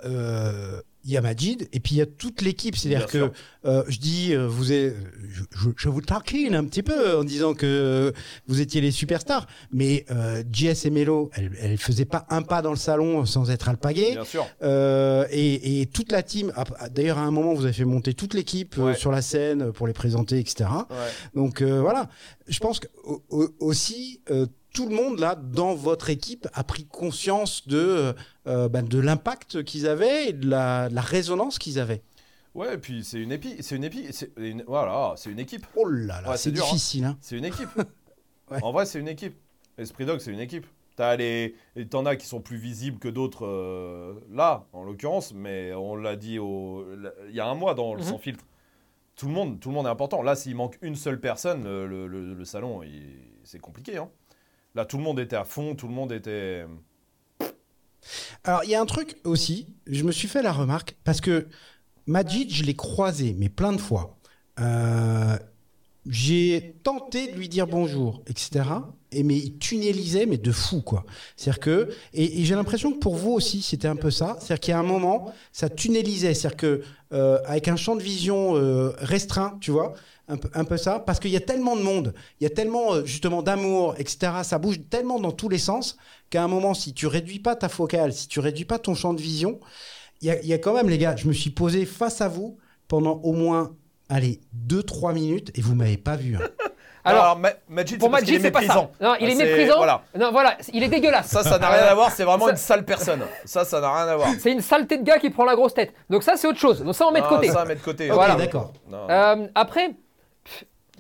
il 1.06 1.12
y 1.12 1.18
a 1.18 1.22
Majid, 1.22 1.68
et 1.72 1.80
puis 1.80 1.96
il 1.96 1.98
y 2.00 2.02
a 2.02 2.06
toute 2.08 2.42
l'équipe. 2.42 2.76
C'est-à-dire 2.76 3.06
que 3.06 3.32
euh, 3.66 3.84
je 3.88 4.00
dis, 4.00 4.34
euh, 4.34 4.48
vous 4.48 4.72
êtes, 4.72 4.96
je, 5.30 5.44
je- 5.56 5.70
je 5.78 5.90
vous 5.90 6.02
taquine 6.02 6.56
un 6.56 6.66
petit 6.66 6.82
peu 6.84 7.18
en 7.18 7.24
disant 7.24 7.54
que 7.54 8.12
vous 8.48 8.60
étiez 8.60 8.82
les 8.82 8.92
superstars, 8.92 9.46
mais 9.72 10.06
euh, 10.12 10.44
JS 10.52 10.86
et 10.86 10.90
Melo, 10.90 11.30
elle, 11.34 11.52
elle 11.62 11.78
faisait 11.78 12.06
pas 12.06 12.26
un 12.30 12.42
pas 12.42 12.62
dans 12.62 12.72
le 12.72 12.76
salon 12.78 13.26
sans 13.26 13.52
être 13.52 13.70
alpaguée. 13.70 14.14
Bien 14.14 14.26
sûr. 14.26 14.48
Euh, 14.64 15.26
et, 15.30 15.82
et 15.82 15.86
toute 15.86 16.12
la 16.12 16.24
team, 16.24 16.52
d'ailleurs 16.92 17.20
à 17.20 17.22
un 17.24 17.32
moment 17.32 17.54
vous 17.54 17.66
avez 17.66 17.74
fait 17.74 17.86
monter 17.86 18.14
toute 18.14 18.34
l'équipe 18.34 18.76
euh, 18.80 18.86
Ouais. 18.86 18.96
sur 18.96 19.12
la 19.12 19.22
scène 19.22 19.72
pour 19.72 19.88
les 19.88 19.94
présenter, 19.94 20.40
etc. 20.40 20.70
Ouais. 20.90 20.96
Donc 21.36 21.62
euh, 21.62 21.82
voilà, 21.82 22.10
je 22.48 22.60
pense 22.60 22.80
que 22.80 22.88
au- 23.04 23.24
au- 23.30 23.50
aussi 23.60 24.22
euh, 24.32 24.48
tout 24.76 24.88
le 24.88 24.96
monde 24.96 25.20
là 25.20 25.36
dans 25.36 25.74
votre 25.74 26.10
équipe 26.10 26.48
a 26.54 26.64
pris 26.64 26.86
conscience 26.86 27.68
de 27.68 28.14
euh, 28.48 28.70
bah, 28.70 28.82
de 28.82 29.00
l'impact 29.00 29.64
qu'ils 29.64 29.88
avaient 29.88 30.30
et 30.30 30.34
de 30.34 30.48
la, 30.50 30.90
de 30.90 30.94
la 30.96 31.02
résonance 31.02 31.58
qu'ils 31.58 31.80
avaient. 31.80 32.04
Ouais, 32.54 32.76
et 32.76 32.78
puis 32.78 33.04
c'est 33.04 33.20
une 33.20 33.32
épi, 33.32 33.56
c'est 33.62 33.76
une 33.76 33.84
épi, 33.84 34.06
c'est 34.12 34.32
une, 34.38 34.64
voilà, 34.68 35.14
c'est 35.18 35.30
une 35.32 35.40
équipe. 35.40 35.66
Oh 35.76 35.86
là 35.88 36.22
là, 36.22 36.32
Ouais, 36.32 36.38
c'est 36.38 36.50
hein. 36.50 36.54
difficile. 36.54 37.06
hein. 37.06 37.18
C'est 37.22 37.38
une 37.38 37.46
équipe. 37.46 37.70
Ouais. 38.52 38.60
En 38.62 38.72
vrai, 38.72 38.86
c'est 38.86 39.00
une 39.00 39.08
équipe. 39.08 39.36
Esprit 39.80 40.06
Dog, 40.06 40.20
c'est 40.20 40.32
une 40.32 40.40
équipe. 40.40 40.68
T'as 40.96 41.16
les, 41.16 41.56
et 41.76 41.88
t'en 41.88 42.06
as 42.06 42.16
qui 42.16 42.28
sont 42.28 42.42
plus 42.42 42.58
visibles 42.58 43.00
que 43.00 43.08
d'autres 43.08 43.44
euh, 43.48 44.14
là, 44.32 44.68
en 44.72 44.84
l'occurrence, 44.84 45.34
mais 45.34 45.74
on 45.74 45.96
l'a 45.96 46.16
dit 46.16 46.38
au, 46.38 46.86
il 47.28 47.34
y 47.36 47.40
a 47.40 47.48
un 47.48 47.56
mois 47.56 47.74
dans 47.74 47.96
le 47.96 48.02
Mhm. 48.04 48.08
sans 48.08 48.18
filtre. 48.20 48.46
Tout 49.16 49.26
le 49.28 49.34
monde, 49.34 49.60
tout 49.60 49.70
le 49.70 49.74
monde 49.76 49.88
est 49.88 49.90
important. 49.90 50.22
Là, 50.22 50.36
s'il 50.36 50.56
manque 50.56 50.78
une 50.84 50.96
seule 50.96 51.20
personne, 51.20 51.64
le, 51.64 51.88
le- 51.88 52.06
le- 52.06 52.36
le 52.36 52.46
salon, 52.46 52.84
il- 52.84 53.18
c'est 53.44 53.58
compliqué. 53.60 53.98
hein. 53.98 54.10
Là, 54.76 54.84
tout 54.84 54.98
le 54.98 55.04
monde 55.04 55.20
était 55.20 55.38
à 55.38 55.46
fond, 55.46 55.74
tout 55.74 55.88
le 55.88 55.94
monde 55.94 56.12
était. 56.12 56.66
Alors, 58.44 58.64
il 58.66 58.70
y 58.70 58.76
a 58.76 58.82
un 58.82 58.86
truc 58.86 59.16
aussi, 59.24 59.68
je 59.88 60.04
me 60.04 60.12
suis 60.12 60.28
fait 60.28 60.42
la 60.42 60.52
remarque, 60.52 60.98
parce 61.06 61.22
que 61.22 61.48
Majid, 62.06 62.54
je 62.54 62.64
l'ai 62.64 62.76
croisé, 62.76 63.36
mais 63.40 63.48
plein 63.48 63.72
de 63.72 63.80
fois. 63.80 64.18
Euh, 64.60 65.38
j'ai 66.06 66.76
tenté 66.84 67.32
de 67.32 67.38
lui 67.38 67.50
dire 67.50 67.68
bonjour, 67.68 68.22
etc. 68.28 68.66
Et 69.12 69.24
mais 69.24 69.38
il 69.38 69.58
tunnelisait, 69.58 70.26
mais 70.26 70.38
de 70.38 70.52
fou, 70.52 70.82
quoi. 70.82 71.06
C'est-à-dire 71.38 71.60
que, 71.62 71.90
et, 72.14 72.44
j'ai 72.44 72.54
l'impression 72.54 72.92
que 72.92 73.00
pour 73.00 73.16
vous 73.16 73.32
aussi, 73.32 73.62
c'était 73.62 73.88
un 73.88 73.96
peu 73.96 74.12
ça. 74.12 74.36
C'est-à-dire 74.40 74.60
qu'il 74.60 74.72
y 74.74 74.76
a 74.76 74.80
un 74.80 74.84
moment, 74.84 75.34
ça 75.54 75.70
tunnelisait. 75.70 76.34
C'est-à-dire 76.34 76.58
que, 76.58 76.82
euh, 77.14 77.40
avec 77.46 77.70
un 77.70 77.78
champ 77.78 77.96
de 77.96 78.04
vision 78.04 78.56
euh, 78.56 78.92
restreint, 78.98 79.58
tu 79.62 79.72
vois, 79.72 79.94
un 80.28 80.38
peu, 80.38 80.50
un 80.54 80.64
peu 80.64 80.78
ça, 80.78 81.00
parce 81.00 81.20
qu'il 81.20 81.32
y 81.32 81.36
a 81.38 81.42
tellement 81.42 81.76
de 81.76 81.82
monde, 81.82 82.14
il 82.40 82.44
y 82.44 82.48
a 82.48 82.50
tellement, 82.50 82.94
euh, 82.96 83.06
justement, 83.06 83.42
d'amour, 83.44 83.96
etc. 83.98 84.32
Ça 84.44 84.58
bouge 84.58 84.78
tellement 84.90 85.20
dans 85.20 85.32
tous 85.32 85.50
les 85.50 85.58
sens 85.60 85.98
qu'à 86.30 86.44
un 86.44 86.48
moment, 86.48 86.74
si 86.74 86.94
tu 86.94 87.08
réduis 87.08 87.40
pas 87.40 87.56
ta 87.56 87.70
focale, 87.70 88.12
si 88.14 88.28
tu 88.28 88.40
réduis 88.40 88.66
pas 88.66 88.80
ton 88.80 88.96
champ 88.96 89.14
de 89.14 89.22
vision, 89.22 89.60
il 90.22 90.28
y 90.28 90.32
a, 90.32 90.42
il 90.42 90.48
y 90.48 90.54
a 90.54 90.58
quand 90.58 90.74
même, 90.74 90.90
les 90.90 90.98
gars, 90.98 91.16
je 91.16 91.28
me 91.28 91.34
suis 91.34 91.52
posé 91.52 91.86
face 91.86 92.22
à 92.22 92.28
vous 92.28 92.58
pendant 92.88 93.20
au 93.24 93.34
moins, 93.34 93.76
allez, 94.10 94.40
2-3 94.68 95.14
minutes 95.14 95.52
et 95.56 95.62
vous 95.62 95.76
m'avez 95.76 95.98
pas 95.98 96.16
vu. 96.16 96.36
hein. 96.38 96.40
Alors, 97.08 97.24
Alors, 97.24 97.38
Ma- 97.38 97.52
Majid, 97.70 98.00
pour 98.00 98.08
est 98.18 98.26
c'est 98.26 98.50
pas 98.50 98.62
ça. 98.62 98.66
méprisant. 98.66 98.92
Non, 99.00 99.14
il 99.22 99.28
Ah, 99.28 99.32
est 99.32 99.36
méprisant. 99.36 99.78
Voilà. 99.78 100.02
Non, 100.18 100.32
voilà, 100.32 100.58
il 100.74 100.82
est 100.82 100.88
dégueulasse. 100.88 101.28
Ça, 101.28 101.44
ça 101.44 101.60
n'a 101.60 101.70
rien 101.70 101.84
à 101.84 101.94
voir, 101.94 102.10
c'est 102.12 102.24
vraiment 102.24 102.46
Ça- 102.46 102.52
une 102.54 102.58
sale 102.58 102.84
personne. 102.84 103.22
Ça, 103.46 103.64
ça 103.64 103.80
n'a 103.80 103.94
rien 103.96 104.08
à 104.12 104.16
voir. 104.16 104.30
C'est 104.40 104.52
une 104.52 104.62
saleté 104.62 104.98
de 104.98 105.04
gars 105.04 105.20
qui 105.20 105.30
prend 105.30 105.46
la 105.46 105.54
grosse 105.56 105.76
tête. 105.76 105.94
Donc 106.10 106.24
ça, 106.24 106.34
c'est 106.36 106.48
autre 106.48 106.58
chose. 106.58 106.82
Donc 106.84 106.96
ça, 106.96 107.06
on 107.06 107.12
met 107.12 107.22
de 107.22 107.28
côté. 107.28 107.50
Ça, 107.52 107.62
à 107.62 107.66
mettre 107.66 107.82
de 107.82 107.86
côté. 107.86 108.10
Voilà. 108.10 108.34
d'accord. 108.34 108.74
Euh, 108.92 109.48
après, 109.54 109.92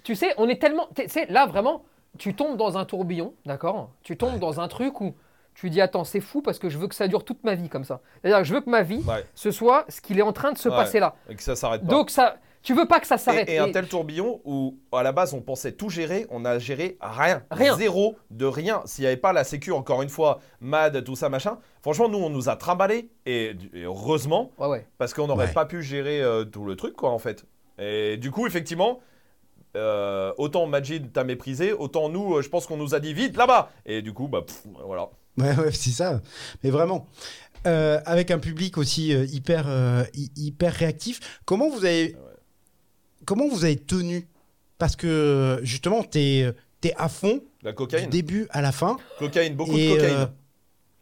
tu 0.03 0.15
sais, 0.15 0.33
on 0.37 0.47
est 0.49 0.61
tellement. 0.61 0.87
Tu 0.95 1.07
sais, 1.07 1.25
là, 1.27 1.45
vraiment, 1.45 1.83
tu 2.17 2.33
tombes 2.35 2.57
dans 2.57 2.77
un 2.77 2.85
tourbillon, 2.85 3.33
d'accord? 3.45 3.89
Tu 4.03 4.17
tombes 4.17 4.39
dans 4.39 4.59
un 4.59 4.67
truc 4.67 5.01
où 5.01 5.13
tu 5.53 5.69
dis 5.69 5.81
Attends, 5.81 6.03
c'est 6.03 6.19
fou 6.19 6.41
parce 6.41 6.59
que 6.59 6.69
je 6.69 6.77
veux 6.77 6.87
que 6.87 6.95
ça 6.95 7.07
dure 7.07 7.23
toute 7.23 7.43
ma 7.43 7.55
vie 7.55 7.69
comme 7.69 7.83
ça. 7.85 8.01
C'est-à-dire 8.21 8.39
que 8.39 8.43
je 8.45 8.53
veux 8.53 8.61
que 8.61 8.69
ma 8.69 8.81
vie, 8.83 9.03
Ouais. 9.07 9.25
ce 9.35 9.51
soit 9.51 9.85
ce 9.89 10.01
qu'il 10.01 10.19
est 10.19 10.23
en 10.23 10.33
train 10.33 10.51
de 10.51 10.57
se 10.57 10.69
Ouais. 10.69 10.75
passer 10.75 10.99
là. 10.99 11.15
Et 11.29 11.35
que 11.35 11.43
ça 11.43 11.55
s'arrête 11.55 11.81
pas. 11.81 11.87
Donc, 11.87 12.09
ça, 12.09 12.35
tu 12.61 12.73
veux 12.73 12.87
pas 12.87 12.99
que 12.99 13.07
ça 13.07 13.17
s'arrête. 13.17 13.47
et, 13.47 13.53
et 13.55 13.59
un 13.59 13.67
Et- 13.67 13.71
tel 13.71 13.87
tourbillon 13.87 14.41
où, 14.43 14.77
à 14.91 15.01
la 15.03 15.11
base, 15.11 15.33
on 15.33 15.41
pensait 15.41 15.71
tout 15.73 15.89
gérer, 15.89 16.25
on 16.29 16.43
a 16.45 16.59
géré 16.59 16.97
rien. 16.99 17.43
Rien. 17.51 17.75
Zéro 17.77 18.15
de 18.31 18.45
rien. 18.45 18.81
S'il 18.85 19.03
n'y 19.03 19.07
avait 19.07 19.17
pas 19.17 19.33
la 19.33 19.43
sécu, 19.43 19.71
encore 19.71 20.01
une 20.01 20.09
fois, 20.09 20.39
MAD, 20.61 21.03
tout 21.03 21.15
ça, 21.15 21.29
machin. 21.29 21.57
Franchement, 21.81 22.09
nous, 22.09 22.17
on 22.19 22.29
nous 22.29 22.49
a 22.49 22.55
trimballé. 22.57 23.09
Et, 23.25 23.55
et 23.73 23.83
heureusement, 23.83 24.51
Ouais, 24.57 24.67
ouais. 24.67 24.87
parce 24.97 25.13
qu'on 25.13 25.27
n'aurait 25.27 25.47
Ouais. 25.47 25.53
pas 25.53 25.65
pu 25.65 25.81
gérer 25.83 26.21
euh, 26.21 26.43
tout 26.43 26.65
le 26.65 26.75
truc, 26.75 26.95
quoi, 26.95 27.11
en 27.11 27.19
fait. 27.19 27.45
Et 27.77 28.17
du 28.17 28.31
coup, 28.31 28.45
effectivement, 28.47 28.99
euh, 29.75 30.33
autant 30.37 30.65
Majid 30.67 31.11
t'a 31.11 31.23
méprisé, 31.23 31.73
autant 31.73 32.09
nous, 32.09 32.35
euh, 32.37 32.41
je 32.41 32.49
pense 32.49 32.65
qu'on 32.65 32.77
nous 32.77 32.95
a 32.95 32.99
dit 32.99 33.13
vite 33.13 33.35
là-bas. 33.37 33.71
Et 33.85 34.01
du 34.01 34.13
coup, 34.13 34.27
bah, 34.27 34.41
pff, 34.41 34.63
voilà. 34.85 35.09
Ouais, 35.37 35.55
ouais, 35.57 35.71
c'est 35.71 35.89
ça. 35.91 36.21
Mais 36.63 36.69
vraiment. 36.69 37.07
Euh, 37.67 37.99
avec 38.05 38.29
un 38.29 38.37
public 38.39 38.77
aussi 38.77 39.13
euh, 39.13 39.25
hyper, 39.25 39.65
euh, 39.67 40.03
hy- 40.13 40.31
hyper 40.35 40.71
réactif. 40.71 41.41
Comment 41.45 41.69
vous 41.69 41.83
avez, 41.83 42.15
comment 43.25 43.47
vous 43.47 43.65
avez 43.65 43.75
tenu? 43.77 44.27
Parce 44.77 44.95
que 44.95 45.59
justement, 45.63 46.03
t'es 46.03 46.53
es 46.83 46.93
à 46.97 47.09
fond 47.09 47.41
La 47.63 47.71
du 47.71 48.07
début 48.07 48.47
à 48.51 48.61
la 48.61 48.71
fin. 48.71 48.97
Cocaïne, 49.17 49.55
beaucoup 49.55 49.77
et, 49.77 49.87
de 49.89 49.95
cocaïne. 49.95 50.17
euh, 50.17 50.25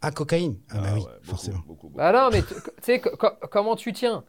à 0.01 0.11
cocaïne. 0.11 0.55
Ah, 0.69 0.77
bah 0.77 0.81
Ah 0.87 0.93
oui, 0.93 0.99
ouais, 1.01 1.05
beaucoup, 1.05 1.29
forcément. 1.29 1.57
beaucoup, 1.67 1.87
beaucoup. 1.89 1.97
Bah 1.97 2.11
non, 2.13 2.29
mais 2.31 2.41
tu 2.43 2.53
sais, 2.81 3.01
co- 3.01 3.17
co- 3.17 3.35
comment 3.51 3.75
tu 3.75 3.91
tiens? 3.91 4.23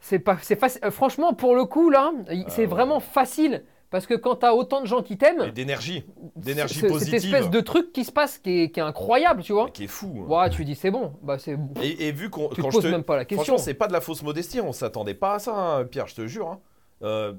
C'est 0.00 0.18
pas, 0.18 0.38
c'est 0.42 0.56
facile. 0.56 0.80
euh, 0.84 0.90
franchement, 0.90 1.32
pour 1.34 1.54
le 1.56 1.64
coup, 1.64 1.90
là, 1.90 2.12
il- 2.30 2.44
c'est 2.48 2.62
ouais. 2.62 2.66
vraiment 2.66 3.00
facile. 3.00 3.64
Parce 3.88 4.04
que 4.06 4.14
quand 4.14 4.34
t'as 4.36 4.52
autant 4.52 4.80
de 4.80 4.86
gens 4.86 5.00
qui 5.02 5.12
Et 5.14 5.16
t'aiment, 5.16 5.50
d'énergie. 5.52 6.04
D'énergie 6.34 6.80
c'est- 6.80 6.88
positive. 6.88 7.20
Cette 7.20 7.24
espèce 7.32 7.50
de 7.50 7.60
truc 7.60 7.92
qui 7.92 8.04
se 8.04 8.10
passe 8.10 8.38
qui 8.38 8.62
est, 8.64 8.70
qui 8.70 8.80
est 8.80 8.82
incroyable, 8.82 9.42
tu 9.44 9.52
vois. 9.52 9.66
Mais 9.66 9.70
qui 9.70 9.84
est 9.84 9.88
fou. 9.88 10.26
hein. 10.28 10.42
Ouais, 10.42 10.50
tu 10.50 10.64
dis 10.64 10.74
c'est 10.74 10.90
bon. 10.90 11.12
Bah, 11.22 11.38
c'est 11.38 11.56
bon. 11.56 11.72
Et, 11.80 12.08
et 12.08 12.12
vu 12.12 12.28
qu'on. 12.28 12.48
Tu 12.48 12.56
te 12.56 12.60
quand 12.62 12.70
poses 12.70 12.82
je 12.82 12.88
te... 12.88 12.92
même 12.92 13.04
pas 13.04 13.16
la 13.16 13.24
question. 13.24 13.44
Franchement, 13.44 13.58
c'est 13.64 13.74
pas 13.74 13.86
de 13.86 13.92
la 13.92 14.00
fausse 14.00 14.22
modestie, 14.24 14.60
on 14.60 14.72
s'attendait 14.72 15.14
pas 15.14 15.34
à 15.34 15.38
ça, 15.38 15.54
hein, 15.56 15.84
Pierre, 15.84 16.08
je 16.08 16.16
te 16.16 16.26
jure. 16.26 16.48
hein. 16.48 16.60
Euh, 17.02 17.32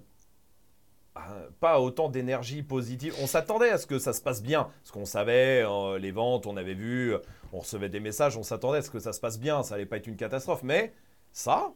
ah, 1.15 1.21
Pas 1.59 1.79
autant 1.81 2.07
d'énergie 2.09 2.63
positive. 2.63 3.13
On 3.21 3.27
s'attendait 3.27 3.69
à 3.69 3.77
ce 3.77 3.85
que 3.85 3.99
ça 3.99 4.13
se 4.13 4.21
passe 4.21 4.41
bien, 4.41 4.69
parce 4.81 4.91
qu'on 4.91 5.05
savait 5.05 5.63
euh, 5.67 5.99
les 5.99 6.11
ventes, 6.11 6.45
on 6.47 6.55
avait 6.57 6.75
vu, 6.75 7.13
on 7.51 7.59
recevait 7.59 7.89
des 7.89 7.99
messages, 7.99 8.37
on 8.37 8.43
s'attendait 8.43 8.77
à 8.79 8.81
ce 8.83 8.89
que 8.89 8.99
ça 8.99 9.11
se 9.13 9.19
passe 9.19 9.37
bien, 9.37 9.63
ça 9.63 9.75
allait 9.75 9.85
pas 9.85 9.97
être 9.97 10.07
une 10.07 10.15
catastrophe. 10.15 10.63
Mais 10.63 10.93
ça, 11.33 11.73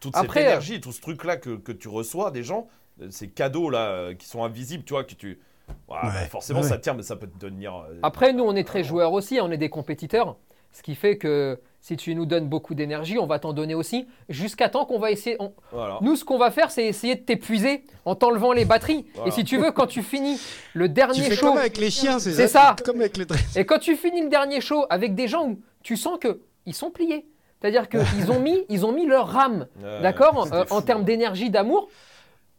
toute 0.00 0.16
Après, 0.16 0.40
cette 0.40 0.48
énergie, 0.48 0.80
tout 0.80 0.92
ce 0.92 1.00
truc-là 1.00 1.36
que, 1.36 1.56
que 1.56 1.72
tu 1.72 1.88
reçois 1.88 2.30
des 2.30 2.42
gens, 2.42 2.68
euh, 3.02 3.08
ces 3.10 3.28
cadeaux-là 3.28 3.88
euh, 3.90 4.14
qui 4.14 4.26
sont 4.26 4.44
invisibles, 4.44 4.84
tu 4.84 4.94
vois, 4.94 5.04
que 5.04 5.14
tu. 5.14 5.40
Ouais, 5.68 5.74
bah, 6.02 6.02
Ouais, 6.14 6.28
forcément, 6.28 6.60
ouais. 6.60 6.68
ça 6.68 6.78
tient, 6.78 6.94
mais 6.94 7.02
ça 7.02 7.16
peut 7.16 7.26
te 7.26 7.38
devenir. 7.38 7.74
euh, 7.76 7.98
Après, 8.02 8.32
nous, 8.32 8.44
on 8.44 8.54
est 8.54 8.64
très 8.64 8.84
joueurs 8.84 9.12
aussi, 9.12 9.38
on 9.40 9.50
est 9.50 9.56
des 9.58 9.68
compétiteurs. 9.70 10.36
Ce 10.72 10.82
qui 10.82 10.94
fait 10.94 11.16
que 11.16 11.58
si 11.80 11.96
tu 11.96 12.14
nous 12.14 12.26
donnes 12.26 12.48
beaucoup 12.48 12.74
d'énergie, 12.74 13.18
on 13.18 13.26
va 13.26 13.38
t'en 13.38 13.54
donner 13.54 13.74
aussi, 13.74 14.06
jusqu'à 14.28 14.68
temps 14.68 14.84
qu'on 14.84 14.98
va 14.98 15.10
essayer. 15.10 15.36
on- 15.40 15.54
Voilà. 15.72 15.98
Nous, 16.02 16.16
ce 16.16 16.24
qu'on 16.24 16.36
va 16.36 16.50
faire, 16.50 16.70
c'est 16.70 16.84
essayer 16.84 17.14
de 17.14 17.20
t'épuiser 17.20 17.84
en 18.04 18.14
t'enlevant 18.14 18.52
les 18.52 18.66
batteries. 18.66 19.06
Voilà. 19.14 19.28
Et 19.28 19.30
si 19.30 19.42
tu 19.44 19.56
veux, 19.56 19.70
quand 19.72 19.86
tu 19.86 20.02
finis 20.02 20.38
le 20.74 20.86
Tu 20.88 20.92
dernier 20.94 21.22
fais 21.22 21.34
show, 21.36 21.46
comme 21.48 21.56
avec 21.58 21.78
les 21.78 21.90
chiens, 21.90 22.18
c'est 22.18 22.32
ça 22.32 22.48
ça. 22.48 22.76
Comme 22.84 23.00
avec 23.00 23.16
les 23.16 23.24
et 23.56 23.64
quand 23.64 23.78
tu 23.78 23.96
finis 23.96 24.20
le 24.22 24.28
dernier 24.28 24.60
show 24.60 24.84
avec 24.90 25.14
des 25.14 25.28
gens 25.28 25.48
où 25.48 25.60
tu 25.82 25.96
sens 25.96 26.18
que 26.20 26.42
ils 26.66 26.74
sont 26.74 26.90
pliés, 26.90 27.26
c'est-à-dire 27.60 27.88
qu'ils 27.88 28.30
ont 28.30 28.40
mis, 28.40 28.64
ils 28.68 28.84
ont 28.86 28.92
mis 28.92 29.06
leur 29.06 29.28
rame, 29.28 29.66
d'accord, 30.02 30.48
euh, 30.52 30.64
en 30.70 30.82
termes 30.82 31.02
hein. 31.02 31.04
d'énergie, 31.04 31.50
d'amour. 31.50 31.88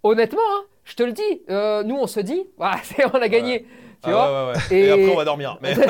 Honnêtement, 0.04 0.40
hein, 0.56 0.64
je 0.84 0.94
te 0.96 1.04
le 1.04 1.12
dis, 1.12 1.42
euh, 1.50 1.84
nous, 1.84 1.96
on 1.96 2.08
se 2.08 2.20
dit, 2.20 2.44
ah, 2.60 2.78
c'est- 2.84 3.06
on 3.06 3.22
a 3.22 3.28
gagné, 3.28 3.62
tu 4.04 4.10
Ah, 4.10 4.12
vois. 4.12 4.26
ouais, 4.26 4.52
ouais, 4.52 4.58
ouais. 4.70 4.78
Et... 4.78 4.86
Et- 4.86 4.92
après, 4.92 5.10
on 5.14 5.18
va 5.18 5.26
dormir. 5.26 5.58
Mais... 5.62 5.76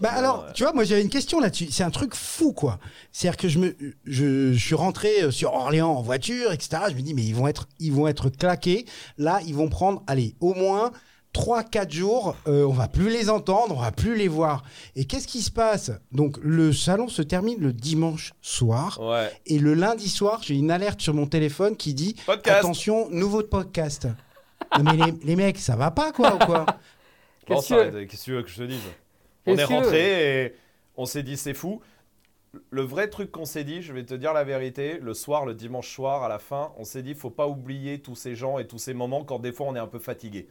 Bah 0.00 0.10
alors, 0.16 0.46
ouais. 0.46 0.52
tu 0.54 0.64
vois, 0.64 0.72
moi 0.72 0.82
j'avais 0.82 1.02
une 1.02 1.08
question 1.08 1.38
là-dessus. 1.38 1.68
C'est 1.70 1.84
un 1.84 1.90
truc 1.90 2.14
fou, 2.16 2.52
quoi. 2.52 2.78
C'est-à-dire 3.12 3.36
que 3.36 3.46
je 3.48 3.58
me, 3.60 3.76
je, 4.04 4.52
je 4.52 4.58
suis 4.58 4.74
rentré 4.74 5.22
euh, 5.22 5.30
sur 5.30 5.54
Orléans 5.54 5.90
en 5.92 6.02
voiture, 6.02 6.50
etc. 6.50 6.82
Je 6.90 6.94
me 6.94 7.02
dis, 7.02 7.14
mais 7.14 7.22
ils 7.22 7.34
vont 7.36 7.46
être, 7.46 7.68
ils 7.78 7.92
vont 7.92 8.08
être 8.08 8.28
claqués. 8.28 8.84
Là, 9.16 9.38
ils 9.46 9.54
vont 9.54 9.68
prendre, 9.68 10.02
allez, 10.08 10.34
au 10.40 10.54
moins 10.54 10.90
3-4 11.34 11.90
jours. 11.90 12.36
euh, 12.46 12.64
on 12.64 12.72
va 12.72 12.88
plus 12.88 13.08
les 13.10 13.30
entendre, 13.30 13.74
on 13.76 13.80
va 13.80 13.92
plus 13.92 14.14
les 14.16 14.28
voir. 14.28 14.62
Et 14.96 15.04
qu'est-ce 15.06 15.26
qui 15.26 15.40
se 15.42 15.50
passe? 15.50 15.90
Donc, 16.12 16.36
le 16.42 16.72
salon 16.72 17.08
se 17.08 17.22
termine 17.22 17.58
le 17.60 17.72
dimanche 17.72 18.32
soir. 18.42 18.98
ouais. 19.00 19.30
Et 19.46 19.58
le 19.58 19.74
lundi 19.74 20.08
soir, 20.08 20.40
j'ai 20.42 20.56
une 20.56 20.70
alerte 20.70 21.00
sur 21.00 21.14
mon 21.14 21.26
téléphone 21.26 21.76
qui 21.76 21.94
dit 21.94 22.16
Podcast. 22.26 22.58
attention, 22.58 23.08
nouveau 23.10 23.42
podcast. 23.42 24.06
non, 24.78 24.84
mais 24.84 25.06
les, 25.06 25.12
les 25.24 25.36
mecs, 25.36 25.58
ça 25.58 25.74
va 25.76 25.90
pas, 25.90 26.12
quoi, 26.12 26.34
ou 26.34 26.38
quoi? 26.38 26.66
Qu'est-ce 27.46 27.68
que- 27.74 28.14
tu 28.24 28.30
veux? 28.32 28.42
que 28.42 28.48
je 28.50 28.56
te 28.56 28.62
dise? 28.62 28.80
On 29.46 29.56
est 29.56 29.64
rentré 29.64 30.44
et 30.44 30.54
on 30.96 31.04
s'est 31.06 31.22
dit 31.24 31.36
c'est 31.36 31.54
fou. 31.54 31.80
Le 32.70 32.82
vrai 32.82 33.08
truc 33.08 33.32
qu'on 33.32 33.46
s'est 33.46 33.64
dit, 33.64 33.80
je 33.82 33.92
vais 33.94 34.04
te 34.04 34.14
dire 34.14 34.32
la 34.34 34.44
vérité, 34.44 34.98
le 35.00 35.14
soir, 35.14 35.46
le 35.46 35.54
dimanche 35.54 35.90
soir, 35.92 36.22
à 36.22 36.28
la 36.28 36.38
fin, 36.38 36.70
on 36.78 36.84
s'est 36.84 37.02
dit 37.02 37.14
faut 37.14 37.30
pas 37.30 37.48
oublier 37.48 38.00
tous 38.00 38.14
ces 38.14 38.34
gens 38.36 38.58
et 38.58 38.66
tous 38.66 38.78
ces 38.78 38.92
moments 38.94 39.24
quand 39.24 39.38
des 39.38 39.52
fois 39.52 39.66
on 39.68 39.74
est 39.74 39.78
un 39.80 39.86
peu 39.86 39.98
fatigué. 39.98 40.48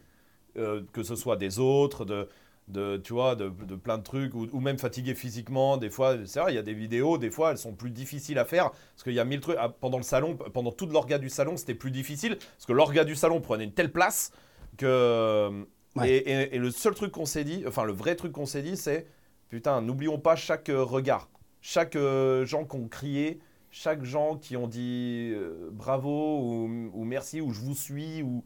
Euh, 0.58 0.82
que 0.92 1.02
ce 1.02 1.16
soit 1.16 1.36
des 1.36 1.58
autres, 1.58 2.04
de, 2.04 2.28
de, 2.68 2.98
tu 2.98 3.14
vois, 3.14 3.34
de, 3.36 3.48
de 3.48 3.74
plein 3.74 3.96
de 3.96 4.02
trucs, 4.02 4.34
ou, 4.34 4.46
ou 4.52 4.60
même 4.60 4.78
fatigué 4.78 5.14
physiquement. 5.14 5.78
Des 5.78 5.88
fois, 5.90 6.16
c'est 6.26 6.40
vrai, 6.40 6.52
il 6.52 6.56
y 6.56 6.58
a 6.58 6.62
des 6.62 6.74
vidéos, 6.74 7.16
des 7.18 7.30
fois 7.30 7.52
elles 7.52 7.58
sont 7.58 7.72
plus 7.74 7.90
difficiles 7.90 8.38
à 8.38 8.44
faire 8.44 8.70
parce 8.70 9.02
qu'il 9.02 9.14
y 9.14 9.20
a 9.20 9.24
mille 9.24 9.40
trucs. 9.40 9.56
Ah, 9.58 9.68
Pendant 9.70 9.96
le 9.96 10.02
salon, 10.04 10.36
pendant 10.36 10.70
toute 10.72 10.92
l'orga 10.92 11.18
du 11.18 11.30
salon, 11.30 11.56
c'était 11.56 11.74
plus 11.74 11.90
difficile 11.90 12.36
parce 12.36 12.66
que 12.66 12.72
l'orga 12.74 13.04
du 13.04 13.16
salon 13.16 13.40
prenait 13.40 13.64
une 13.64 13.72
telle 13.72 13.92
place 13.92 14.30
que. 14.76 15.64
Ouais. 15.96 16.10
Et, 16.10 16.16
et- 16.30 16.56
et 16.56 16.58
le 16.58 16.70
seul 16.70 16.94
truc 16.94 17.12
qu'on 17.12 17.26
s'est 17.26 17.44
dit, 17.44 17.64
enfin 17.66 17.84
le 17.84 17.92
vrai 17.92 18.14
truc 18.16 18.32
qu'on 18.32 18.46
s'est 18.46 18.62
dit, 18.62 18.76
c'est 18.76 19.06
putain, 19.50 19.82
n'oublions 19.82 20.18
pas 20.18 20.36
chaque 20.36 20.70
euh, 20.70 20.82
regard, 20.82 21.28
chaque 21.60 21.96
euh, 21.96 22.46
gens 22.46 22.64
qui 22.64 22.76
ont 22.76 22.88
crié, 22.88 23.40
chaque 23.70 24.02
gens 24.02 24.36
qui 24.38 24.56
ont 24.56 24.68
dit 24.68 25.32
euh, 25.34 25.68
bravo 25.70 26.38
ou, 26.40 26.90
ou 26.94 27.04
merci 27.04 27.42
ou 27.42 27.52
je 27.52 27.60
vous 27.60 27.74
suis 27.74 28.22
ou 28.22 28.42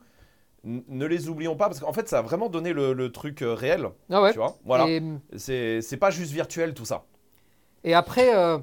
ne 0.66 1.06
les 1.06 1.28
oublions 1.28 1.54
pas 1.56 1.66
parce 1.68 1.80
qu'en 1.80 1.92
fait 1.92 2.08
ça 2.08 2.18
a 2.18 2.22
vraiment 2.22 2.48
donné 2.48 2.72
le, 2.72 2.92
le 2.92 3.12
truc 3.12 3.42
euh, 3.42 3.54
réel, 3.54 3.88
Ah 4.10 4.20
ouais. 4.22 4.32
tu 4.32 4.38
vois. 4.38 4.56
Voilà, 4.64 4.86
Et- 4.88 5.00
c'est 5.36 5.96
pas 5.98 6.10
juste 6.10 6.32
virtuel 6.32 6.74
tout 6.74 6.84
ça. 6.84 7.04
Et 7.84 7.94
après, 7.94 8.34
euh, 8.36 8.58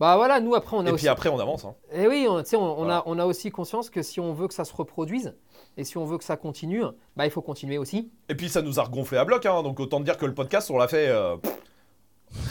bah 0.00 0.16
voilà, 0.16 0.40
nous 0.40 0.54
après 0.54 0.76
on 0.76 0.80
a 0.86 0.88
et 0.88 0.92
aussi. 0.92 1.02
puis 1.02 1.08
après 1.08 1.28
on 1.28 1.38
avance. 1.38 1.64
hein. 1.66 1.74
Et 1.92 2.08
oui, 2.08 2.26
on, 2.28 2.42
tu 2.42 2.48
sais, 2.48 2.56
on, 2.56 2.62
on 2.62 2.74
Voilà. 2.76 2.98
a, 2.98 3.02
on 3.06 3.18
a 3.18 3.26
aussi 3.26 3.50
conscience 3.50 3.90
que 3.90 4.02
si 4.02 4.20
on 4.20 4.32
veut 4.32 4.48
que 4.48 4.54
ça 4.54 4.64
se 4.64 4.74
reproduise 4.74 5.36
et 5.76 5.84
si 5.84 5.98
on 5.98 6.04
veut 6.06 6.18
que 6.18 6.24
ça 6.24 6.36
continue, 6.36 6.82
bah 7.16 7.26
il 7.26 7.30
faut 7.30 7.42
continuer 7.42 7.78
aussi. 7.78 8.10
Et 8.28 8.34
puis 8.34 8.48
ça 8.48 8.62
nous 8.62 8.80
a 8.80 8.82
regonflé 8.82 9.18
à 9.18 9.24
bloc, 9.24 9.44
hein, 9.46 9.62
donc 9.62 9.78
autant 9.80 10.00
dire 10.00 10.16
que 10.16 10.26
le 10.26 10.34
podcast 10.34 10.70
on 10.70 10.78
l'a 10.78 10.88
fait. 10.88 11.08
euh, 11.08 11.36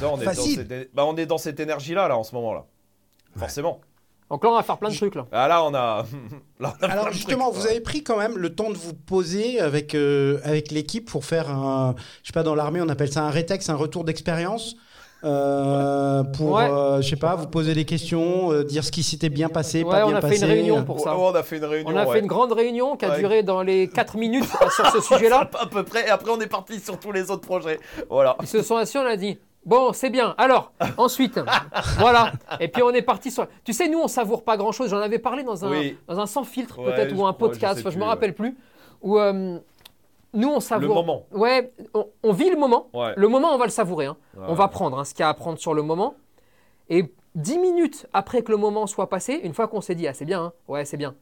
on, 0.03 0.19
est 0.21 0.25
dans 0.25 0.31
Facile. 0.31 0.65
cette, 0.69 0.93
bah, 0.93 1.05
on 1.05 1.15
est 1.17 1.25
dans 1.25 1.39
cette 1.39 1.59
énergie 1.59 1.95
là 1.95 2.07
là 2.07 2.15
en 2.17 2.23
ce 2.23 2.35
moment 2.35 2.53
là. 2.53 2.65
Forcément. 3.35 3.81
Donc 4.31 4.43
là, 4.43 4.49
on 4.49 4.55
va 4.55 4.63
faire 4.63 4.77
plein 4.77 4.89
de 4.89 4.95
trucs 4.95 5.13
là. 5.15 5.25
Ah 5.31 5.47
là 5.47 5.63
on 5.63 5.73
a. 5.75 6.05
là, 6.59 6.73
on 6.79 6.83
a 6.83 6.87
plein 6.87 6.87
Alors 6.89 7.07
de 7.07 7.11
justement, 7.11 7.49
trucs, 7.49 7.57
vous 7.59 7.65
ouais. 7.65 7.71
avez 7.71 7.81
pris 7.81 8.01
quand 8.01 8.17
même 8.17 8.37
le 8.37 8.55
temps 8.55 8.69
de 8.71 8.75
vous 8.77 8.93
poser 8.93 9.59
avec, 9.59 9.93
euh, 9.93 10.39
avec 10.43 10.71
l'équipe 10.71 11.07
pour 11.11 11.25
faire 11.25 11.49
un, 11.49 11.95
je 12.23 12.27
sais 12.27 12.33
pas, 12.33 12.41
dans 12.43 12.55
l'armée 12.55 12.81
on 12.81 12.89
appelle 12.89 13.11
ça 13.11 13.23
un 13.23 13.29
rétex, 13.29 13.69
un 13.69 13.75
retour 13.75 14.03
d'expérience. 14.05 14.75
euh, 15.23 16.23
pour, 16.23 16.53
Ouais. 16.53 16.63
euh, 16.69 17.01
je 17.01 17.09
sais 17.09 17.15
pas, 17.15 17.35
vous 17.35 17.45
poser 17.47 17.73
des 17.75 17.85
questions, 17.85 18.51
euh, 18.51 18.63
dire 18.63 18.83
ce 18.83 18.91
qui 18.91 19.03
s'était 19.03 19.29
bien 19.29 19.49
passé, 19.49 19.83
Ouais, 19.83 19.91
pas 19.91 20.05
on 20.05 20.09
bien 20.09 20.17
a 20.17 20.21
fait 20.21 20.29
passé. 20.29 20.41
une 20.45 20.51
réunion 20.51 20.83
pour 20.83 20.99
ça. 20.99 21.15
Ouais, 21.15 21.23
on 21.31 21.35
a 21.35 21.43
fait 21.43 21.57
une 21.57 21.65
réunion. 21.65 21.91
On 21.93 21.97
a 21.97 22.05
ouais. 22.07 22.13
fait 22.13 22.19
une 22.21 22.27
grande 22.27 22.51
réunion 22.53 22.95
qui 22.97 23.05
a 23.05 23.11
Ouais. 23.11 23.19
duré 23.19 23.43
dans 23.43 23.61
les 23.61 23.87
4 23.87 24.17
minutes 24.17 24.45
sur 24.75 24.87
ce 24.91 24.99
sujet-là. 25.13 25.49
à 25.59 25.65
peu 25.67 25.83
près. 25.83 26.07
Et 26.07 26.09
après, 26.09 26.31
on 26.31 26.39
est 26.39 26.47
parti 26.47 26.79
sur 26.79 26.97
tous 26.99 27.11
les 27.11 27.29
autres 27.29 27.45
projets. 27.45 27.79
Voilà. 28.09 28.35
Ils 28.41 28.47
se 28.47 28.63
sont 28.63 28.77
assis, 28.77 28.97
on 28.97 29.05
a 29.05 29.15
dit 29.15 29.37
Bon, 29.65 29.93
c'est 29.93 30.09
bien. 30.09 30.33
Alors, 30.37 30.71
ensuite, 30.97 31.39
voilà. 31.99 32.31
Et 32.59 32.67
puis 32.67 32.81
on 32.83 32.89
est 32.91 33.01
parti 33.03 33.29
sur. 33.31 33.47
Tu 33.63 33.73
sais, 33.73 33.87
nous, 33.87 33.99
on 33.99 34.07
savoure 34.07 34.43
pas 34.43 34.57
grand 34.57 34.71
chose. 34.71 34.89
J'en 34.89 34.99
avais 34.99 35.19
parlé 35.19 35.43
dans 35.43 35.63
un, 35.65 35.69
Oui. 35.71 35.97
dans 36.07 36.19
un 36.19 36.25
sans 36.25 36.43
filtre, 36.43 36.79
Ouais, 36.79 36.85
peut-être, 36.93 37.11
ou 37.15 37.25
un 37.25 37.33
crois, 37.33 37.47
je 37.49 37.53
podcast. 37.53 37.79
enfin, 37.79 37.89
je 37.91 37.95
me 37.97 38.01
plus, 38.01 38.09
rappelle 38.09 38.33
plus. 38.33 38.57
Où 39.03 39.19
euh, 39.19 39.59
nous, 40.33 40.49
on 40.49 40.55
Le 40.55 40.59
savoure. 40.61 40.95
moment. 40.95 41.25
Ouais, 41.31 41.71
on, 41.93 42.07
on 42.23 42.33
vit 42.33 42.49
le 42.49 42.57
moment. 42.57 42.87
Ouais. 42.93 43.13
Le 43.15 43.27
moment, 43.27 43.49
on 43.53 43.57
va 43.57 43.65
le 43.65 43.71
savourer. 43.71 44.07
hein. 44.07 44.17
On 44.47 44.53
va 44.55 44.67
prendre 44.67 44.97
hein, 44.99 45.03
ce 45.05 45.13
qu'il 45.13 45.21
y 45.21 45.23
a 45.23 45.29
à 45.29 45.33
prendre 45.33 45.59
sur 45.59 45.73
le 45.73 45.83
moment. 45.83 46.15
Et 46.89 47.13
dix 47.35 47.57
minutes 47.59 48.07
après 48.13 48.41
que 48.41 48.51
le 48.51 48.57
moment 48.57 48.87
soit 48.87 49.09
passé, 49.09 49.39
une 49.43 49.53
fois 49.53 49.67
qu'on 49.67 49.81
s'est 49.81 49.95
dit, 49.95 50.07
ah, 50.07 50.13
c'est 50.13 50.25
bien, 50.25 50.41
hein, 50.45 50.53
ouais, 50.67 50.85
c'est 50.85 50.97
bien, 50.97 51.15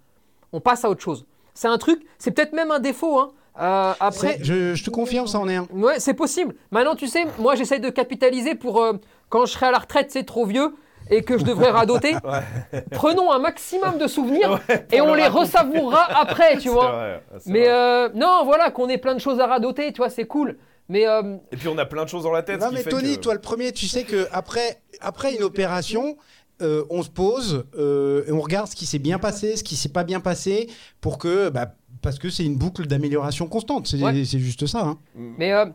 on 0.54 0.60
passe 0.62 0.84
à 0.86 0.90
autre 0.90 1.02
chose. 1.02 1.26
C'est 1.54 1.68
un 1.68 1.78
truc, 1.78 2.04
c'est 2.18 2.32
peut-être 2.32 2.54
même 2.54 2.72
un 2.72 2.80
défaut. 2.80 3.20
hein. 3.20 3.32
Euh, 3.60 3.94
après, 4.00 4.38
Je, 4.42 4.74
je 4.76 4.84
te 4.84 4.90
confirme, 4.90 5.28
ça 5.28 5.40
en 5.40 5.48
est 5.50 5.56
un. 5.56 5.68
Ouais, 5.74 6.00
c'est 6.00 6.14
possible. 6.14 6.56
Maintenant, 6.72 6.96
tu 6.96 7.08
sais, 7.08 7.26
moi, 7.40 7.56
j'essaye 7.56 7.80
de 7.80 7.90
capitaliser 7.90 8.56
pour 8.56 8.82
euh, 8.82 8.94
quand 9.30 9.46
je 9.46 9.52
serai 9.54 9.68
à 9.68 9.72
la 9.72 9.80
retraite, 9.80 10.12
c'est 10.12 10.24
trop 10.26 10.46
vieux 10.46 10.74
et 11.12 11.24
que 11.24 11.38
je 11.38 11.44
devrais 11.44 11.72
radoter. 11.72 12.16
Prenons 12.92 13.32
un 13.32 13.40
maximum 13.40 13.98
de 13.98 14.08
souvenirs 14.08 14.60
et 14.92 15.02
on 15.02 15.14
les 15.14 15.28
ressavourera 15.28 16.06
après, 16.22 16.58
tu 16.58 16.70
vois. 16.70 16.92
vrai, 16.92 17.24
Mais 17.48 17.68
euh, 17.68 18.10
non, 18.14 18.44
voilà, 18.46 18.70
qu'on 18.72 18.88
ait 18.90 18.98
plein 18.98 19.16
de 19.16 19.20
choses 19.20 19.40
à 19.40 19.48
radoter, 19.48 19.92
tu 19.92 19.98
vois, 19.98 20.10
c'est 20.10 20.26
cool. 20.26 20.58
Mais 20.88 21.08
euh, 21.08 21.38
Et 21.52 21.58
puis 21.58 21.68
on 21.68 21.78
a 21.78 21.86
plein 21.86 22.04
de 22.04 22.10
choses 22.10 22.24
dans 22.24 22.32
la 22.32 22.42
tête. 22.44 22.60
Non 22.60 22.68
ce 22.68 22.70
qui 22.72 22.76
mais 22.78 22.84
fait 22.84 22.90
Tony, 22.90 23.16
que- 23.18 23.22
toi 23.22 23.34
le 23.34 23.42
premier, 23.42 23.72
tu 23.72 23.88
sais 23.88 24.04
que 24.04 24.28
après, 24.32 24.82
après 25.02 25.36
une 25.36 25.44
opération, 25.44 26.18
euh, 26.62 26.84
on 26.90 27.04
se 27.04 27.10
pose 27.10 27.66
euh, 27.78 28.24
et 28.28 28.32
on 28.32 28.42
regarde 28.42 28.68
ce 28.68 28.76
qui 28.76 28.86
s'est 28.88 29.00
bien 29.00 29.20
passé, 29.20 29.56
ce 29.56 29.64
qui 29.64 29.76
s'est 29.76 29.90
pas 29.90 30.04
bien 30.04 30.20
passé, 30.20 30.68
pour 31.00 31.18
que, 31.20 31.50
bah, 31.50 31.74
parce 32.02 32.20
que 32.20 32.30
c'est 32.30 32.46
une 32.46 32.58
boucle 32.58 32.86
d'amélioration 32.88 33.48
constante. 33.48 33.88
C'est 33.88 34.02
Ouais. 34.02 34.24
juste 34.24 34.66
ça. 34.66 34.82
hein. 34.82 34.98
Mais 35.16 35.52
euh, 35.54 35.66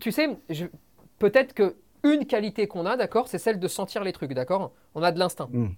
tu 0.00 0.12
sais, 0.12 0.28
je- 0.50 0.66
peut-être 1.18 1.52
que 1.54 1.76
une 2.02 2.26
qualité 2.26 2.66
qu'on 2.66 2.84
a, 2.86 2.96
d'accord, 2.96 3.28
c'est 3.28 3.38
celle 3.38 3.58
de 3.58 3.68
sentir 3.68 4.04
les 4.04 4.12
trucs, 4.12 4.32
d'accord? 4.34 4.72
On 4.94 5.02
a 5.02 5.10
de 5.12 5.18
l'instinct. 5.18 5.48
Mm. 5.50 5.68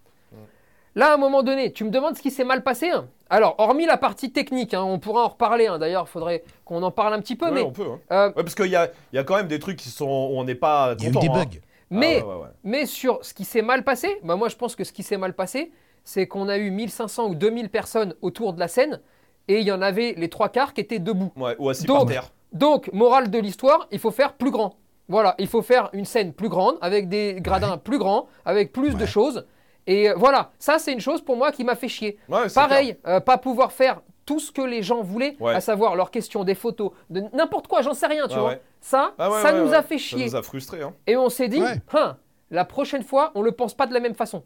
Là, 0.94 1.10
à 1.10 1.14
un 1.14 1.18
moment 1.18 1.42
donné, 1.42 1.72
tu 1.72 1.84
me 1.84 1.90
demandes 1.90 2.16
ce 2.16 2.22
qui 2.22 2.30
s'est 2.30 2.44
mal 2.44 2.62
passé. 2.62 2.88
hein 2.90 3.06
Alors, 3.28 3.54
hormis 3.58 3.84
la 3.84 3.98
partie 3.98 4.32
technique, 4.32 4.72
hein, 4.72 4.82
on 4.82 4.98
pourra 4.98 5.24
en 5.24 5.28
reparler. 5.28 5.66
hein, 5.66 5.78
D'ailleurs, 5.78 6.06
il 6.08 6.10
faudrait 6.10 6.42
qu'on 6.64 6.82
en 6.82 6.90
parle 6.90 7.12
un 7.12 7.20
petit 7.20 7.36
peu. 7.36 7.46
Ouais, 7.46 7.52
mais, 7.52 7.62
on 7.62 7.70
peut. 7.70 7.86
hein. 7.86 8.00
euh, 8.12 8.26
Ouais, 8.28 8.42
parce 8.42 8.54
qu'il 8.54 8.66
y 8.70 8.76
a, 8.76 8.90
il 9.12 9.16
y 9.16 9.18
a 9.18 9.24
quand 9.24 9.36
même 9.36 9.46
des 9.48 9.58
trucs 9.58 9.76
qui 9.76 9.90
sont, 9.90 10.06
où 10.06 10.38
on 10.38 10.44
n'est 10.44 10.54
pas 10.54 10.94
Il 10.98 11.04
y 11.04 11.06
a 11.06 11.10
eu 11.10 11.12
content. 11.12 11.20
des 11.34 11.38
hein. 11.40 11.44
bugs. 11.44 11.60
mais, 11.90 12.20
Ah 12.22 12.26
ouais, 12.26 12.34
ouais, 12.34 12.40
ouais. 12.42 12.48
mais 12.64 12.86
sur 12.86 13.22
ce 13.24 13.34
qui 13.34 13.44
s'est 13.44 13.60
mal 13.62 13.84
passé, 13.84 14.18
bah 14.24 14.36
moi, 14.36 14.48
je 14.48 14.56
pense 14.56 14.74
que 14.74 14.84
ce 14.84 14.92
qui 14.92 15.02
s'est 15.02 15.18
mal 15.18 15.34
passé, 15.34 15.70
c'est 16.02 16.26
qu'on 16.26 16.48
a 16.48 16.56
eu 16.56 16.70
1500 16.70 17.28
ou 17.28 17.34
2000 17.34 17.68
personnes 17.68 18.14
autour 18.22 18.54
de 18.54 18.58
la 18.60 18.68
scène 18.68 19.00
et 19.48 19.60
il 19.60 19.66
y 19.66 19.72
en 19.72 19.82
avait 19.82 20.14
les 20.16 20.28
trois 20.28 20.48
quarts 20.48 20.72
qui 20.74 20.80
étaient 20.80 20.98
debout. 20.98 21.32
Ouais, 21.36 21.54
ou 21.58 21.68
assis 21.68 21.86
Donc- 21.86 21.98
par 21.98 22.06
terre. 22.06 22.30
Donc, 22.52 22.90
morale 22.92 23.30
de 23.30 23.38
l'histoire, 23.38 23.86
il 23.90 23.98
faut 23.98 24.10
faire 24.10 24.32
plus 24.34 24.50
grand. 24.50 24.76
Voilà, 25.08 25.34
il 25.38 25.46
faut 25.46 25.62
faire 25.62 25.90
une 25.92 26.04
scène 26.04 26.32
plus 26.32 26.48
grande, 26.48 26.76
avec 26.80 27.08
des 27.08 27.36
gradins 27.40 27.76
plus 27.78 27.98
grands, 27.98 28.26
avec 28.44 28.72
plus 28.72 28.94
de 28.96 29.06
choses. 29.06 29.46
Et 29.86 30.10
euh, 30.10 30.14
voilà, 30.16 30.50
ça 30.58 30.78
c'est 30.78 30.92
une 30.92 31.00
chose 31.00 31.20
pour 31.22 31.36
moi 31.36 31.52
qui 31.52 31.62
m'a 31.64 31.76
fait 31.76 31.88
chier. 31.88 32.18
Pareil, 32.54 32.96
euh, 33.06 33.20
pas 33.20 33.38
pouvoir 33.38 33.72
faire 33.72 34.00
tout 34.24 34.40
ce 34.40 34.50
que 34.50 34.62
les 34.62 34.82
gens 34.82 35.02
voulaient, 35.02 35.36
Ouais. 35.38 35.54
à 35.54 35.60
savoir 35.60 35.94
leurs 35.94 36.10
questions, 36.10 36.42
des 36.42 36.56
photos, 36.56 36.90
de 37.10 37.22
n'importe 37.32 37.68
quoi, 37.68 37.82
j'en 37.82 37.94
sais 37.94 38.08
rien, 38.08 38.26
tu 38.26 38.34
Ouais, 38.34 38.40
vois. 38.40 38.48
ouais. 38.50 38.60
Ça, 38.80 39.12
Ah 39.18 39.30
ouais, 39.30 39.42
ça 39.42 39.52
ouais, 39.52 39.60
nous 39.60 39.68
ouais. 39.70 39.74
a 39.76 39.82
fait 39.84 39.98
Ça 39.98 40.04
chier. 40.04 40.24
nous 40.24 40.34
a 40.34 40.42
frustrés. 40.42 40.82
Hein. 40.82 40.92
Et 41.06 41.16
on 41.16 41.28
s'est 41.28 41.46
dit, 41.48 41.60
Ouais. 41.62 41.80
Hein, 41.94 42.16
la 42.50 42.64
prochaine 42.64 43.04
fois, 43.04 43.30
on 43.36 43.42
le 43.42 43.52
pense 43.52 43.74
pas 43.74 43.86
de 43.86 43.94
la 43.94 44.00
même 44.00 44.14
façon. 44.14 44.42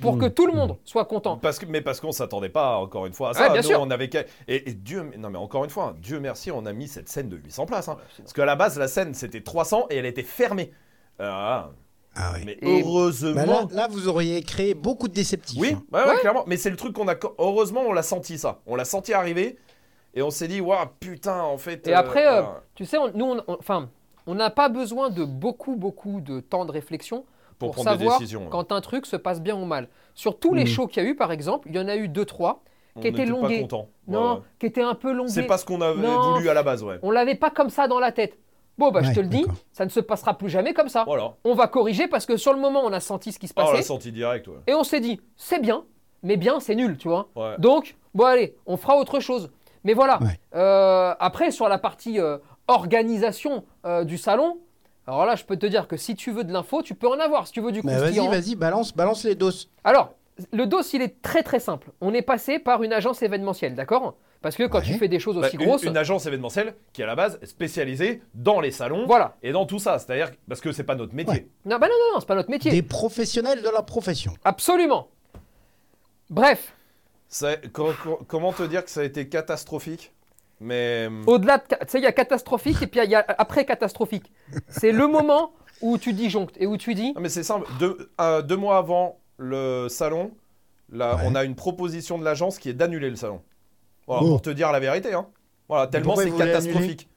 Pour 0.00 0.16
Mmh. 0.16 0.20
que 0.20 0.26
tout 0.26 0.46
le 0.46 0.52
monde 0.54 0.78
soit 0.84 1.04
content. 1.04 1.36
Parce 1.36 1.58
que, 1.58 1.66
mais 1.66 1.82
parce 1.82 2.00
qu'on 2.00 2.12
s'attendait 2.12 2.48
pas 2.48 2.76
encore 2.78 3.04
une 3.06 3.12
fois 3.12 3.30
à 3.30 3.34
ça. 3.34 3.42
Ouais, 3.42 3.50
bien 3.50 3.60
Nous, 3.60 3.66
sûr. 3.68 3.80
on 3.80 3.90
avait 3.90 4.08
et, 4.48 4.70
et 4.70 4.72
Dieu, 4.74 5.10
non 5.18 5.28
mais 5.30 5.38
encore 5.38 5.64
une 5.64 5.70
fois, 5.70 5.88
hein, 5.88 5.94
Dieu 6.00 6.18
merci, 6.18 6.50
on 6.50 6.64
a 6.66 6.72
mis 6.72 6.88
cette 6.88 7.08
scène 7.10 7.28
de 7.28 7.36
800 7.36 7.66
places. 7.66 7.88
hein. 7.88 7.98
parce 8.18 8.32
qu'à 8.32 8.44
la 8.46 8.56
base, 8.56 8.78
la 8.78 8.88
scène 8.88 9.12
c'était 9.14 9.42
300 9.42 9.86
et 9.90 9.96
elle 9.96 10.06
était 10.06 10.22
fermée. 10.22 10.72
Ah, 11.18 11.70
Ah 12.14 12.32
ouais. 12.32 12.42
mais 12.44 12.58
Et- 12.62 12.80
heureusement. 12.82 13.34
Bah 13.34 13.46
là, 13.46 13.66
là, 13.70 13.88
vous 13.90 14.08
auriez 14.08 14.42
créé 14.42 14.74
beaucoup 14.74 15.08
de 15.08 15.14
déceptifs. 15.14 15.60
oui, 15.60 15.72
hein. 15.76 15.82
ouais, 15.92 16.08
ouais, 16.10 16.18
clairement. 16.20 16.44
Mais 16.46 16.56
c'est 16.56 16.70
le 16.70 16.76
truc 16.76 16.94
qu'on 16.94 17.08
a. 17.08 17.14
Heureusement, 17.38 17.82
on 17.86 17.92
l'a 17.92 18.02
senti 18.02 18.38
ça. 18.38 18.60
On 18.66 18.76
l'a 18.76 18.84
senti 18.84 19.12
arriver 19.12 19.58
et 20.14 20.22
on 20.22 20.30
s'est 20.30 20.48
dit, 20.48 20.60
waouh, 20.60 20.86
putain, 21.00 21.40
en 21.42 21.58
fait. 21.58 21.86
Et 21.86 21.94
euh, 21.94 21.98
après, 21.98 22.26
euh, 22.26 22.40
voilà. 22.42 22.62
tu 22.74 22.84
sais, 22.86 22.98
on- 22.98 23.12
nous, 23.12 23.36
enfin, 23.46 23.88
on 24.26 24.34
n'a 24.34 24.50
pas 24.50 24.68
besoin 24.68 25.10
de 25.10 25.24
beaucoup, 25.24 25.76
beaucoup 25.76 26.20
de 26.20 26.40
temps 26.40 26.64
de 26.64 26.72
réflexion 26.72 27.24
pour, 27.66 27.74
pour, 27.74 27.84
prendre 27.84 27.98
savoir 27.98 28.18
des 28.18 28.24
décisions. 28.24 28.46
quand 28.50 28.72
un 28.72 28.80
truc 28.80 29.06
se 29.06 29.16
passe 29.16 29.40
bien 29.40 29.56
ou 29.56 29.64
mal. 29.64 29.88
Sur 30.14 30.38
tous 30.38 30.54
les 30.54 30.62
Mhm. 30.62 30.66
shows 30.68 30.86
qu'il 30.88 31.02
y 31.02 31.06
a 31.06 31.08
eu, 31.08 31.16
par 31.16 31.32
exemple, 31.32 31.68
il 31.70 31.76
y 31.76 31.78
en 31.78 31.88
a 31.88 31.96
eu 31.96 32.08
deux, 32.08 32.24
trois 32.24 32.62
on 32.96 33.00
qui 33.00 33.08
étaient 33.08 33.18
n'était 33.20 33.30
longués. 33.30 33.56
pas 33.56 33.62
content. 33.62 33.88
Non, 34.08 34.42
qui 34.58 34.66
étaient 34.66 34.82
un 34.82 34.94
peu 34.94 35.12
longués. 35.12 35.30
C'est 35.30 35.46
pas 35.46 35.56
ce 35.58 35.64
qu'on 35.64 35.80
avait 35.80 36.00
Non. 36.00 36.32
voulu 36.34 36.48
à 36.48 36.54
la 36.54 36.62
base, 36.62 36.82
ouais. 36.84 36.98
On 37.02 37.10
l'avait 37.10 37.34
pas 37.36 37.50
comme 37.50 37.70
ça 37.70 37.88
dans 37.88 37.98
la 38.00 38.12
tête. 38.12 38.38
Bon, 38.78 38.90
bah, 38.90 39.02
je 39.02 39.12
te 39.12 39.20
le 39.20 39.26
dis, 39.28 39.44
ça 39.72 39.84
ne 39.84 39.90
se 39.90 40.00
passera 40.00 40.34
plus 40.36 40.48
jamais 40.48 40.72
comme 40.74 40.88
ça. 40.88 41.04
Voilà. 41.04 41.34
On 41.44 41.54
va 41.54 41.68
corriger 41.68 42.08
parce 42.08 42.24
que 42.26 42.36
sur 42.36 42.52
le 42.54 42.58
moment, 42.58 42.80
on 42.84 42.92
a 42.92 43.00
senti 43.00 43.30
ce 43.32 43.38
qui 43.38 43.46
se 43.48 43.52
Ah, 43.56 43.60
on 43.62 43.64
passait 43.66 43.76
l'a 43.78 43.82
senti 43.82 44.10
direct, 44.12 44.48
ouais. 44.48 44.54
et 44.66 44.74
on 44.74 44.82
s'est 44.82 45.00
dit, 45.00 45.20
c'est 45.36 45.60
bien, 45.60 45.84
mais 46.22 46.36
bien, 46.36 46.58
c'est 46.58 46.74
nul, 46.74 46.96
tu 46.96 47.08
vois. 47.08 47.28
Ouais. 47.36 47.54
Donc, 47.58 47.96
bon, 48.14 48.24
allez, 48.24 48.56
on 48.66 48.76
fera 48.76 48.96
autre 48.96 49.20
chose. 49.20 49.50
Mais 49.84 49.92
voilà. 49.94 50.18
Ouais. 50.22 50.38
Euh, 50.54 51.14
après, 51.18 51.50
sur 51.50 51.68
la 51.68 51.76
partie 51.78 52.18
euh, 52.18 52.38
organisation 52.66 53.64
euh, 53.84 54.04
du 54.04 54.18
salon, 54.18 54.58
alors 55.06 55.26
là, 55.26 55.34
je 55.34 55.44
peux 55.44 55.56
te 55.56 55.66
dire 55.66 55.88
que 55.88 55.96
si 55.96 56.14
tu 56.14 56.30
veux 56.30 56.44
de 56.44 56.52
l'info, 56.52 56.82
tu 56.82 56.94
peux 56.94 57.08
en 57.08 57.18
avoir. 57.18 57.46
Si 57.46 57.52
tu 57.52 57.60
veux 57.60 57.72
du 57.72 57.82
Bah, 57.82 57.98
vas-y, 57.98 58.18
vas-y, 58.28 58.54
balance, 58.54 58.94
balance 58.94 59.24
les 59.24 59.34
doses. 59.34 59.68
Alors, 59.84 60.14
le 60.52 60.66
dos, 60.66 60.80
il 60.92 61.02
est 61.02 61.20
très 61.22 61.42
très 61.42 61.60
simple. 61.60 61.90
On 62.00 62.14
est 62.14 62.22
passé 62.22 62.58
par 62.58 62.82
une 62.82 62.92
agence 62.92 63.22
événementielle, 63.22 63.74
d'accord? 63.74 64.14
Parce 64.40 64.56
que 64.56 64.64
quand 64.66 64.78
Ouais. 64.78 64.84
tu 64.84 64.94
fais 64.94 65.06
des 65.08 65.20
choses 65.20 65.36
Bah, 65.38 65.46
aussi 65.46 65.56
une- 65.56 65.64
grosses, 65.66 65.82
Une, 65.84 65.96
agence 65.96 66.26
événementielle 66.26 66.74
qui 66.92 67.02
à 67.02 67.06
la 67.06 67.14
base 67.14 67.38
est 67.42 67.46
spécialisée 67.46 68.22
dans 68.34 68.60
les 68.60 68.72
salons 68.72 69.06
voilà. 69.06 69.36
et 69.42 69.52
dans 69.52 69.66
tout 69.66 69.78
ça. 69.78 69.98
C'est-à-dire 70.00 70.32
que- 70.32 70.36
parce 70.48 70.60
que 70.60 70.72
c'est 70.72 70.82
pas 70.82 70.96
notre 70.96 71.14
métier. 71.14 71.32
Ouais. 71.32 71.46
Non, 71.64 71.78
bah 71.78 71.86
non, 71.88 71.94
non, 71.94 72.14
non, 72.14 72.20
c'est 72.20 72.26
pas 72.26 72.34
notre 72.34 72.50
métier. 72.50 72.72
Des 72.72 72.82
professionnels 72.82 73.62
de 73.62 73.68
la 73.68 73.82
profession. 73.82 74.34
Absolument. 74.44 75.08
Bref, 76.30 76.74
comment 78.26 78.52
te 78.52 78.62
dire 78.64 78.84
que 78.84 78.90
ça 78.90 79.00
a 79.00 79.04
été 79.04 79.28
catastrophique? 79.28 80.12
Mais 80.62 81.08
au-delà 81.26 81.58
de. 81.58 81.64
Tu 81.68 81.76
sais, 81.88 81.98
il 81.98 82.04
y 82.04 82.06
a 82.06 82.12
catastrophique 82.12 82.80
et 82.82 82.86
puis 82.86 83.00
il 83.02 83.10
y 83.10 83.14
a 83.14 83.24
après 83.38 83.64
catastrophique. 83.64 84.30
C'est 84.68 84.92
le 84.92 85.06
moment 85.08 85.52
où 85.80 85.98
tu 85.98 86.12
disjonctes 86.12 86.54
et 86.60 86.66
où 86.66 86.76
tu 86.76 86.94
dis 86.94 87.12
Non, 87.14 87.20
mais 87.20 87.28
c'est 87.28 87.42
simple. 87.42 87.66
Deux, 87.78 88.10
euh, 88.20 88.42
deux 88.42 88.56
mois 88.56 88.76
avant 88.78 89.18
le 89.38 89.88
salon, 89.88 90.30
là, 90.90 91.16
Ouais. 91.16 91.22
on 91.26 91.34
a 91.34 91.42
une 91.44 91.56
proposition 91.56 92.18
de 92.18 92.24
l'agence 92.24 92.58
qui 92.58 92.68
est 92.68 92.74
d'annuler 92.74 93.10
le 93.10 93.16
salon. 93.16 93.42
Voilà, 94.06 94.22
Oh. 94.24 94.28
Pour 94.28 94.42
te 94.42 94.50
dire 94.50 94.70
la 94.72 94.78
vérité. 94.80 95.12
Hein. 95.14 95.26
Voilà, 95.68 95.86
tellement 95.88 96.14
c'est 96.16 96.30
catastrophique. 96.30 97.08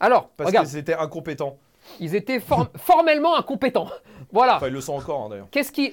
Alors, 0.00 0.28
Parce 0.36 0.48
regarde, 0.48 0.66
que 0.66 0.72
c'était 0.72 0.94
incompétent. 0.94 1.56
ils 2.00 2.14
étaient 2.14 2.40
for- 2.40 2.68
formellement 2.76 3.36
incompétents. 3.36 3.88
Voilà. 4.32 4.56
Enfin, 4.56 4.68
ils 4.68 4.72
le 4.72 4.80
sont 4.80 4.94
encore 4.94 5.24
hein, 5.24 5.28
d'ailleurs. 5.28 5.48
Qu'est-ce 5.50 5.72
qui. 5.72 5.92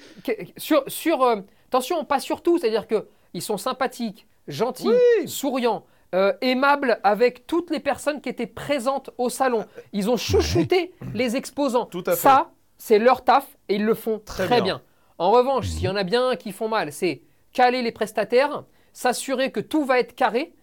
sur. 0.55 0.83
sur 0.87 1.21
euh, 1.23 1.41
attention, 1.67 2.05
pas 2.05 2.19
sur 2.21 2.41
tout, 2.41 2.57
c'est-à-dire 2.57 2.87
qu'ils 2.87 3.41
sont 3.41 3.57
sympathiques, 3.57 4.27
gentils, 4.47 4.87
souriants. 5.25 5.83
Euh, 6.15 6.33
aimables 6.41 6.99
avec 7.03 7.45
toutes 7.47 7.69
les 7.71 7.79
personnes 7.79 8.21
qui 8.21 8.29
étaient 8.29 8.47
présentes 8.47 9.11
au 9.17 9.29
salon. 9.29 9.65
Ils 9.93 10.09
ont 10.09 10.17
chouchouté 10.17 10.93
les 11.13 11.35
exposants. 11.35 11.85
Tout 11.85 12.03
à 12.07 12.11
fait. 12.11 12.17
Ça, 12.17 12.51
c'est 12.77 12.99
leur 12.99 13.23
taf 13.23 13.57
et 13.67 13.75
ils 13.75 13.85
le 13.85 13.93
font 13.93 14.19
très, 14.19 14.45
Très 14.45 14.55
bien. 14.61 14.63
bien. 14.77 14.81
En 15.17 15.31
revanche, 15.31 15.67
s'il 15.67 15.83
y 15.83 15.89
en 15.89 15.95
a 15.95 16.03
bien 16.03 16.35
qui 16.35 16.51
font 16.51 16.67
mal, 16.69 16.91
c'est 16.91 17.21
caler 17.51 17.81
les 17.81 17.91
prestataires, 17.91 18.63
s'assurer 18.93 19.51
que 19.51 19.59
tout 19.59 19.83
va 19.85 19.99
être 19.99 20.15
carré. 20.15 20.53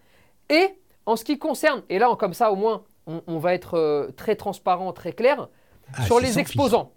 Et 0.49 0.67
en 1.05 1.15
ce 1.15 1.23
qui 1.23 1.37
concerne, 1.37 1.83
et 1.89 1.99
là, 1.99 2.13
comme 2.17 2.33
ça 2.33 2.51
au 2.51 2.55
moins, 2.55 2.83
on, 3.05 3.21
on 3.27 3.37
va 3.37 3.53
être 3.53 3.75
euh, 3.75 4.11
très 4.17 4.35
transparent, 4.35 4.91
très 4.93 5.13
clair, 5.13 5.47
Ah, 5.93 6.03
sur 6.03 6.19
les 6.19 6.39
exposants. 6.39 6.91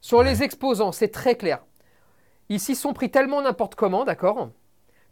Sur 0.00 0.22
les 0.22 0.42
exposants, 0.44 0.92
c'est 0.92 1.08
très 1.08 1.34
clair. 1.34 1.64
Ils 2.48 2.60
s'y 2.60 2.76
sont 2.76 2.92
pris 2.92 3.10
tellement 3.10 3.42
n'importe 3.42 3.74
comment, 3.74 4.04
d'accord, 4.04 4.50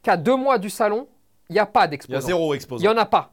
qu'à 0.02 0.16
deux 0.16 0.36
mois 0.36 0.58
du 0.58 0.70
salon, 0.70 1.08
il 1.50 1.52
n'y 1.54 1.58
a 1.58 1.66
pas 1.66 1.86
Il 1.86 2.10
y 2.12 2.16
a 2.16 2.20
zéro 2.20 2.46
Il 2.46 2.48
n'y 2.50 2.54
exposant. 2.56 2.92
en 2.92 2.96
a 2.96 3.04
pas. 3.06 3.30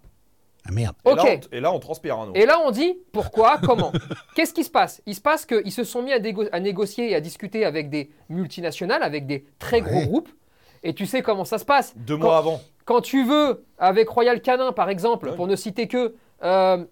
Ah 0.68 0.72
merde. 0.72 0.96
Et, 1.06 1.10
Ok. 1.10 1.18
là, 1.18 1.24
on, 1.26 1.56
et 1.56 1.60
là, 1.60 1.74
on 1.74 1.80
transpire. 1.80 2.20
hein. 2.20 2.32
Et 2.36 2.46
là, 2.46 2.60
on 2.66 2.70
dit 2.72 2.96
pourquoi, 3.12 3.58
comment? 3.64 3.92
Qu'est-ce 4.36 4.54
qui 4.54 4.64
se 4.64 4.70
passe? 4.70 5.02
Il 5.08 5.16
se 5.16 5.22
passe 5.22 5.46
qu'ils 5.46 5.72
se 5.72 5.84
sont 5.84 6.04
mis 6.04 6.14
à, 6.14 6.60
négocier 6.60 7.10
et 7.12 7.16
à 7.16 7.22
discuter 7.22 7.66
avec 7.66 7.90
des 7.90 8.12
multinationales, 8.30 9.02
avec 9.02 9.26
des 9.26 9.46
très 9.60 9.82
gros 9.82 10.02
groupes. 10.02 10.30
Et 10.84 10.94
tu 10.94 11.06
sais 11.08 11.22
comment 11.24 11.46
ça 11.46 11.58
se 11.58 11.66
passe? 11.66 11.94
Deux 11.98 12.18
Quand- 12.18 12.24
mois 12.26 12.38
avant. 12.38 12.62
Quand 12.86 13.02
tu 13.02 13.24
veux, 13.26 13.66
avec 13.80 14.10
Royal 14.10 14.42
Canin, 14.42 14.72
par 14.72 14.90
exemple, 14.90 15.30
Ouais. 15.30 15.36
pour 15.36 15.48
ne 15.48 15.56
citer 15.56 15.88
que, 15.88 16.16
euh, 16.44 16.84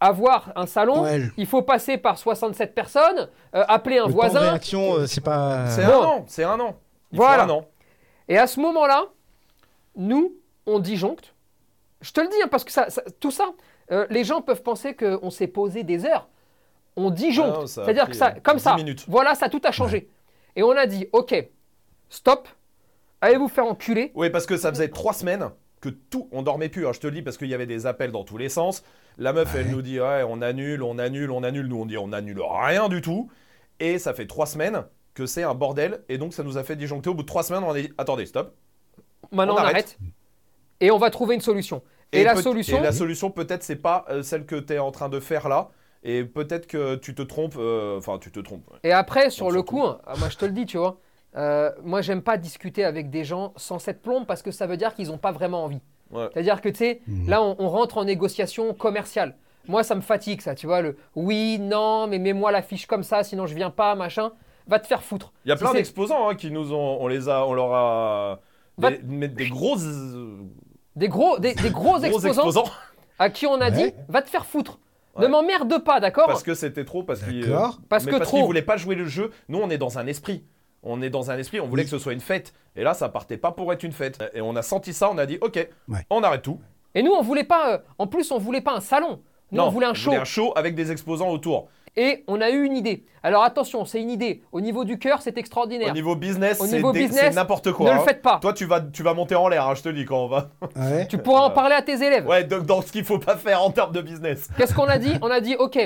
avoir 0.00 0.52
un 0.56 0.66
salon, 0.66 1.02
Ouais. 1.02 1.22
il 1.36 1.46
faut 1.46 1.62
passer 1.62 1.98
par 1.98 2.18
67 2.18 2.74
personnes, 2.74 3.28
euh, 3.54 3.64
appeler 3.68 3.98
un 3.98 4.02
Le 4.02 4.04
temps 4.06 4.08
de 4.10 4.14
voisin. 4.14 4.40
réaction, 4.40 4.94
euh, 4.94 5.06
c'est 5.06 5.20
pas. 5.20 5.68
C'est 5.70 5.84
Bon. 5.86 5.92
un 6.02 6.06
an. 6.06 6.24
C'est 6.26 6.44
un 6.44 6.58
an. 6.58 6.76
Il 7.12 7.18
Voilà. 7.18 7.44
faut 7.46 7.50
un 7.52 7.54
an. 7.54 7.64
Et 8.28 8.38
à 8.38 8.46
ce 8.48 8.58
moment-là, 8.60 9.04
nous, 9.96 10.32
on 10.66 10.78
disjoncte. 10.78 11.34
Je 12.00 12.12
te 12.12 12.20
le 12.20 12.28
dis, 12.28 12.36
hein, 12.42 12.48
parce 12.50 12.64
que 12.64 12.72
ça, 12.72 12.90
ça- 12.90 13.02
tout 13.20 13.30
ça, 13.30 13.52
euh, 13.92 14.06
les 14.10 14.24
gens 14.24 14.42
peuvent 14.42 14.62
penser 14.62 14.94
qu'on 14.94 15.30
s'est 15.30 15.46
posé 15.46 15.82
des 15.84 16.04
heures. 16.04 16.28
On 16.96 17.10
disjoncte. 17.10 17.56
Ah 17.62 17.66
C'est-à-dire 17.66 18.08
que 18.08 18.14
ça, 18.16 18.34
euh, 18.36 18.40
comme 18.42 18.56
10 18.56 18.62
ça, 18.62 18.74
minutes. 18.76 19.04
voilà, 19.08 19.34
ça 19.34 19.48
tout 19.48 19.60
a 19.64 19.72
changé. 19.72 20.08
Et 20.56 20.62
on 20.62 20.72
a 20.72 20.86
dit, 20.86 21.06
ok, 21.12 21.34
stop, 22.10 22.48
allez 23.20 23.36
vous 23.36 23.48
faire 23.48 23.64
enculer. 23.66 24.12
Oui, 24.14 24.30
parce 24.30 24.46
que 24.46 24.56
ça 24.56 24.70
faisait 24.70 24.88
trois 24.88 25.12
semaines 25.14 25.50
que 25.80 25.88
tout, 25.88 26.28
on 26.32 26.42
dormait 26.42 26.68
plus. 26.68 26.86
hein, 26.86 26.92
je 26.92 27.00
te 27.00 27.06
le 27.06 27.12
dis 27.14 27.22
parce 27.22 27.38
qu'il 27.38 27.48
y 27.48 27.54
avait 27.54 27.66
des 27.66 27.86
appels 27.86 28.12
dans 28.12 28.24
tous 28.24 28.36
les 28.36 28.48
sens. 28.48 28.84
La 29.18 29.32
meuf, 29.32 29.54
elle 29.54 29.70
nous 29.70 29.82
dit 29.82 30.00
ouais, 30.00 30.22
on 30.28 30.40
annule, 30.42 30.82
on 30.82 30.98
annule, 30.98 31.30
on 31.30 31.42
annule. 31.42 31.66
Nous, 31.66 31.80
on 31.80 31.86
dit 31.86 31.98
on 31.98 32.12
annule 32.12 32.40
rien 32.40 32.88
du 32.88 33.00
tout. 33.00 33.30
Et 33.80 33.98
ça 33.98 34.12
fait 34.14 34.26
trois 34.26 34.46
semaines 34.46 34.84
que 35.14 35.26
c'est 35.26 35.42
un 35.42 35.54
bordel. 35.54 36.02
Et 36.08 36.18
donc, 36.18 36.34
ça 36.34 36.42
nous 36.42 36.56
a 36.58 36.64
fait 36.64 36.76
disjoncter. 36.76 37.10
Au 37.10 37.14
bout 37.14 37.22
de 37.22 37.26
trois 37.26 37.42
semaines, 37.42 37.64
on 37.64 37.70
a 37.70 37.80
dit 37.80 37.92
attendez, 37.98 38.26
stop. 38.26 38.54
Maintenant, 39.32 39.54
On 39.54 39.56
on, 39.56 39.60
arrête. 39.60 39.74
arrête. 39.74 39.98
Et 40.82 40.90
on 40.90 40.98
va 40.98 41.08
trouver 41.10 41.34
une 41.34 41.40
solution. 41.40 41.80
Et, 42.12 42.24
la 42.24 42.36
solution, 42.36 42.76
et 42.78 42.80
la 42.82 42.92
solution, 42.92 43.30
peut-être, 43.30 43.62
c'est 43.62 43.76
pas 43.76 44.04
euh, 44.10 44.22
celle 44.22 44.44
que 44.44 44.56
tu 44.56 44.74
es 44.74 44.78
en 44.78 44.90
train 44.90 45.08
de 45.08 45.18
faire 45.20 45.48
là. 45.48 45.70
Et 46.02 46.24
peut-être 46.24 46.66
que 46.66 46.96
tu 46.96 47.14
te 47.14 47.22
trompes. 47.22 47.54
euh, 47.56 47.96
Enfin, 47.96 48.18
tu 48.18 48.30
te 48.30 48.40
trompes. 48.40 48.68
ouais. 48.70 48.78
Et 48.82 48.92
après, 48.92 49.30
sur 49.30 49.46
Donc, 49.46 49.54
le 49.54 49.62
coup, 49.62 49.82
hein, 49.82 49.98
moi 50.18 50.28
je 50.28 50.36
te 50.36 50.44
le 50.44 50.52
dis, 50.52 50.66
tu 50.66 50.76
vois, 50.76 50.98
euh, 51.36 51.70
moi 51.82 52.02
j'aime 52.02 52.20
pas 52.20 52.36
discuter 52.36 52.84
avec 52.84 53.08
des 53.08 53.24
gens 53.24 53.54
sans 53.56 53.78
cette 53.78 54.02
plombe 54.02 54.26
parce 54.26 54.42
que 54.42 54.50
ça 54.50 54.66
veut 54.66 54.76
dire 54.76 54.92
qu'ils 54.94 55.08
n'ont 55.08 55.16
pas 55.18 55.32
vraiment 55.32 55.64
envie. 55.64 55.80
Ouais. 56.10 56.28
C'est-à-dire 56.34 56.60
que 56.60 56.68
tu 56.68 56.76
sais, 56.76 57.00
Mhm. 57.06 57.28
là 57.28 57.40
on, 57.42 57.56
on 57.58 57.68
rentre 57.70 57.96
en 57.98 58.04
négociation 58.04 58.74
commerciale. 58.74 59.36
Moi 59.68 59.82
ça 59.84 59.94
me 59.94 60.00
fatigue 60.02 60.40
ça, 60.42 60.54
tu 60.56 60.66
vois, 60.66 60.82
le 60.82 60.96
oui, 61.14 61.58
non, 61.60 62.08
mais 62.08 62.18
mets-moi 62.18 62.50
la 62.52 62.60
fiche 62.62 62.86
comme 62.86 63.04
ça, 63.04 63.22
sinon 63.22 63.46
je 63.46 63.54
viens 63.54 63.70
pas, 63.70 63.94
machin. 63.94 64.32
Va 64.66 64.78
te 64.80 64.86
faire 64.86 65.02
foutre. 65.02 65.32
Il 65.44 65.48
y 65.48 65.52
a 65.52 65.56
plein 65.56 65.72
d'exposants 65.72 66.28
hein, 66.28 66.34
qui 66.34 66.50
nous 66.50 66.72
ont. 66.74 66.98
On 67.00 67.08
les 67.08 67.28
a. 67.28 67.44
On 67.46 67.52
leur 67.54 67.72
a. 67.74 68.40
Va- 68.78 68.90
Des, 68.90 69.00
mais 69.04 69.26
des 69.28 69.48
grosses. 69.48 69.84
Euh, 70.96 71.00
Des 71.00 71.08
gros, 71.08 71.38
des, 71.38 71.54
des 71.54 71.70
gros, 71.70 71.82
gros 71.98 71.98
exposants, 72.02 72.28
exposants. 72.46 72.64
à 73.18 73.30
qui 73.30 73.46
on 73.46 73.54
a 73.60 73.70
Ouais. 73.70 73.90
dit 73.90 73.94
va 74.08 74.22
te 74.22 74.30
faire 74.30 74.46
foutre. 74.46 74.78
Ouais. 75.16 75.24
Ne 75.24 75.28
m'emmerde 75.28 75.82
pas, 75.84 76.00
d'accord 76.00 76.26
Parce 76.26 76.42
que 76.42 76.54
c'était 76.54 76.84
trop. 76.84 77.02
Parce 77.02 77.22
qu'ils. 77.22 77.46
D'accord. 77.48 77.78
Parce 77.88 78.04
mais 78.06 78.12
que 78.12 78.16
parce 78.18 78.28
trop. 78.28 78.38
qu'ils 78.38 78.46
voulaient 78.46 78.62
pas 78.62 78.76
jouer 78.78 78.94
le 78.94 79.04
jeu. 79.04 79.30
Nous, 79.48 79.58
on 79.58 79.68
est 79.68 79.76
dans 79.78 79.98
un 79.98 80.06
esprit. 80.06 80.44
On 80.82 81.02
est 81.02 81.10
dans 81.10 81.30
un 81.30 81.36
esprit. 81.38 81.60
On 81.60 81.66
voulait 81.66 81.82
Oui. 81.82 81.90
que 81.90 81.90
ce 81.90 81.98
soit 81.98 82.12
une 82.14 82.20
fête. 82.20 82.54
Et 82.76 82.82
là, 82.82 82.94
ça 82.94 83.08
partait 83.10 83.36
pas 83.36 83.52
pour 83.52 83.72
être 83.72 83.82
une 83.82 83.92
fête. 83.92 84.18
Et 84.34 84.40
on 84.40 84.56
a 84.56 84.62
senti 84.62 84.92
ça. 84.94 85.10
On 85.10 85.18
a 85.18 85.26
dit 85.26 85.38
ok, 85.42 85.68
Ouais. 85.88 85.98
on 86.10 86.22
arrête 86.22 86.42
tout. 86.42 86.58
Et 86.94 87.02
nous 87.02 87.12
on 87.12 87.22
voulait 87.22 87.44
pas, 87.44 87.74
euh, 87.74 87.78
en 87.98 88.06
plus 88.06 88.30
on 88.32 88.38
voulait 88.38 88.60
pas 88.62 88.74
un 88.74 88.80
salon. 88.80 89.20
Nous 89.50 89.58
non, 89.58 89.66
on 89.66 89.70
voulait 89.70 89.86
un 89.86 89.94
show. 89.94 90.12
un 90.12 90.24
show 90.24 90.52
avec 90.56 90.74
des 90.74 90.90
exposants 90.92 91.28
autour. 91.28 91.68
Et 91.96 92.24
on 92.26 92.40
a 92.40 92.50
eu 92.50 92.64
une 92.64 92.76
idée. 92.76 93.04
Alors 93.22 93.42
attention, 93.44 93.84
c'est 93.84 94.00
une 94.00 94.10
idée. 94.10 94.42
Au 94.50 94.60
niveau 94.60 94.84
du 94.84 94.98
cœur, 94.98 95.20
c'est 95.20 95.36
extraordinaire. 95.36 95.92
niveau 95.92 96.16
business, 96.16 96.58
Au 96.60 96.66
niveau 96.66 96.92
business, 96.92 97.26
c'est 97.28 97.34
n'importe 97.34 97.72
quoi. 97.72 97.90
ne 97.90 97.94
le 97.94 98.00
hein. 98.00 98.04
faites 98.04 98.22
pas. 98.22 98.38
Toi, 98.40 98.54
tu 98.54 98.64
vas, 98.64 98.80
tu 98.80 99.02
vas 99.02 99.12
monter 99.12 99.34
en 99.34 99.46
l'air, 99.48 99.68
hein, 99.68 99.74
je 99.74 99.82
te 99.82 99.88
dis 99.90 100.04
quand 100.06 100.24
on 100.24 100.28
va. 100.28 100.50
Ouais. 100.76 101.06
Tu 101.08 101.18
pourras 101.18 101.42
en 101.42 101.50
parler 101.50 101.74
à 101.74 101.82
tes 101.82 101.92
élèves. 102.02 102.26
Ouais, 102.26 102.44
donc 102.44 102.64
dans 102.64 102.80
ce 102.80 102.90
qu'il 102.90 103.04
faut 103.04 103.18
pas 103.18 103.36
faire 103.36 103.62
en 103.62 103.70
termes 103.70 103.92
de 103.92 104.00
business. 104.00 104.48
Qu'est-ce 104.56 104.74
qu'on 104.74 104.86
a 104.88 104.98
dit? 104.98 105.12
On 105.20 105.30
a 105.30 105.40
dit, 105.40 105.54
ok, 105.56 105.78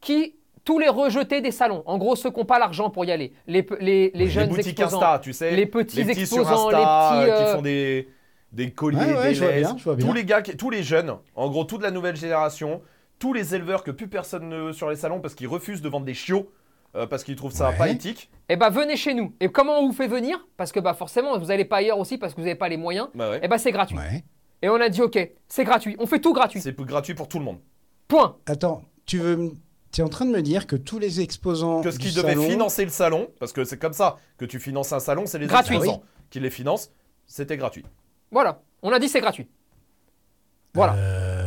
qui 0.00 0.34
tous 0.64 0.78
les 0.78 0.88
rejetés 0.88 1.40
des 1.40 1.50
salons. 1.50 1.82
En 1.86 1.98
gros, 1.98 2.14
ceux 2.14 2.30
qui 2.30 2.38
n'ont 2.38 2.44
pas 2.44 2.58
l'argent 2.58 2.90
pour 2.90 3.04
y 3.06 3.10
aller. 3.10 3.32
Les, 3.46 3.66
les, 3.80 4.10
les 4.10 4.10
les 4.14 4.28
jeunes 4.28 4.50
boutiques 4.50 4.78
exposants. 4.78 4.98
Insta, 4.98 5.18
tu 5.18 5.32
sais. 5.32 5.52
les 5.52 5.66
petits 5.66 5.96
les 5.96 6.04
petits 6.04 6.26
sur 6.26 6.40
exposants, 6.40 6.68
Insta, 6.68 6.78
les 6.78 7.26
petits, 7.26 7.30
euh, 7.32 7.36
qui 7.36 7.42
euh, 7.42 7.54
font 7.56 7.62
des, 7.62 8.08
des 8.52 8.70
colliers, 8.70 8.98
Ouais, 8.98 9.14
ouais, 9.14 9.28
des 9.30 9.34
je 9.34 9.44
vois 9.44 9.52
bien, 9.52 9.76
je 9.78 9.84
vois 9.84 9.96
bien. 9.96 10.06
Tous 10.06 10.12
les 10.12 10.24
gars, 10.24 10.42
tous 10.42 10.70
les 10.70 10.82
jeunes, 10.82 11.16
en 11.34 11.48
gros, 11.48 11.64
toute 11.64 11.82
la 11.82 11.90
nouvelle 11.90 12.16
génération, 12.16 12.82
tous 13.18 13.32
les 13.32 13.54
éleveurs 13.54 13.82
que 13.84 13.90
plus 13.90 14.08
personne 14.08 14.48
ne 14.48 14.56
veut 14.66 14.72
sur 14.72 14.88
les 14.90 14.96
salons 14.96 15.20
parce 15.20 15.34
qu'ils 15.34 15.48
refusent 15.48 15.82
de 15.82 15.88
vendre 15.88 16.06
des 16.06 16.14
chiots. 16.14 16.50
euh, 16.96 17.06
parce 17.06 17.22
qu'ils 17.22 17.36
trouvent 17.36 17.52
ça 17.52 17.68
Ouais. 17.68 17.76
pas 17.76 17.88
éthique. 17.90 18.30
Eh 18.48 18.56
ben, 18.56 18.70
venez 18.70 18.96
chez 18.96 19.12
nous. 19.12 19.34
Et 19.40 19.48
comment 19.50 19.78
on 19.78 19.86
vous 19.88 19.92
fait 19.92 20.06
venir? 20.08 20.46
Parce 20.56 20.72
que 20.72 20.80
bah 20.80 20.94
forcément, 20.94 21.38
vous 21.38 21.46
n'allez 21.48 21.66
pas 21.66 21.76
ailleurs 21.76 21.98
aussi 21.98 22.16
parce 22.16 22.32
que 22.32 22.40
vous 22.40 22.46
n'avez 22.46 22.58
pas 22.58 22.70
les 22.70 22.78
moyens. 22.78 23.08
Bah 23.14 23.28
ouais. 23.30 23.40
Eh 23.42 23.46
ben, 23.48 23.58
c'est 23.58 23.72
gratuit. 23.72 23.98
Ouais. 23.98 24.24
Et 24.62 24.70
on 24.70 24.76
a 24.80 24.88
dit, 24.88 25.02
ok, 25.02 25.18
c'est 25.48 25.64
gratuit. 25.64 25.96
On 25.98 26.06
fait 26.06 26.18
tout 26.18 26.32
gratuit. 26.32 26.62
C'est 26.62 26.74
gratuit 26.80 27.12
pour 27.14 27.28
tout 27.28 27.38
le 27.38 27.44
monde. 27.44 27.58
Point. 28.08 28.38
Attends, 28.46 28.82
tu 29.04 29.18
veux. 29.18 29.52
Tu 29.92 30.00
es 30.00 30.04
en 30.04 30.08
train 30.08 30.24
de 30.24 30.30
me 30.30 30.40
dire 30.40 30.66
que 30.66 30.76
tous 30.76 30.98
les 30.98 31.20
exposants. 31.20 31.82
Que 31.82 31.90
ce 31.90 31.98
qui 31.98 32.12
devait 32.14 32.30
salon- 32.34 32.48
financer 32.48 32.84
le 32.84 32.90
salon, 32.90 33.28
parce 33.38 33.52
que 33.52 33.64
c'est 33.64 33.78
comme 33.78 33.92
ça 33.92 34.16
que 34.38 34.46
tu 34.46 34.58
finances 34.58 34.92
un 34.94 34.98
salon, 35.00 35.26
c'est 35.26 35.38
les 35.38 35.46
Gratuit. 35.46 35.76
exposants 35.76 36.02
qui 36.30 36.40
les 36.40 36.50
financent. 36.50 36.90
C'était 37.26 37.58
gratuit. 37.58 37.84
Voilà. 38.32 38.62
On 38.82 38.90
a 38.92 38.98
dit, 38.98 39.10
c'est 39.10 39.20
gratuit. 39.20 39.46
Voilà. 40.74 40.94
Euh, 40.94 41.37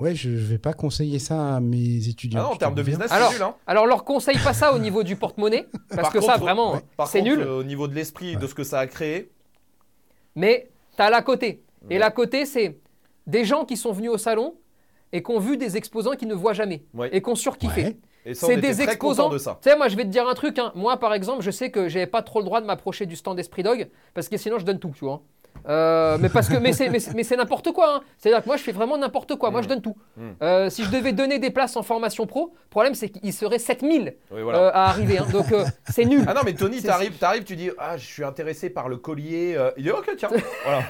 Ouais, 0.00 0.14
je, 0.14 0.30
je 0.30 0.46
vais 0.46 0.58
pas 0.58 0.72
conseiller 0.72 1.18
ça 1.18 1.56
à 1.56 1.60
mes 1.60 2.00
Ah 2.04 2.08
étudiants. 2.08 2.42
non, 2.42 2.48
en 2.50 2.56
termes 2.56 2.74
de 2.74 2.82
business, 2.82 3.12
Alors, 3.12 3.28
c'est 3.30 3.34
nul. 3.34 3.42
Hein. 3.42 3.54
alors, 3.66 3.86
leur 3.86 4.04
conseille 4.04 4.38
pas 4.38 4.54
ça 4.54 4.72
au 4.72 4.78
niveau 4.78 5.02
du 5.02 5.14
porte-monnaie. 5.16 5.66
Parce 5.90 6.02
Par 6.02 6.12
que 6.12 6.20
ça, 6.20 6.36
vraiment, 6.38 6.72
ouais. 6.74 6.80
Par 6.96 7.06
c'est 7.08 7.18
contre, 7.20 7.30
nul. 7.32 7.40
euh, 7.40 7.58
au 7.58 7.62
niveau 7.64 7.86
de 7.88 7.94
l'esprit, 7.94 8.36
de 8.36 8.46
ce 8.46 8.54
que 8.54 8.64
ça 8.64 8.78
a 8.80 8.86
créé, 8.86 9.30
Mais 10.36 10.70
tu 10.96 11.02
as 11.02 11.10
l'à 11.10 11.22
côté. 11.22 11.62
Et 11.88 11.98
l'à 11.98 12.10
côté, 12.10 12.46
c'est 12.46 12.78
des 13.26 13.44
gens 13.44 13.64
qui 13.64 13.76
sont 13.76 13.92
venus 13.92 14.10
au 14.10 14.18
salon 14.18 14.54
et 15.12 15.22
qui 15.22 15.30
ont 15.30 15.38
vu 15.40 15.56
des 15.56 15.76
exposants 15.76 16.12
qu'ils 16.12 16.28
ne 16.28 16.34
voient 16.34 16.52
jamais 16.52 16.84
Ouais. 16.94 17.08
et 17.12 17.22
qui 17.22 17.28
ont 17.30 17.34
surkiffé. 17.34 17.82
Ouais. 17.84 17.96
et 18.26 18.34
ça, 18.34 18.46
on 18.46 18.50
C'est 18.50 18.58
était 18.58 18.68
des 18.68 18.74
très 18.74 18.92
exposants. 18.92 19.24
contents 19.24 19.34
de 19.34 19.38
ça. 19.38 19.58
Tu 19.62 19.70
sais, 19.70 19.76
moi, 19.76 19.88
je 19.88 19.96
vais 19.96 20.04
te 20.04 20.08
dire 20.08 20.28
un 20.28 20.34
truc. 20.34 20.58
hein. 20.58 20.72
Moi, 20.74 20.96
par 20.98 21.14
exemple, 21.14 21.42
je 21.42 21.50
sais 21.50 21.70
que 21.70 21.88
j'avais 21.88 22.06
pas 22.06 22.22
trop 22.22 22.38
le 22.40 22.44
droit 22.44 22.60
de 22.60 22.66
m'approcher 22.66 23.06
du 23.06 23.16
stand 23.16 23.38
Esprit 23.38 23.62
Dog 23.62 23.88
parce 24.14 24.28
que 24.28 24.36
sinon, 24.36 24.58
je 24.58 24.64
donne 24.64 24.78
tout, 24.78 24.92
tu 24.94 25.04
vois. 25.04 25.22
Euh, 25.68 26.16
mais 26.20 26.28
parce 26.30 26.48
que 26.48 26.56
mais 26.56 26.72
c'est 26.72 26.88
mais 26.88 27.00
c'est- 27.00 27.12
mais 27.14 27.22
c'est 27.22 27.36
n'importe 27.36 27.70
quoi. 27.72 27.96
hein. 27.96 28.00
C'est-à-dire 28.18 28.42
que 28.42 28.46
moi, 28.48 28.56
je 28.56 28.62
fais 28.62 28.72
vraiment 28.72 28.96
n'importe 28.96 29.36
quoi. 29.36 29.50
Moi, 29.50 29.60
je 29.62 29.68
donne 29.68 29.82
tout. 29.82 29.94
Mm. 30.16 30.28
Euh, 30.42 30.70
si 30.70 30.84
je 30.84 30.90
devais 30.90 31.12
donner 31.12 31.38
des 31.38 31.50
places 31.50 31.76
en 31.76 31.82
formation 31.82 32.26
pro, 32.26 32.52
le 32.54 32.70
problème, 32.70 32.94
c'est 32.94 33.10
qu'il 33.10 33.32
serait 33.32 33.58
7000 33.58 34.14
Oui, 34.30 34.40
voilà. 34.42 34.58
euh, 34.58 34.70
à 34.72 34.84
arriver. 34.88 35.18
hein. 35.18 35.26
Donc, 35.30 35.52
euh, 35.52 35.64
c'est 35.90 36.06
nul. 36.06 36.24
Ah 36.26 36.32
non, 36.34 36.40
mais 36.44 36.54
Tony, 36.54 36.80
t'arrives, 36.82 37.12
t'arrives, 37.18 37.44
tu 37.44 37.56
dis 37.56 37.70
Ah, 37.78 37.96
je 37.98 38.04
suis 38.06 38.24
intéressé 38.24 38.70
par 38.70 38.88
le 38.88 38.96
collier. 38.96 39.58
Il 39.76 39.82
dit 39.84 39.90
Ok, 39.90 40.10
tiens. 40.16 40.30
voilà. 40.64 40.82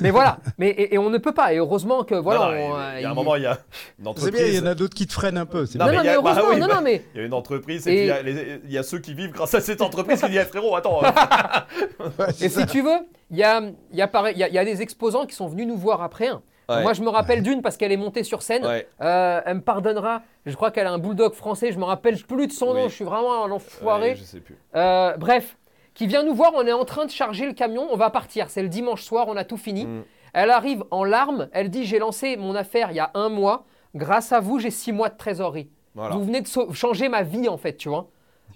Mais 0.00 0.10
voilà. 0.10 0.38
Mais 0.58 0.68
et, 0.70 0.94
et 0.94 0.98
on 0.98 1.10
ne 1.10 1.18
peut 1.18 1.32
pas. 1.32 1.52
Et 1.52 1.58
heureusement 1.58 2.02
que 2.04 2.14
voilà. 2.16 2.40
Non, 2.40 2.46
non, 2.68 2.74
on, 2.74 2.96
il 2.96 3.02
y 3.02 3.04
a 3.04 3.08
un 3.08 3.12
il- 3.12 3.14
moment, 3.14 3.36
il 3.36 3.42
y 3.42 3.46
a 3.46 3.52
une 3.52 3.56
C'est 3.58 4.02
bien, 4.02 4.10
entreprise. 4.10 4.48
il 4.48 4.54
y 4.56 4.60
en 4.60 4.66
a 4.66 4.74
d'autres 4.74 4.94
qui 4.94 5.06
te 5.06 5.12
freinent 5.12 5.38
un 5.38 5.46
peu. 5.46 5.64
Non, 5.76 5.86
Non, 5.86 5.90
bien. 5.90 5.92
non, 5.92 5.92
mais 5.92 5.94
il 5.96 6.00
y 6.00 6.02
mais 6.02 6.08
a- 6.10 6.20
bah 6.20 6.30
heureusement. 6.38 6.50
oui, 6.54 6.60
non, 6.60 6.66
bah- 6.66 6.74
non, 6.74 6.80
mais 6.82 7.02
Il 7.14 7.20
y 7.20 7.22
a 7.22 7.26
une 7.26 7.34
entreprise 7.34 7.86
et, 7.86 8.00
il 8.02 8.06
y 8.06 8.10
a 8.10 8.22
les- 8.22 8.60
il 8.64 8.72
y, 8.72 8.78
a 8.78 8.82
ceux 8.82 8.98
qui 8.98 9.14
vivent 9.14 9.30
grâce 9.32 9.54
à 9.54 9.60
cette 9.60 9.80
entreprise 9.80 10.20
qui 10.20 10.28
disent 10.30 10.40
Eh, 10.42 10.44
frérot, 10.44 10.74
attends. 10.76 11.00
Et 12.40 12.48
si 12.48 12.66
tu 12.66 12.82
veux, 12.82 12.98
il 13.30 13.36
y 13.36 13.42
a, 13.44 13.60
il 13.90 13.96
y, 13.96 14.02
a 14.02 14.30
y 14.32 14.42
a- 14.42 14.48
il 14.48 14.54
y 14.54 14.58
a 14.58 14.64
des 14.64 14.82
exposants 14.82 15.26
qui 15.26 15.34
sont 15.34 15.46
venus 15.48 15.66
nous 15.66 15.76
voir 15.76 16.02
après. 16.02 16.28
hein. 16.28 16.42
Ouais. 16.68 16.82
Moi, 16.82 16.92
je 16.92 17.02
me 17.02 17.08
rappelle 17.08 17.42
d'une 17.42 17.62
parce 17.62 17.76
qu'elle 17.76 17.92
est 17.92 17.96
montée 17.96 18.24
sur 18.24 18.42
scène. 18.42 18.64
Ouais. 18.66 18.86
Euh, 19.00 19.40
elle 19.46 19.56
me 19.56 19.60
pardonnera. 19.62 20.22
Je 20.46 20.54
crois 20.54 20.70
qu'elle 20.70 20.86
a 20.86 20.92
un 20.92 20.98
bulldog 20.98 21.32
français. 21.32 21.72
Je 21.72 21.78
me 21.78 21.84
rappelle 21.84 22.16
plus 22.22 22.46
de 22.46 22.52
son 22.52 22.68
Oui. 22.74 22.82
nom. 22.82 22.88
Je 22.88 22.94
suis 22.94 23.04
vraiment 23.04 23.44
un 23.44 23.50
enfoiré. 23.50 24.10
Ouais, 24.10 24.16
je 24.16 24.24
sais 24.24 24.40
plus. 24.40 24.56
Euh, 24.76 25.16
bref, 25.16 25.56
qui 25.94 26.06
vient 26.06 26.22
nous 26.22 26.34
voir. 26.34 26.52
On 26.54 26.66
est 26.66 26.72
en 26.72 26.84
train 26.84 27.06
de 27.06 27.10
charger 27.10 27.46
le 27.46 27.54
camion. 27.54 27.88
On 27.90 27.96
va 27.96 28.10
partir. 28.10 28.50
C'est 28.50 28.62
le 28.62 28.68
dimanche 28.68 29.02
soir. 29.02 29.26
On 29.28 29.36
a 29.36 29.44
tout 29.44 29.56
fini. 29.56 29.86
Mm. 29.86 30.02
Elle 30.34 30.50
arrive 30.50 30.84
en 30.90 31.04
larmes. 31.04 31.48
Elle 31.52 31.70
dit 31.70 31.84
J'ai 31.86 31.98
lancé 31.98 32.36
mon 32.36 32.54
affaire 32.54 32.90
il 32.90 32.96
y 32.96 33.00
a 33.00 33.10
un 33.14 33.30
mois. 33.30 33.64
Grâce 33.94 34.32
à 34.32 34.40
vous, 34.40 34.58
j'ai 34.58 34.70
six 34.70 34.92
mois 34.92 35.08
de 35.08 35.16
trésorerie. 35.16 35.70
Voilà. 35.94 36.14
Vous 36.16 36.22
venez 36.24 36.42
de 36.42 36.48
changer 36.74 37.08
ma 37.08 37.22
vie, 37.22 37.48
en 37.48 37.56
fait, 37.56 37.76
tu 37.78 37.88
vois. 37.88 38.08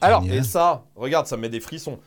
Alors, 0.02 0.22
Génial. 0.22 0.38
Et 0.38 0.42
ça, 0.42 0.84
regarde, 0.94 1.26
ça 1.26 1.36
met 1.38 1.48
des 1.48 1.60
frissons. 1.60 1.98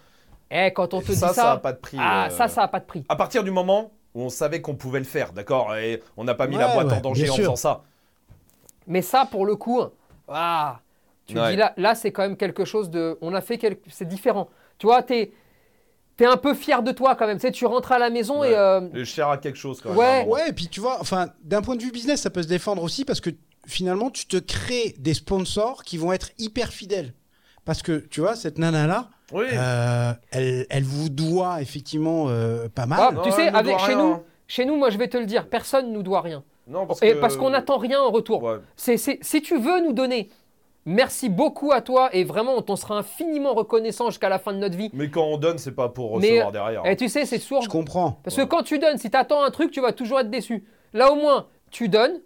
Eh, 0.52 0.72
quand 0.74 0.94
on 0.94 1.02
te 1.02 1.08
ça, 1.08 1.14
dit 1.14 1.20
ça 1.20 1.34
ça, 1.34 1.52
a 1.54 1.58
pas 1.58 1.74
de 1.74 1.78
prix. 1.80 1.98
ah, 2.00 2.28
euh, 2.28 2.30
ça, 2.30 2.48
ça 2.48 2.64
a 2.64 2.68
pas 2.68 2.80
de 2.80 2.86
prix. 2.86 3.04
À 3.10 3.16
partir 3.16 3.44
du 3.44 3.52
moment 3.52 3.92
où 4.14 4.22
on 4.22 4.30
savait 4.30 4.62
qu'on 4.62 4.76
pouvait 4.76 5.00
le 5.00 5.06
faire, 5.06 5.34
d'accord 5.34 5.76
Et 5.76 6.02
on 6.18 6.24
n'a 6.24 6.36
pas 6.36 6.48
mis 6.48 6.56
la 6.58 6.74
boîte 6.74 6.88
ouais, 6.88 6.94
en 6.98 7.02
danger 7.02 7.30
en 7.30 7.34
sûr. 7.34 7.44
faisant 7.44 7.56
ça. 7.56 7.84
Mais 8.88 9.02
ça, 9.02 9.28
pour 9.30 9.46
le 9.46 9.56
coup, 9.56 9.82
ah, 10.28 10.80
tu 11.26 11.38
Ouais. 11.38 11.52
dis 11.52 11.58
là, 11.58 11.74
là 11.78 11.96
c'est 11.96 12.12
quand 12.12 12.22
même 12.22 12.38
quelque 12.38 12.66
chose 12.66 12.90
de. 12.90 13.18
On 13.22 13.34
a 13.34 13.42
fait 13.42 13.58
quelque. 13.58 13.84
C'est 13.90 14.08
différent. 14.08 14.48
Tu 14.78 14.86
vois, 14.88 15.02
t'es 15.04 15.32
es 16.20 16.26
un 16.26 16.38
peu 16.38 16.54
fier 16.54 16.82
de 16.84 16.92
toi 16.92 17.16
quand 17.16 17.28
même. 17.28 17.38
Tu 17.38 17.48
sais, 17.48 17.52
tu 17.52 17.66
rentres 17.66 17.92
à 17.92 18.00
la 18.00 18.10
maison 18.10 18.42
Ouais. 18.42 18.52
et. 18.52 18.56
euh, 18.56 18.82
Je 18.94 19.04
cher 19.04 19.28
à 19.30 19.38
quelque 19.38 19.58
chose 19.58 19.82
quand 19.82 19.90
même. 19.90 19.98
Ouais. 19.98 20.26
Ouais, 20.28 20.50
et 20.50 20.54
puis 20.54 20.68
tu 20.70 20.80
vois, 20.80 21.02
enfin, 21.02 21.28
d'un 21.44 21.62
point 21.62 21.76
de 21.76 21.82
vue 21.84 21.92
business, 21.92 22.22
ça 22.22 22.30
peut 22.30 22.44
se 22.44 22.48
défendre 22.48 22.84
aussi 22.84 23.04
parce 23.06 23.20
que 23.20 23.32
finalement, 23.68 24.12
tu 24.12 24.28
te 24.28 24.38
crées 24.38 24.96
des 25.00 25.14
sponsors 25.16 25.84
qui 25.84 25.98
vont 25.98 26.14
être 26.14 26.30
hyper 26.38 26.70
fidèles. 26.72 27.14
Parce 27.66 27.82
que 27.82 27.98
tu 28.10 28.22
vois, 28.22 28.36
cette 28.36 28.58
nana-là, 28.60 29.10
Oui. 29.34 29.46
euh, 29.52 30.14
elle, 30.32 30.66
elle 30.70 30.84
vous 30.84 31.10
doit 31.10 31.62
effectivement 31.62 32.26
euh, 32.30 32.70
pas 32.70 32.86
mal. 32.86 33.00
Ah, 33.02 33.12
Non, 33.12 33.22
tu 33.24 33.32
sais, 33.32 33.48
avec, 33.50 33.80
chez 33.80 33.88
rien. 33.96 33.98
nous, 33.98 34.20
chez 34.48 34.66
nous, 34.66 34.76
moi 34.78 34.90
je 34.92 34.98
vais 34.98 35.08
te 35.08 35.18
le 35.18 35.26
dire, 35.26 35.48
personne 35.50 35.92
nous 35.92 36.04
doit 36.04 36.22
rien. 36.22 36.44
Non, 36.68 36.86
parce 36.86 37.02
Et 37.04 37.14
que- 37.14 37.18
parce 37.20 37.36
qu'on 37.38 37.50
n'attend 37.50 37.78
rien 37.78 38.02
en 38.02 38.12
retour. 38.12 38.44
Ouais. 38.44 38.58
C'est, 38.76 38.98
c'est- 38.98 39.20
si 39.24 39.42
tu 39.42 39.58
veux 39.60 39.82
nous 39.84 39.94
donner, 39.94 40.30
merci 40.86 41.30
beaucoup 41.30 41.72
à 41.72 41.82
toi 41.82 42.10
et 42.14 42.24
vraiment, 42.24 42.54
on 42.56 42.62
t'en 42.62 42.76
sera 42.76 42.98
infiniment 42.98 43.54
reconnaissant 43.54 44.10
jusqu'à 44.10 44.30
la 44.30 44.38
fin 44.40 44.54
de 44.54 44.60
notre 44.60 44.78
vie. 44.78 44.90
Mais 44.94 45.10
quand 45.10 45.24
on 45.26 45.38
donne, 45.38 45.58
c'est 45.58 45.72
pas 45.76 45.90
pour 45.90 46.20
Mais- 46.20 46.28
recevoir 46.30 46.52
derrière. 46.52 46.86
Et 46.86 46.96
tu 46.96 47.10
sais, 47.10 47.26
c'est 47.26 47.40
toujours 47.40 47.62
Je 47.64 47.70
comprends. 47.70 48.20
Parce 48.24 48.36
que 48.36 48.44
quand 48.44 48.62
tu 48.64 48.78
donnes, 48.80 48.98
si 49.00 49.10
tu 49.10 49.18
attends 49.18 49.44
un 49.44 49.50
truc, 49.52 49.72
tu 49.72 49.82
vas 49.82 49.92
toujours 49.92 50.20
être 50.20 50.30
déçu. 50.30 50.64
Là, 50.94 51.12
au 51.12 51.16
moins, 51.16 51.48
tu 51.72 51.90
donnes. 51.90 52.20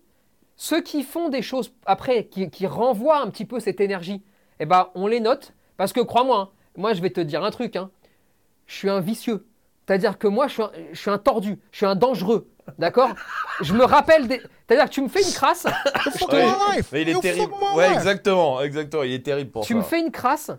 Ceux 0.57 0.81
qui 0.81 1.03
font 1.03 1.29
des 1.29 1.41
choses 1.41 1.73
après, 1.85 2.25
qui, 2.25 2.49
qui 2.49 2.67
renvoient 2.67 3.21
un 3.21 3.29
petit 3.29 3.45
peu 3.45 3.61
cette 3.61 3.79
énergie, 3.79 4.21
eh 4.59 4.65
ben, 4.65 4.89
on 4.95 5.07
les 5.07 5.19
note. 5.19 5.53
Parce 5.77 5.93
que 5.93 5.99
crois-moi, 6.01 6.37
hein, 6.37 6.49
moi, 6.77 6.93
je 6.93 7.01
vais 7.01 7.09
te 7.09 7.21
dire 7.21 7.43
un 7.43 7.51
truc. 7.51 7.75
hein. 7.75 7.89
Je 8.67 8.75
suis 8.75 8.89
un 8.89 8.99
vicieux. 8.99 9.45
C'est-à-dire 9.87 10.17
que 10.17 10.27
moi, 10.27 10.47
je 10.47 10.53
suis 10.53 10.63
un, 10.63 10.71
je 10.91 10.99
suis 10.99 11.09
un 11.09 11.17
tordu. 11.17 11.57
Je 11.71 11.77
suis 11.77 11.85
un 11.85 11.95
dangereux. 11.95 12.47
D'accord? 12.77 13.09
Je 13.61 13.73
me 13.73 13.83
rappelle 13.83 14.27
des. 14.27 14.39
C'est-à-dire 14.67 14.85
que 14.85 14.93
tu 14.93 15.01
me 15.01 15.07
fais 15.07 15.23
une 15.23 15.33
crasse. 15.33 15.65
je 16.19 16.25
te- 16.25 16.35
Ouais. 16.35 16.83
Mais 16.91 17.01
il 17.01 17.09
est 17.09 17.13
You 17.13 17.19
terrible. 17.21 17.53
Ouais, 17.75 17.91
exactement, 17.93 18.61
exactement. 18.61 19.01
Il 19.03 19.13
est 19.13 19.25
terrible 19.25 19.49
pour 19.49 19.65
tu 19.65 19.73
ça. 19.73 19.79
me 19.79 19.83
fais 19.83 19.99
une 19.99 20.11
crasse. 20.11 20.51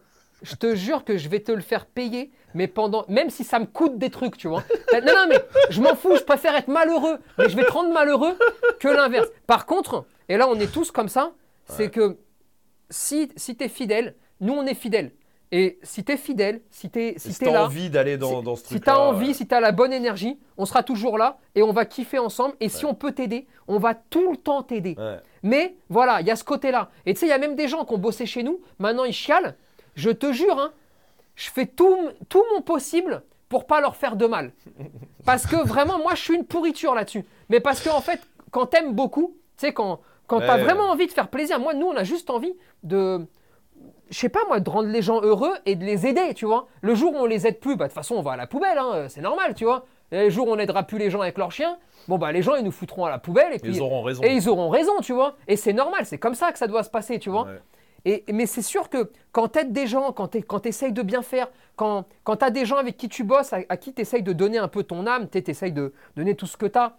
Je 0.42 0.54
te 0.56 0.74
jure 0.74 1.04
que 1.04 1.18
je 1.18 1.28
vais 1.28 1.40
te 1.40 1.52
le 1.52 1.60
faire 1.60 1.84
payer, 1.86 2.32
mais 2.54 2.66
pendant, 2.66 3.04
même 3.08 3.28
si 3.30 3.44
ça 3.44 3.58
me 3.58 3.66
coûte 3.66 3.98
des 3.98 4.08
trucs, 4.10 4.38
tu 4.38 4.48
vois. 4.48 4.64
Non, 4.94 5.00
non, 5.14 5.26
mais 5.28 5.38
je 5.68 5.80
m'en 5.82 5.94
fous, 5.94 6.16
je 6.16 6.22
préfère 6.22 6.56
être 6.56 6.66
malheureux, 6.68 7.18
mais 7.38 7.48
je 7.50 7.54
vais 7.56 7.64
te 7.64 7.70
rendre 7.70 7.92
malheureux 7.92 8.36
que 8.80 8.88
l'inverse. 8.88 9.28
Par 9.46 9.66
contre, 9.66 10.06
et 10.30 10.38
là 10.38 10.48
on 10.48 10.54
est 10.58 10.72
tous 10.72 10.90
comme 10.90 11.08
ça, 11.10 11.32
c'est 11.68 11.90
que 11.90 12.16
si, 12.90 13.30
si 13.36 13.56
tu 13.56 13.64
es 13.64 13.68
fidèle, 13.68 14.14
nous 14.40 14.52
on 14.52 14.66
est 14.66 14.74
fidèles. 14.74 15.12
Et 15.52 15.80
si 15.82 16.04
tu 16.04 16.12
es 16.12 16.16
fidèle, 16.16 16.60
si 16.70 16.90
tu 16.90 17.00
es, 17.00 17.14
si 17.18 17.32
Si 17.32 17.44
là, 17.44 17.64
envie 17.64 17.90
d'aller 17.90 18.16
dans, 18.16 18.38
si- 18.38 18.44
dans 18.44 18.54
ce 18.54 18.62
si 18.62 18.68
truc 18.68 18.84
tu 18.84 18.90
as 18.90 19.00
envie, 19.00 19.34
si 19.34 19.48
tu 19.48 19.54
as 19.54 19.58
la 19.60 19.72
bonne 19.72 19.92
énergie, 19.92 20.38
on 20.56 20.64
sera 20.64 20.84
toujours 20.84 21.18
là 21.18 21.38
et 21.56 21.62
on 21.64 21.72
va 21.72 21.86
kiffer 21.86 22.20
ensemble. 22.20 22.54
Et 22.60 22.68
si 22.68 22.84
on 22.84 22.94
peut 22.94 23.10
t'aider, 23.12 23.48
on 23.66 23.78
va 23.78 23.94
tout 23.94 24.30
le 24.30 24.36
temps 24.36 24.62
t'aider. 24.62 24.94
Ouais. 24.96 25.18
Mais 25.42 25.74
voilà, 25.88 26.20
il 26.20 26.26
y 26.28 26.30
a 26.30 26.36
ce 26.36 26.44
côté-là. 26.44 26.90
Et 27.04 27.14
tu 27.14 27.20
sais, 27.20 27.26
il 27.26 27.30
y 27.30 27.32
a 27.32 27.38
même 27.38 27.56
des 27.56 27.66
gens 27.66 27.84
qui 27.84 27.94
ont 27.94 27.98
bossé 27.98 28.26
chez 28.26 28.44
nous, 28.44 28.60
maintenant 28.78 29.04
ils 29.04 29.12
chialent. 29.12 29.56
je 29.96 30.10
te 30.10 30.32
jure, 30.32 30.56
hein, 30.60 30.72
je 31.34 31.50
fais 31.50 31.66
tout, 31.66 31.96
tout 32.28 32.44
mon 32.54 32.60
possible 32.62 33.22
pour 33.48 33.66
pas 33.66 33.80
leur 33.80 33.96
faire 33.96 34.14
de 34.14 34.26
mal. 34.26 34.52
Parce 35.24 35.46
que 35.46 35.56
vraiment, 35.56 35.98
moi, 35.98 36.14
je 36.14 36.22
suis 36.22 36.34
une 36.36 36.44
pourriture 36.44 36.94
là-dessus. 36.94 37.24
Mais 37.48 37.58
parce 37.58 37.80
que 37.80 37.88
en 37.90 38.00
fait, 38.00 38.20
quand 38.52 38.66
t'aimes 38.66 38.92
beaucoup, 38.94 39.34
tu 39.56 39.66
sais, 39.66 39.72
quand, 39.72 40.00
quand 40.30 40.40
t'as 40.40 40.56
Ouais. 40.56 40.62
vraiment 40.62 40.84
envie 40.90 41.06
de 41.06 41.12
faire 41.12 41.28
plaisir, 41.28 41.58
moi, 41.60 41.74
nous, 41.74 41.86
on 41.86 41.96
a 41.96 42.04
juste 42.04 42.30
envie 42.30 42.54
de, 42.84 43.26
je 44.10 44.16
sais 44.18 44.28
pas 44.28 44.40
moi, 44.48 44.60
de 44.60 44.70
rendre 44.70 44.88
les 44.88 45.02
gens 45.02 45.20
heureux 45.22 45.52
et 45.66 45.74
de 45.74 45.84
les 45.84 46.06
aider, 46.06 46.34
tu 46.34 46.46
vois. 46.46 46.66
Le 46.82 46.94
jour 46.94 47.12
où 47.14 47.16
on 47.18 47.26
les 47.26 47.46
aide 47.46 47.60
plus, 47.60 47.76
bah 47.76 47.84
de 47.86 47.90
toute 47.90 47.94
façon, 47.96 48.14
on 48.14 48.22
va 48.22 48.32
à 48.32 48.36
la 48.36 48.46
poubelle, 48.46 48.78
hein, 48.78 49.06
c'est 49.08 49.20
normal, 49.20 49.54
tu 49.54 49.64
vois. 49.64 49.84
Et 50.12 50.24
le 50.24 50.30
jour 50.30 50.48
où 50.48 50.52
on 50.52 50.58
aidera 50.58 50.82
plus 50.84 50.98
les 50.98 51.10
gens 51.10 51.20
avec 51.20 51.38
leurs 51.38 51.52
chiens, 51.52 51.78
bon 52.08 52.18
bah 52.18 52.32
les 52.32 52.42
gens 52.42 52.56
ils 52.56 52.64
nous 52.64 52.72
foutront 52.72 53.04
à 53.04 53.10
la 53.10 53.18
poubelle 53.18 53.52
et 53.52 53.58
puis 53.60 53.76
Ils 53.76 53.80
auront 53.80 54.02
raison. 54.02 54.22
et 54.24 54.34
ils 54.34 54.48
auront 54.48 54.68
raison, 54.68 54.92
tu 55.02 55.12
vois. 55.12 55.36
Et 55.46 55.54
c'est 55.56 55.72
normal, 55.72 56.04
c'est 56.06 56.18
comme 56.18 56.34
ça 56.34 56.50
que 56.50 56.58
ça 56.58 56.66
doit 56.66 56.82
se 56.82 56.90
passer, 56.90 57.18
tu 57.20 57.30
vois. 57.30 57.44
Ouais. 57.44 57.60
Et, 58.06 58.24
mais 58.32 58.46
c'est 58.46 58.62
sûr 58.62 58.88
que 58.88 59.10
quand 59.30 59.48
tu 59.52 59.58
aides 59.60 59.72
des 59.72 59.86
gens, 59.86 60.10
quand 60.12 60.28
tu 60.28 60.68
essayes 60.68 60.92
de 60.92 61.02
bien 61.02 61.22
faire, 61.22 61.48
quand, 61.76 62.06
quand 62.24 62.36
tu 62.38 62.44
as 62.44 62.50
des 62.50 62.64
gens 62.64 62.76
avec 62.76 62.96
qui 62.96 63.08
tu 63.08 63.22
bosses, 63.24 63.52
à, 63.52 63.58
à 63.68 63.76
qui 63.76 63.92
tu 63.92 64.00
essayes 64.02 64.22
de 64.22 64.32
donner 64.32 64.58
un 64.58 64.68
peu 64.68 64.82
ton 64.84 65.06
âme, 65.06 65.28
tu 65.28 65.38
essayes 65.48 65.72
de 65.72 65.92
donner 66.16 66.34
tout 66.34 66.46
ce 66.46 66.56
que 66.56 66.66
tu 66.66 66.78
as, 66.78 66.94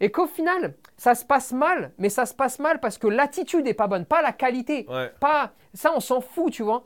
et 0.00 0.10
qu'au 0.10 0.26
final, 0.26 0.74
ça 0.96 1.14
se 1.14 1.24
passe 1.24 1.52
mal, 1.52 1.92
mais 1.98 2.08
ça 2.08 2.26
se 2.26 2.34
passe 2.34 2.58
mal 2.58 2.80
parce 2.80 2.98
que 2.98 3.06
l'attitude 3.06 3.64
n'est 3.64 3.74
pas 3.74 3.86
bonne, 3.86 4.04
pas 4.04 4.22
la 4.22 4.32
qualité. 4.32 4.86
Ouais. 4.88 5.12
Pas, 5.20 5.52
ça, 5.74 5.92
on 5.94 6.00
s'en 6.00 6.20
fout, 6.20 6.52
tu 6.52 6.62
vois. 6.62 6.84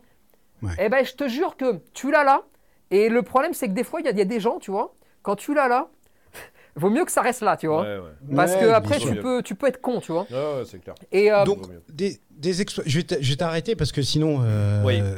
Ouais. 0.63 0.73
Eh 0.79 0.89
ben, 0.89 1.05
je 1.05 1.13
te 1.15 1.29
jure 1.29 1.57
que 1.57 1.81
tu 1.95 2.11
l'as 2.11 2.25
là. 2.25 2.43
Et 2.91 3.09
le 3.09 3.23
problème, 3.23 3.53
c'est 3.55 3.69
que 3.69 3.73
des 3.75 3.85
fois, 3.85 4.01
il 4.01 4.07
y, 4.07 4.09
a- 4.09 4.13
il 4.13 4.19
y 4.19 4.23
a 4.23 4.25
des 4.27 4.41
gens, 4.41 4.59
tu 4.59 4.71
vois, 4.71 4.95
quand 5.23 5.37
tu 5.37 5.55
l'as 5.55 5.69
là, 5.69 5.89
vaut 6.77 6.91
mieux 6.91 7.05
que 7.05 7.11
ça 7.13 7.21
reste 7.23 7.41
là, 7.43 7.57
tu 7.57 7.67
vois. 7.67 7.83
Ouais, 7.83 7.99
ouais. 7.99 8.35
Parce 8.37 8.53
Ouais, 8.55 8.61
que 8.61 8.67
après, 8.67 8.99
tu 8.99 9.15
peux, 9.17 9.43
tu 9.43 9.55
peux 9.55 9.67
être 9.67 9.81
con, 9.81 10.01
tu 10.01 10.13
vois. 10.13 10.27
Ouais, 10.31 10.37
ouais, 10.59 10.63
c'est 10.65 10.79
clair. 10.79 10.95
Et 11.11 11.33
euh, 11.33 11.45
Donc, 11.45 11.61
des, 11.89 12.21
je 12.43 12.99
vais 13.31 13.37
t'arrêter 13.37 13.77
parce 13.77 13.93
que 13.93 14.03
sinon. 14.03 14.41
euh, 14.43 14.83
Oui. 14.85 15.01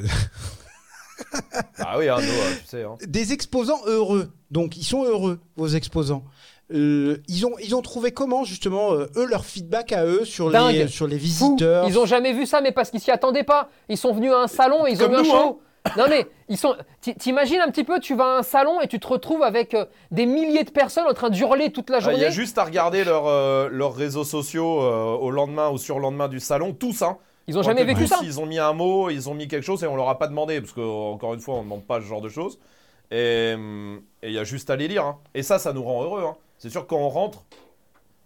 Ah 1.78 1.98
oui, 1.98 2.08
Arnaud, 2.08 2.26
euh, 2.26 2.54
tu 2.60 2.66
sais. 2.66 2.82
Hein. 2.84 2.94
des 3.06 3.32
exposants 3.32 3.80
heureux. 3.86 4.30
Donc, 4.50 4.76
ils 4.76 4.84
sont 4.84 5.02
heureux, 5.04 5.40
vos 5.56 5.66
exposants. 5.66 6.24
Euh, 6.72 7.16
ils, 7.28 7.46
ont, 7.46 7.52
ils 7.62 7.74
ont 7.74 7.80
trouvé 7.82 8.12
comment, 8.12 8.44
justement, 8.44 8.92
euh, 8.92 9.06
eux, 9.16 9.24
leur 9.26 9.44
feedback 9.46 9.92
à 9.92 10.04
eux 10.04 10.24
sur, 10.26 10.48
les, 10.48 10.52
Dingue. 10.52 10.86
sur 10.88 11.06
les 11.06 11.16
fou. 11.16 11.22
visiteurs 11.24 11.88
Ils 11.88 11.98
ont 11.98 12.04
jamais 12.06 12.32
vu 12.34 12.44
ça, 12.44 12.60
mais 12.60 12.72
parce 12.72 12.90
qu'ils 12.90 13.00
s'y 13.00 13.10
attendaient 13.10 13.42
pas. 13.44 13.68
Ils 13.88 13.96
sont 13.96 14.12
venus 14.12 14.32
à 14.32 14.40
un 14.40 14.46
salon 14.48 14.86
et 14.86 14.90
ils 14.92 14.98
Comme 14.98 15.12
ont 15.12 15.14
eu 15.14 15.16
un 15.20 15.22
nous, 15.22 15.30
show. 15.30 15.60
Non 15.96 16.04
mais 16.10 16.26
ils 16.50 16.58
sont. 16.58 16.74
t'i- 17.00 17.14
T'imagines 17.14 17.60
un 17.60 17.70
petit 17.70 17.84
peu, 17.84 17.98
tu 18.00 18.14
vas 18.14 18.24
à 18.34 18.38
un 18.40 18.42
salon 18.42 18.80
et 18.82 18.88
tu 18.88 19.00
te 19.00 19.06
retrouves 19.06 19.42
avec 19.42 19.72
euh, 19.72 19.86
des 20.10 20.26
milliers 20.26 20.64
de 20.64 20.70
personnes 20.70 21.06
en 21.08 21.14
train 21.14 21.30
d'hurler 21.30 21.72
toute 21.72 21.88
la 21.88 21.96
Ah, 21.96 22.00
Il 22.00 22.04
journée. 22.04 22.18
y 22.20 22.24
a 22.26 22.30
juste 22.30 22.58
à 22.58 22.64
regarder 22.64 23.04
leurs 23.04 23.26
euh, 23.26 23.68
leurs 23.72 23.94
réseaux 23.94 24.24
sociaux 24.24 24.82
euh, 24.82 25.16
au 25.16 25.30
lendemain 25.30 25.70
ou 25.70 25.78
sur 25.78 25.96
le 25.96 26.02
lendemain 26.02 26.28
du 26.28 26.40
salon, 26.40 26.74
tous. 26.74 27.00
Hein. 27.00 27.16
Ils 27.46 27.56
ont 27.56 27.62
jamais 27.62 27.84
vécu 27.84 28.00
plus, 28.00 28.06
ça. 28.08 28.18
Ils 28.22 28.38
ont 28.38 28.44
mis 28.44 28.58
un 28.58 28.74
mot, 28.74 29.08
ils 29.08 29.30
ont 29.30 29.34
mis 29.34 29.48
quelque 29.48 29.64
chose 29.64 29.82
et 29.82 29.86
on 29.86 29.96
leur 29.96 30.10
a 30.10 30.18
pas 30.18 30.26
demandé 30.26 30.60
parce 30.60 30.72
que 30.74 30.82
encore 30.82 31.32
une 31.32 31.40
fois, 31.40 31.54
on 31.54 31.58
ne 31.60 31.64
demande 31.64 31.84
pas 31.86 32.00
ce 32.02 32.04
genre 32.06 32.20
de 32.20 32.28
choses. 32.28 32.58
Et 33.10 33.52
hum, 33.54 34.02
et 34.22 34.28
il 34.28 34.34
y 34.34 34.38
a 34.38 34.44
juste 34.44 34.68
à 34.68 34.76
les 34.76 34.88
lire. 34.88 35.04
hein. 35.06 35.16
Et 35.34 35.42
ça, 35.42 35.58
ça 35.58 35.72
nous 35.72 35.82
rend 35.84 36.02
heureux. 36.02 36.24
hein. 36.26 36.36
C'est 36.58 36.70
sûr 36.70 36.86
quand 36.86 36.98
on 36.98 37.08
rentre 37.08 37.44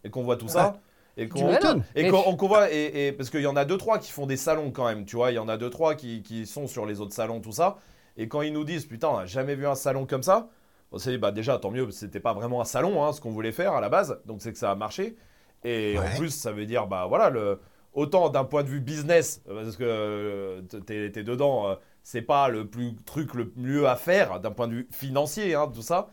et 0.05 0.11
qu'on 0.11 0.23
voit 0.23 0.37
tout 0.37 0.49
ça. 0.49 0.81
Et 1.19 1.29
qu'on 1.29 1.51
et 1.95 2.09
qu'on 2.09 2.23
on- 2.27 2.37
qu'on 2.37 2.49
voit, 2.49 2.73
et, 2.73 3.09
et- 3.09 3.13
parce 3.13 3.29
qu'il 3.29 3.43
y 3.43 3.47
en 3.47 3.55
a 3.57 3.67
deux 3.67 3.77
trois 3.77 3.99
qui 3.99 4.11
font 4.11 4.27
des 4.27 4.39
salons 4.39 4.71
quand 4.71 4.87
même, 4.87 5.05
tu 5.05 5.17
vois, 5.17 5.31
il 5.31 5.35
y 5.35 5.39
en 5.39 5.49
a 5.49 5.59
deux 5.59 5.69
trois 5.69 5.95
qui, 5.95 6.23
qui 6.23 6.47
sont 6.47 6.67
sur 6.67 6.87
les 6.87 7.01
autres 7.03 7.13
salons, 7.13 7.41
tout 7.41 7.53
ça. 7.53 7.77
Et 8.17 8.29
quand 8.29 8.41
ils 8.43 8.53
nous 8.53 8.65
disent, 8.65 8.87
putain, 8.87 9.09
on 9.09 9.17
n'a 9.19 9.27
jamais 9.27 9.55
vu 9.55 9.67
un 9.67 9.75
salon 9.75 10.07
comme 10.07 10.23
ça, 10.23 10.49
on 10.91 10.97
s'est 10.99 11.11
dit, 11.13 11.19
bah 11.19 11.31
déjà, 11.31 11.59
tant 11.59 11.71
mieux, 11.71 11.91
c'était 11.91 12.21
pas 12.21 12.33
vraiment 12.33 12.61
un 12.63 12.65
salon, 12.65 13.05
hein, 13.05 13.13
ce 13.13 13.21
qu'on 13.21 13.31
voulait 13.31 13.53
faire 13.53 13.75
à 13.75 13.81
la 13.83 13.91
base, 13.91 14.21
donc 14.27 14.41
c'est 14.41 14.53
que 14.53 14.59
ça 14.59 14.71
a 14.71 14.75
marché. 14.75 15.17
Et 15.65 15.99
Ouais. 15.99 16.07
en 16.15 16.17
plus, 16.19 16.31
ça 16.31 16.51
veut 16.53 16.65
dire, 16.67 16.87
bah 16.87 17.05
voilà, 17.09 17.29
le, 17.31 17.61
autant 17.93 18.31
d'un 18.31 18.45
point 18.45 18.63
de 18.63 18.69
vue 18.69 18.81
business, 18.81 19.43
parce 19.47 19.77
que 19.77 19.85
euh, 19.85 20.63
t'es 20.87 21.11
t'es 21.11 21.23
dedans, 21.23 21.69
euh, 21.69 21.75
c'est 22.03 22.23
pas 22.23 22.49
le 22.49 22.67
plus 22.67 22.97
truc 23.05 23.35
le 23.35 23.53
mieux 23.57 23.87
à 23.87 23.97
faire 23.97 24.41
d'un 24.41 24.51
point 24.51 24.67
de 24.67 24.73
vue 24.75 24.89
financier, 24.91 25.55
hein, 25.55 25.71
tout 25.73 25.83
ça. 25.83 26.09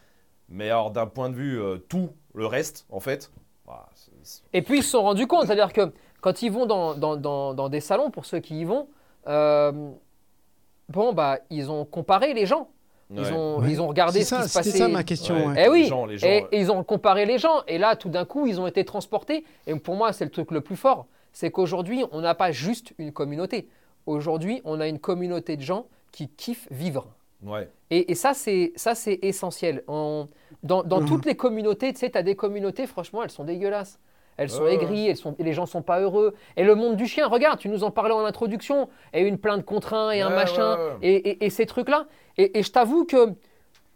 Mais 0.49 0.65
alors 0.69 0.91
d'un 0.91 1.05
point 1.07 1.29
de 1.29 1.35
vue 1.35 1.61
euh, 1.61 1.77
tout 1.77 2.09
le 2.33 2.45
reste, 2.45 2.85
en 2.89 2.99
fait, 2.99 3.31
bah, 3.65 3.87
c'est- 3.95 4.11
c'est- 4.23 4.41
Et 4.53 4.61
puis 4.61 4.79
ils 4.79 4.83
se 4.83 4.91
sont 4.91 5.03
rendus 5.03 5.27
compte, 5.27 5.45
c'est-à-dire 5.45 5.73
que 5.73 5.91
quand 6.21 6.41
ils 6.41 6.51
vont 6.51 6.65
dans, 6.65 6.95
dans, 6.95 7.15
dans- 7.17 7.53
dans 7.53 7.69
des 7.69 7.79
salons, 7.81 8.09
pour 8.11 8.25
ceux 8.25 8.39
qui 8.39 8.59
y 8.61 8.65
vont, 8.65 8.87
euh, 9.27 9.71
bon 10.89 11.13
bah 11.13 11.39
ils 11.49 11.69
ont 11.69 11.85
comparé 11.85 12.33
les 12.33 12.45
gens. 12.45 12.69
Ils, 13.11 13.21
ouais. 13.21 13.31
ont, 13.31 13.57
Ouais. 13.59 13.71
ils 13.71 13.81
ont 13.81 13.87
regardé 13.87 14.19
C'est 14.23 14.25
ce 14.25 14.35
ça, 14.35 14.41
qui 14.43 14.49
se 14.49 14.49
c'était 14.49 14.69
passait. 14.69 14.77
ça 14.77 14.87
ma 14.87 15.03
question. 15.03 15.35
Ouais. 15.35 15.47
ouais. 15.47 15.63
Eh 15.65 15.69
oui, 15.69 15.81
Les 15.81 15.87
gens, 15.87 16.05
les 16.05 16.17
gens, 16.19 16.27
et, 16.27 16.41
ouais. 16.43 16.47
et 16.51 16.59
ils 16.59 16.71
ont 16.71 16.83
comparé 16.83 17.25
les 17.25 17.39
gens. 17.39 17.63
Et 17.67 17.79
là, 17.79 17.95
tout 17.95 18.09
d'un 18.09 18.23
coup, 18.23 18.45
ils 18.45 18.61
ont 18.61 18.67
été 18.67 18.85
transportés. 18.85 19.43
Et 19.65 19.73
pour 19.75 19.95
moi, 19.95 20.13
c'est 20.13 20.25
le 20.25 20.29
truc 20.31 20.51
le 20.51 20.61
plus 20.61 20.75
fort. 20.75 21.07
C'est 21.33 21.49
qu'aujourd'hui, 21.49 22.05
on 22.11 22.21
n'a 22.21 22.35
pas 22.35 22.51
juste 22.51 22.93
une 22.99 23.11
communauté. 23.11 23.67
Aujourd'hui, 24.05 24.61
on 24.63 24.79
a 24.79 24.87
une 24.87 24.99
communauté 24.99 25.57
de 25.57 25.63
gens 25.63 25.87
qui 26.11 26.27
kiffent 26.29 26.67
vivre. 26.69 27.07
Ouais. 27.43 27.69
Et, 27.89 28.11
et 28.11 28.15
ça, 28.15 28.33
c'est 28.33 28.73
ça, 28.75 28.95
c'est 28.95 29.19
essentiel. 29.21 29.83
En- 29.87 30.27
dans 30.63 30.83
dans 30.83 30.99
Mhm. 31.01 31.07
toutes 31.07 31.25
les 31.25 31.35
communautés, 31.35 31.93
tu 31.93 31.99
sais, 31.99 32.09
tu 32.09 32.17
as 32.17 32.23
des 32.23 32.35
communautés, 32.35 32.85
franchement, 32.87 33.23
elles 33.23 33.29
sont 33.31 33.45
dégueulasses. 33.45 33.99
Elles 34.37 34.49
sont 34.49 34.63
Ouais, 34.63 34.73
aigries, 34.75 35.07
elles 35.07 35.17
sont, 35.17 35.35
et 35.37 35.43
les 35.43 35.51
gens 35.51 35.65
sont 35.65 35.81
pas 35.81 35.99
heureux. 35.99 36.33
Et 36.55 36.63
le 36.63 36.73
monde 36.75 36.95
du 36.95 37.07
chien, 37.07 37.27
regarde, 37.27 37.59
tu 37.59 37.67
nous 37.67 37.83
en 37.83 37.91
parlais 37.91 38.13
en 38.13 38.23
introduction, 38.23 38.87
et 39.13 39.21
une 39.21 39.37
plainte 39.37 39.65
contre 39.65 39.93
un 39.93 40.11
et 40.11 40.21
un 40.21 40.29
Ouais, 40.29 40.35
machin, 40.35 40.77
ouais, 40.77 40.83
ouais. 40.85 40.97
Et, 41.01 41.29
et- 41.31 41.45
et 41.45 41.49
ces 41.49 41.65
trucs-là. 41.65 42.07
Et, 42.37 42.57
et 42.59 42.63
je 42.63 42.71
t'avoue 42.71 43.03
que, 43.05 43.33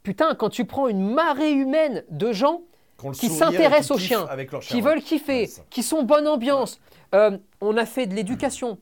putain, 0.04 0.36
quand 0.36 0.50
tu 0.50 0.66
prends 0.66 0.88
une 0.90 1.14
marée 1.14 1.52
humaine 1.54 2.04
de 2.10 2.32
gens 2.34 2.62
Qu'on 2.98 3.12
Qui 3.12 3.28
s'intéressent 3.28 3.88
qui 3.88 3.94
aux 3.94 3.98
chiens, 3.98 4.28
qui 4.60 4.62
chien, 4.62 4.76
ouais. 4.78 4.82
veulent 4.82 5.02
kiffer, 5.02 5.50
qui 5.70 5.82
sont 5.82 6.04
bonne 6.04 6.28
ambiance. 6.28 6.80
Euh, 7.16 7.38
on 7.60 7.76
a 7.76 7.86
fait 7.86 8.06
de 8.06 8.14
l'éducation. 8.14 8.78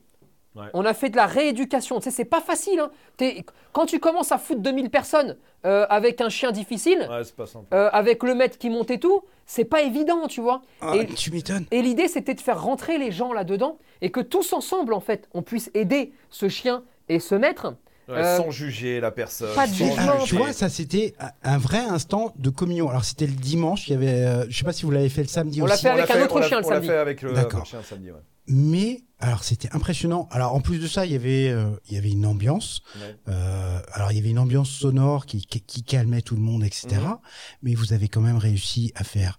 Ouais. 0.54 0.66
On 0.74 0.84
a 0.84 0.92
fait 0.92 1.08
de 1.08 1.16
la 1.16 1.24
rééducation. 1.26 1.98
Tu 1.98 2.04
sais, 2.04 2.10
c'est 2.10 2.24
pas 2.26 2.40
facile. 2.42 2.78
hein. 2.80 2.90
T'es- 3.16 3.44
Quand 3.72 3.86
tu 3.86 3.98
commences 3.98 4.32
à 4.32 4.38
foutre 4.38 4.60
2000 4.60 4.90
personnes 4.90 5.36
euh, 5.64 5.86
avec 5.88 6.20
un 6.20 6.28
chien 6.28 6.52
difficile, 6.52 7.06
Ouais, 7.10 7.24
c'est 7.24 7.34
pas 7.34 7.46
simple. 7.46 7.66
euh, 7.72 7.88
avec 7.92 8.22
le 8.22 8.34
maître 8.34 8.58
qui 8.58 8.68
monte 8.68 8.90
et 8.90 8.98
tout, 9.00 9.22
c'est 9.46 9.64
pas 9.64 9.80
évident, 9.80 10.26
tu 10.26 10.40
vois. 10.42 10.60
Ah, 10.82 10.92
Et- 10.96 11.06
Tu 11.06 11.30
m'étonnes. 11.30 11.64
Et 11.70 11.80
l'idée, 11.80 12.06
c'était 12.06 12.34
de 12.34 12.40
faire 12.40 12.62
rentrer 12.62 12.98
les 12.98 13.12
gens 13.12 13.32
là-dedans 13.32 13.78
et 14.02 14.10
que 14.10 14.20
tous 14.20 14.52
ensemble, 14.52 14.92
en 14.92 15.00
fait, 15.00 15.26
on 15.32 15.40
puisse 15.42 15.70
aider 15.72 16.12
ce 16.28 16.48
chien 16.50 16.82
et 17.08 17.18
ce 17.18 17.34
maître. 17.34 17.74
Ouais, 18.08 18.16
euh, 18.18 18.36
sans 18.36 18.50
juger 18.50 19.00
la 19.00 19.10
personne. 19.12 19.54
pas 19.54 19.66
de 19.68 19.72
jugement. 19.72 20.18
Tu 20.26 20.34
vois, 20.36 20.52
ça 20.52 20.68
c'était 20.68 21.14
un- 21.20 21.52
un 21.54 21.56
vrai 21.58 21.78
instant 21.78 22.34
de 22.36 22.50
communion. 22.50 22.90
Alors 22.90 23.04
c'était 23.04 23.26
le 23.26 23.32
dimanche, 23.32 23.86
il 23.88 23.92
y 23.92 23.94
avait, 23.94 24.08
euh, 24.26 24.44
je 24.50 24.58
sais 24.58 24.64
pas 24.64 24.72
si 24.72 24.84
vous 24.84 24.90
l'avez 24.90 25.08
fait 25.08 25.22
le 25.22 25.28
samedi 25.28 25.62
On 25.62 25.66
l'a 25.66 25.74
aussi. 25.74 25.84
fait 25.84 25.88
avec 25.90 26.08
l'a 26.08 26.16
un 26.16 26.24
autre 26.24 26.34
on 26.36 26.38
l'a- 26.40 26.48
chien 26.48 26.60
le 26.60 26.66
on 26.66 26.68
l'a 26.70 26.76
samedi. 26.76 26.88
fait 26.88 26.96
avec 26.98 27.22
le, 27.22 27.32
D'accord. 27.32 27.60
le 27.60 27.64
chien 27.64 27.78
le 27.78 27.84
samedi, 27.84 28.10
ouais. 28.10 28.18
Mais 28.46 29.04
alors 29.18 29.44
c'était 29.44 29.68
impressionnant. 29.74 30.28
Alors 30.32 30.54
en 30.54 30.60
plus 30.60 30.78
de 30.78 30.86
ça, 30.88 31.06
il 31.06 31.12
y 31.12 31.14
avait, 31.14 31.48
euh, 31.48 31.70
il 31.88 31.94
y 31.94 31.96
avait 31.98 32.10
une 32.10 32.26
ambiance. 32.26 32.82
Ouais. 32.96 33.16
Euh, 33.28 33.80
alors 33.92 34.10
il 34.12 34.16
y 34.16 34.18
avait 34.20 34.30
une 34.30 34.38
ambiance 34.38 34.68
sonore 34.70 35.26
qui, 35.26 35.46
qui, 35.46 35.60
qui 35.60 35.82
calmait 35.84 36.22
tout 36.22 36.34
le 36.34 36.42
monde, 36.42 36.64
etc. 36.64 36.88
Mhm. 37.00 37.16
Mais 37.62 37.74
vous 37.74 37.92
avez 37.92 38.08
quand 38.08 38.20
même 38.20 38.38
réussi 38.38 38.92
à 38.96 39.04
faire 39.04 39.38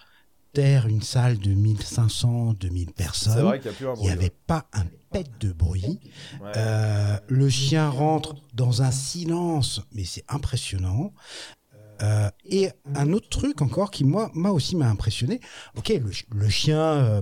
taire 0.54 0.88
une 0.88 1.02
salle 1.02 1.40
de 1.40 1.50
1500, 1.54 2.54
2000 2.54 2.88
C'est 2.90 2.96
personnes. 2.96 3.46
vrai 3.46 3.60
qu'il 3.60 3.72
n'y 3.72 3.76
a 3.76 3.78
plus 3.78 3.88
un 3.88 3.92
Il 3.94 3.96
bruit. 3.96 4.06
n'y 4.06 4.12
avait 4.12 4.34
pas 4.48 4.68
un 4.74 4.86
pet 5.12 5.28
de 5.40 5.52
bruit. 5.52 6.00
ouais. 6.42 6.52
Euh, 6.56 7.18
le 7.28 7.50
chien 7.50 7.90
rentre 7.90 8.36
dans 8.54 8.84
un 8.84 8.92
silence, 8.92 9.82
mais 9.94 10.04
c'est 10.06 10.24
impressionnant. 10.30 11.12
Euh, 12.02 12.30
et 12.46 12.70
un 12.96 13.14
autre 13.14 13.30
truc 13.30 13.62
encore 13.62 13.90
qui 13.92 14.04
moi, 14.04 14.30
moi 14.34 14.52
aussi 14.52 14.76
m'a 14.76 14.90
impressionné. 14.90 15.40
Ok, 15.78 15.90
le, 15.90 16.12
ch- 16.12 16.26
le 16.34 16.50
chien, 16.50 16.78
euh, 16.80 17.22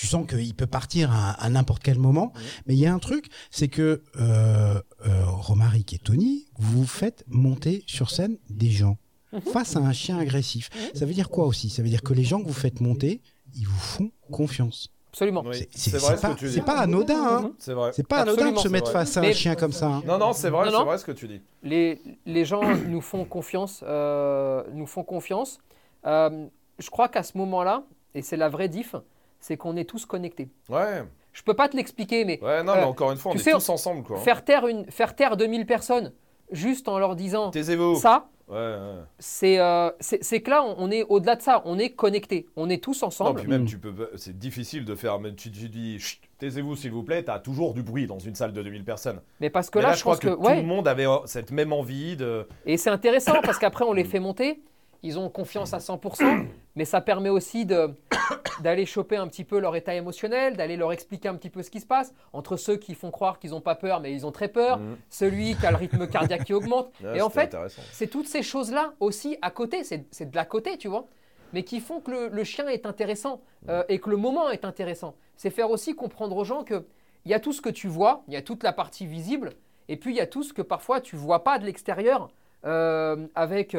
tu 0.00 0.06
sens 0.06 0.26
qu'il 0.26 0.54
peut 0.54 0.66
partir 0.66 1.10
à, 1.12 1.32
à 1.32 1.48
n'importe 1.50 1.82
quel 1.82 1.98
moment, 1.98 2.32
mais 2.66 2.72
il 2.74 2.80
y 2.80 2.86
a 2.86 2.94
un 2.94 2.98
truc, 2.98 3.26
c'est 3.50 3.68
que 3.68 4.02
euh, 4.18 4.80
euh, 5.06 5.24
Romaric 5.26 5.92
et 5.92 5.98
Tony, 5.98 6.46
vous 6.58 6.86
faites 6.86 7.22
monter 7.28 7.84
sur 7.86 8.10
scène 8.10 8.38
des 8.48 8.70
gens 8.70 8.96
Mhm. 9.32 9.40
face 9.52 9.76
à 9.76 9.80
un 9.80 9.92
chien 9.92 10.18
agressif. 10.18 10.70
Ça 10.94 11.04
veut 11.06 11.12
dire 11.12 11.28
quoi 11.28 11.46
aussi? 11.46 11.68
Ça 11.70 11.82
veut 11.82 11.88
dire 11.88 12.02
que 12.02 12.14
les 12.14 12.24
gens 12.24 12.40
que 12.42 12.48
vous 12.48 12.52
faites 12.52 12.80
monter, 12.80 13.20
ils 13.54 13.64
vous 13.66 13.78
font 13.78 14.10
confiance. 14.32 14.88
Absolument. 15.12 15.42
Oui, 15.46 15.54
C'est- 15.56 15.68
c'est 15.90 15.98
ce 16.00 16.20
pas, 16.20 16.34
que 16.34 16.38
tu 16.38 16.46
dis. 16.48 16.54
c'est 16.54 16.62
pas 16.64 16.78
anodin, 16.80 17.22
hein. 17.44 17.52
C'est 17.58 17.72
vrai. 17.74 17.90
c'est 17.94 18.06
pas 18.08 18.22
anodin 18.22 18.50
de 18.52 18.58
se 18.58 18.66
mettre 18.68 18.90
vrai. 18.90 19.04
face 19.04 19.16
à 19.16 19.20
un 19.20 19.24
Mais- 19.24 19.34
chien 19.34 19.54
comme 19.54 19.72
ça. 19.72 19.86
hein. 19.86 20.02
Non, 20.06 20.18
non, 20.18 20.32
c'est 20.32 20.50
vrai, 20.50 20.68
vrai 20.70 20.98
ce 20.98 21.04
que 21.04 21.12
tu 21.12 21.28
dis. 21.28 21.40
les, 21.62 22.00
les 22.26 22.44
gens 22.44 22.62
nous 22.88 23.00
font 23.02 23.24
confiance. 23.24 23.84
euh, 23.86 24.64
nous 24.72 24.86
font 24.86 25.04
confiance. 25.04 25.58
Euh, 26.06 26.46
je 26.80 26.90
crois 26.90 27.08
qu'à 27.08 27.22
ce 27.22 27.36
moment-là, 27.38 27.84
et 28.14 28.22
c'est 28.22 28.36
la 28.36 28.48
vraie 28.48 28.68
diff, 28.68 28.96
c'est 29.40 29.56
qu'on 29.56 29.76
est 29.76 29.84
tous 29.84 30.06
connectés. 30.06 30.48
Ouais. 30.68 31.02
Je 31.32 31.42
peux 31.42 31.54
pas 31.54 31.68
te 31.68 31.76
l'expliquer, 31.76 32.24
mais 32.24 32.38
Ouais, 32.42 32.62
non, 32.62 32.72
Euh, 32.72 32.76
mais 32.76 32.82
encore 32.84 33.12
une 33.12 33.18
fois, 33.18 33.32
on 33.32 33.34
est 33.36 33.50
tous 33.52 33.68
ensemble, 33.68 34.02
quoi. 34.02 34.18
faire 34.18 34.44
taire, 34.44 34.66
une, 34.66 34.84
faire 34.90 35.14
taire 35.14 35.36
2000 35.36 35.64
personnes 35.66 36.12
juste 36.50 36.88
en 36.88 36.98
leur 36.98 37.14
disant 37.16 37.50
Taisez-vous. 37.50 37.96
ça, 37.96 38.28
Ouais, 38.48 38.56
ouais. 38.56 38.94
c'est 39.20 39.60
euh, 39.60 39.90
que 40.00 40.50
là, 40.50 40.64
on, 40.64 40.90
est 40.90 41.04
au-delà 41.04 41.36
de 41.36 41.42
ça. 41.42 41.62
On 41.66 41.78
est 41.78 41.90
connectés. 41.90 42.48
On 42.56 42.68
est 42.68 42.82
tous 42.82 43.00
Non, 43.02 43.06
ensemble. 43.06 43.40
puis 43.42 43.48
même, 43.48 43.64
tu 43.64 43.78
peux, 43.78 43.94
c'est 44.16 44.36
difficile 44.36 44.84
de 44.84 44.96
faire, 44.96 45.20
mais 45.20 45.32
tu, 45.36 45.52
tu 45.52 45.68
dis, 45.68 45.98
taisez-vous 46.38 46.74
s'il 46.74 46.90
vous 46.90 47.04
plaît, 47.04 47.22
t'as 47.22 47.38
toujours 47.38 47.74
du 47.74 47.84
bruit 47.84 48.08
dans 48.08 48.18
une 48.18 48.34
salle 48.34 48.52
de 48.52 48.60
2000 48.60 48.84
personnes. 48.84 49.20
mais 49.38 49.50
parce 49.50 49.70
que 49.70 49.78
Mais 49.78 49.84
là, 49.84 49.90
là, 49.90 49.94
je 49.94 50.00
crois 50.00 50.14
pense 50.14 50.20
que, 50.24 50.28
que. 50.30 50.34
tout 50.34 50.48
le 50.52 50.62
monde 50.62 50.88
avait 50.88 51.06
euh, 51.06 51.18
cette 51.26 51.52
même 51.52 51.72
envie 51.72 52.16
de. 52.16 52.48
Et 52.66 52.76
c'est 52.76 52.90
intéressant 52.90 53.40
parce 53.40 53.58
qu'après, 53.58 53.84
on 53.84 53.92
les 53.92 54.02
fait 54.12 54.18
monter. 54.18 54.60
Ils 55.04 55.16
ont 55.16 55.30
confiance 55.30 55.72
à 55.72 55.78
100%, 55.78 56.46
mais 56.76 56.84
ça 56.84 57.00
permet 57.00 57.28
aussi 57.28 57.66
d'aller 58.62 58.86
choper 58.86 59.16
un 59.16 59.26
petit 59.28 59.44
peu 59.44 59.58
leur 59.58 59.74
état 59.76 59.94
émotionnel, 59.94 60.56
d'aller 60.56 60.76
leur 60.76 60.92
expliquer 60.92 61.28
un 61.28 61.34
petit 61.34 61.50
peu 61.50 61.62
ce 61.62 61.70
qui 61.70 61.80
se 61.80 61.86
passe, 61.86 62.14
entre 62.32 62.56
ceux 62.56 62.76
qui 62.76 62.94
font 62.94 63.10
croire 63.10 63.38
qu'ils 63.38 63.50
n'ont 63.50 63.60
pas 63.60 63.74
peur 63.74 64.00
mais 64.00 64.12
ils 64.12 64.26
ont 64.26 64.32
très 64.32 64.48
peur, 64.48 64.78
Mhm. 64.78 64.96
celui 65.08 65.56
qui 65.56 65.66
a 65.66 65.70
le 65.70 65.76
rythme 65.76 66.06
cardiaque 66.06 66.44
qui 66.44 66.52
augmente. 66.54 66.90
Ouais, 67.02 67.18
Et 67.18 67.22
en 67.22 67.30
fait, 67.30 67.56
c'est 67.92 68.06
toutes 68.08 68.28
ces 68.28 68.42
choses-là 68.42 68.92
aussi 69.00 69.36
à 69.42 69.50
côté, 69.50 69.82
c'est 69.84 70.30
de 70.30 70.36
la 70.36 70.44
côté, 70.44 70.76
tu 70.78 70.88
vois, 70.88 71.06
mais 71.52 71.64
qui 71.64 71.80
font 71.80 72.00
que 72.00 72.10
le, 72.10 72.28
le 72.28 72.44
chien 72.44 72.68
est 72.68 72.86
intéressant 72.86 73.40
euh, 73.68 73.82
et 73.88 73.98
que 73.98 74.08
le 74.10 74.16
moment 74.16 74.50
est 74.50 74.64
intéressant. 74.64 75.14
C'est 75.36 75.50
faire 75.50 75.70
aussi 75.70 75.94
comprendre 75.94 76.36
aux 76.36 76.44
gens 76.44 76.64
que 76.64 76.84
il 77.24 77.30
y 77.30 77.34
a 77.34 77.40
tout 77.40 77.52
ce 77.52 77.60
que 77.60 77.68
tu 77.68 77.88
vois, 77.88 78.22
il 78.28 78.34
y 78.34 78.36
a 78.36 78.42
toute 78.42 78.62
la 78.62 78.72
partie 78.72 79.06
visible, 79.06 79.52
et 79.88 79.96
puis 79.96 80.12
il 80.12 80.16
y 80.16 80.20
a 80.20 80.26
tout 80.26 80.42
ce 80.42 80.52
que 80.52 80.62
parfois 80.62 81.00
tu 81.00 81.16
vois 81.16 81.44
pas 81.44 81.58
de 81.58 81.66
l'extérieur, 81.66 82.30
euh, 82.64 83.26
avec 83.34 83.76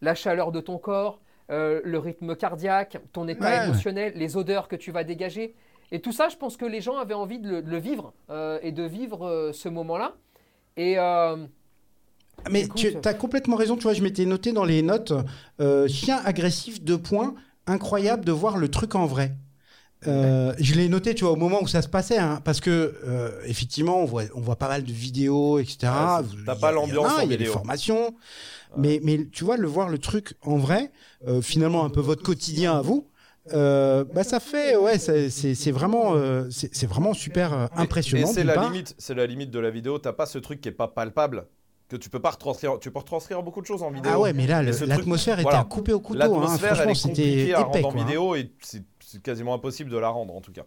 la 0.00 0.14
chaleur 0.14 0.52
de 0.52 0.60
ton 0.60 0.78
corps, 0.78 1.18
euh, 1.50 1.80
le 1.84 1.98
rythme 1.98 2.34
cardiaque, 2.36 2.98
ton 3.12 3.28
état 3.28 3.44
Ouais. 3.48 3.64
émotionnel, 3.66 4.12
les 4.16 4.36
odeurs 4.36 4.68
que 4.68 4.76
tu 4.76 4.90
vas 4.92 5.04
dégager. 5.04 5.54
Et 5.92 6.00
tout 6.00 6.12
ça, 6.12 6.28
je 6.28 6.36
pense 6.36 6.56
que 6.56 6.64
les 6.64 6.80
gens 6.80 6.96
avaient 6.98 7.14
envie 7.14 7.38
de 7.38 7.48
le, 7.48 7.62
de 7.62 7.70
le 7.70 7.78
vivre 7.78 8.12
euh, 8.30 8.58
et 8.62 8.72
de 8.72 8.82
vivre 8.82 9.26
euh, 9.26 9.52
ce 9.52 9.68
moment-là. 9.68 10.14
Et 10.76 10.98
euh, 10.98 11.36
Mais 12.50 12.62
Écoute. 12.62 13.00
tu 13.02 13.08
as 13.08 13.14
complètement 13.14 13.56
raison, 13.56 13.76
tu 13.76 13.82
vois, 13.84 13.94
je 13.94 14.02
m'étais 14.02 14.24
noté 14.24 14.52
dans 14.52 14.64
les 14.64 14.82
notes, 14.82 15.12
euh, 15.60 15.86
chien 15.86 16.20
agressif, 16.24 16.82
deux 16.82 16.98
points, 16.98 17.34
incroyable 17.66 18.24
de 18.24 18.32
voir 18.32 18.56
le 18.56 18.68
truc 18.68 18.94
en 18.94 19.06
vrai. 19.06 19.32
Euh, 20.06 20.52
je 20.58 20.74
l'ai 20.74 20.90
noté, 20.90 21.14
tu 21.14 21.24
vois, 21.24 21.32
au 21.32 21.36
moment 21.36 21.62
où 21.62 21.66
ça 21.66 21.80
se 21.80 21.88
passait, 21.88 22.18
hein, 22.18 22.40
parce 22.44 22.60
que 22.60 22.94
euh, 23.06 23.40
effectivement, 23.46 24.00
on 24.00 24.04
voit, 24.04 24.24
on 24.34 24.40
voit 24.40 24.56
pas 24.56 24.68
mal 24.68 24.84
de 24.84 24.92
vidéos, 24.92 25.58
etc. 25.58 25.78
T'as 25.80 26.22
il 26.22 26.40
y 26.40 26.60
pas 26.60 26.68
en 26.68 26.72
l'ambiance 26.72 27.12
en 27.12 27.20
Il 27.20 27.20
y 27.20 27.22
a 27.22 27.26
des 27.28 27.36
vidéo. 27.38 27.52
formations, 27.54 28.14
mais, 28.76 29.00
mais 29.02 29.26
tu 29.30 29.44
vois, 29.44 29.56
le 29.56 29.68
voir 29.68 29.88
le 29.88 29.98
truc 29.98 30.34
en 30.42 30.56
vrai, 30.56 30.90
euh, 31.26 31.40
finalement 31.42 31.84
un 31.84 31.90
peu 31.90 32.00
votre 32.00 32.22
quotidien 32.22 32.76
à 32.76 32.82
vous. 32.82 33.08
euh, 33.52 34.04
bah 34.14 34.24
ça 34.24 34.40
fait 34.40 34.74
ouais 34.74 34.98
c'est 34.98 35.70
vraiment 35.70 36.14
euh, 36.14 36.48
c'est 36.50 36.86
vraiment 36.86 37.12
super 37.12 37.52
euh, 37.52 37.66
impressionnant 37.76 38.26
c'est 38.26 38.42
la 38.42 38.54
part. 38.54 38.70
limite, 38.70 38.94
c'est 38.96 39.12
la 39.14 39.26
limite 39.26 39.50
de 39.50 39.58
la 39.58 39.70
vidéo. 39.70 39.98
T'as 39.98 40.14
pas 40.14 40.24
ce 40.24 40.38
truc 40.38 40.62
qui 40.62 40.68
est 40.70 40.72
pas 40.72 40.88
palpable, 40.88 41.46
que 41.88 41.96
tu 41.96 42.08
peux 42.08 42.20
pas 42.20 42.30
retranscrire. 42.30 42.78
Tu 42.80 42.90
peux 42.90 43.00
retranscrire 43.00 43.42
beaucoup 43.42 43.60
de 43.60 43.66
choses 43.66 43.82
en 43.82 43.90
vidéo. 43.90 44.10
ah 44.14 44.18
ouais 44.18 44.32
mais 44.32 44.46
là 44.46 44.62
l'atmosphère 44.62 45.34
était 45.34 45.42
voilà. 45.42 45.60
à 45.60 45.64
couper 45.64 45.92
au 45.92 46.00
couteau 46.00 46.22
hein. 46.22 46.40
L'atmosphère, 46.40 46.88
est 46.88 46.94
c'était 46.94 47.52
à 47.52 47.64
rendre 47.64 47.76
en 47.76 47.90
quoi, 47.90 48.00
hein. 48.00 48.04
vidéo 48.04 48.34
et 48.34 48.50
c'est 48.60 48.82
quasiment 49.22 49.52
impossible 49.54 49.90
de 49.90 49.98
la 49.98 50.08
rendre 50.08 50.34
en 50.34 50.40
tout 50.40 50.52
cas. 50.52 50.64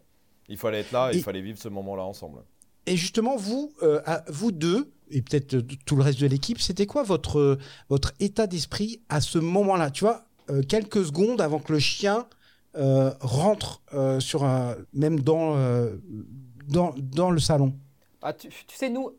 Il 0.47 0.58
fallait 0.58 0.80
être 0.80 0.91
là, 0.91 1.12
et 1.12 1.18
il 1.18 1.24
fallait 1.24 1.41
vivre 1.41 1.58
ce 1.58 1.68
moment-là 1.68 2.03
ensemble. 2.03 2.39
Et 2.86 2.95
justement, 2.95 3.36
vous, 3.36 3.74
euh, 3.84 3.99
vous 4.30 4.53
deux, 4.53 4.93
et 5.12 5.22
peut-être 5.22 5.53
euh, 5.55 5.62
tout 5.86 5.95
le 5.95 6.03
reste 6.03 6.20
de 6.20 6.28
l'équipe, 6.28 6.60
c'était 6.60 6.86
quoi 6.86 7.03
votre, 7.03 7.39
euh, 7.39 7.58
votre 7.89 8.14
état 8.20 8.47
d'esprit 8.47 9.01
à 9.10 9.22
ce 9.22 9.38
moment-là 9.39 9.91
Tu 9.91 10.03
vois, 10.03 10.26
euh, 10.49 10.62
quelques 10.64 11.05
secondes 11.05 11.41
avant 11.41 11.60
que 11.60 11.74
le 11.74 11.80
chien 11.80 12.28
euh, 12.76 13.12
rentre 13.22 13.82
euh, 13.93 14.20
sur 14.20 14.43
un, 14.43 14.76
même 14.93 15.20
dans, 15.20 15.55
euh, 15.55 15.95
dans, 16.68 16.93
dans 16.97 17.32
le 17.32 17.39
salon? 17.39 17.74
ah, 18.22 18.34
tu, 18.34 18.49
tu 18.49 18.76
sais, 18.76 18.89
nous. 18.89 19.12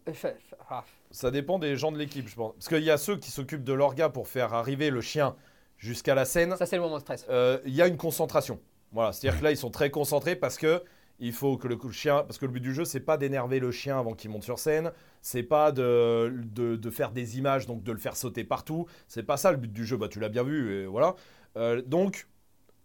ah, 0.71 0.85
Ça 1.11 1.31
dépend 1.31 1.59
des 1.59 1.77
gens 1.77 1.91
de 1.93 1.99
l'équipe, 1.99 2.29
je 2.29 2.35
pense. 2.35 2.53
Parce 2.55 2.69
qu'il 2.69 2.85
y 2.85 2.91
a 2.91 2.99
ceux 2.99 3.17
qui 3.17 3.31
s'occupent 3.31 3.65
de 3.65 3.73
l'orga 3.73 4.09
pour 4.11 4.29
faire 4.29 4.53
arriver 4.55 4.91
le 4.91 5.01
chien 5.01 5.35
jusqu'à 5.79 6.15
la 6.15 6.25
scène. 6.25 6.55
ça, 6.57 6.67
c'est 6.67 6.77
le 6.77 6.83
moment 6.83 6.97
de 6.97 7.01
stress. 7.01 7.25
Euh, 7.31 7.59
Il 7.65 7.75
y 7.75 7.83
a 7.83 7.87
une 7.87 7.97
concentration. 7.97 8.59
Voilà, 8.93 9.13
c'est-à-dire 9.13 9.39
que 9.41 9.45
là, 9.45 9.51
ils 9.51 9.57
sont 9.57 9.71
très 9.71 9.91
concentrés 9.91 10.35
parce 10.37 10.57
que 10.57 10.83
il 11.21 11.33
faut 11.33 11.57
que 11.57 11.67
le 11.69 11.79
le 11.83 11.91
chien, 11.93 12.23
parce 12.23 12.39
que 12.39 12.47
le 12.47 12.53
but 12.53 12.61
du 12.61 12.73
jeu, 12.75 12.85
c'est 12.85 13.01
pas 13.01 13.17
d'énerver 13.17 13.59
le 13.61 13.71
chien 13.73 13.99
avant 13.99 14.15
qu'il 14.15 14.31
monte 14.31 14.45
sur 14.45 14.59
scène, 14.59 14.93
c'est 15.21 15.43
pas 15.43 15.73
de, 15.73 16.33
de, 16.45 16.77
de 16.77 16.91
faire 16.91 17.11
des 17.11 17.39
images, 17.39 17.67
donc 17.67 17.83
de 17.83 17.91
le 17.93 17.99
faire 17.99 18.17
sauter 18.17 18.45
partout. 18.45 18.87
C'est 19.09 19.23
pas 19.25 19.37
ça 19.37 19.51
le 19.51 19.57
but 19.59 19.73
du 19.73 19.85
jeu. 19.85 19.97
Bah, 19.97 20.09
tu 20.09 20.21
l'as 20.21 20.29
bien 20.29 20.43
vu, 20.45 20.83
et 20.83 20.87
voilà. 20.87 21.15
Euh, 21.57 21.83
donc, 21.83 22.29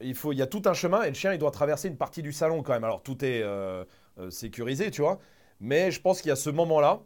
il 0.01 0.15
faut, 0.15 0.31
il 0.31 0.37
y 0.37 0.41
a 0.41 0.47
tout 0.47 0.63
un 0.65 0.73
chemin 0.73 1.03
et 1.03 1.09
le 1.09 1.13
chien, 1.13 1.31
il 1.33 1.37
doit 1.39 1.51
traverser 1.51 1.87
une 1.87 1.97
partie 1.97 2.21
du 2.23 2.33
salon 2.33 2.63
quand 2.63 2.73
même. 2.73 2.83
Alors, 2.83 3.03
tout 3.03 3.23
est 3.23 3.41
euh, 3.43 3.85
euh, 4.19 4.29
sécurisé, 4.31 4.89
tu 4.91 5.01
vois. 5.01 5.19
Mais 5.59 5.91
je 5.91 6.01
pense 6.01 6.21
qu'il 6.21 6.29
y 6.29 6.31
a 6.31 6.35
ce 6.35 6.49
moment-là 6.49 7.01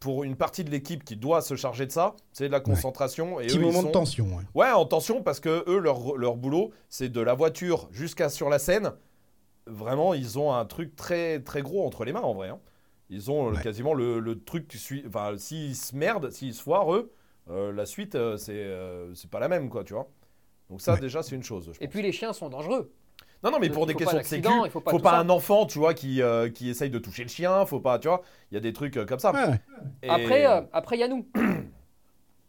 pour 0.00 0.24
une 0.24 0.34
partie 0.34 0.64
de 0.64 0.70
l'équipe 0.70 1.04
qui 1.04 1.16
doit 1.16 1.42
se 1.42 1.54
charger 1.54 1.86
de 1.86 1.92
ça, 1.92 2.16
c'est 2.32 2.48
de 2.48 2.52
la 2.52 2.58
concentration. 2.60 3.38
Et 3.40 3.46
Petit 3.46 3.58
eux, 3.58 3.60
ils 3.60 3.66
moment 3.66 3.82
sont- 3.82 3.86
de 3.88 3.92
tension. 3.92 4.26
ouais. 4.36 4.42
Ouais, 4.54 4.70
en 4.72 4.84
tension 4.86 5.22
parce 5.22 5.38
que 5.38 5.62
eux, 5.68 5.78
leur, 5.78 6.16
leur 6.16 6.36
boulot, 6.36 6.72
c'est 6.88 7.08
de 7.10 7.20
la 7.20 7.34
voiture 7.34 7.88
jusqu'à 7.92 8.28
sur 8.28 8.48
la 8.48 8.58
scène. 8.58 8.92
Vraiment, 9.72 10.14
ils 10.14 10.38
ont 10.38 10.52
un 10.52 10.64
truc 10.64 10.94
très 10.96 11.40
très 11.40 11.62
gros 11.62 11.86
entre 11.86 12.04
les 12.04 12.12
mains 12.12 12.20
en 12.20 12.34
vrai. 12.34 12.48
hein. 12.48 12.60
Ils 13.10 13.30
ont 13.30 13.48
euh, 13.48 13.52
Ouais. 13.52 13.62
quasiment 13.62 13.94
le, 13.94 14.20
le 14.20 14.42
truc 14.42 14.68
qui 14.68 14.78
suit. 14.78 15.04
Enfin, 15.06 15.36
s'ils 15.36 15.76
se 15.76 15.94
merdent, 15.96 16.30
s'ils 16.30 16.54
se 16.54 16.62
foirent, 16.62 16.94
eux, 16.94 17.12
euh, 17.50 17.72
la 17.72 17.84
suite, 17.86 18.14
euh, 18.14 18.36
c'est 18.36 18.52
euh, 18.54 19.12
c'est 19.14 19.30
pas 19.30 19.40
la 19.40 19.48
même, 19.48 19.68
quoi, 19.68 19.84
tu 19.84 19.92
vois. 19.94 20.08
Donc 20.70 20.80
ça, 20.80 20.94
Ouais. 20.94 21.00
déjà, 21.00 21.22
c'est 21.22 21.34
une 21.36 21.42
chose. 21.42 21.70
je 21.74 21.84
Et 21.84 21.88
puis, 21.88 22.00
les 22.02 22.12
chiens 22.12 22.32
sont 22.32 22.48
dangereux. 22.48 22.92
non, 23.42 23.50
non, 23.50 23.58
mais 23.58 23.66
il 23.66 23.72
pour 23.72 23.86
des 23.86 23.94
questions 23.94 24.18
de 24.18 24.22
sécu, 24.22 24.48
il 24.64 24.70
faut 24.70 24.80
pas 24.80 24.90
faut 24.92 24.98
pas 25.00 25.18
un 25.18 25.28
enfant, 25.28 25.66
tu 25.66 25.78
vois, 25.78 25.92
qui, 25.94 26.22
euh, 26.22 26.48
qui 26.48 26.70
essaye 26.70 26.88
de 26.90 26.98
toucher 26.98 27.24
le 27.24 27.28
chien. 27.28 27.66
Faut 27.66 27.80
pas, 27.80 27.98
tu 27.98 28.08
vois. 28.08 28.22
Il 28.50 28.54
y 28.54 28.56
a 28.56 28.60
des 28.60 28.72
trucs 28.72 28.96
euh, 28.96 29.04
comme 29.04 29.18
ça. 29.18 29.32
Ouais. 29.32 29.60
Et- 30.02 30.08
Après, 30.08 30.46
euh, 30.46 30.62
après, 30.72 30.96
il 30.96 31.00
y 31.00 31.02
a 31.02 31.08
nous. 31.08 31.26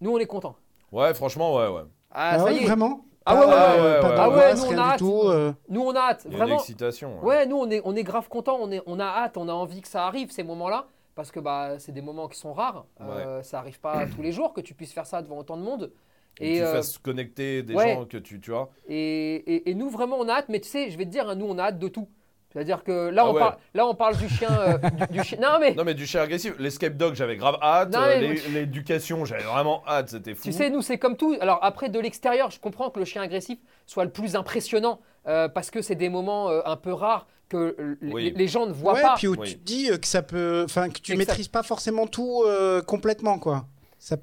nous, 0.01 0.11
on 0.11 0.19
est 0.19 0.25
contents. 0.25 0.55
Ouais, 0.91 1.13
franchement, 1.13 1.55
ouais, 1.55 1.67
ouais. 1.67 1.81
Ah, 2.11 2.31
Ah 2.33 2.37
ça 2.39 2.45
ouais, 2.45 2.55
y 2.55 2.57
est. 2.59 2.65
vraiment? 2.65 3.05
Ah 3.25 3.35
ouais, 3.35 3.41
ouais, 3.41 3.45
Pas- 3.47 4.09
ouais. 4.09 4.15
Ah 4.17 4.29
ouais, 4.29 4.35
angoisse, 4.35 4.61
nous, 4.63 4.67
on 4.67 4.71
a 4.71 4.73
du 4.75 4.79
hâte. 4.81 4.99
tout. 4.99 5.21
euh. 5.25 5.53
Nous, 5.69 5.81
on 5.81 5.95
a 5.95 5.99
hâte. 5.99 6.27
Vraiment. 6.29 6.45
l'excitation. 6.55 7.19
ouais. 7.19 7.25
Ouais, 7.25 7.45
nous, 7.45 7.57
on 7.57 7.69
est, 7.69 7.81
on 7.85 7.95
est 7.95 8.03
grave 8.03 8.27
contents. 8.29 8.57
On, 8.59 8.71
est, 8.71 8.81
on 8.85 8.99
a 8.99 9.05
hâte. 9.05 9.37
On 9.37 9.47
a 9.47 9.53
envie 9.53 9.81
que 9.81 9.87
ça 9.87 10.05
arrive, 10.05 10.31
ces 10.31 10.43
moments-là. 10.43 10.87
Parce 11.15 11.31
que 11.31 11.39
bah, 11.39 11.77
c'est 11.79 11.91
des 11.91 12.01
moments 12.01 12.27
qui 12.27 12.39
sont 12.39 12.53
rares. 12.53 12.85
Euh, 13.01 13.41
ça 13.43 13.59
arrive 13.59 13.79
pas 13.79 14.05
tous 14.07 14.21
les 14.23 14.31
jours 14.31 14.51
que 14.53 14.61
tu 14.61 14.73
puisses 14.73 14.93
faire 14.93 15.05
ça 15.05 15.21
devant 15.21 15.37
autant 15.37 15.57
de 15.57 15.61
monde. 15.61 15.91
Et 16.39 16.55
Et, 16.55 16.57
tu 16.57 16.63
euh, 16.63 16.73
fasses 16.73 16.97
connecter 16.97 17.61
des 17.61 17.75
ouais. 17.75 17.93
gens 17.93 18.05
que 18.05 18.17
tu, 18.17 18.39
tu 18.41 18.49
vois. 18.49 18.71
Et, 18.89 19.35
et- 19.35 19.69
et 19.69 19.75
nous, 19.75 19.89
vraiment, 19.89 20.17
on 20.19 20.27
a 20.27 20.33
hâte. 20.33 20.49
Mais 20.49 20.59
tu 20.59 20.67
sais, 20.69 20.89
je 20.89 20.97
vais 20.97 21.05
te 21.05 21.11
dire, 21.11 21.29
hein, 21.29 21.35
nous, 21.35 21.45
on 21.45 21.57
a 21.59 21.65
hâte 21.65 21.77
de 21.79 21.87
tout. 21.87 22.07
C'est-à-dire 22.53 22.83
que 22.83 23.09
là, 23.09 23.23
Ah 23.25 23.29
on 23.29 23.33
ouais. 23.33 23.39
parle, 23.39 23.55
là, 23.73 23.87
on 23.87 23.95
parle 23.95 24.15
du 24.17 24.29
chien. 24.29 24.49
euh, 24.51 24.77
du, 24.77 25.17
du 25.17 25.23
chien. 25.23 25.39
Non, 25.41 25.57
mais 25.59 25.73
Non 25.73 25.83
mais 25.83 25.95
du 25.95 26.05
chien 26.05 26.21
agressif, 26.21 26.53
l'escape 26.59 26.95
dog 26.95 27.15
j'avais 27.15 27.35
grave 27.35 27.57
hâte, 27.61 27.91
Non, 27.91 27.99
euh, 28.03 28.35
l'éducation 28.53 29.25
j'avais 29.25 29.43
vraiment 29.43 29.83
hâte, 29.87 30.09
c'était 30.09 30.35
fou. 30.35 30.43
tu 30.43 30.51
sais, 30.51 30.69
nous, 30.69 30.81
c'est 30.81 30.97
comme 30.97 31.17
tout. 31.17 31.35
Alors, 31.41 31.59
après, 31.63 31.89
de 31.89 31.99
l'extérieur, 31.99 32.51
je 32.51 32.59
comprends 32.59 32.89
que 32.89 32.99
le 32.99 33.05
chien 33.05 33.21
agressif 33.21 33.57
soit 33.85 34.05
le 34.05 34.11
plus 34.11 34.35
impressionnant 34.35 34.99
euh, 35.27 35.47
parce 35.49 35.71
que 35.71 35.81
c'est 35.81 35.95
des 35.95 36.09
moments 36.09 36.49
euh, 36.49 36.61
un 36.65 36.75
peu 36.77 36.93
rares 36.93 37.27
que 37.49 37.97
les- 38.01 38.13
Oui. 38.13 38.33
les 38.35 38.47
gens 38.47 38.65
ne 38.67 38.73
voient 38.73 38.93
ouais, 38.93 39.01
pas. 39.01 39.15
puis 39.17 39.27
où 39.27 39.35
Oui. 39.37 39.49
tu 39.49 39.57
te 39.57 39.63
dis 39.63 39.89
que 39.99 40.07
ça 40.07 40.21
peut, 40.21 40.63
enfin 40.65 40.89
que 40.89 40.99
tu 40.99 41.11
ça- 41.13 41.17
maîtrises 41.17 41.47
pas 41.47 41.63
forcément 41.63 42.07
tout 42.07 42.43
euh, 42.45 42.81
complètement 42.81 43.39
quoi. 43.39 43.65
Ça, 43.99 44.17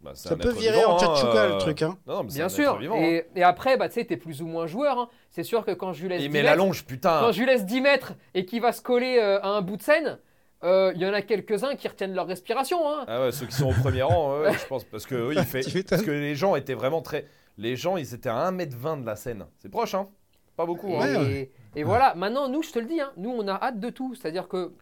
Bah, 0.00 0.12
ça 0.14 0.34
un 0.34 0.36
peut 0.36 0.50
être 0.50 0.56
virer 0.58 0.78
vivant, 0.78 0.94
en 0.94 0.98
tchatchouka 0.98 1.42
hein, 1.42 1.48
le 1.48 1.54
euh, 1.54 1.58
truc 1.58 1.82
hein. 1.82 1.98
Non, 2.06 2.14
non, 2.18 2.22
mais 2.22 2.30
c'est 2.30 2.38
Bien 2.38 2.48
sûr. 2.48 2.78
hein. 2.78 3.20
Et, 3.34 3.42
après, 3.42 3.76
bah, 3.76 3.88
tu 3.88 3.94
sais, 3.94 4.04
t'es 4.04 4.16
plus 4.16 4.42
ou 4.42 4.46
moins 4.46 4.66
joueur. 4.68 4.96
hein. 4.98 5.08
C'est 5.30 5.42
sûr 5.42 5.64
que 5.64 5.72
quand 5.72 5.92
je 5.92 6.02
lui 6.02 6.08
laisse 6.08 6.22
Il 6.22 6.28
10 6.28 6.32
met 6.34 6.42
la 6.42 6.52
mètres, 6.52 6.64
longe, 6.64 6.84
putain. 6.84 7.18
quand 7.20 7.32
je 7.32 7.40
lui 7.40 7.46
laisse 7.46 7.66
10 7.66 7.80
mètres 7.80 8.12
et 8.34 8.44
qu'il 8.44 8.60
va 8.62 8.72
se 8.72 8.80
coller 8.80 9.18
euh, 9.20 9.40
à 9.42 9.48
un 9.48 9.60
bout 9.60 9.76
de 9.76 9.82
scène, 9.82 10.18
euh, 10.62 10.92
il 10.94 11.00
y 11.02 11.06
en 11.06 11.12
a 11.12 11.22
quelques-uns 11.22 11.74
qui 11.74 11.88
retiennent 11.88 12.14
leur 12.14 12.26
respiration. 12.28 12.78
hein. 12.88 13.04
Ah 13.08 13.22
ouais, 13.22 13.32
ceux 13.32 13.46
qui 13.46 13.56
sont 13.56 13.70
au 13.70 13.72
premier 13.72 14.02
rang, 14.02 14.40
je 14.52 14.66
pense, 14.66 14.84
parce 14.84 15.04
que 15.04 15.28
oui, 15.28 15.34
il 15.36 15.44
fait, 15.44 15.62
parce 15.88 16.02
que 16.02 16.10
les 16.12 16.36
gens 16.36 16.54
étaient 16.54 16.74
vraiment 16.74 17.02
très, 17.02 17.26
les 17.58 17.74
gens 17.74 17.96
ils 17.96 18.14
étaient 18.14 18.28
à 18.28 18.50
1m20 18.52 19.00
de 19.02 19.06
la 19.06 19.16
scène, 19.16 19.46
c'est 19.58 19.68
proche 19.68 19.94
hein, 19.94 20.08
pas 20.56 20.64
beaucoup. 20.66 20.88
Et, 20.90 20.94
Hein. 20.96 21.00
Ouais, 21.00 21.16
ouais. 21.16 21.50
et 21.76 21.82
voilà, 21.82 22.14
maintenant, 22.14 22.48
nous, 22.48 22.62
je 22.62 22.70
te 22.70 22.78
le 22.78 22.86
dis, 22.86 23.00
hein, 23.00 23.10
nous, 23.16 23.30
on 23.30 23.46
a 23.48 23.52
hâte 23.54 23.78
de 23.80 23.90
tout. 23.90 24.14
C'est-à-dire 24.14 24.46
que 24.48 24.72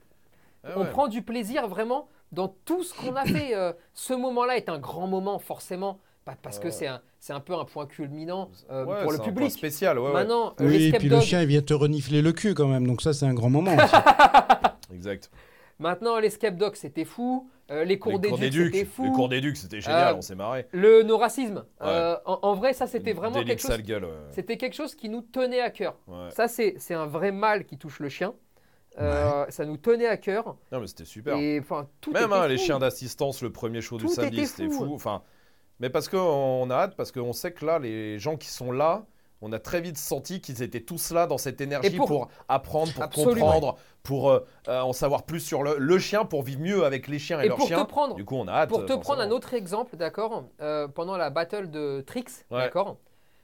Ah 0.64 0.70
on 0.76 0.84
prend 0.86 1.08
du 1.08 1.22
plaisir 1.22 1.68
vraiment 1.68 2.08
dans 2.32 2.48
tout 2.64 2.82
ce 2.82 2.92
qu'on 2.94 3.14
a 3.16 3.24
fait. 3.24 3.54
Euh, 3.54 3.72
ce 3.92 4.14
moment-là 4.14 4.56
est 4.56 4.68
un 4.68 4.78
grand 4.78 5.06
moment, 5.06 5.38
forcément, 5.38 6.00
parce 6.42 6.58
que 6.58 6.70
c'est 6.70 6.86
un, 6.88 7.00
c'est 7.20 7.32
un 7.32 7.40
peu 7.40 7.54
un 7.54 7.64
point 7.64 7.86
culminant 7.86 8.50
euh, 8.70 8.84
Ouais, 8.84 9.02
pour 9.02 9.12
le 9.12 9.16
c'est 9.16 9.22
un 9.22 9.24
point 9.24 9.32
public. 9.34 9.50
spécial, 9.52 9.98
ouais. 9.98 10.12
Maintenant, 10.12 10.54
Oui, 10.60 10.86
et 10.86 10.92
puis 10.92 11.08
le 11.08 11.20
chien 11.20 11.40
il 11.42 11.46
vient 11.48 11.62
te 11.62 11.74
renifler 11.74 12.20
le 12.22 12.32
cul 12.32 12.54
quand 12.54 12.66
même, 12.68 12.86
donc 12.86 13.00
ça 13.02 13.12
c'est 13.12 13.26
un 13.26 13.34
grand 13.34 13.50
moment. 13.50 13.74
aussi. 13.74 13.94
Exact. 14.94 15.30
maintenant, 15.78 16.18
l'escape 16.18 16.56
dog, 16.56 16.74
c'était 16.76 17.04
fou. 17.04 17.48
Euh, 17.70 17.84
les 17.84 17.98
cours 17.98 18.20
d'éduc, 18.20 18.66
c'était 18.72 18.84
fou. 18.84 19.04
les 19.04 19.10
cours 19.10 19.28
d'éduc, 19.28 19.56
c'était 19.56 19.80
génial, 19.80 20.14
Euh, 20.14 20.18
on 20.18 20.22
s'est 20.22 20.36
marré. 20.36 20.68
Le 20.70 21.02
no 21.02 21.18
racisme. 21.18 21.64
Euh, 21.82 22.16
en, 22.24 22.38
en 22.42 22.54
vrai, 22.54 22.72
ça, 22.72 22.86
c'était 22.86 23.12
vraiment 23.12 23.42
quelque 23.42 23.60
chose. 23.60 23.76
C'était 24.30 24.56
quelque 24.56 24.74
chose 24.74 24.94
qui 24.94 25.08
nous 25.08 25.20
tenait 25.22 25.60
à 25.60 25.70
cœur. 25.70 25.96
Ouais. 26.06 26.30
Ça, 26.30 26.46
c'est 26.46 26.74
c'est 26.78 26.94
un 26.94 27.06
vrai 27.06 27.32
mal 27.32 27.64
qui 27.64 27.76
touche 27.76 27.98
le 27.98 28.08
chien. 28.08 28.34
Euh, 28.98 29.44
Ça 29.50 29.64
nous 29.64 29.76
tenait 29.76 30.06
à 30.06 30.16
cœur. 30.16 30.56
Non 30.72 30.80
mais 30.80 30.86
c'était 30.86 31.04
super. 31.04 31.36
Et 31.36 31.60
enfin, 31.60 31.88
tout 32.00 32.12
Même 32.12 32.32
hein, 32.32 32.46
les 32.48 32.58
chiens 32.58 32.78
d'assistance, 32.78 33.42
le 33.42 33.50
premier 33.52 33.80
show 33.80 33.98
du 33.98 34.04
Tout 34.06 34.12
samedi, 34.14 34.38
était 34.38 34.46
c'était 34.46 34.68
fou. 34.70 34.86
fou. 34.86 34.94
Enfin, 34.94 35.22
mais 35.80 35.90
parce 35.90 36.08
qu'on 36.08 36.70
a 36.70 36.74
hâte, 36.74 36.96
parce 36.96 37.12
qu'on 37.12 37.32
sait 37.34 37.52
que 37.52 37.64
là, 37.66 37.78
les 37.78 38.18
gens 38.18 38.36
qui 38.36 38.48
sont 38.48 38.72
là, 38.72 39.04
on 39.42 39.52
a 39.52 39.58
très 39.58 39.82
vite 39.82 39.98
senti 39.98 40.40
qu'ils 40.40 40.62
étaient 40.62 40.80
tous 40.80 41.10
là 41.12 41.26
dans 41.26 41.36
cette 41.36 41.60
énergie 41.60 41.94
pour- 41.96 42.06
pour... 42.06 42.28
apprendre, 42.48 42.90
pour 42.94 43.02
Absolument. 43.02 43.32
comprendre, 43.34 43.76
pour 44.02 44.30
euh, 44.30 44.46
euh, 44.68 44.80
en 44.80 44.94
savoir 44.94 45.24
plus 45.24 45.40
sur 45.40 45.62
le, 45.62 45.76
le 45.78 45.98
chien, 45.98 46.24
pour 46.24 46.42
vivre 46.42 46.62
mieux 46.62 46.84
avec 46.86 47.06
les 47.06 47.18
chiens 47.18 47.42
et, 47.42 47.44
Et 47.44 47.48
leurs 47.48 47.58
pour 47.58 47.66
chiens. 47.68 47.84
te 47.84 47.88
prendre, 47.90 48.14
Du 48.14 48.24
coup, 48.24 48.36
on 48.36 48.48
a 48.48 48.52
hâte. 48.52 48.70
Pour 48.70 48.86
te 48.86 48.94
prendre 48.94 49.20
un 49.20 49.30
autre 49.30 49.52
exemple, 49.52 49.96
d'accord, 49.98 50.44
pendant 50.94 51.18
la 51.18 51.28
battle 51.28 51.70
de 51.70 52.00
Trix, 52.06 52.24
Ouais. 52.50 52.60
d'accord, 52.60 52.96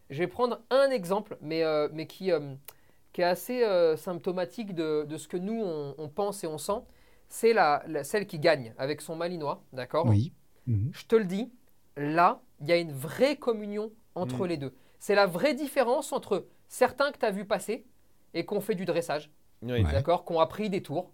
je 0.09 0.19
vais 0.19 0.27
prendre 0.29 0.61
un 0.71 0.89
exemple, 0.91 1.37
mais, 1.43 1.63
mais 1.93 2.07
qui, 2.07 2.31
qui 3.13 3.21
est 3.21 3.25
assez 3.25 3.63
euh, 3.63 3.97
symptomatique 3.97 4.75
de, 4.75 5.05
de 5.09 5.17
ce 5.17 5.29
que 5.29 5.37
nous, 5.37 5.61
on, 5.63 5.95
on 5.99 6.09
pense 6.09 6.45
et 6.45 6.47
on 6.47 6.59
sent. 6.59 6.81
C'est 7.29 7.53
la, 7.53 7.83
la- 7.87 8.05
celle 8.05 8.27
qui 8.27 8.39
gagne 8.39 8.75
avec 8.79 9.01
son 9.01 9.17
malinois, 9.17 9.63
d'accord? 9.73 10.07
Oui. 10.07 10.33
Mhm. 10.67 10.91
Je 10.93 11.05
te 11.07 11.17
le 11.17 11.25
dis, 11.25 11.51
là, 11.97 12.41
il 12.61 12.69
y 12.69 12.73
a 12.73 12.77
une 12.77 12.93
vraie 12.93 13.37
communion 13.37 13.91
entre 14.15 14.45
Mm. 14.45 14.49
les 14.49 14.57
deux. 14.59 14.75
C'est 14.99 15.15
la 15.15 15.27
vraie 15.27 15.55
différence 15.55 16.13
entre 16.13 16.47
certains 16.69 17.11
que 17.13 17.19
tu 17.19 17.27
as 17.27 17.31
vu 17.31 17.45
passer 17.45 17.85
et 18.35 18.47
qui 18.47 18.55
ont 18.55 18.61
fait 18.61 18.75
du 18.75 18.85
dressage, 18.85 19.31
Oui. 19.63 19.83
Ouais. 19.83 19.93
d'accord, 19.93 20.25
qui 20.25 20.33
ont 20.33 20.41
appris 20.41 20.71
des 20.71 20.83
tours. 20.83 21.11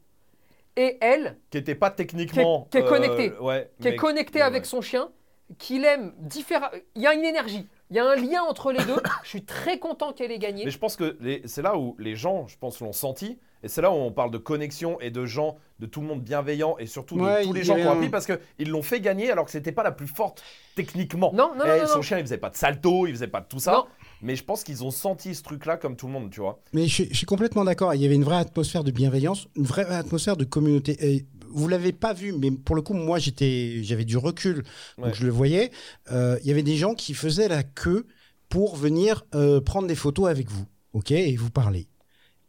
Et 0.76 0.98
elle, 1.00 1.38
Qui 1.50 1.58
était 1.58 1.74
pas 1.74 1.90
techniquement. 1.90 2.68
Qui 2.70 2.78
est- 2.78 2.80
qui 2.82 2.86
est 2.86 2.88
connectée. 2.88 3.32
ouais, 3.40 3.70
qui 3.80 3.88
est 3.88 3.96
connectée 3.96 4.38
ouais. 4.40 4.44
avec 4.44 4.66
son 4.66 4.80
chien, 4.80 5.10
qu'il 5.58 5.84
aime 5.84 6.12
différemment. 6.18 6.76
Il 6.94 7.02
y 7.02 7.06
a 7.06 7.14
une 7.14 7.24
énergie, 7.24 7.66
il 7.90 7.96
y 7.96 7.98
a 7.98 8.06
un 8.08 8.16
lien 8.16 8.42
entre 8.42 8.72
les 8.72 8.84
deux. 8.84 8.96
Je 9.22 9.28
suis 9.28 9.44
très 9.44 9.78
content 9.78 10.12
qu'elle 10.12 10.30
ait 10.30 10.38
gagné. 10.38 10.64
Mais 10.64 10.70
je 10.70 10.78
pense 10.78 10.96
que 10.96 11.16
c'est 11.44 11.62
là 11.62 11.76
où 11.78 11.96
les 11.98 12.14
gens, 12.16 12.46
je 12.48 12.56
pense, 12.58 12.80
l'ont 12.80 12.92
senti. 12.92 13.38
Et 13.64 13.68
c'est 13.68 13.82
là 13.82 13.90
où 13.90 13.94
on 13.94 14.12
parle 14.12 14.30
de 14.30 14.38
connexion 14.38 15.00
et 15.00 15.10
de 15.10 15.26
gens, 15.26 15.56
de 15.80 15.86
tout 15.86 16.00
le 16.00 16.06
monde 16.06 16.22
bienveillant 16.22 16.76
et 16.78 16.86
surtout 16.86 17.16
de 17.16 17.42
tous 17.42 17.52
les 17.52 17.64
gens 17.64 17.74
qui 17.74 17.82
ont 17.82 17.90
appris 17.90 18.08
parce 18.08 18.24
qu'ils 18.26 18.68
l'ont 18.68 18.82
fait 18.82 19.00
gagner 19.00 19.32
alors 19.32 19.44
que 19.46 19.50
c'était 19.50 19.72
pas 19.72 19.82
la 19.82 19.90
plus 19.90 20.06
forte 20.06 20.44
techniquement. 20.76 21.32
Non, 21.34 21.50
non, 21.56 21.64
non, 21.66 21.72
Eh, 21.76 21.80
non, 21.80 21.86
son 21.88 21.96
non. 21.96 22.02
chien, 22.02 22.18
il 22.18 22.22
faisait 22.24 22.38
pas 22.38 22.50
de 22.50 22.56
salto, 22.56 23.06
il 23.08 23.14
faisait 23.14 23.26
pas 23.26 23.40
de 23.40 23.46
tout 23.48 23.58
ça. 23.58 23.72
Non. 23.72 23.86
Mais 24.22 24.36
je 24.36 24.44
pense 24.44 24.62
qu'ils 24.62 24.84
ont 24.84 24.90
senti 24.92 25.34
ce 25.34 25.42
truc-là 25.42 25.76
comme 25.76 25.96
tout 25.96 26.06
le 26.06 26.12
monde, 26.12 26.30
tu 26.30 26.40
vois. 26.40 26.60
Mais 26.72 26.86
je, 26.86 27.04
je 27.10 27.14
suis 27.16 27.26
complètement 27.26 27.64
d'accord. 27.64 27.92
Il 27.94 28.00
y 28.02 28.06
avait 28.06 28.14
une 28.14 28.22
vraie 28.24 28.36
atmosphère 28.38 28.84
de 28.84 28.90
bienveillance, 28.92 29.48
une 29.56 29.64
vraie 29.64 29.86
atmosphère 29.86 30.36
de 30.36 30.44
communauté. 30.44 30.96
Et 31.00 31.26
vous 31.50 31.68
l'avez 31.68 31.92
pas 31.92 32.12
vu, 32.12 32.32
mais 32.32 32.50
pour 32.50 32.76
le 32.76 32.82
coup, 32.82 32.94
moi, 32.94 33.18
j'étais, 33.18 33.82
j'avais 33.82 34.04
du 34.04 34.16
recul, 34.16 34.64
donc 34.98 35.14
je 35.14 35.24
le 35.24 35.30
voyais. 35.32 35.70
Euh, 36.12 36.38
il 36.42 36.48
y 36.48 36.50
avait 36.50 36.62
des 36.62 36.76
gens 36.76 36.94
qui 36.94 37.14
faisaient 37.14 37.48
la 37.48 37.62
queue 37.62 38.06
pour 38.48 38.76
venir 38.76 39.24
euh, 39.34 39.60
prendre 39.60 39.86
des 39.88 39.94
photos 39.94 40.28
avec 40.28 40.50
vous, 40.50 40.64
ok, 40.92 41.10
et 41.12 41.36
vous 41.36 41.50
parler. 41.50 41.88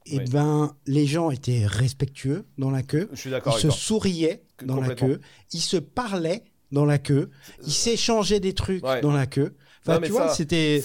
Et 0.06 0.18
Ouais. 0.20 0.26
ben, 0.32 0.76
les 0.88 1.06
gens 1.06 1.30
étaient 1.30 1.66
respectueux 1.66 2.46
dans 2.58 2.72
la 2.72 2.82
queue. 2.84 3.10
Je 3.14 3.20
suis 3.20 3.30
Ils 3.30 3.34
d'accord 3.34 3.54
avec 3.54 3.62
se 3.62 3.68
toi. 3.68 3.76
souriaient 3.76 4.44
dans 4.64 4.80
la 4.82 4.96
queue. 4.96 5.20
Ils 5.54 5.62
se 5.62 5.78
parlaient 5.78 6.44
dans 6.72 6.86
la 6.86 6.98
queue. 6.98 7.30
Ils 7.66 7.72
s'échangeaient 7.72 8.40
des 8.40 8.54
trucs 8.54 8.84
Ouais. 8.86 9.02
dans 9.02 9.12
la 9.12 9.26
queue. 9.28 9.56
Enfin, 9.82 9.96
Non, 9.96 10.00
mais 10.02 10.08
tu 10.08 10.14
vois, 10.14 10.34
c'était, 10.34 10.82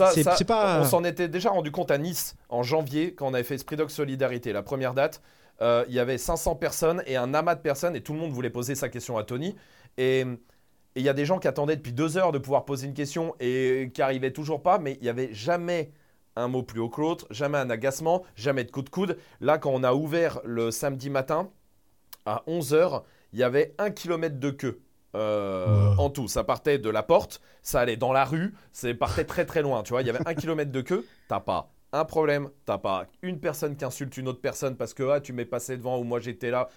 pas. 0.47 0.81
On 0.83 0.85
s'en 0.85 1.05
était 1.05 1.29
déjà 1.29 1.51
rendu 1.51 1.71
compte 1.71 1.91
à 1.91 1.99
Nice 1.99 2.37
en 2.49 2.63
janvier 2.63 3.15
quand 3.15 3.29
on 3.29 3.35
avait 3.35 3.43
fait 3.45 3.55
Esprit 3.57 3.77
Dog 3.77 3.89
Solidarité, 3.91 4.53
la 4.53 4.63
première 4.63 4.95
date. 4.95 5.21
Euh, 5.61 5.85
Il 5.89 5.95
y 5.95 5.99
avait 6.01 6.19
500 6.19 6.57
personnes 6.57 7.03
et 7.07 7.17
un 7.17 7.33
amas 7.35 7.55
de 7.55 7.61
personnes 7.61 7.97
et 7.97 8.01
tout 8.03 8.13
le 8.13 8.19
monde 8.19 8.33
voulait 8.33 8.51
poser 8.51 8.75
sa 8.75 8.89
question 8.89 9.17
à 9.19 9.25
Tony. 9.25 9.55
Et 9.99 10.25
il 10.97 11.03
y 11.03 11.09
a 11.09 11.13
des 11.13 11.25
gens 11.25 11.39
qui 11.39 11.49
attendaient 11.49 11.77
depuis 11.77 11.93
deux 11.93 12.17
heures 12.19 12.33
de 12.33 12.39
pouvoir 12.39 12.65
poser 12.65 12.87
une 12.87 12.95
question 12.95 13.35
et 13.41 13.91
qui 13.95 14.03
arrivaient 14.03 14.33
toujours 14.33 14.63
pas, 14.63 14.79
mais 14.79 14.95
il 14.95 15.03
n'y 15.03 15.09
avait 15.09 15.33
jamais 15.35 15.91
un 16.37 16.49
mot 16.49 16.63
plus 16.63 16.81
haut 16.81 16.89
que 16.89 17.01
l'autre, 17.01 17.27
jamais 17.31 17.59
un 17.59 17.71
agacement, 17.71 18.25
jamais 18.37 18.65
de 18.65 18.71
coup 18.71 18.83
de 18.83 18.91
coude. 18.91 19.17
Là, 19.41 19.59
quand 19.59 19.71
on 19.71 19.85
a 19.85 19.95
ouvert 19.95 20.41
le 20.45 20.71
samedi 20.73 21.11
matin, 21.11 21.51
à 22.27 22.43
11h, 22.47 23.03
il 23.33 23.39
y 23.39 23.43
avait 23.43 23.75
un 23.79 23.91
kilomètre 23.91 24.39
de 24.41 24.51
queue. 24.51 24.81
euh, 25.17 25.91
Ouais. 25.91 25.95
En 25.99 26.11
tout, 26.11 26.29
ça 26.29 26.45
partait 26.45 26.79
de 26.79 26.91
la 26.91 27.03
porte, 27.03 27.41
ça 27.63 27.81
allait 27.81 27.97
dans 27.97 28.13
la 28.13 28.25
rue, 28.25 28.55
ça 28.73 28.93
partait 28.95 29.25
très 29.25 29.45
très 29.47 29.63
loin. 29.63 29.83
Tu 29.83 29.91
vois, 29.93 30.03
il 30.03 30.07
y 30.07 30.11
avait 30.11 30.27
un 30.27 30.35
kilomètre 30.35 30.73
de 30.73 30.81
queue. 30.81 31.07
T'as 31.29 31.41
pas 31.41 31.74
un 31.95 32.05
problème, 32.05 32.51
t'as 32.67 32.79
pas 32.79 33.07
une 33.23 33.39
personne 33.39 33.77
qui 33.77 33.85
insulte 33.85 34.17
une 34.17 34.29
autre 34.29 34.41
personne 34.41 34.77
parce 34.77 34.95
que 34.95 35.09
ah, 35.11 35.21
tu 35.21 35.33
m'es 35.33 35.45
passé 35.45 35.77
devant 35.77 35.99
ou 35.99 36.05
moi 36.05 36.21
j'étais 36.21 36.51
là. 36.51 36.69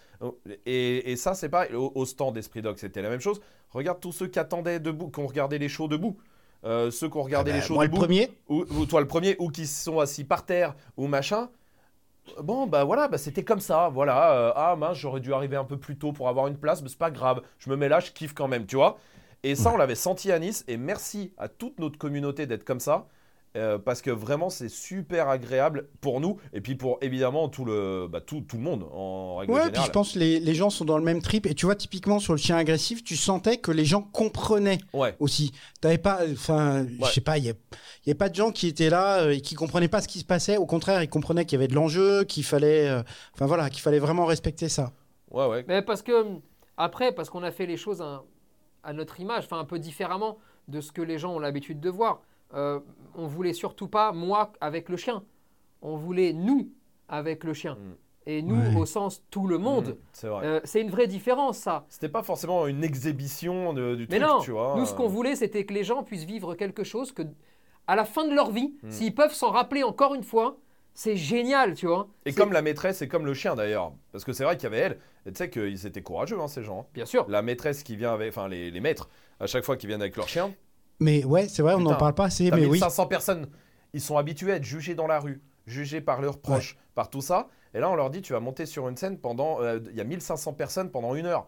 Et, 0.66 1.12
et 1.12 1.16
ça, 1.16 1.34
c'est 1.34 1.50
pas 1.50 1.68
au, 1.74 1.92
au 1.96 2.06
stand 2.06 2.36
d'Esprit 2.36 2.62
Dog, 2.62 2.78
c'était 2.78 3.02
la 3.02 3.10
même 3.10 3.20
chose. 3.20 3.42
Regarde 3.72 4.00
tous 4.00 4.12
ceux 4.12 4.28
qui 4.28 4.40
attendaient 4.40 4.80
debout, 4.80 5.10
qui 5.10 5.20
ont 5.20 5.28
regardé 5.28 5.60
les 5.60 5.70
shows 5.70 5.88
debout. 5.88 6.18
Euh, 6.64 6.90
ceux 6.92 7.10
qui 7.10 7.18
ont 7.18 7.24
regardé 7.24 7.52
Ah 7.52 7.54
bah, 7.54 7.60
les 7.60 7.66
shows 7.66 7.74
moi, 7.76 7.84
le 7.84 7.90
debout 7.90 8.02
premier, 8.02 8.32
ou, 8.48 8.66
ou 8.72 8.86
toi 8.86 9.02
le 9.02 9.08
premier, 9.08 9.36
ou 9.40 9.50
qui 9.50 9.68
se 9.68 9.84
sont 9.84 10.00
assis 10.00 10.24
par 10.24 10.46
terre, 10.46 10.76
ou 10.98 11.08
machin. 11.08 11.50
Bon, 12.42 12.68
bah 12.68 12.84
voilà, 12.84 13.08
bah 13.08 13.18
c'était 13.18 13.44
comme 13.44 13.60
ça, 13.62 13.90
voilà. 13.90 14.34
euh, 14.34 14.52
ah 14.56 14.76
mince, 14.76 14.98
j'aurais 14.98 15.22
dû 15.22 15.34
arriver 15.34 15.56
un 15.56 15.64
peu 15.64 15.78
plus 15.78 15.98
tôt 15.98 16.12
pour 16.12 16.28
avoir 16.28 16.48
une 16.48 16.58
place, 16.58 16.82
mais 16.82 16.90
c'est 16.90 16.98
pas 16.98 17.12
grave. 17.12 17.42
Je 17.58 17.70
me 17.70 17.76
mets 17.76 17.88
là, 17.90 18.00
je 18.00 18.12
kiffe 18.12 18.34
quand 18.34 18.48
même, 18.48 18.66
tu 18.66 18.76
vois. 18.76 18.98
Et 19.44 19.56
ça, 19.56 19.72
on 19.72 19.78
l'avait 19.78 19.96
senti 19.96 20.32
à 20.32 20.40
Nice, 20.40 20.66
et 20.68 20.78
merci 20.78 21.32
à 21.38 21.48
toute 21.48 21.80
notre 21.80 21.98
communauté 21.98 22.46
d'être 22.46 22.64
comme 22.66 22.80
ça. 22.80 23.08
Euh, 23.58 23.78
parce 23.78 24.02
que 24.02 24.10
vraiment, 24.12 24.50
c'est 24.50 24.70
super 24.70 25.28
agréable 25.30 25.90
pour 26.02 26.22
nous, 26.22 26.38
et 26.54 26.62
puis 26.62 26.76
pour 26.76 26.98
évidemment 27.02 27.50
tout 27.50 27.66
le, 27.66 28.08
bah, 28.10 28.22
tout, 28.22 28.42
tout 28.42 28.58
le 28.58 28.64
monde 28.64 28.86
en 28.94 29.38
règle 29.38 29.52
Ouais, 29.52 29.60
puis 29.62 29.68
générale. 29.68 29.88
je 29.88 29.92
pense 29.92 30.14
que 30.14 30.20
les, 30.20 30.40
les 30.40 30.56
gens 30.56 30.70
sont 30.70 30.86
dans 30.86 30.98
le 30.98 31.04
même 31.04 31.22
trip. 31.22 31.46
Et 31.46 31.54
tu 31.56 31.66
vois, 31.66 31.76
typiquement 31.76 32.20
sur 32.20 32.34
le 32.34 32.38
chien 32.40 32.56
agressif, 32.58 33.04
tu 33.04 33.16
sentais 33.18 33.58
que 33.58 33.72
les 33.72 33.86
gens 33.86 34.02
comprenaient 34.02 34.78
Ouais, 34.94 35.16
aussi. 35.20 35.52
T'avais 35.82 35.98
pas, 35.98 36.20
enfin, 36.32 36.84
Ouais. 36.84 36.90
je 37.08 37.12
sais 37.14 37.22
pas, 37.22 37.38
il 37.38 37.46
y, 37.46 37.50
a- 37.50 37.54
y 38.06 38.10
avait 38.10 38.16
pas 38.16 38.30
de 38.30 38.36
gens 38.36 38.52
qui 38.52 38.68
étaient 38.68 38.90
là 38.90 39.24
euh, 39.24 39.32
et 39.34 39.42
qui 39.42 39.56
comprenaient 39.56 39.88
pas 39.88 40.02
ce 40.02 40.08
qui 40.08 40.20
se 40.20 40.26
passait. 40.26 40.58
Au 40.58 40.66
contraire, 40.66 41.02
ils 41.04 41.10
comprenaient 41.10 41.46
qu'il 41.46 41.58
y 41.58 41.60
avait 41.60 41.68
de 41.68 41.76
l'enjeu, 41.76 42.24
qu'il 42.24 42.44
fallait, 42.44 42.88
euh, 42.90 43.02
enfin 43.34 43.46
voilà, 43.46 43.70
qu'il 43.70 43.82
fallait 43.82 44.00
vraiment 44.00 44.26
respecter 44.26 44.70
ça. 44.70 44.92
ouais, 45.32 45.48
ouais. 45.48 45.66
Mais 45.68 45.82
parce 45.82 46.02
que, 46.02 46.12
après, 46.78 47.12
parce 47.12 47.30
qu'on 47.30 47.44
a 47.44 47.52
fait 47.52 47.66
les 47.66 47.78
choses 47.78 48.02
à, 48.02 48.24
à 48.84 48.94
notre 48.94 49.20
image, 49.20 49.46
enfin 49.46 49.60
un 49.60 49.66
peu 49.66 49.80
différemment 49.80 50.38
de 50.68 50.82
ce 50.82 50.92
que 50.92 51.02
les 51.02 51.18
gens 51.18 51.34
ont 51.36 51.40
l'habitude 51.40 51.80
de 51.80 51.90
voir. 51.90 52.22
Euh, 52.54 52.80
on 53.16 53.28
voulait 53.28 53.54
surtout 53.54 53.88
pas 53.88 54.12
moi 54.12 54.52
avec 54.62 54.90
le 54.90 54.98
chien. 54.98 55.24
On 55.82 55.96
voulait 55.98 56.34
nous 56.34 56.70
avec 57.10 57.44
le 57.44 57.54
chien. 57.54 57.76
Mm. 57.76 57.94
Et 58.30 58.42
nous, 58.42 58.78
au 58.78 58.86
sens 58.86 59.24
tout 59.32 59.48
le 59.48 59.58
monde. 59.58 59.88
Mhm, 59.90 59.96
c'est 60.12 60.28
vrai. 60.28 60.46
Euh, 60.46 60.60
c'est 60.66 60.82
une 60.82 60.90
vraie 60.90 61.08
différence, 61.08 61.58
ça. 61.60 61.86
C'était 61.88 62.10
pas 62.10 62.24
forcément 62.24 62.68
une 62.68 62.84
exhibition 62.84 63.72
de- 63.74 63.96
du 63.96 64.06
Mais 64.10 64.20
truc, 64.20 64.30
non, 64.30 64.40
tu 64.42 64.52
vois. 64.52 64.76
nous, 64.78 64.86
ce 64.86 64.94
qu'on 64.94 65.06
euh, 65.06 65.08
voulait, 65.08 65.36
c'était 65.38 65.66
que 65.66 65.74
les 65.74 65.86
gens 65.86 66.04
puissent 66.04 66.26
vivre 66.26 66.54
quelque 66.56 66.84
chose 66.84 67.14
que, 67.14 67.22
à 67.88 67.96
la 67.96 68.04
fin 68.04 68.28
de 68.28 68.34
leur 68.36 68.52
vie, 68.52 68.76
Mm. 68.84 68.92
s'ils 68.92 69.16
peuvent 69.16 69.34
s'en 69.34 69.52
rappeler 69.52 69.84
encore 69.84 70.14
une 70.14 70.24
fois, 70.24 70.58
c'est 70.94 71.16
génial, 71.16 71.74
tu 71.76 71.88
vois. 71.88 72.10
Et 72.26 72.34
comme 72.34 72.52
la 72.52 72.62
maîtresse 72.62 73.02
et 73.02 73.08
comme 73.08 73.26
le 73.26 73.34
chien 73.34 73.56
d'ailleurs. 73.56 73.94
Parce 74.12 74.26
que 74.26 74.34
c'est 74.34 74.44
vrai 74.44 74.58
qu'il 74.58 74.64
y 74.64 74.68
avait 74.68 74.80
elle. 74.80 75.00
Et 75.26 75.32
tu 75.32 75.38
sais 75.38 75.50
qu'ils 75.50 75.86
étaient 75.86 76.02
courageux, 76.02 76.40
hein, 76.42 76.48
ces 76.50 76.64
gens. 76.64 76.82
hein. 76.82 76.86
Bien 76.94 77.06
sûr. 77.06 77.26
La 77.30 77.42
maîtresse 77.42 77.82
qui 77.84 77.96
vient 77.96 78.14
avec. 78.14 78.30
Enfin, 78.30 78.50
les, 78.50 78.72
les 78.72 78.80
maîtres, 78.82 79.08
à 79.40 79.48
chaque 79.48 79.64
fois 79.64 79.78
qu'ils 79.78 79.88
viennent 79.88 80.02
avec 80.02 80.18
leur 80.18 80.28
chien. 80.28 80.54
Mais 81.00 81.24
ouais, 81.26 81.48
c'est 81.48 81.62
vrai, 81.62 81.74
on 81.76 81.82
n'en 81.82 81.96
parle 81.96 82.14
pas 82.14 82.26
assez. 82.26 82.50
Mais 82.52 82.66
oui. 82.66 82.72
1500 82.80 83.08
personnes. 83.08 83.48
Ils 83.94 84.02
sont 84.02 84.18
habitués 84.18 84.52
à 84.52 84.56
être 84.56 84.64
jugés 84.64 84.96
dans 84.96 85.08
la 85.08 85.20
rue, 85.20 85.42
jugés 85.66 86.02
par 86.02 86.22
leurs 86.22 86.40
proches, 86.40 86.78
par 86.96 87.10
tout 87.10 87.22
ça. 87.22 87.48
Et 87.74 87.80
là, 87.80 87.90
on 87.90 87.96
leur 87.96 88.10
dit 88.10 88.22
tu 88.22 88.34
vas 88.34 88.40
monter 88.40 88.66
sur 88.66 88.88
une 88.90 88.98
scène 88.98 89.18
pendant. 89.18 89.62
euh, 89.62 89.80
Il 89.92 89.96
y 89.96 90.02
a 90.02 90.04
1500 90.04 90.54
personnes 90.54 90.92
pendant 90.92 91.16
une 91.16 91.26
heure. 91.26 91.48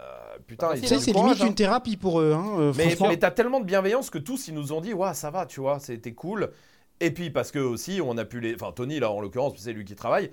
Euh, 0.00 0.38
putain, 0.46 0.74
du 0.74 0.86
c'est 0.86 1.12
limite 1.12 1.40
hein. 1.40 1.46
une 1.46 1.54
thérapie 1.54 1.96
pour 1.96 2.20
eux. 2.20 2.32
Hein, 2.32 2.46
euh, 2.58 2.72
mais 2.76 3.16
t'as 3.18 3.30
tellement 3.30 3.60
de 3.60 3.66
bienveillance 3.66 4.10
que 4.10 4.18
tous 4.18 4.48
ils 4.48 4.54
nous 4.54 4.72
ont 4.72 4.80
dit 4.80 4.94
ouais 4.94 5.12
ça 5.14 5.30
va 5.30 5.44
tu 5.46 5.60
vois 5.60 5.78
c'était 5.80 6.12
cool 6.14 6.50
et 6.98 7.10
puis 7.10 7.30
parce 7.30 7.52
que 7.52 7.58
aussi 7.58 8.00
on 8.02 8.16
a 8.16 8.24
pu 8.24 8.40
les 8.40 8.54
enfin 8.54 8.72
Tony 8.72 8.98
là 8.98 9.10
en 9.10 9.20
l'occurrence 9.20 9.52
c'est 9.58 9.72
lui 9.72 9.84
qui 9.84 9.94
travaille 9.94 10.30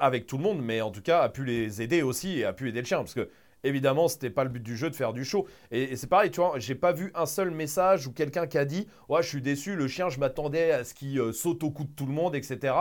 avec 0.00 0.26
tout 0.26 0.36
le 0.36 0.42
monde 0.42 0.60
mais 0.60 0.80
en 0.80 0.90
tout 0.90 1.00
cas 1.00 1.20
a 1.20 1.28
pu 1.28 1.44
les 1.44 1.80
aider 1.80 2.02
aussi 2.02 2.40
et 2.40 2.44
a 2.44 2.52
pu 2.52 2.68
aider 2.68 2.80
le 2.80 2.86
chien 2.86 2.98
parce 2.98 3.14
que 3.14 3.30
évidemment 3.68 4.08
c'était 4.08 4.30
pas 4.30 4.44
le 4.44 4.50
but 4.50 4.62
du 4.62 4.76
jeu 4.76 4.90
de 4.90 4.96
faire 4.96 5.12
du 5.12 5.24
show. 5.24 5.46
Et, 5.70 5.84
et 5.84 5.96
c'est 5.96 6.06
pareil 6.08 6.30
tu 6.30 6.40
vois 6.40 6.58
j'ai 6.58 6.74
pas 6.74 6.92
vu 6.92 7.12
un 7.14 7.26
seul 7.26 7.50
message 7.50 8.06
ou 8.06 8.12
quelqu'un 8.12 8.46
qui 8.46 8.58
a 8.58 8.64
dit 8.64 8.88
ouais 9.08 9.22
je 9.22 9.28
suis 9.28 9.42
déçu 9.42 9.76
le 9.76 9.86
chien 9.88 10.08
je 10.08 10.18
m'attendais 10.18 10.72
à 10.72 10.84
ce 10.84 10.94
qu'il 10.94 11.18
euh, 11.20 11.32
saute 11.32 11.62
au 11.62 11.70
cou 11.70 11.84
de 11.84 11.90
tout 11.94 12.06
le 12.06 12.12
monde 12.12 12.34
etc 12.34 12.74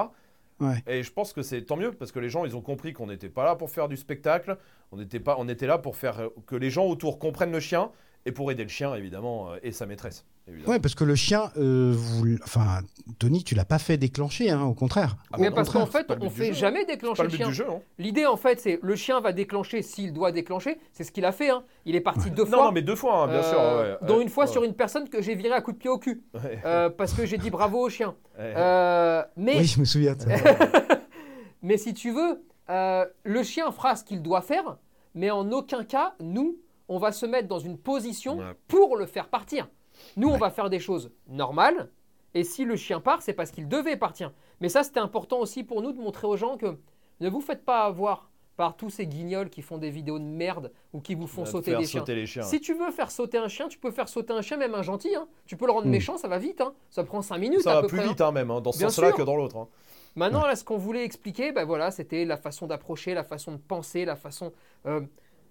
Ouais. 0.60 0.84
et 0.88 1.04
je 1.04 1.12
pense 1.14 1.34
que 1.34 1.44
c'est 1.44 1.62
tant 1.62 1.78
mieux 1.78 1.92
parce 1.92 2.12
que 2.12 2.18
les 2.18 2.30
gens 2.30 2.44
ils 2.44 2.56
ont 2.56 2.62
compris 2.62 2.92
qu'on 2.92 3.06
n'était 3.06 3.30
pas 3.30 3.46
là 3.46 3.56
pour 3.56 3.70
faire 3.70 3.88
du 3.88 3.96
spectacle. 3.96 4.58
On 4.92 5.00
était 5.00 5.20
pas 5.20 5.36
on 5.38 5.48
était 5.48 5.68
là 5.68 5.78
pour 5.78 5.96
faire 5.96 6.20
euh, 6.20 6.30
que 6.48 6.56
les 6.56 6.72
gens 6.72 6.86
autour 6.88 7.20
comprennent 7.20 7.52
le 7.52 7.60
chien 7.60 7.92
et 8.28 8.32
pour 8.32 8.52
aider 8.52 8.64
le 8.64 8.70
chien 8.70 8.94
évidemment 8.94 9.52
euh, 9.52 9.58
et 9.64 9.72
sa 9.72 9.86
maîtresse 9.86 10.26
évidemment. 10.48 10.74
Ouais, 10.74 10.80
parce 10.80 10.96
que 10.96 11.04
le 11.04 11.16
chien, 11.16 11.52
euh, 11.58 11.94
vous 11.96 12.26
enfin, 12.44 12.80
Tony, 13.20 13.44
tu 13.44 13.54
l'as 13.56 13.66
pas 13.66 13.80
fait 13.80 13.98
déclencher, 13.98 14.50
hein, 14.50 14.64
au 14.64 14.74
contraire. 14.74 15.18
Ah, 15.32 15.38
Au 15.38 15.42
Mais 15.42 15.52
parce 15.52 15.70
qu'en 15.70 15.86
fait, 15.86 16.06
on 16.10 16.16
but 16.16 16.28
du 16.28 16.30
fait 16.30 16.46
jeu. 16.48 16.54
jamais 16.54 16.86
déclencher 16.86 17.18
pas 17.18 17.24
le 17.24 17.30
chien. 17.36 17.48
du 17.48 17.54
jeu 17.54 17.66
hein. 17.70 17.80
L'idée, 17.98 18.26
en 18.26 18.38
fait, 18.38 18.60
c'est 18.60 18.80
le 18.82 18.96
chien 18.96 19.20
va 19.20 19.34
déclencher 19.34 19.82
s'il 19.82 20.14
doit 20.14 20.32
déclencher. 20.32 20.78
C'est 20.94 21.04
ce 21.04 21.12
qu'il 21.12 21.26
a 21.26 21.32
fait. 21.34 21.50
hein. 21.50 21.64
Il 21.86 21.96
est 21.96 22.02
parti 22.02 22.32
deux 22.32 22.44
non 22.46 22.50
fois. 22.50 22.66
non 22.66 22.72
mais 22.72 22.82
deux 22.82 22.96
fois 22.96 23.24
hein, 23.24 23.28
bien 23.28 23.44
sûr 23.44 23.60
euh, 23.60 23.94
ouais, 23.94 24.08
dont 24.08 24.18
ouais, 24.18 24.24
une 24.24 24.30
fois 24.30 24.46
ouais, 24.46 24.52
sur 24.52 24.64
une 24.64 24.74
personne 24.74 25.10
que 25.10 25.22
j'ai 25.22 25.36
viré 25.36 25.54
à 25.54 25.62
coup 25.62 25.72
de 25.74 25.78
pied 25.78 25.90
au 25.90 25.98
cul. 25.98 26.22
ouais, 26.34 26.60
euh, 26.66 26.90
parce 26.90 27.14
que 27.14 27.26
j'ai 27.26 27.38
dit 27.38 27.50
bravo 27.50 27.80
au 27.80 27.90
chien. 27.90 28.16
ouais. 28.38 28.54
Euh, 28.56 29.24
mais, 29.36 29.58
Oui, 29.58 29.66
je 29.66 29.80
me 29.80 29.86
souviens 29.86 30.16
de 30.16 30.22
ça. 30.22 30.30
mais 31.62 31.78
si 31.78 31.94
tu 31.94 32.12
veux, 32.12 32.42
euh, 32.70 33.06
le 33.24 33.44
chien 33.44 33.72
fera 33.72 33.96
ce 33.96 34.04
qu'il 34.04 34.22
doit 34.22 34.42
faire, 34.42 34.78
mais 35.14 35.30
en 35.32 35.52
aucun 35.52 35.84
cas, 35.84 36.14
nous, 36.22 36.58
on 36.90 36.98
va 37.00 37.12
se 37.12 37.26
mettre 37.26 37.48
dans 37.48 37.60
une 37.60 37.78
position 37.78 38.38
Ouais. 38.38 38.54
pour 38.68 38.96
le 38.98 39.06
faire 39.06 39.28
partir. 39.30 39.68
Nous, 40.16 40.30
on 40.30 40.38
va 40.38 40.50
faire 40.52 40.70
des 40.70 40.80
choses 40.80 41.12
normales, 41.28 41.90
et 42.34 42.44
si 42.44 42.66
le 42.66 42.76
chien 42.76 43.00
part, 43.00 43.22
c'est 43.22 43.34
parce 43.34 43.52
qu'il 43.52 43.68
devait 43.68 43.98
partir. 43.98 44.32
Mais 44.62 44.70
ça, 44.70 44.84
c'était 44.84 45.00
important 45.00 45.40
aussi 45.40 45.64
pour 45.64 45.82
nous 45.82 45.92
de 45.92 46.00
montrer 46.00 46.28
aux 46.28 46.38
gens 46.38 46.58
que 46.58 46.78
ne 47.20 47.30
vous 47.30 47.42
faites 47.42 47.66
pas 47.66 47.84
avoir 47.86 48.30
par 48.58 48.76
tous 48.76 48.90
ces 48.90 49.06
guignols 49.06 49.50
qui 49.50 49.62
font 49.62 49.78
des 49.78 49.90
vidéos 49.92 50.18
de 50.18 50.24
merde 50.24 50.72
ou 50.94 51.00
qui 51.00 51.14
vous 51.14 51.28
font 51.28 51.46
sauter 51.46 51.76
des 51.76 51.86
chiens. 51.86 52.00
sauter 52.02 52.16
les 52.16 52.26
chiens 52.26 52.42
Si 52.42 52.60
tu 52.60 52.74
veux 52.74 52.90
faire 52.92 53.12
sauter 53.12 53.38
un 53.38 53.48
chien, 53.48 53.68
tu 53.68 53.78
peux 53.78 53.92
faire 53.92 54.10
sauter 54.10 54.34
un 54.34 54.42
chien, 54.42 54.58
même 54.58 54.74
un 54.74 54.82
gentil. 54.82 55.16
hein. 55.16 55.28
Tu 55.46 55.56
peux 55.58 55.68
le 55.68 55.72
rendre 55.72 55.86
Mm. 55.88 55.92
méchant, 55.92 56.18
ça 56.18 56.28
va 56.28 56.40
vite. 56.40 56.62
hein. 56.62 56.74
Ça 56.90 57.04
prend 57.04 57.22
5 57.22 57.38
minutes 57.38 57.62
ça 57.62 57.72
à 57.72 57.76
va 57.76 57.82
peu 57.82 57.88
plus 57.88 57.98
près. 58.00 58.08
vite 58.08 58.22
hein, 58.22 58.32
même 58.32 58.50
hein, 58.50 58.60
dans 58.62 58.72
ce 58.72 58.80
sens-là 58.80 59.12
que 59.12 59.22
dans 59.22 59.36
l'autre 59.36 59.58
hein. 59.58 59.68
Maintenant, 60.16 60.48
là, 60.48 60.56
ce 60.56 60.64
qu'on 60.64 60.78
voulait 60.80 61.04
expliquer, 61.06 61.52
ben 61.52 61.64
voilà, 61.66 61.92
c'était 61.92 62.26
la 62.26 62.38
façon 62.38 62.66
d'approcher, 62.66 63.14
la 63.14 63.24
façon 63.24 63.52
de 63.52 63.58
penser, 63.58 64.04
la 64.06 64.16
façon 64.16 64.52
euh, 64.88 65.02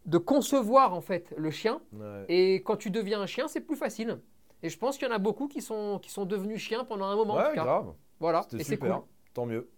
de 0.06 0.18
concevoir 0.18 0.94
en 0.94 1.00
fait 1.00 1.34
le 1.36 1.50
chien. 1.50 1.80
Ouais. 1.92 2.24
Et 2.28 2.54
quand 2.62 2.76
tu 2.76 2.90
deviens 2.90 3.20
un 3.20 3.26
chien, 3.26 3.48
c'est 3.48 3.60
plus 3.60 3.76
facile. 3.76 4.18
Et 4.62 4.68
je 4.70 4.78
pense 4.78 4.96
qu'il 4.96 5.06
y 5.06 5.10
en 5.10 5.14
a 5.14 5.18
beaucoup 5.18 5.48
qui 5.48 5.60
sont, 5.60 5.98
qui 6.02 6.10
sont 6.10 6.24
devenus 6.24 6.58
chiens 6.60 6.84
pendant 6.84 7.06
un 7.06 7.16
moment. 7.16 7.34
en 7.34 7.42
tout 7.42 7.48
Ouais, 7.50 7.54
cas. 7.54 7.64
grave 7.64 7.86
Voilà, 8.20 8.40
et 8.52 8.58
c'est 8.58 8.64
super 8.64 8.94
cool. 8.96 9.04
tant 9.34 9.46
mieux 9.46 9.68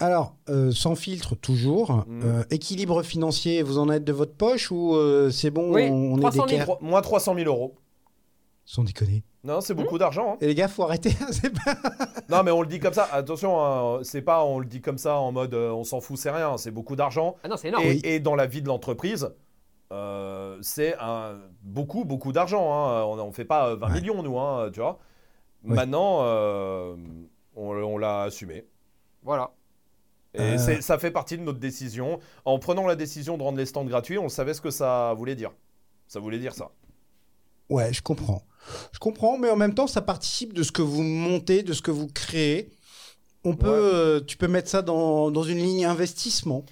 Alors, 0.00 0.34
euh, 0.48 0.70
sans 0.70 0.94
filtre 0.94 1.34
toujours. 1.34 2.04
Mm. 2.06 2.20
Euh, 2.24 2.42
équilibre 2.50 3.02
financier, 3.02 3.62
vous 3.62 3.78
en 3.78 3.90
êtes 3.90 4.04
de 4.04 4.12
votre 4.12 4.34
poche 4.34 4.70
ou 4.70 4.94
euh, 4.94 5.30
c'est 5.30 5.50
bon, 5.50 5.74
Oui, 5.74 5.88
on, 5.90 6.14
on 6.14 6.16
est 6.18 6.20
300 6.20 6.34
000. 6.36 6.46
d'équerre 6.46 6.64
Trois- 6.64 6.78
moins 6.80 7.02
300 7.02 7.34
000 7.34 7.46
euros 7.48 7.74
Sans 8.64 8.84
déconner. 8.84 9.22
Non, 9.44 9.60
c'est 9.60 9.74
beaucoup 9.74 9.98
d'argent. 9.98 10.32
hein. 10.32 10.36
Et 10.40 10.46
les 10.46 10.54
gars, 10.54 10.68
faut 10.68 10.82
arrêter. 10.82 11.10
pas- 11.64 11.76
Non, 12.28 12.42
mais 12.42 12.50
on 12.50 12.60
le 12.62 12.66
dit 12.68 12.80
comme 12.80 12.92
ça. 12.92 13.08
Attention, 13.12 13.64
hein, 13.64 14.00
c'est 14.02 14.20
pas 14.22 14.44
on 14.44 14.58
le 14.58 14.66
dit 14.66 14.80
comme 14.80 14.98
ça 14.98 15.16
en 15.16 15.32
mode 15.32 15.54
euh, 15.54 15.70
on 15.70 15.84
s'en 15.84 16.00
fout, 16.00 16.16
c'est 16.18 16.30
rien. 16.30 16.56
C'est 16.58 16.70
beaucoup 16.72 16.96
d'argent. 16.96 17.36
Ah 17.44 17.48
non, 17.48 17.56
c'est 17.56 17.68
énorme. 17.68 17.84
Et, 17.84 17.88
Oui. 17.90 18.00
et 18.04 18.20
dans 18.20 18.34
la 18.34 18.46
vie 18.46 18.60
de 18.62 18.68
l'entreprise, 18.68 19.30
euh, 19.92 20.58
c'est 20.62 20.94
beaucoup, 21.62 22.04
beaucoup 22.04 22.32
d'argent. 22.32 22.72
hein. 22.72 23.04
On 23.04 23.26
ne 23.26 23.32
fait 23.32 23.44
pas 23.44 23.70
euh, 23.70 23.76
20 23.76 23.86
Ouais. 23.88 23.94
millions, 24.00 24.22
nous, 24.22 24.38
hein, 24.38 24.70
tu 24.72 24.80
vois. 24.80 24.98
Oui. 25.64 25.74
Maintenant, 25.74 26.18
euh, 26.22 26.96
on, 27.56 27.70
on 27.70 27.98
l'a 27.98 28.22
assumé. 28.22 28.64
Voilà. 29.22 29.50
Et 30.34 30.40
Euh. 30.58 30.80
ça 30.80 30.98
fait 30.98 31.10
partie 31.10 31.36
de 31.38 31.42
notre 31.42 31.58
décision. 31.58 32.20
En 32.44 32.58
prenant 32.58 32.86
la 32.86 32.96
décision 32.96 33.38
de 33.38 33.42
rendre 33.42 33.58
les 33.58 33.66
stands 33.66 33.84
gratuits, 33.84 34.18
on 34.18 34.28
savait 34.28 34.54
ce 34.54 34.60
que 34.60 34.70
ça 34.70 35.14
voulait 35.14 35.34
dire. 35.34 35.52
Ça 36.06 36.20
voulait 36.20 36.38
dire 36.38 36.54
ça. 36.54 36.70
Ouais, 37.70 37.92
je 37.92 38.02
comprends. 38.02 38.42
Je 38.92 38.98
comprends, 38.98 39.36
mais 39.38 39.50
en 39.50 39.56
même 39.56 39.74
temps, 39.74 39.86
ça 39.86 40.00
participe 40.02 40.52
de 40.52 40.62
ce 40.62 40.72
que 40.72 40.82
vous 40.82 41.02
montez, 41.02 41.62
de 41.62 41.72
ce 41.72 41.82
que 41.82 41.90
vous 41.90 42.06
créez. 42.08 42.70
On 43.44 43.54
peut, 43.54 43.68
Ouais. 43.68 43.74
euh, 43.94 44.20
tu 44.20 44.36
peux 44.36 44.48
mettre 44.48 44.68
ça 44.68 44.82
dans, 44.82 45.30
dans 45.30 45.42
une 45.42 45.58
ligne 45.58 45.84
investissement. 45.86 46.64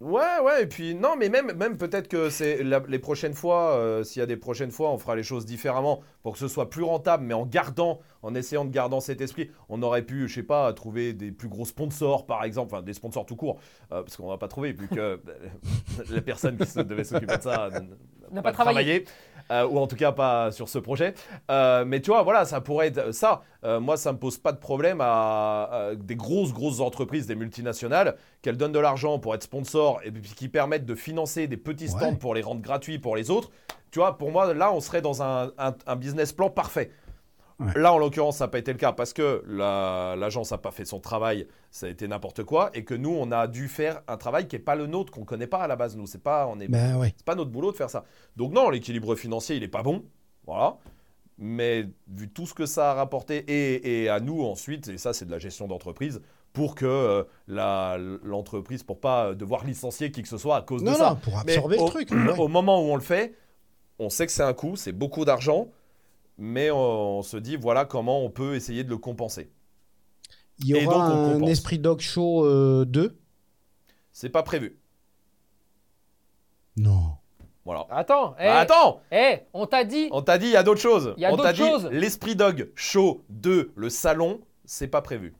Ouais, 0.00 0.38
ouais, 0.44 0.62
et 0.62 0.66
puis 0.66 0.94
non, 0.94 1.16
mais 1.18 1.28
même, 1.28 1.52
même 1.56 1.76
peut-être 1.76 2.06
que 2.06 2.30
c'est 2.30 2.62
la- 2.62 2.82
les 2.86 3.00
prochaines 3.00 3.34
fois, 3.34 3.72
euh, 3.74 4.04
s'il 4.04 4.20
y 4.20 4.22
a 4.22 4.26
des 4.26 4.36
prochaines 4.36 4.70
fois, 4.70 4.90
on 4.92 4.98
fera 4.98 5.16
les 5.16 5.24
choses 5.24 5.44
différemment 5.44 6.02
pour 6.22 6.34
que 6.34 6.38
ce 6.38 6.46
soit 6.46 6.70
plus 6.70 6.84
rentable, 6.84 7.24
mais 7.24 7.34
en 7.34 7.44
gardant, 7.44 7.98
en 8.22 8.32
essayant 8.36 8.64
de 8.64 8.70
garder 8.70 9.00
cet 9.00 9.20
esprit, 9.20 9.50
on 9.68 9.82
aurait 9.82 10.02
pu, 10.02 10.28
je 10.28 10.34
sais 10.36 10.42
pas, 10.44 10.72
trouver 10.72 11.14
des 11.14 11.32
plus 11.32 11.48
gros 11.48 11.64
sponsors, 11.64 12.26
par 12.26 12.44
exemple, 12.44 12.72
enfin 12.74 12.82
des 12.84 12.92
sponsors 12.94 13.26
tout 13.26 13.34
court, 13.34 13.58
euh, 13.90 14.02
parce 14.04 14.16
qu'on 14.16 14.28
va 14.28 14.38
pas 14.38 14.46
trouvé, 14.46 14.70
vu 14.72 14.86
que 14.86 15.00
euh, 15.00 15.16
la 16.10 16.20
personne 16.20 16.56
qui 16.58 16.66
se- 16.66 16.78
devait 16.80 17.02
s'occuper 17.02 17.36
de 17.36 17.42
ça 17.42 17.68
n- 17.74 17.88
N'a 18.30 18.42
pas 18.42 18.52
travaillé. 18.52 19.04
Euh, 19.50 19.66
ou 19.66 19.78
en 19.78 19.86
tout 19.86 19.96
cas 19.96 20.12
pas 20.12 20.50
sur 20.52 20.68
ce 20.68 20.78
projet. 20.78 21.14
Euh, 21.50 21.84
mais 21.86 22.00
tu 22.00 22.10
vois, 22.10 22.22
voilà, 22.22 22.44
ça 22.44 22.60
pourrait 22.60 22.88
être 22.88 23.12
ça. 23.12 23.42
Euh, 23.64 23.80
moi, 23.80 23.96
ça 23.96 24.12
me 24.12 24.18
pose 24.18 24.38
pas 24.38 24.52
de 24.52 24.58
problème 24.58 25.00
à, 25.00 25.64
à 25.90 25.94
des 25.94 26.16
grosses, 26.16 26.52
grosses 26.52 26.80
entreprises, 26.80 27.26
des 27.26 27.34
multinationales, 27.34 28.16
qu'elles 28.42 28.56
donnent 28.56 28.72
de 28.72 28.78
l'argent 28.78 29.18
pour 29.18 29.34
être 29.34 29.42
sponsors 29.42 30.00
et 30.04 30.10
puis 30.10 30.32
qui 30.36 30.48
permettent 30.48 30.86
de 30.86 30.94
financer 30.94 31.46
des 31.46 31.56
petits 31.56 31.88
stands 31.88 32.10
Ouais. 32.10 32.16
pour 32.16 32.34
les 32.34 32.42
rendre 32.42 32.60
gratuits 32.62 32.98
pour 32.98 33.16
les 33.16 33.30
autres. 33.30 33.50
Tu 33.90 33.98
vois, 33.98 34.18
pour 34.18 34.30
moi, 34.30 34.52
là, 34.54 34.72
on 34.72 34.80
serait 34.80 35.00
dans 35.02 35.22
un, 35.22 35.50
un- 35.58 35.74
un 35.86 35.96
business 35.96 36.32
plan 36.32 36.50
parfait. 36.50 36.90
Ouais. 37.60 37.72
Là, 37.74 37.92
en 37.92 37.98
l'occurrence, 37.98 38.36
ça 38.36 38.44
n'a 38.44 38.48
pas 38.48 38.58
été 38.58 38.70
le 38.72 38.78
cas 38.78 38.92
parce 38.92 39.12
que 39.12 39.42
la- 39.48 40.14
l'agence 40.16 40.52
n'a 40.52 40.58
pas 40.58 40.70
fait 40.70 40.84
son 40.84 41.00
travail, 41.00 41.48
ça 41.72 41.86
a 41.86 41.88
été 41.88 42.06
n'importe 42.06 42.44
quoi, 42.44 42.70
et 42.72 42.84
que 42.84 42.94
nous, 42.94 43.10
on 43.10 43.32
a 43.32 43.48
dû 43.48 43.66
faire 43.66 44.00
un 44.06 44.16
travail 44.16 44.46
qui 44.46 44.54
n'est 44.54 44.62
pas 44.62 44.76
le 44.76 44.86
nôtre, 44.86 45.10
qu'on 45.12 45.22
ne 45.22 45.26
connaît 45.26 45.48
pas 45.48 45.58
à 45.58 45.66
la 45.66 45.74
base. 45.74 45.96
Nous, 45.96 46.06
c'est 46.06 46.22
pas, 46.22 46.46
on 46.46 46.60
est 46.60 46.68
Ben 46.68 46.96
ouais. 46.96 47.12
c'est 47.16 47.24
pas 47.26 47.34
notre 47.34 47.50
boulot 47.50 47.72
de 47.72 47.76
faire 47.76 47.90
ça. 47.90 48.04
Donc 48.36 48.52
non, 48.52 48.70
l'équilibre 48.70 49.16
financier, 49.16 49.56
il 49.56 49.62
est 49.64 49.68
pas 49.68 49.82
bon. 49.82 50.04
Voilà. 50.46 50.76
Mais 51.36 51.86
vu 52.08 52.28
tout 52.28 52.46
ce 52.46 52.54
que 52.54 52.64
ça 52.66 52.92
a 52.92 52.94
rapporté, 52.94 53.38
et, 53.48 54.02
et 54.04 54.08
à 54.08 54.20
nous 54.20 54.42
ensuite, 54.44 54.86
et 54.88 54.98
ça 54.98 55.12
c'est 55.12 55.24
de 55.24 55.30
la 55.32 55.38
gestion 55.40 55.66
d'entreprise, 55.66 56.20
pour 56.52 56.74
que 56.76 56.86
euh, 56.86 57.24
l'entreprise, 58.24 58.82
pour 58.82 59.00
pas 59.00 59.34
devoir 59.34 59.64
licencier 59.64 60.10
qui 60.10 60.22
que 60.22 60.28
ce 60.28 60.38
soit 60.38 60.56
à 60.56 60.62
cause 60.62 60.82
Non, 60.82 60.92
de 60.92 60.98
non, 60.98 61.04
ça. 61.04 61.18
pour 61.22 61.34
Mais 61.46 61.54
absorber 61.54 61.76
au, 61.78 61.84
le 61.86 61.90
truc. 61.90 62.10
ouais. 62.12 62.38
au 62.38 62.48
moment 62.48 62.80
où 62.82 62.90
on 62.90 62.94
le 62.96 63.02
fait, 63.02 63.34
on 63.98 64.10
sait 64.10 64.26
que 64.26 64.32
c'est 64.32 64.42
un 64.42 64.52
coût, 64.54 64.76
c'est 64.76 64.92
beaucoup 64.92 65.24
d'argent, 65.24 65.68
mais 66.38 66.70
on, 66.70 67.18
on 67.18 67.22
se 67.22 67.36
dit 67.36 67.56
voilà 67.56 67.84
comment 67.84 68.24
on 68.24 68.30
peut 68.30 68.54
essayer 68.54 68.84
de 68.84 68.88
le 68.90 68.98
compenser. 68.98 69.50
Il 70.60 70.66
y 70.68 70.76
et 70.76 70.86
aura 70.86 71.08
donc, 71.10 71.42
on 71.42 71.44
un. 71.44 71.46
Esprit 71.48 71.78
Dog 71.78 72.00
Show 72.00 72.44
euh, 72.44 72.84
2 72.84 73.16
C'est 74.12 74.28
pas 74.30 74.42
prévu. 74.42 74.76
Non. 76.76 77.12
Voilà. 77.64 77.86
Attends, 77.90 78.34
eh, 78.38 78.44
Bah, 78.44 78.58
attends 78.60 79.02
eh, 79.12 79.40
on 79.52 79.66
t'a 79.66 79.84
dit. 79.84 80.08
On 80.10 80.22
t'a 80.22 80.38
dit, 80.38 80.46
il 80.46 80.52
y 80.52 80.56
a 80.56 80.62
d'autres 80.62 80.80
choses. 80.80 81.12
Il 81.16 81.22
y 81.22 81.26
a 81.26 81.32
On 81.32 81.36
t'a 81.36 81.52
d'autres 81.52 81.64
dit, 81.64 81.70
choses. 81.82 81.86
l'Esprit 81.92 82.34
Dog 82.34 82.70
Show 82.74 83.24
2, 83.28 83.72
le 83.76 83.90
salon, 83.90 84.40
c'est 84.64 84.88
pas 84.88 85.02
prévu. 85.02 85.34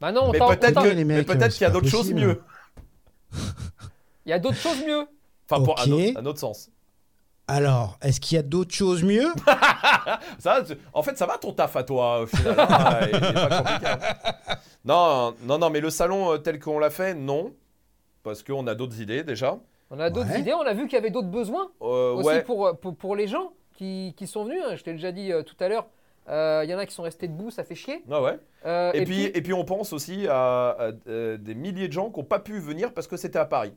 Bah 0.00 0.10
non, 0.12 0.22
on 0.28 0.32
mais 0.32 0.38
peut-être 0.38 0.74
t'a- 0.74 0.82
que- 0.82 0.88
les 0.88 1.04
mais 1.04 1.16
mecs, 1.18 1.26
peut-être 1.26 1.42
euh, 1.42 1.48
qu'il 1.48 1.62
y 1.62 1.64
a 1.64 1.70
d'autres 1.70 1.88
choses 1.88 2.12
mieux. 2.12 2.40
Il 4.24 4.30
y 4.30 4.32
a 4.32 4.38
d'autres 4.38 4.56
choses 4.56 4.82
mieux. 4.86 5.06
Enfin, 5.50 5.62
pour 5.62 5.78
un, 5.80 5.84
Ok. 5.90 5.98
autre, 6.08 6.18
un 6.20 6.26
autre 6.26 6.38
sens. 6.38 6.70
Alors, 7.48 7.98
est-ce 8.02 8.20
qu'il 8.20 8.36
y 8.36 8.38
a 8.38 8.42
d'autres 8.42 8.74
choses 8.74 9.02
mieux 9.02 9.26
Ça, 10.38 10.62
en 10.92 11.02
fait, 11.02 11.16
ça 11.16 11.26
va 11.26 11.38
ton 11.38 11.52
taf 11.52 11.74
à 11.76 11.82
toi, 11.82 12.20
au 12.20 12.26
final. 12.26 12.54
hein, 12.58 12.98
il 13.10 13.16
est 13.16 13.32
pas 13.32 13.62
compliqué, 13.62 13.86
hein. 13.86 14.54
Non, 14.84 15.34
non, 15.42 15.58
non, 15.58 15.70
mais 15.70 15.80
le 15.80 15.90
salon 15.90 16.32
euh, 16.32 16.38
tel 16.38 16.60
qu'on 16.60 16.78
l'a 16.78 16.90
fait, 16.90 17.14
non. 17.14 17.54
Parce 18.22 18.42
qu'on 18.42 18.66
a 18.66 18.74
d'autres 18.74 19.00
idées 19.00 19.24
déjà. 19.24 19.58
On 19.90 19.98
a 19.98 20.10
d'autres 20.10 20.30
Ouais. 20.30 20.40
idées, 20.40 20.52
on 20.52 20.60
a 20.66 20.74
vu 20.74 20.84
qu'il 20.84 20.92
y 20.94 20.98
avait 20.98 21.10
d'autres 21.10 21.28
besoins 21.30 21.70
Euh, 21.80 22.12
aussi 22.12 22.26
ouais. 22.28 22.42
pour, 22.42 22.78
pour, 22.78 22.94
pour 22.94 23.16
les 23.16 23.26
gens 23.26 23.52
qui, 23.74 24.14
qui 24.16 24.26
sont 24.26 24.44
venus. 24.44 24.62
hein. 24.66 24.76
Je 24.76 24.82
t'ai 24.84 24.92
déjà 24.92 25.12
dit 25.12 25.32
euh, 25.32 25.42
tout 25.42 25.56
à 25.60 25.68
l'heure, 25.68 25.86
euh, 26.28 26.60
il 26.64 26.70
y 26.70 26.74
en 26.74 26.78
a 26.78 26.84
qui 26.84 26.94
sont 26.94 27.04
restés 27.04 27.28
debout, 27.28 27.50
ça 27.50 27.64
fait 27.64 27.74
chier. 27.74 28.04
Ah 28.10 28.20
ouais. 28.20 28.38
Euh, 28.66 28.92
Et, 28.92 29.04
puis, 29.04 29.24
et 29.24 29.40
puis, 29.40 29.54
on 29.54 29.64
pense 29.64 29.94
aussi 29.94 30.26
à, 30.28 30.68
à, 30.78 30.90
euh, 31.08 31.38
des 31.38 31.54
milliers 31.54 31.88
de 31.88 31.92
gens 31.94 32.10
qui 32.10 32.18
n'ont 32.20 32.26
pas 32.26 32.40
pu 32.40 32.58
venir 32.58 32.92
parce 32.92 33.06
que 33.06 33.16
c'était 33.16 33.38
à 33.38 33.46
Paris. 33.46 33.72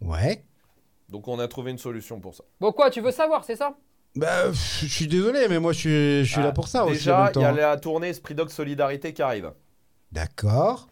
Ouais. 0.00 0.44
Donc, 1.08 1.28
on 1.28 1.38
a 1.38 1.46
trouvé 1.48 1.70
une 1.70 1.78
solution 1.78 2.20
pour 2.20 2.34
ça. 2.34 2.44
Bon 2.60 2.72
quoi, 2.72 2.90
tu 2.90 3.00
veux 3.00 3.10
savoir, 3.12 3.44
c'est 3.44 3.56
ça? 3.56 3.76
Bah, 4.16 4.50
je 4.52 4.86
suis 4.86 5.06
désolé, 5.06 5.46
mais 5.48 5.58
moi, 5.60 5.72
je 5.72 5.78
suis, 5.78 6.24
je 6.24 6.30
suis 6.32 6.40
Ah, 6.40 6.44
là 6.44 6.52
pour 6.52 6.68
ça 6.68 6.84
aussi. 6.84 7.10
en 7.10 7.26
Déjà, 7.26 7.32
il 7.34 7.40
y 7.42 7.44
a 7.44 7.52
la 7.52 7.76
tournée 7.76 8.08
Esprit 8.08 8.34
Dog 8.34 8.48
Solidarité 8.50 9.12
qui 9.12 9.22
arrive. 9.22 9.52
D'accord. 10.12 10.88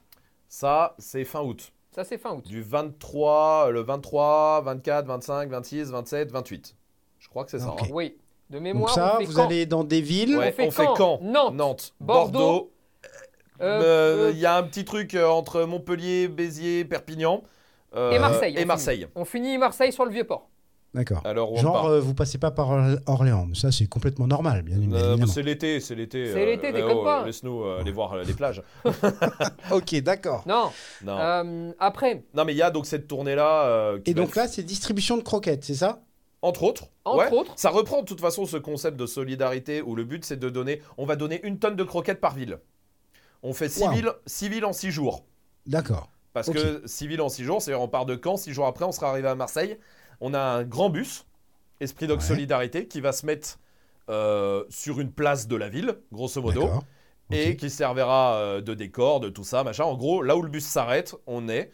Ça, 0.49 0.95
c'est 0.99 1.25
fin 1.25 1.41
août. 1.41 1.73
Ça 1.95 2.03
c'est 2.05 2.19
fin 2.19 2.33
août. 2.35 2.45
Du 2.47 2.61
23, 2.61 3.71
le 3.71 3.81
23, 3.81 4.63
24, 4.63 5.07
25, 5.07 5.49
26, 5.49 5.91
27, 5.91 6.33
28. 6.33 6.77
Je 7.21 7.29
crois 7.29 7.45
que 7.45 7.51
c'est 7.53 7.61
ça. 7.61 7.75
Hein. 7.81 7.87
Oui. 7.93 8.17
De 8.51 8.57
Donc 8.57 8.63
mémoire, 8.65 8.93
ça, 8.93 9.15
on 9.17 9.19
fait 9.21 9.25
vous 9.27 9.33
Caen. 9.37 9.47
allez 9.47 9.65
dans 9.65 9.85
des 9.85 10.01
villes? 10.01 10.37
Ouais, 10.37 10.53
fait 10.53 10.67
on 10.67 10.71
fait 10.71 10.85
Caen, 10.85 10.97
Caen, 10.97 11.19
Nantes, 11.23 11.55
Nantes, 11.55 11.95
Bordeaux, 12.01 12.39
Bordeaux. 12.39 12.71
Euh, 13.61 13.81
Euh, 13.81 14.31
Il 14.33 14.37
euh, 14.39 14.41
y 14.41 14.47
a 14.47 14.57
un 14.57 14.63
petit 14.65 14.85
truc 14.85 15.15
euh, 15.15 15.29
entre 15.29 15.63
Montpellier, 15.63 16.27
Béziers, 16.29 16.85
Perpignan. 16.85 17.43
Euh, 17.97 18.11
Et 18.13 18.19
Marseille, 18.19 18.53
on 18.53 18.57
Et 18.57 18.59
finit. 18.59 18.67
Marseille. 18.67 19.07
On 19.15 19.25
finit 19.25 19.59
Marseille 19.59 19.93
sur 19.93 20.05
le 20.05 20.11
Vieux-Port. 20.11 20.49
D'accord. 20.95 21.23
Genre, 21.57 21.87
euh, 21.87 22.01
vous 22.01 22.15
passez 22.15 22.39
pas 22.39 22.53
par 22.53 22.71
Orl- 22.71 23.01
Orléans. 23.07 23.47
Mais 23.49 23.57
ça, 23.57 23.73
c'est 23.73 23.89
complètement 23.89 24.29
normal, 24.29 24.63
bien, 24.63 24.77
Euh, 24.77 24.81
évidemment. 24.83 25.27
c'est 25.27 25.43
l'été, 25.43 25.81
c'est 25.81 25.97
l'été. 25.97 26.33
C'est 26.33 26.47
l'été, 26.47 26.71
déconne 26.71 27.03
pas. 27.03 27.25
Laisse-nous 27.27 27.65
euh, 27.65 27.81
aller 27.81 27.91
voir 27.91 28.13
euh, 28.13 28.23
les 28.23 28.33
plages. 28.33 28.63
Ok, 29.73 29.95
d'accord. 30.03 30.45
Non. 30.47 30.71
Non, 31.05 31.19
euh, 31.19 31.73
après, 31.81 32.25
non 32.35 32.45
mais 32.45 32.53
il 32.53 32.59
y 32.59 32.63
a 32.63 32.71
donc 32.71 32.87
cette 32.87 33.09
tournée-là. 33.09 33.65
euh, 33.67 33.99
Et 34.07 34.15
donc 34.15 34.29
être- 34.31 34.37
là, 34.37 34.47
c'est 34.49 34.63
distribution 34.63 35.17
de 35.17 35.23
croquettes, 35.23 35.65
c'est 35.65 35.75
ça? 35.75 36.01
Entre 36.43 36.63
autres. 36.63 36.85
Entre 37.05 37.31
ouais. 37.33 37.39
autres. 37.39 37.53
Ça 37.57 37.71
reprend 37.71 38.03
de 38.03 38.07
toute 38.07 38.21
façon 38.21 38.45
ce 38.47 38.57
concept 38.59 38.97
de 38.97 39.07
solidarité 39.07 39.83
où 39.83 39.97
le 39.97 40.05
but 40.05 40.25
c'est 40.25 40.39
de 40.39 40.51
donner. 40.51 40.81
On 40.99 41.07
va 41.07 41.17
donner 41.17 41.41
une 41.45 41.59
tonne 41.59 41.75
de 41.75 41.85
croquettes 41.85 42.21
par 42.21 42.35
ville. 42.35 42.59
On 43.43 43.53
fait 43.53 43.69
6 43.69 43.83
Wow. 43.85 43.91
villes, 43.91 44.13
six 44.27 44.49
villes 44.49 44.65
en 44.65 44.73
6 44.73 44.91
jours. 44.91 45.25
D'accord. 45.67 46.09
Parce 46.35 46.49
Ok. 46.49 46.57
que 46.57 46.83
6 46.85 47.07
villes 47.07 47.23
en 47.23 47.31
6 47.31 47.45
jours, 47.45 47.63
c'est-à-dire 47.63 47.81
on 47.81 47.89
part 47.89 48.05
de 48.05 48.21
Caen, 48.23 48.37
6 48.37 48.53
jours 48.53 48.67
après 48.67 48.85
on 48.85 48.93
sera 48.93 49.09
arrivé 49.09 49.29
à 49.29 49.35
Marseille. 49.35 49.79
On 50.21 50.35
a 50.35 50.41
un 50.41 50.65
grand 50.65 50.91
bus, 50.91 51.25
Esprit 51.81 52.07
Dog 52.07 52.19
Ouais. 52.19 52.25
Solidarité, 52.25 52.87
qui 52.89 53.01
va 53.01 53.13
se 53.13 53.25
mettre 53.25 53.59
euh, 54.11 54.65
sur 54.69 55.01
une 55.01 55.11
place 55.11 55.49
de 55.49 55.57
la 55.57 55.69
ville, 55.71 55.97
grosso 56.13 56.43
modo, 56.43 56.69
et 57.31 57.57
qui 57.57 57.71
servira 57.71 58.35
euh, 58.37 58.61
de 58.61 58.75
décor, 58.75 59.21
de 59.21 59.31
tout 59.31 59.45
ça, 59.45 59.65
machin. 59.65 59.85
En 59.85 59.97
gros, 59.97 60.23
là 60.23 60.37
où 60.37 60.43
le 60.43 60.51
bus 60.51 60.65
s'arrête, 60.67 61.15
on 61.27 61.49
est. 61.49 61.71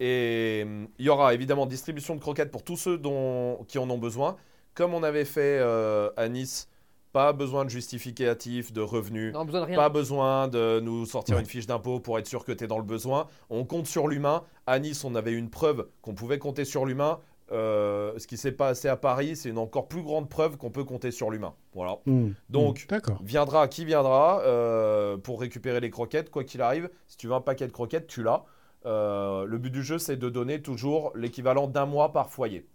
Et 0.00 0.62
hum, 0.64 0.88
il 0.98 1.04
y 1.04 1.08
aura 1.08 1.34
évidemment 1.34 1.66
distribution 1.66 2.14
de 2.14 2.20
croquettes 2.20 2.50
pour 2.50 2.62
tous 2.64 2.76
ceux 2.76 2.98
dont, 2.98 3.64
qui 3.68 3.78
en 3.78 3.88
ont 3.90 3.98
besoin. 3.98 4.36
Comme 4.74 4.94
on 4.94 5.02
avait 5.02 5.24
fait 5.24 5.58
euh, 5.60 6.10
à 6.16 6.28
Nice, 6.28 6.68
pas 7.14 7.32
besoin 7.32 7.64
de 7.64 7.70
justificatif, 7.70 8.72
de 8.72 8.80
revenus. 8.82 9.32
Non, 9.32 9.44
besoin 9.46 9.60
de 9.62 9.66
rien. 9.66 9.76
Pas 9.76 9.88
besoin 9.88 10.48
de 10.48 10.80
nous 10.80 11.06
sortir 11.06 11.36
Ouais. 11.36 11.40
une 11.42 11.46
fiche 11.48 11.66
d'impôt 11.66 12.00
pour 12.00 12.18
être 12.18 12.26
sûr 12.26 12.44
que 12.44 12.52
tu 12.52 12.64
es 12.64 12.66
dans 12.66 12.76
le 12.78 12.84
besoin. 12.84 13.28
On 13.48 13.64
compte 13.64 13.86
sur 13.86 14.08
l'humain. 14.08 14.42
À 14.66 14.78
Nice, 14.80 15.04
on 15.04 15.14
avait 15.14 15.32
une 15.32 15.48
preuve 15.48 15.86
qu'on 16.02 16.14
pouvait 16.14 16.38
compter 16.38 16.64
sur 16.66 16.84
l'humain. 16.84 17.20
Euh, 17.52 18.12
ce 18.18 18.26
qui 18.26 18.36
s'est 18.36 18.52
passé 18.52 18.88
à 18.88 18.96
Paris, 18.96 19.36
c'est 19.36 19.48
une 19.50 19.58
encore 19.58 19.86
plus 19.86 20.02
grande 20.02 20.28
preuve 20.28 20.56
qu'on 20.56 20.70
peut 20.70 20.82
compter 20.84 21.10
sur 21.10 21.30
l'humain. 21.30 21.54
Voilà. 21.72 21.98
Hmm. 22.06 22.30
Donc, 22.50 22.80
Hmm. 22.84 22.90
D'accord. 22.90 23.18
Viendra 23.22 23.68
qui 23.68 23.84
viendra 23.84 24.40
euh, 24.40 25.16
pour 25.16 25.40
récupérer 25.40 25.78
les 25.80 25.90
croquettes, 25.90 26.30
quoi 26.30 26.42
qu'il 26.42 26.62
arrive. 26.62 26.90
Si 27.06 27.16
tu 27.16 27.28
veux 27.28 27.34
un 27.34 27.40
paquet 27.40 27.66
de 27.66 27.72
croquettes, 27.72 28.06
tu 28.08 28.22
l'as. 28.22 28.44
Euh, 28.86 29.44
le 29.46 29.56
but 29.58 29.70
du 29.70 29.82
jeu, 29.82 29.98
c'est 29.98 30.16
de 30.16 30.28
donner 30.28 30.60
toujours 30.62 31.12
l'équivalent 31.14 31.68
d'un 31.68 31.86
mois 31.86 32.12
par 32.12 32.28
foyer. 32.30 32.66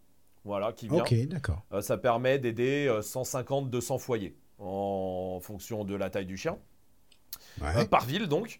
Voilà, 0.50 0.74
qui 0.74 0.88
vient. 0.88 1.02
Ok, 1.04 1.14
d'accord. 1.28 1.62
Euh, 1.74 1.82
ça 1.82 1.96
permet 1.96 2.40
d'aider 2.40 2.88
euh, 2.88 3.02
150-200 3.02 4.00
foyers 4.00 4.36
en 4.58 5.40
fonction 5.44 5.84
de 5.86 5.94
la 5.94 6.10
taille 6.10 6.26
du 6.26 6.38
chien. 6.38 6.58
Ouais. 7.62 7.68
Euh, 7.78 7.86
par 7.86 8.04
ville 8.04 8.26
donc. 8.26 8.60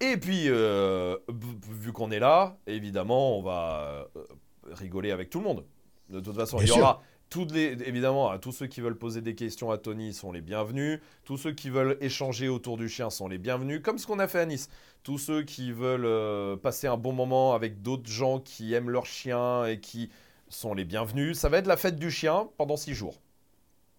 Et 0.00 0.16
puis, 0.16 0.44
euh, 0.46 1.16
vu 1.28 1.92
qu'on 1.92 2.12
est 2.12 2.20
là, 2.20 2.56
évidemment, 2.68 3.36
on 3.36 3.42
va 3.42 4.08
euh, 4.16 4.24
rigoler 4.70 5.10
avec 5.10 5.28
tout 5.28 5.38
le 5.38 5.44
monde. 5.44 5.64
De 6.08 6.20
toute 6.20 6.36
façon, 6.36 6.58
Bien 6.58 6.66
il 6.66 6.70
y 6.70 6.72
sûr. 6.72 6.82
aura 6.82 7.02
toutes 7.30 7.50
les, 7.50 7.72
évidemment, 7.84 8.30
à 8.30 8.38
tous 8.38 8.52
ceux 8.52 8.68
qui 8.68 8.80
veulent 8.80 8.96
poser 8.96 9.20
des 9.20 9.34
questions 9.34 9.72
à 9.72 9.78
Tony 9.78 10.12
sont 10.12 10.30
les 10.30 10.40
bienvenus. 10.40 11.00
Tous 11.24 11.36
ceux 11.36 11.50
qui 11.52 11.68
veulent 11.68 11.96
échanger 12.00 12.48
autour 12.48 12.76
du 12.76 12.88
chien 12.88 13.10
sont 13.10 13.26
les 13.26 13.38
bienvenus, 13.38 13.80
comme 13.82 13.98
ce 13.98 14.06
qu'on 14.06 14.20
a 14.20 14.28
fait 14.28 14.38
à 14.38 14.46
Nice. 14.46 14.68
Tous 15.02 15.18
ceux 15.18 15.42
qui 15.42 15.72
veulent 15.72 16.04
euh, 16.04 16.56
passer 16.56 16.86
un 16.86 16.96
bon 16.96 17.12
moment 17.12 17.54
avec 17.54 17.82
d'autres 17.82 18.08
gens 18.08 18.38
qui 18.38 18.72
aiment 18.72 18.90
leur 18.90 19.06
chien 19.06 19.64
et 19.66 19.80
qui 19.80 20.10
sont 20.48 20.74
les 20.74 20.84
bienvenus. 20.84 21.38
Ça 21.38 21.48
va 21.48 21.58
être 21.58 21.66
la 21.66 21.76
fête 21.76 21.96
du 21.96 22.10
chien 22.10 22.48
pendant 22.56 22.76
six 22.76 22.94
jours. 22.94 23.20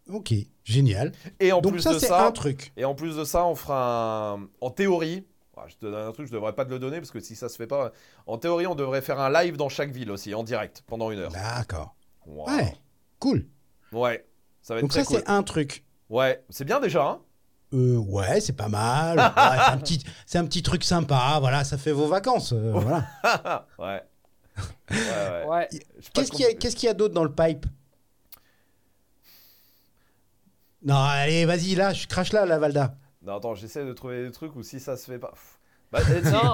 Ok, 0.10 0.34
génial. 0.64 1.12
Et 1.40 1.52
en 1.52 1.62
Donc 1.62 1.74
plus 1.74 1.82
ça, 1.82 1.94
de 1.94 2.00
ça, 2.00 2.28
un 2.28 2.32
truc. 2.32 2.72
et 2.78 2.86
en 2.86 2.94
plus 2.94 3.16
de 3.18 3.24
ça, 3.24 3.46
on 3.46 3.56
fera 3.56 4.34
un, 4.34 4.48
en 4.62 4.70
théorie. 4.70 5.26
ah, 5.58 5.64
Je 5.68 5.76
te 5.78 5.86
donne 5.86 5.96
un 6.08 6.12
truc, 6.12 6.28
je 6.28 6.32
devrais 6.32 6.54
pas 6.54 6.64
te 6.66 6.70
le 6.70 6.78
donner 6.80 6.98
parce 6.98 7.10
que 7.12 7.20
si 7.20 7.36
ça 7.36 7.50
se 7.50 7.56
fait 7.58 7.66
pas, 7.68 7.92
en 8.28 8.38
théorie, 8.38 8.68
on 8.68 8.76
devrait 8.76 9.02
faire 9.02 9.20
un 9.20 9.32
live 9.32 9.58
dans 9.58 9.70
chaque 9.70 9.90
ville 9.92 10.12
aussi, 10.12 10.36
en 10.36 10.44
direct, 10.44 10.84
pendant 10.86 11.10
une 11.10 11.20
heure. 11.20 11.32
D'accord. 11.32 11.96
Wow. 12.28 12.48
Ouais, 12.50 12.76
cool. 13.20 13.48
Ouais, 13.92 14.26
ça 14.62 14.74
va 14.76 14.80
être 14.80 14.84
Donc 14.84 14.92
très 14.92 15.02
ça, 15.04 15.08
cool. 15.08 15.18
c'est 15.26 15.30
un 15.30 15.42
truc. 15.42 15.84
Ouais, 16.10 16.44
c'est 16.52 16.66
bien 16.66 16.80
déjà. 16.80 17.04
Hein 17.08 17.20
Euh, 17.74 17.98
ouais, 17.98 18.40
c'est 18.42 18.54
pas 18.56 18.68
mal. 18.70 19.18
Ouais, 19.36 19.58
c'est 19.66 19.72
un 19.72 19.78
petit, 19.78 20.04
c'est 20.28 20.38
un 20.38 20.46
petit 20.46 20.62
truc 20.62 20.84
sympa. 20.84 21.38
Voilà, 21.40 21.64
ça 21.64 21.80
fait 21.80 21.92
vos 21.94 22.08
vacances. 22.08 22.54
euh, 22.54 22.72
voilà. 22.74 23.66
ouais. 23.80 24.04
Ouais, 25.48 25.68
Qu'est-ce 26.14 26.32
qu'il 26.32 26.42
y 26.42 26.44
a, 26.46 26.48
comment- 26.50 26.60
qu'est-ce 26.60 26.76
qu'il 26.76 26.88
y 26.88 26.90
a 26.90 26.94
d'autre 26.94 27.14
dans 27.14 27.24
le 27.24 27.32
pipe? 27.34 27.66
Non, 30.84 30.96
allez, 30.96 31.46
vas-y, 31.46 31.76
là, 31.76 31.94
je 31.94 32.08
crache 32.08 32.32
là, 32.32 32.46
la 32.46 32.60
Valda. 32.60 32.96
Non, 33.24 33.38
attends, 33.38 33.56
j'essaie 33.56 33.84
de 33.84 33.94
trouver 33.94 34.24
des 34.26 34.32
trucs 34.32 34.56
où 34.56 34.62
si 34.64 34.80
ça 34.80 34.96
se 34.98 35.06
fait 35.12 35.18
pas. 35.18 35.34
Bah, 35.92 36.00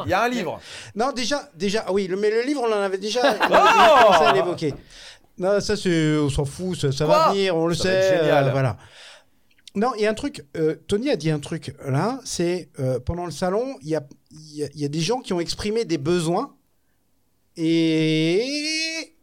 il 0.05 0.09
y 0.09 0.13
a 0.13 0.23
un 0.23 0.29
livre. 0.29 0.59
Non, 0.95 1.11
déjà, 1.11 1.49
déjà, 1.55 1.83
ah 1.87 1.91
oui, 1.93 2.07
le, 2.07 2.15
mais 2.15 2.29
le 2.29 2.41
livre, 2.43 2.61
on 2.63 2.71
en 2.71 2.81
avait 2.81 2.97
déjà, 2.97 3.21
Oh 3.41 3.47
commencé 3.47 4.23
à 4.25 4.33
l'évoquer. 4.33 4.73
Non, 5.37 5.59
ça, 5.59 5.75
c'est, 5.75 6.17
on 6.17 6.29
s'en 6.29 6.45
fout, 6.45 6.77
ça, 6.79 6.91
ça 6.91 7.05
va 7.05 7.29
venir, 7.31 7.55
on 7.55 7.67
le 7.67 7.73
Ça 7.75 7.89
va 7.89 7.93
être 7.95 8.03
sait. 8.03 8.17
génial. 8.19 8.47
euh, 8.47 8.51
voilà. 8.51 8.77
Non, 9.75 9.93
il 9.97 10.01
y 10.03 10.05
a 10.05 10.11
un 10.11 10.13
truc, 10.13 10.45
euh, 10.57 10.75
Tony 10.87 11.09
a 11.09 11.15
dit 11.15 11.31
un 11.31 11.39
truc 11.39 11.73
là, 11.85 12.19
c'est 12.25 12.69
euh, 12.79 12.99
pendant 12.99 13.25
le 13.25 13.31
salon, 13.31 13.77
il 13.81 13.87
y 13.89 13.95
a, 13.95 14.03
il 14.31 14.55
y, 14.57 14.63
a, 14.63 14.67
il 14.73 14.79
y 14.81 14.85
a 14.85 14.89
des 14.89 14.99
gens 14.99 15.19
qui 15.21 15.31
ont 15.33 15.39
exprimé 15.39 15.85
des 15.85 15.97
besoins 15.97 16.55
et. 17.57 19.15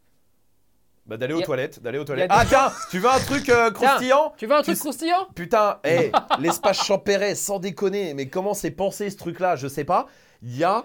Bah, 1.06 1.16
d'aller 1.16 1.32
aux 1.32 1.40
a- 1.40 1.44
toilettes, 1.44 1.80
d'aller 1.82 1.98
aux 1.98 2.04
toilettes. 2.04 2.28
des- 2.28 2.36
Ah, 2.38 2.44
tiens, 2.46 2.70
tu 2.90 2.98
veux 2.98 3.08
un 3.08 3.18
truc 3.18 3.48
euh, 3.48 3.70
croustillant 3.70 4.34
Tu 4.36 4.46
veux 4.46 4.54
un 4.54 4.62
truc 4.62 4.78
croustillant 4.78 5.26
Putain, 5.34 5.78
hé, 5.84 6.12
l'espace 6.38 6.84
Champéret, 6.84 7.34
sans 7.34 7.58
déconner, 7.58 8.12
mais 8.12 8.28
comment 8.28 8.52
c'est 8.52 8.70
pensé 8.70 9.08
ce 9.08 9.16
truc-là 9.16 9.56
Je 9.56 9.68
sais 9.68 9.84
pas. 9.84 10.06
Il 10.42 10.54
y 10.56 10.64
a 10.64 10.84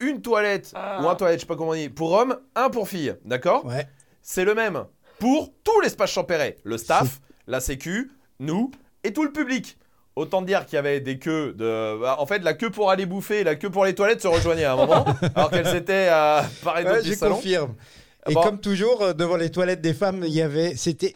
une 0.00 0.22
toilette, 0.22 0.72
Ah. 0.74 1.02
ou 1.02 1.08
un 1.08 1.14
toilette, 1.16 1.40
je 1.40 1.42
sais 1.42 1.46
pas 1.46 1.56
comment 1.56 1.72
on 1.72 1.74
dit, 1.74 1.90
pour 1.90 2.12
hommes, 2.12 2.38
un 2.54 2.70
pour 2.70 2.88
filles, 2.88 3.16
d'accord 3.26 3.66
Ouais. 3.66 3.86
C'est 4.22 4.44
le 4.44 4.54
même 4.54 4.84
pour 5.18 5.52
tout 5.64 5.80
l'espace 5.82 6.12
Champéret. 6.12 6.56
Le 6.64 6.78
staff, 6.78 7.20
la 7.46 7.60
sécu, 7.60 8.10
nous 8.38 8.70
et 9.04 9.12
tout 9.12 9.24
le 9.24 9.32
public. 9.32 9.76
Autant 10.18 10.42
dire 10.42 10.66
qu'il 10.66 10.74
y 10.76 10.78
avait 10.78 11.00
des 11.00 11.18
queues 11.18 11.52
de. 11.54 11.98
bah, 12.00 12.16
En 12.18 12.26
fait, 12.26 12.40
la 12.40 12.54
queue 12.54 12.70
pour 12.70 12.90
aller 12.90 13.06
bouffer 13.06 13.40
et 13.40 13.44
la 13.44 13.54
queue 13.56 13.70
pour 13.70 13.84
les 13.84 13.94
toilettes 13.94 14.20
se 14.20 14.28
rejoignaient 14.28 14.64
à 14.64 14.72
un 14.72 14.76
moment, 14.76 15.04
alors 15.34 15.50
qu'elles 15.50 15.74
étaient 15.76 16.08
à 16.08 16.44
pareil 16.64 16.86
Ouais, 16.86 17.02
je 17.04 17.12
salon. 17.14 17.36
confirme. 17.36 17.74
Et 18.28 18.34
Bon. 18.34 18.42
comme 18.42 18.60
toujours, 18.60 19.02
euh, 19.02 19.12
devant 19.12 19.36
les 19.36 19.50
toilettes 19.50 19.80
des 19.80 19.94
femmes, 19.94 20.22
il 20.26 20.32
y 20.34 20.42
avait, 20.42 20.74
c'était 20.76 21.14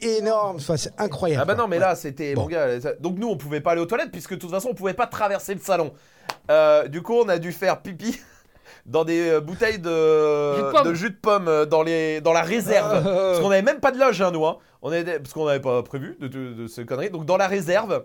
énorme. 0.00 0.56
Enfin, 0.56 0.76
c'est 0.76 0.92
incroyable. 0.98 1.42
Ah 1.42 1.44
bah 1.44 1.54
non, 1.54 1.68
mais 1.68 1.76
Ouais. 1.76 1.80
là, 1.82 1.94
c'était. 1.94 2.34
Bon. 2.34 2.42
Mon 2.42 2.48
gars, 2.48 2.80
ça- 2.80 2.94
donc 3.00 3.18
nous, 3.18 3.28
on 3.28 3.36
pouvait 3.36 3.60
pas 3.60 3.72
aller 3.72 3.80
aux 3.80 3.86
toilettes, 3.86 4.10
puisque 4.10 4.34
de 4.34 4.38
toute 4.38 4.50
façon, 4.50 4.68
on 4.70 4.74
pouvait 4.74 4.94
pas 4.94 5.06
traverser 5.06 5.54
le 5.54 5.60
salon. 5.60 5.92
Euh, 6.50 6.88
du 6.88 7.02
coup, 7.02 7.14
on 7.14 7.28
a 7.28 7.38
dû 7.38 7.52
faire 7.52 7.80
pipi 7.80 8.18
dans 8.86 9.04
des 9.04 9.28
euh, 9.30 9.40
bouteilles 9.40 9.74
Jus 9.76 9.80
de 9.80 10.94
jus 10.94 11.10
de 11.10 11.16
pomme 11.20 11.48
euh, 11.48 11.64
dans, 11.66 11.82
les, 11.82 12.20
dans 12.20 12.32
la 12.32 12.42
réserve. 12.42 13.02
Parce 13.02 13.40
qu'on 13.40 13.50
avait 13.50 13.62
même 13.62 13.80
pas 13.80 13.90
de 13.92 13.98
loge, 13.98 14.20
hein, 14.20 14.30
nous. 14.30 14.44
Hein. 14.44 14.58
On 14.82 14.92
était, 14.92 15.18
parce 15.18 15.32
qu'on 15.32 15.46
n'avait 15.46 15.60
pas 15.60 15.82
prévu 15.82 16.16
de, 16.20 16.28
de, 16.28 16.52
de 16.52 16.66
ces 16.66 16.84
conneries. 16.84 17.08
Donc 17.10 17.24
dans 17.24 17.38
la 17.38 17.48
réserve, 17.48 18.04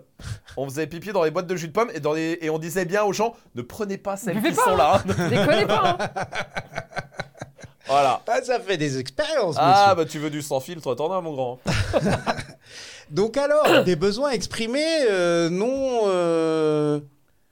on 0.56 0.66
faisait 0.66 0.86
pipi 0.86 1.12
dans 1.12 1.24
les 1.24 1.30
boîtes 1.30 1.46
de 1.46 1.56
jus 1.56 1.68
de 1.68 1.72
pomme 1.72 1.90
et, 1.94 2.00
dans 2.00 2.14
les, 2.14 2.38
et 2.40 2.48
on 2.48 2.58
disait 2.58 2.86
bien 2.86 3.04
aux 3.04 3.12
gens 3.12 3.34
ne 3.54 3.60
prenez 3.62 3.98
pas 3.98 4.16
celles 4.16 4.40
qui 4.40 4.52
pas, 4.52 4.64
sont 4.64 4.76
là. 4.76 5.02
Déconnez 5.28 5.66
pas 5.66 5.98
hein. 6.00 6.10
voilà. 7.86 8.22
Ah, 8.26 8.40
ça 8.42 8.60
fait 8.60 8.78
des 8.78 8.98
expériences, 8.98 9.56
Ah, 9.58 9.88
monsieur. 9.90 9.94
bah 9.96 10.04
tu 10.10 10.18
veux 10.18 10.30
du 10.30 10.40
sans 10.40 10.60
filtre, 10.60 10.94
t'en 10.94 11.12
as, 11.12 11.20
mon 11.20 11.34
grand. 11.34 11.60
Donc 13.10 13.36
alors, 13.36 13.82
des 13.84 13.96
besoins 13.96 14.30
exprimés, 14.30 15.02
euh, 15.10 15.50
non, 15.50 16.02
euh, 16.06 17.00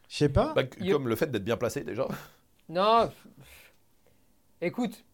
je 0.08 0.16
sais 0.16 0.28
pas. 0.28 0.52
Bah, 0.54 0.62
comme 0.90 1.08
le 1.08 1.16
fait 1.16 1.30
d'être 1.30 1.44
bien 1.44 1.56
placé 1.58 1.82
déjà. 1.82 2.06
Non. 2.68 3.10
Écoute, 4.60 5.04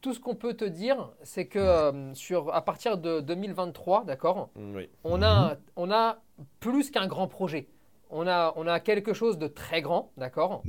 tout 0.00 0.14
ce 0.14 0.20
qu'on 0.20 0.34
peut 0.34 0.54
te 0.54 0.64
dire, 0.64 1.10
c'est 1.22 1.46
que 1.46 1.58
euh, 1.58 2.14
sur, 2.14 2.52
à 2.54 2.62
partir 2.64 2.98
de 2.98 3.20
2023, 3.20 4.04
d'accord, 4.04 4.50
Oui. 4.56 4.88
on 5.04 5.22
a, 5.22 5.56
on 5.76 5.90
a 5.90 6.18
plus 6.60 6.90
qu'un 6.90 7.06
grand 7.06 7.28
projet. 7.28 7.68
On 8.10 8.26
a, 8.26 8.52
on 8.56 8.66
a 8.66 8.80
quelque 8.80 9.14
chose 9.14 9.38
de 9.38 9.46
très 9.46 9.80
grand, 9.80 10.10
d'accord, 10.18 10.62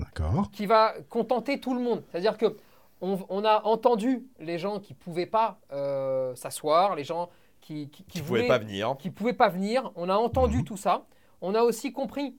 qui 0.53 0.65
va 0.65 0.93
contenter 1.09 1.59
tout 1.59 1.73
le 1.73 1.81
monde. 1.81 2.03
C'est-à-dire 2.11 2.37
que 2.37 2.57
on, 3.01 3.19
on 3.27 3.43
a 3.43 3.63
entendu 3.65 4.25
les 4.39 4.57
gens 4.57 4.79
qui 4.79 4.93
pouvaient 4.93 5.25
pas 5.25 5.59
euh, 5.73 6.33
s'asseoir, 6.35 6.95
les 6.95 7.03
gens 7.03 7.29
qui, 7.59 7.89
qui, 7.89 8.03
qui 8.03 8.11
Qui 8.13 8.19
pouvait 8.21 8.29
voulaient- 8.43 8.47
pas 8.47 8.59
venir. 8.59 8.95
qui 8.97 9.09
pouvaient 9.09 9.33
pas 9.33 9.49
venir. 9.49 9.91
On 9.95 10.07
a 10.07 10.15
entendu 10.15 10.59
Mhm. 10.59 10.63
tout 10.65 10.77
ça. 10.77 11.05
On 11.41 11.53
a 11.55 11.63
aussi 11.63 11.91
compris 11.91 12.37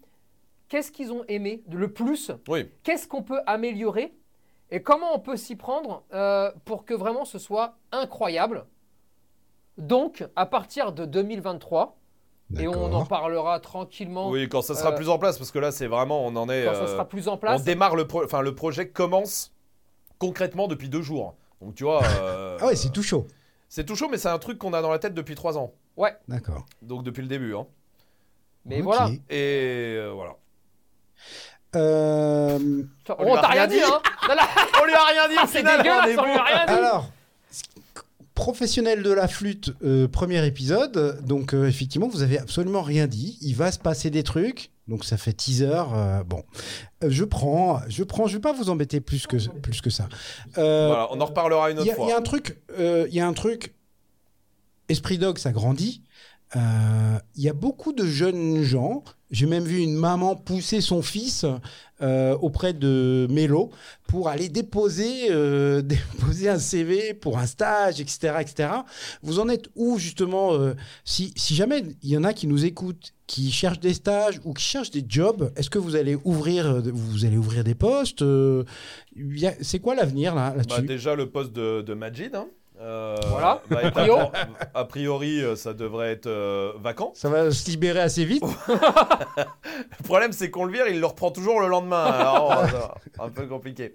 qu'est-ce 0.75 0.91
qu'ils 0.91 1.13
ont 1.13 1.25
aimé 1.29 1.63
de 1.69 1.79
le 1.79 1.93
plus, 1.93 2.33
Oui. 2.49 2.69
qu'est-ce 2.83 3.07
qu'on 3.07 3.23
peut 3.23 3.39
améliorer 3.47 4.13
et 4.73 4.83
comment 4.83 5.15
on 5.15 5.21
peut 5.21 5.37
s'y 5.37 5.55
prendre 5.55 6.03
euh, 6.13 6.51
pour 6.65 6.85
que 6.85 6.95
vraiment 6.95 7.25
ce 7.25 7.39
soit 7.39 7.77
incroyable. 7.93 8.67
Donc, 9.79 10.25
à 10.35 10.47
partir 10.47 10.91
de 10.93 11.05
2023, 11.05 11.97
et 12.59 12.67
on 12.67 12.93
en 12.93 13.07
parlera 13.07 13.61
tranquillement 13.61 14.31
Oui, 14.31 14.49
quand 14.49 14.63
ça 14.63 14.75
sera 14.75 14.91
Euh, 14.91 14.97
plus 14.97 15.09
en 15.09 15.17
place, 15.21 15.39
parce 15.39 15.53
que 15.53 15.61
là, 15.61 15.71
c'est 15.71 15.87
vraiment, 15.87 16.27
on 16.27 16.35
en 16.35 16.49
est. 16.49 16.65
quand 16.65 16.75
ça 16.75 16.81
euh, 16.83 16.87
sera 16.89 17.05
plus 17.09 17.29
en 17.29 17.35
on 17.35 17.39
place. 17.39 17.63
démarre 17.63 17.95
le, 17.95 18.09
pro- 18.09 18.25
enfin 18.25 18.41
le 18.43 18.55
projet 18.57 18.89
commence 18.89 19.53
concrètement 20.19 20.67
depuis 20.67 20.89
deux 20.89 21.03
jours. 21.03 21.37
Donc 21.61 21.77
tu 21.77 21.85
vois. 21.85 22.03
euh, 22.05 22.59
Ah 22.61 22.67
ouais, 22.67 22.75
c'est 22.75 22.91
tout 22.91 23.03
chaud. 23.05 23.29
C'est 23.69 23.85
tout 23.87 23.95
chaud, 23.95 24.09
mais 24.11 24.19
c'est 24.19 24.29
un 24.29 24.39
truc 24.41 24.59
qu'on 24.59 24.73
a 24.73 24.83
dans 24.83 24.91
la 24.91 24.99
tête 24.99 25.15
depuis 25.15 25.37
trois 25.37 25.57
ans. 25.57 25.73
D'accord. 26.27 26.67
Donc 26.83 27.05
depuis 27.05 27.23
le 27.23 27.29
début. 27.29 27.55
Hein. 27.55 27.67
Mais 28.65 28.81
voilà, 28.81 29.09
Et 29.31 29.95
euh, 29.99 30.11
voilà. 30.13 30.35
Euh, 31.77 32.83
On 33.19 33.35
a 33.35 33.41
t'a 33.41 33.49
rien 33.49 33.67
dit, 33.67 33.75
dit. 33.77 33.83
hein 33.83 34.01
Non, 34.29 34.35
là, 34.35 34.49
On 34.81 34.85
lui 34.87 34.95
a 34.95 35.05
rien 35.07 35.29
dit 35.29 35.35
au 35.43 35.47
C'est 35.47 35.63
dégueulasse, 35.63 36.19
on 36.19 36.25
lui 36.25 36.33
a 36.33 36.37
bon. 36.39 36.43
rien 36.45 36.67
dit. 36.67 36.73
alors, 36.73 37.11
professionnel 38.35 39.03
de 39.03 39.11
la 39.11 39.29
flûte, 39.29 39.73
euh, 39.85 40.09
premier 40.09 40.45
épisode. 40.47 41.21
Donc 41.27 41.55
euh, 41.55 41.67
effectivement, 41.69 42.09
vous 42.09 42.23
avez 42.23 42.39
absolument 42.39 42.83
rien 42.83 43.07
dit. 43.07 43.39
Il 43.43 43.55
va 43.57 43.73
se 43.73 43.79
passer 43.79 44.11
des 44.11 44.23
trucs. 44.23 44.71
Donc 44.87 45.05
ça 45.05 45.17
fait 45.17 45.33
teaser. 45.33 45.83
euh, 45.95 46.23
bon, 46.25 46.43
je 47.07 47.25
prends, 47.25 47.81
je 47.89 48.05
prends. 48.05 48.27
Je 48.27 48.35
vais 48.35 48.41
pas 48.41 48.53
vous 48.53 48.71
embêter 48.71 49.01
plus 49.01 49.27
que 49.27 49.37
plus 49.61 49.81
que 49.81 49.91
ça. 49.91 50.09
Euh, 50.59 50.89
Voilà, 50.89 51.09
on 51.11 51.21
en 51.21 51.25
reparlera 51.27 51.71
une 51.71 51.79
Il 51.81 51.87
y, 51.87 51.91
autre 51.91 52.01
a- 52.01 52.05
il 52.05 52.09
y 52.09 52.11
a 52.11 52.15
fois. 52.15 52.19
un 52.19 52.23
truc, 52.23 52.59
euh, 52.79 53.07
il 53.09 53.15
y 53.15 53.21
a 53.21 53.27
un 53.27 53.33
truc. 53.33 53.75
Esprit 54.91 55.17
Dog, 55.17 55.39
ça 55.39 55.51
grandit. 55.51 56.03
Euh, 56.57 57.19
Il 57.37 57.43
y 57.43 57.49
a 57.49 57.53
beaucoup 57.53 57.93
de 57.93 58.07
jeunes 58.07 58.63
gens. 58.63 59.03
J'ai 59.31 59.47
même 59.47 59.65
vu 59.65 59.79
une 59.79 59.97
maman 59.97 60.37
pousser 60.37 60.81
son 60.81 61.03
fils 61.03 61.45
euh, 62.01 62.37
auprès 62.37 62.73
de 62.73 63.27
Mélo 63.31 63.71
pour 64.07 64.29
aller 64.29 64.49
déposer, 64.49 65.31
euh, 65.31 65.83
déposer 66.21 66.49
un 66.49 66.59
CV 66.59 67.15
pour 67.15 67.39
un 67.39 67.47
stage, 67.47 68.01
etc., 68.01 68.37
etc. 68.41 68.69
Vous 69.23 69.41
en 69.41 69.49
êtes 69.49 69.67
où 69.75 69.99
justement 69.99 70.53
si, 71.05 71.33
si 71.37 71.55
jamais 71.57 71.83
il 72.03 72.11
y 72.11 72.17
en 72.17 72.23
a 72.25 72.33
qui 72.33 72.47
nous 72.47 72.65
écoutent, 72.65 73.13
qui 73.27 73.51
cherchent 73.51 73.81
des 73.81 73.95
stages 73.95 74.41
ou 74.45 74.53
qui 74.53 74.63
cherchent 74.63 74.93
des 74.93 75.05
jobs, 75.09 75.51
est-ce 75.57 75.71
que 75.71 75.79
vous 75.81 75.97
allez 75.97 76.17
ouvrir, 76.25 76.81
vous 76.93 77.25
allez 77.25 77.39
ouvrir 77.39 77.65
des 77.65 77.75
postes 77.75 78.23
C'est 79.63 79.79
quoi 79.81 79.95
l'avenir 79.97 80.35
là 80.35 80.51
Bah, 80.51 80.57
là-dessus 80.59 80.83
déjà 80.83 81.15
le 81.17 81.29
poste 81.31 81.53
de, 81.53 81.83
de 81.83 81.95
Majid. 81.95 82.35
hein. 82.35 82.47
Euh, 82.85 83.17
Voilà. 83.29 83.63
être 83.71 83.87
A 83.87 83.91
priori. 83.91 84.29
à- 84.75 84.79
a 84.81 84.85
priori, 84.85 85.41
euh, 85.43 85.57
ça 85.57 85.73
devrait 85.73 86.13
être 86.13 86.27
euh, 86.27 86.73
vacant. 86.79 87.13
Ça 87.15 87.29
va 87.31 87.51
se 87.51 87.69
libérer 87.71 88.01
assez 88.01 88.25
vite. 88.25 88.43
Le 89.99 90.05
problème, 90.05 90.33
c'est 90.33 90.51
qu'on 90.51 90.65
le 90.65 90.73
vire, 90.73 90.87
il 90.89 91.01
le 91.01 91.07
reprend 91.07 91.31
toujours 91.31 91.61
le 91.61 91.67
lendemain. 91.69 92.05
Alors, 92.05 92.53
un 93.19 93.29
peu 93.31 93.47
compliqué. 93.47 93.95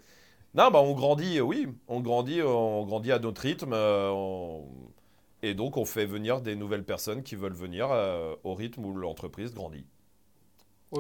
Non, 0.56 0.72
bah 0.72 0.80
on 0.82 0.94
grandit, 0.94 1.40
oui, 1.42 1.68
on 1.88 2.00
grandit, 2.02 2.42
on 2.42 2.84
grandit 2.86 3.12
à 3.12 3.20
notre 3.20 3.42
rythme. 3.42 3.74
euh, 3.74 4.10
on- 4.12 4.66
Et 5.44 5.54
donc, 5.54 5.78
on 5.78 5.86
fait 5.86 6.06
venir 6.08 6.42
des 6.42 6.56
nouvelles 6.56 6.84
personnes 6.84 7.22
qui 7.24 7.36
veulent 7.36 7.54
venir 7.54 7.88
euh, 7.92 8.36
au 8.44 8.56
rythme 8.56 8.84
où 8.86 8.94
l'entreprise 8.94 9.54
grandit. 9.54 9.86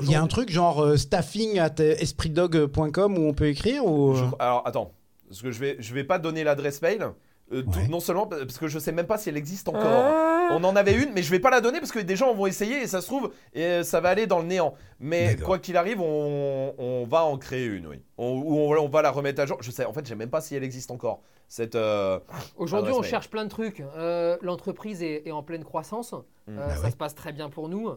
Il 0.01 0.09
y 0.11 0.13
a 0.15 0.21
un 0.21 0.27
truc 0.27 0.51
genre 0.51 0.83
euh, 0.83 0.97
staffing 0.97 1.57
at 1.57 1.73
espritdog.com 1.79 3.17
où 3.17 3.21
on 3.27 3.33
peut 3.33 3.47
écrire 3.47 3.83
ou... 3.85 4.13
Je- 4.15 4.23
alors, 4.37 4.61
attends, 4.67 4.91
parce 5.27 5.41
que 5.41 5.49
je 5.51 5.59
vais, 5.59 5.75
je 5.79 5.93
vais 5.95 6.03
pas 6.03 6.19
donner 6.19 6.43
l'adresse 6.43 6.81
mail. 6.83 7.07
Euh, 7.51 7.63
tout- 7.63 7.79
Ouais. 7.79 7.87
non 7.87 7.99
seulement 7.99 8.27
parce 8.27 8.57
que 8.57 8.67
je 8.67 8.79
sais 8.79 8.91
même 8.91 9.07
pas 9.07 9.17
si 9.17 9.29
elle 9.29 9.37
existe 9.37 9.67
encore. 9.69 9.81
Ah. 9.85 10.49
On 10.51 10.63
en 10.63 10.75
avait 10.75 10.93
une, 10.93 11.11
mais 11.13 11.21
je 11.21 11.29
vais 11.29 11.39
pas 11.39 11.51
la 11.51 11.61
donner 11.61 11.79
parce 11.79 11.91
que 11.91 11.99
des 11.99 12.15
gens 12.15 12.33
vont 12.33 12.47
essayer 12.47 12.81
et 12.81 12.87
ça 12.87 13.01
se 13.01 13.07
trouve, 13.07 13.31
et 13.53 13.63
euh, 13.63 13.83
ça 13.83 13.99
va 14.01 14.09
aller 14.09 14.25
dans 14.25 14.39
le 14.39 14.45
néant. 14.45 14.73
Mais 14.99 15.35
quoi 15.35 15.59
qu'il 15.59 15.77
arrive, 15.77 16.01
on, 16.01 16.73
on 16.77 17.05
va 17.05 17.23
en 17.23 17.37
créer 17.37 17.65
une, 17.65 17.85
oui. 17.87 18.01
On, 18.17 18.39
ou 18.43 18.55
on, 18.57 18.77
on 18.79 18.87
va 18.89 19.01
la 19.03 19.11
remettre 19.11 19.41
à 19.41 19.45
jour. 19.45 19.57
Je 19.61 19.69
sais, 19.71 19.85
en 19.85 19.93
fait, 19.93 20.03
je 20.05 20.09
sais 20.09 20.15
même 20.15 20.29
pas 20.31 20.41
si 20.41 20.55
elle 20.55 20.63
existe 20.63 20.89
encore. 20.91 21.21
Cette. 21.47 21.75
euh, 21.75 22.19
Aujourd'hui, 22.57 22.93
on 22.93 23.01
cherche 23.03 23.29
plein 23.29 23.43
de 23.43 23.49
trucs. 23.49 23.81
Euh, 23.97 24.37
L'entreprise 24.41 25.01
est, 25.03 25.27
est 25.27 25.31
en 25.31 25.43
pleine 25.43 25.63
croissance. 25.63 26.13
Mm. 26.13 26.57
Euh, 26.57 26.67
Ah 26.69 26.75
ça 26.75 26.83
ouais. 26.85 26.91
se 26.91 26.95
passe 26.95 27.13
très 27.15 27.31
bien 27.31 27.49
pour 27.49 27.69
nous. 27.69 27.89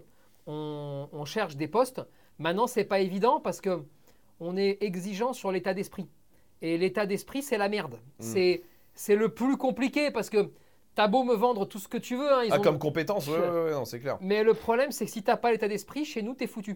On, 0.47 1.09
on 1.13 1.25
cherche 1.25 1.57
des 1.57 1.69
postes. 1.69 2.03
Maintenant, 2.39 2.67
c'est 2.67 2.85
pas 2.85 3.01
évident 3.01 3.41
parce 3.41 3.61
que 3.61 3.83
on 4.41 4.57
est 4.57 4.79
exigeant 4.83 5.33
sur 5.33 5.53
l'état 5.53 5.73
d'esprit. 5.75 6.09
Et 6.63 6.79
l'état 6.79 7.07
d'esprit, 7.07 7.43
c'est 7.43 7.59
la 7.59 7.69
merde. 7.69 7.95
Mm. 7.95 7.99
C'est 8.21 8.63
c'est 8.95 9.16
le 9.16 9.28
plus 9.30 9.57
compliqué 9.57 10.11
parce 10.11 10.30
que 10.30 10.51
t'as 10.95 11.09
beau 11.09 11.24
me 11.24 11.34
vendre 11.34 11.64
tout 11.66 11.78
ce 11.78 11.88
que 11.88 11.97
tu 11.99 12.16
veux. 12.16 12.32
hein, 12.32 12.43
ils 12.45 12.53
Ah, 12.53 12.59
ont- 12.59 12.62
comme 12.62 12.78
compétence, 12.78 13.26
ouais, 13.28 13.38
ouais, 13.38 13.64
ouais, 13.64 13.70
non, 13.72 13.84
c'est 13.84 14.01
clair. 14.01 14.18
Mais 14.20 14.43
le 14.45 14.55
problème, 14.55 14.93
c'est 14.93 15.05
que 15.07 15.11
si 15.11 15.22
t'as 15.22 15.36
pas 15.36 15.51
l'état 15.53 15.68
d'esprit, 15.68 16.05
chez 16.05 16.22
nous, 16.22 16.34
t'es 16.34 16.47
foutu. 16.47 16.72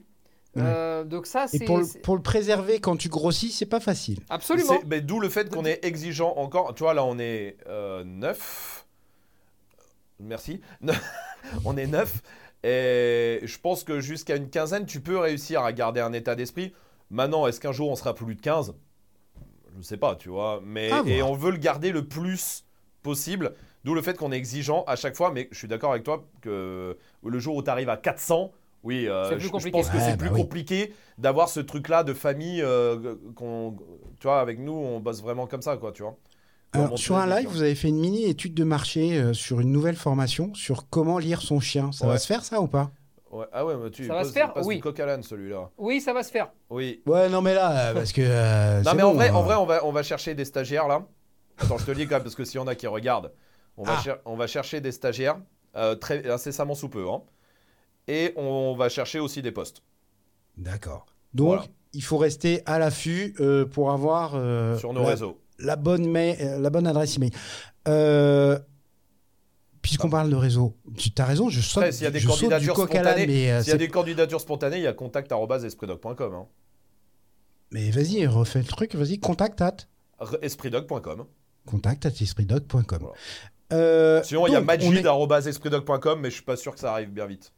Ouais. 0.56 0.62
Euh, 0.64 1.04
donc 1.04 1.26
ça, 1.26 1.44
Et 1.52 1.58
c'est 1.58 1.64
pour 1.66 1.78
le, 1.78 1.84
c'est- 1.84 1.98
pour 1.98 2.16
le 2.16 2.22
préserver 2.22 2.80
quand 2.80 2.96
tu 2.96 3.10
grossis, 3.10 3.50
c'est 3.52 3.66
pas 3.66 3.80
facile. 3.80 4.20
absolument. 4.30 4.78
C'est- 4.80 4.86
mais 4.86 5.02
D'où 5.02 5.20
le 5.20 5.28
fait 5.28 5.50
qu'on 5.54 5.66
est 5.66 5.84
exigeant 5.84 6.32
encore. 6.36 6.74
Tu 6.74 6.82
vois, 6.82 6.94
là, 6.94 7.04
on 7.04 7.18
est 7.18 7.58
9. 8.04 8.86
Merci. 10.18 10.60
on 11.64 11.76
est 11.76 11.86
9. 11.86 12.22
Et 12.64 13.40
je 13.42 13.58
pense 13.58 13.84
que 13.84 14.00
jusqu'à 14.00 14.36
une 14.36 14.48
quinzaine, 14.48 14.86
tu 14.86 15.00
peux 15.00 15.18
réussir 15.18 15.62
à 15.62 15.72
garder 15.72 16.00
un 16.00 16.12
état 16.14 16.34
d'esprit. 16.34 16.72
Maintenant, 17.10 17.46
est-ce 17.46 17.60
qu'un 17.60 17.72
jour 17.72 17.90
on 17.90 17.96
sera 17.96 18.14
plus 18.14 18.34
de 18.34 18.40
15 18.40 18.74
Je 19.77 19.81
ne 19.81 19.85
sais 19.85 19.99
pas, 19.99 20.16
tu 20.16 20.31
vois. 20.31 20.62
Mais, 20.64 20.91
À 20.91 21.03
et 21.07 21.22
on 21.22 21.35
veut 21.35 21.51
le 21.51 21.59
garder 21.59 21.93
le 21.93 22.07
plus 22.07 22.64
possible. 23.03 23.53
D'où 23.85 23.95
le 23.95 24.01
fait 24.03 24.16
qu'on 24.16 24.33
est 24.33 24.37
exigeant 24.37 24.85
à 24.87 24.97
chaque 24.97 25.14
fois. 25.14 25.31
Mais 25.33 25.49
je 25.53 25.59
suis 25.59 25.68
d'accord 25.68 25.93
avec 25.93 26.03
toi 26.03 26.24
que 26.41 26.97
le 27.22 27.39
jour 27.39 27.55
où 27.57 27.62
tu 27.62 27.70
arrives 27.70 27.91
à 27.91 27.97
400, 27.97 28.51
oui, 28.83 29.07
euh, 29.07 29.39
je, 29.39 29.49
pense 29.49 29.64
que 29.64 29.77
Ouais, 29.77 29.83
c'est 29.83 30.11
bah 30.12 30.16
plus 30.16 30.29
oui. 30.31 30.41
compliqué 30.41 30.95
d'avoir 31.18 31.49
ce 31.49 31.61
truc-là 31.61 32.05
de 32.05 32.14
famille. 32.14 32.62
euh, 32.62 33.16
qu'on, 33.35 33.77
tu 34.18 34.27
vois, 34.27 34.41
avec 34.41 34.59
nous, 34.59 34.72
on 34.72 35.01
bosse 35.01 35.22
vraiment 35.22 35.47
comme 35.47 35.62
ça, 35.62 35.77
quoi, 35.77 35.93
tu 35.93 36.03
vois. 36.03 36.16
Alors, 36.72 36.99
sur 36.99 37.16
un 37.16 37.27
live, 37.27 37.49
vous 37.49 37.62
avez 37.62 37.74
fait 37.74 37.89
une 37.89 37.99
mini 38.01 38.24
étude 38.24 38.55
de 38.55 38.64
marché 38.64 39.18
euh, 39.18 39.33
sur 39.33 39.61
une 39.61 39.72
nouvelle 39.72 39.97
formation 39.97 40.53
sur 40.55 40.89
comment 40.89 41.18
lire 41.18 41.43
son 41.43 41.61
chien. 41.61 41.93
Ça 41.93 42.07
va 42.07 42.18
se 42.18 42.27
faire 42.27 42.45
ça 42.45 42.61
ou 42.61 42.66
pas? 42.66 42.91
Ouais. 43.31 43.47
Ah 43.53 43.64
ouais, 43.66 43.74
mais 43.77 43.91
tu 43.91 44.07
Ça 44.07 44.14
va 44.14 44.24
se 44.24 44.33
faire 44.33 44.53
passes 44.53 44.64
Oui. 44.66 44.77
du 44.77 44.83
coq 44.83 44.99
à 45.01 45.07
l'âne, 45.07 45.22
celui-là. 45.22 45.70
Oui, 45.79 46.01
ça 46.01 46.12
va 46.12 46.22
se 46.22 46.31
faire. 46.31 46.51
Oui. 46.70 47.03
Ouais, 47.07 47.29
non 47.29 47.43
mais 47.43 47.55
là, 47.55 47.89
euh, 47.91 47.95
parce 47.95 48.12
que. 48.12 48.22
euh, 48.24 48.83
Non, 48.83 48.95
mais 48.95 49.03
en 49.03 49.12
vrai, 49.14 49.31
en 49.31 49.43
vrai 49.43 49.57
on, 49.57 49.66
va, 49.66 49.85
on 49.85 49.93
va 49.93 50.03
chercher 50.03 50.35
des 50.35 50.45
stagiaires, 50.45 50.87
là. 50.89 51.05
Attends, 51.59 51.79
je 51.79 51.87
te 51.87 51.91
le 51.91 51.97
dis 51.97 52.07
quand 52.07 52.14
même, 52.16 52.22
parce 52.22 52.35
que 52.35 52.45
s'il 52.45 52.57
y 52.61 52.62
en 52.62 52.66
a 52.66 52.74
qui 52.74 52.87
regardent, 52.87 53.33
on 53.77 53.83
va, 53.83 53.95
Ah. 53.99 54.03
cher- 54.03 54.18
on 54.27 54.37
va 54.37 54.47
chercher 54.47 54.81
des 54.81 54.93
stagiaires 54.93 55.39
euh, 55.77 55.95
très 55.95 56.29
incessamment 56.31 56.74
sous 56.74 56.89
peu. 56.89 57.09
hein. 57.11 57.22
Et 58.09 58.33
on 58.37 58.74
va 58.77 58.89
chercher 58.89 59.18
aussi 59.18 59.43
des 59.43 59.51
postes 59.53 59.83
D'accord. 60.57 61.07
Donc, 61.35 61.47
Voilà. 61.49 61.62
il 61.93 62.03
faut 62.03 62.18
rester 62.18 62.62
à 62.64 62.79
l'affût 62.79 63.35
euh, 63.41 63.66
pour 63.66 63.91
avoir 63.91 64.33
euh, 64.35 64.79
sur 64.79 64.93
nos 64.93 65.03
la, 65.03 65.09
réseaux. 65.09 65.41
la 65.59 65.77
bonne 65.77 66.09
mail- 66.09 66.37
euh, 66.41 66.59
la 66.59 66.70
bonne 66.70 66.87
adresse 66.87 67.16
email. 67.16 67.31
Euh, 67.89 68.59
Puisqu'on 69.87 70.11
parle 70.11 70.30
de 70.30 70.34
réseau, 70.37 70.76
tu 70.99 71.11
as 71.16 71.24
raison, 71.24 71.49
je 71.49 71.61
saute, 71.61 71.93
s'il 71.93 72.03
y 72.03 72.07
a 72.07 72.11
des 72.11 72.20
candidatures 72.20 72.74
coq 72.74 72.93
à 72.93 73.03
l'âne, 73.05 73.12
spontanées, 73.14 73.26
mais, 73.28 73.51
euh, 73.53 73.61
S'il 73.62 73.68
y 73.68 73.70
a 73.70 73.74
c'est- 73.74 73.78
des 73.78 73.89
candidatures 73.89 74.41
spontanées, 74.41 74.76
il 74.78 74.82
y 74.82 74.87
a 74.89 74.93
contact.espritdoc.com. 74.93 76.34
Hein. 76.34 76.47
mais 77.70 77.91
vas-y, 77.91 78.26
refais 78.26 78.59
le 78.59 78.64
truc, 78.64 78.95
vas-y, 78.97 79.20
contact 79.20 79.61
at, 79.61 79.76
espritdoc.com. 80.43 81.24
contact 81.66 82.05
at 82.07 82.11
espritdoc.com. 82.20 82.99
Voilà. 83.01 83.14
Euh, 83.72 84.22
Sinon, 84.24 84.49
il 84.49 84.53
y 84.55 84.57
a 84.57 84.59
est- 84.59 84.62
magid.espritdoc.com, 84.64 86.20
mais 86.20 86.30
je 86.30 86.34
suis 86.34 86.45
pas 86.45 86.57
sûr 86.57 86.74
que 86.74 86.80
ça 86.80 86.91
arrive 86.93 87.11
bien 87.11 87.26
vite. 87.26 87.53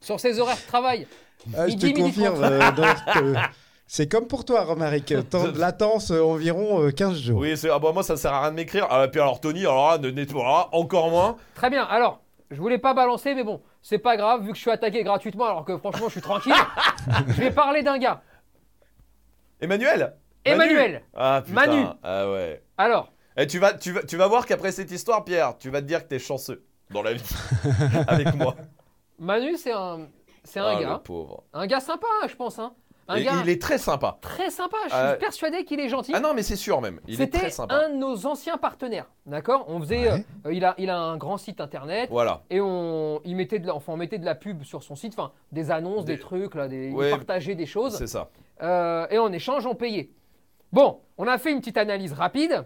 Sur 0.00 0.18
ses 0.18 0.38
horaires 0.40 0.56
de 0.56 0.66
travail. 0.66 1.06
Ah, 1.54 1.68
je 1.68 1.76
te 1.76 1.86
confirme, 1.98 2.42
euh, 2.42 2.72
donc, 2.72 2.96
euh, 3.16 3.34
c'est 3.92 4.06
comme 4.08 4.28
pour 4.28 4.44
toi, 4.44 4.62
Romaric, 4.62 5.12
temps 5.30 5.48
de 5.48 5.58
latence 5.58 6.12
euh, 6.12 6.22
environ 6.22 6.80
euh, 6.84 6.90
15 6.92 7.18
jours. 7.20 7.40
Oui, 7.40 7.56
c'est- 7.56 7.70
ah 7.70 7.80
bah, 7.80 7.90
moi, 7.92 8.04
ça 8.04 8.16
sert 8.16 8.32
à 8.32 8.42
rien 8.42 8.50
de 8.52 8.56
m'écrire. 8.56 8.86
Ah, 8.88 9.08
puis 9.08 9.20
alors, 9.20 9.40
Tony, 9.40 9.62
alors 9.62 9.90
là, 9.90 9.98
ne 9.98 10.10
nettoiera 10.10 10.68
encore 10.72 11.10
moins. 11.10 11.36
Très 11.56 11.70
bien. 11.70 11.82
Alors, 11.82 12.20
je 12.52 12.56
voulais 12.60 12.78
pas 12.78 12.94
balancer, 12.94 13.34
mais 13.34 13.42
bon, 13.42 13.60
c'est 13.82 13.98
pas 13.98 14.16
grave, 14.16 14.42
vu 14.42 14.50
que 14.50 14.56
je 14.56 14.60
suis 14.60 14.70
attaqué 14.70 15.02
gratuitement, 15.02 15.46
alors 15.46 15.64
que 15.64 15.76
franchement, 15.76 16.06
je 16.06 16.12
suis 16.12 16.20
tranquille. 16.20 16.52
je 17.28 17.32
vais 17.40 17.50
parler 17.50 17.82
d'un 17.82 17.98
gars. 17.98 18.22
Emmanuel? 19.60 20.14
Manu? 20.46 20.62
Emmanuel. 20.62 21.02
Ah 21.14 21.42
putain. 21.44 21.54
Manu. 21.66 21.84
Ah 22.04 22.30
ouais. 22.30 22.62
Alors, 22.78 23.12
Et 23.36 23.46
tu 23.48 23.58
vas, 23.58 23.74
tu 23.74 23.90
vas, 23.92 24.02
tu 24.04 24.16
vas 24.16 24.26
voir 24.28 24.46
qu'après 24.46 24.70
cette 24.72 24.90
histoire, 24.92 25.24
Pierre, 25.24 25.58
tu 25.58 25.68
vas 25.68 25.82
te 25.82 25.86
dire 25.86 26.02
que 26.04 26.08
t'es 26.08 26.18
chanceux 26.18 26.64
dans 26.90 27.02
la 27.02 27.12
vie 27.12 27.22
avec 28.06 28.34
moi. 28.36 28.54
Manu, 29.18 29.56
c'est 29.56 29.72
un, 29.72 30.06
c'est 30.44 30.60
un 30.60 30.64
Ah, 30.66 30.74
le 30.80 30.86
gars. 30.86 31.00
pauvre. 31.04 31.42
Un 31.52 31.66
gars 31.66 31.80
sympa, 31.80 32.06
je 32.28 32.34
pense. 32.36 32.58
Hein. 32.58 32.72
Un 33.10 33.16
Et 33.16 33.24
gars 33.24 33.32
il 33.42 33.48
est 33.48 33.60
très 33.60 33.78
sympa. 33.78 34.18
très 34.20 34.50
sympa. 34.50 34.76
Je 34.88 34.94
suis 35.10 35.18
persuadé 35.18 35.64
qu'il 35.64 35.80
est 35.80 35.88
gentil. 35.88 36.12
Ah 36.14 36.20
non, 36.20 36.32
mais 36.34 36.42
c'est 36.42 36.56
sûr 36.56 36.80
même. 36.80 37.00
Il 37.08 37.14
est 37.14 37.16
C'était 37.16 37.38
très 37.38 37.50
sympa. 37.50 37.74
un 37.74 37.90
de 37.90 37.96
nos 37.96 38.26
anciens 38.26 38.56
partenaires, 38.56 39.10
d'accord? 39.26 39.64
On 39.68 39.80
faisait, 39.80 40.10
Ouais. 40.12 40.24
euh, 40.46 40.52
il 40.54 40.64
a, 40.64 40.74
il 40.78 40.88
a 40.90 40.98
un 40.98 41.16
grand 41.16 41.36
site 41.36 41.60
internet 41.60 42.08
Voilà. 42.10 42.42
et 42.50 42.60
on, 42.60 43.20
il 43.24 43.34
mettait 43.36 43.58
de, 43.58 43.66
la, 43.66 43.74
enfin, 43.74 43.92
on 43.92 43.96
mettait 43.96 44.18
de 44.18 44.24
la 44.24 44.34
pub 44.34 44.62
sur 44.62 44.82
son 44.82 44.94
site, 44.96 45.12
enfin 45.16 45.32
des 45.52 45.70
annonces, 45.70 46.04
des, 46.04 46.14
Des- 46.14 46.20
trucs 46.20 46.54
là, 46.54 46.68
des, 46.68 46.90
il 46.96 47.10
partageait 47.10 47.54
des 47.56 47.66
choses 47.66 47.96
C'est 47.98 48.06
ça. 48.06 48.30
euh, 48.62 49.06
et 49.10 49.18
en 49.18 49.32
échange 49.32 49.66
on 49.66 49.74
payait. 49.74 50.10
Bon, 50.72 51.00
on 51.18 51.26
a 51.26 51.36
fait 51.38 51.50
une 51.50 51.58
petite 51.58 51.78
analyse 51.78 52.12
rapide 52.12 52.64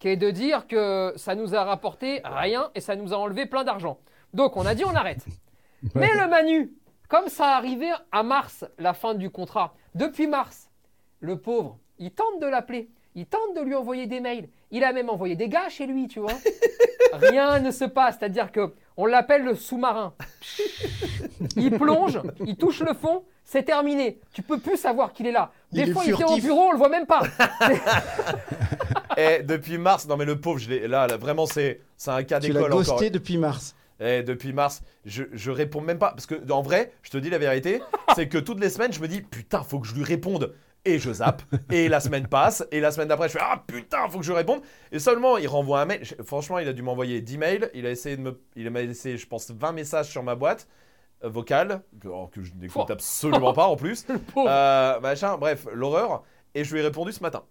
qui 0.00 0.08
est 0.08 0.16
de 0.16 0.30
dire 0.32 0.66
que 0.66 1.12
ça 1.16 1.36
nous 1.36 1.54
a 1.54 1.62
rapporté 1.62 2.20
rien 2.24 2.70
et 2.74 2.80
ça 2.80 2.96
nous 2.96 3.14
a 3.14 3.16
enlevé 3.16 3.46
plein 3.46 3.62
d'argent. 3.62 3.98
Donc 4.32 4.56
on 4.56 4.66
a 4.66 4.74
dit 4.74 4.84
on 4.84 4.94
arrête. 4.94 5.24
Mais 5.94 6.08
le 6.12 6.28
Manu, 6.28 6.72
comme 7.14 7.28
ça 7.28 7.56
arrivait 7.56 7.92
à 8.10 8.24
mars, 8.24 8.64
la 8.76 8.92
fin 8.92 9.14
du 9.14 9.30
contrat, 9.30 9.74
depuis 9.94 10.26
mars, 10.26 10.68
le 11.20 11.38
pauvre, 11.38 11.78
il 12.00 12.10
tente 12.10 12.40
de 12.42 12.46
l'appeler, 12.48 12.90
il 13.14 13.26
tente 13.26 13.54
de 13.54 13.60
lui 13.60 13.76
envoyer 13.76 14.08
des 14.08 14.18
mails, 14.18 14.48
il 14.72 14.82
a 14.82 14.92
même 14.92 15.08
envoyé 15.08 15.36
des 15.36 15.48
gars 15.48 15.68
chez 15.68 15.86
lui, 15.86 16.08
tu 16.08 16.18
vois. 16.18 16.32
Rien 17.12 17.60
ne 17.60 17.70
se 17.70 17.84
passe, 17.84 18.16
c'est-à-dire 18.18 18.50
que 18.50 18.74
on 18.96 19.06
l'appelle 19.06 19.44
le 19.44 19.54
sous-marin. 19.54 20.12
Il 21.54 21.70
plonge, 21.78 22.20
il 22.44 22.56
touche 22.56 22.80
le 22.80 22.94
fond, 22.94 23.22
c'est 23.44 23.62
terminé. 23.62 24.18
Tu 24.32 24.42
peux 24.42 24.58
plus 24.58 24.76
savoir 24.76 25.12
qu'il 25.12 25.28
est 25.28 25.32
là. 25.32 25.52
Des 25.70 25.82
Il 25.82 25.90
est 25.90 25.92
fois, 25.92 26.02
il 26.04 26.14
était 26.14 26.24
au 26.24 26.36
bureau, 26.38 26.62
on 26.62 26.72
le 26.72 26.78
voit 26.78 26.88
même 26.88 27.06
pas. 27.06 27.22
Et 29.16 29.44
depuis 29.44 29.78
mars, 29.78 30.08
non 30.08 30.16
mais 30.16 30.24
le 30.24 30.40
pauvre, 30.40 30.58
je 30.58 30.68
l'ai- 30.68 30.88
là, 30.88 31.06
là, 31.06 31.16
vraiment, 31.16 31.46
c'est 31.46 31.80
c'est 31.96 32.10
un 32.10 32.24
cas 32.24 32.40
Tu 32.40 32.48
l'as 32.48 32.54
d'école 32.54 32.72
encore. 32.72 32.84
ghosté 32.96 33.10
depuis 33.10 33.38
mars. 33.38 33.76
Et 34.00 34.22
depuis 34.22 34.52
mars, 34.52 34.82
je, 35.04 35.24
je 35.32 35.50
réponds 35.50 35.80
même 35.80 35.98
pas. 35.98 36.10
Parce 36.10 36.26
que 36.26 36.50
en 36.50 36.62
vrai, 36.62 36.92
je 37.02 37.10
te 37.10 37.16
dis 37.18 37.30
la 37.30 37.38
vérité, 37.38 37.80
c'est 38.16 38.28
que 38.28 38.38
toutes 38.38 38.60
les 38.60 38.70
semaines, 38.70 38.92
je 38.92 39.00
me 39.00 39.08
dis 39.08 39.20
putain, 39.22 39.62
faut 39.62 39.78
que 39.80 39.86
je 39.86 39.94
lui 39.94 40.04
réponde. 40.04 40.54
Et 40.86 40.98
je 40.98 41.10
zappe. 41.14 41.40
Et 41.70 41.88
la 41.88 41.98
semaine 41.98 42.26
passe. 42.28 42.62
Et 42.70 42.78
la 42.80 42.90
semaine 42.92 43.08
d'après, 43.08 43.28
je 43.28 43.32
fais 43.34 43.38
ah 43.40 43.62
putain, 43.66 44.06
faut 44.10 44.18
que 44.18 44.24
je 44.24 44.32
réponde. 44.32 44.60
Et 44.92 44.98
seulement, 44.98 45.38
il 45.38 45.48
renvoie 45.48 45.80
un 45.80 45.86
mail. 45.86 46.00
Je- 46.04 46.22
Franchement, 46.22 46.58
il 46.58 46.68
a 46.68 46.74
dû 46.74 46.82
m'envoyer 46.82 47.22
10 47.22 47.38
mails. 47.38 47.70
Il 47.72 47.86
a 47.86 47.90
essayé 47.90 48.18
de 48.18 48.20
me. 48.22 48.38
Il 48.54 48.68
m'a 48.70 48.82
laissé, 48.82 49.16
je 49.16 49.26
pense, 49.26 49.50
20 49.50 49.72
messages 49.72 50.10
sur 50.10 50.22
ma 50.22 50.34
boîte 50.34 50.68
euh, 51.24 51.30
vocale. 51.30 51.82
Que, 52.02 52.08
alors 52.08 52.30
que 52.30 52.42
je 52.42 52.52
n'écoute 52.52 52.84
Oh. 52.88 52.92
absolument 52.92 53.54
pas 53.54 53.66
en 53.66 53.76
plus. 53.76 54.06
Le 54.08 54.18
pauvre. 54.18 54.50
Euh, 54.50 55.00
machin, 55.00 55.38
bref, 55.38 55.66
l'horreur. 55.72 56.22
Et 56.54 56.64
je 56.64 56.74
lui 56.74 56.80
ai 56.80 56.84
répondu 56.84 57.12
ce 57.12 57.22
matin. 57.22 57.44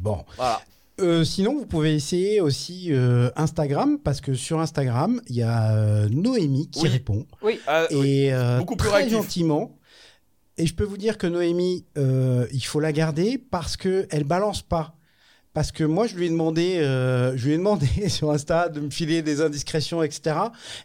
Bon. 0.00 0.24
Voilà. 0.36 0.60
Euh, 1.00 1.24
sinon, 1.24 1.54
vous 1.56 1.66
pouvez 1.66 1.94
essayer 1.94 2.40
aussi 2.40 2.88
euh, 2.90 3.30
Instagram, 3.34 3.98
parce 3.98 4.20
que 4.20 4.34
sur 4.34 4.60
Instagram, 4.60 5.20
il 5.28 5.36
y 5.36 5.42
a 5.42 5.72
euh, 5.74 6.08
Noémie 6.10 6.68
qui 6.70 6.82
Oui. 6.82 6.88
répond. 6.90 7.26
Oui. 7.42 7.58
Et 7.90 8.32
euh, 8.32 8.58
Beaucoup 8.58 8.76
plus 8.76 8.88
très 8.88 8.98
réactif. 8.98 9.16
gentiment. 9.18 9.78
Et 10.58 10.66
je 10.66 10.74
peux 10.74 10.84
vous 10.84 10.98
dire 10.98 11.16
que 11.16 11.26
Noémie, 11.26 11.86
il 11.96 12.64
faut 12.64 12.78
la 12.80 12.92
garder 12.92 13.38
parce 13.38 13.76
que 13.78 14.06
elle 14.10 14.24
balance 14.24 14.60
pas. 14.62 14.94
Parce 15.54 15.72
que 15.72 15.84
moi, 15.84 16.06
je 16.06 16.14
lui 16.14 16.26
ai 16.26 16.30
demandé, 16.30 16.76
je 17.36 17.44
lui 17.46 17.54
ai 17.54 17.56
demandé 17.56 17.86
sur 18.08 18.30
Insta 18.30 18.68
de 18.68 18.80
me 18.80 18.90
filer 18.90 19.22
des 19.22 19.40
indiscrétions, 19.40 20.02
etc. 20.02 20.36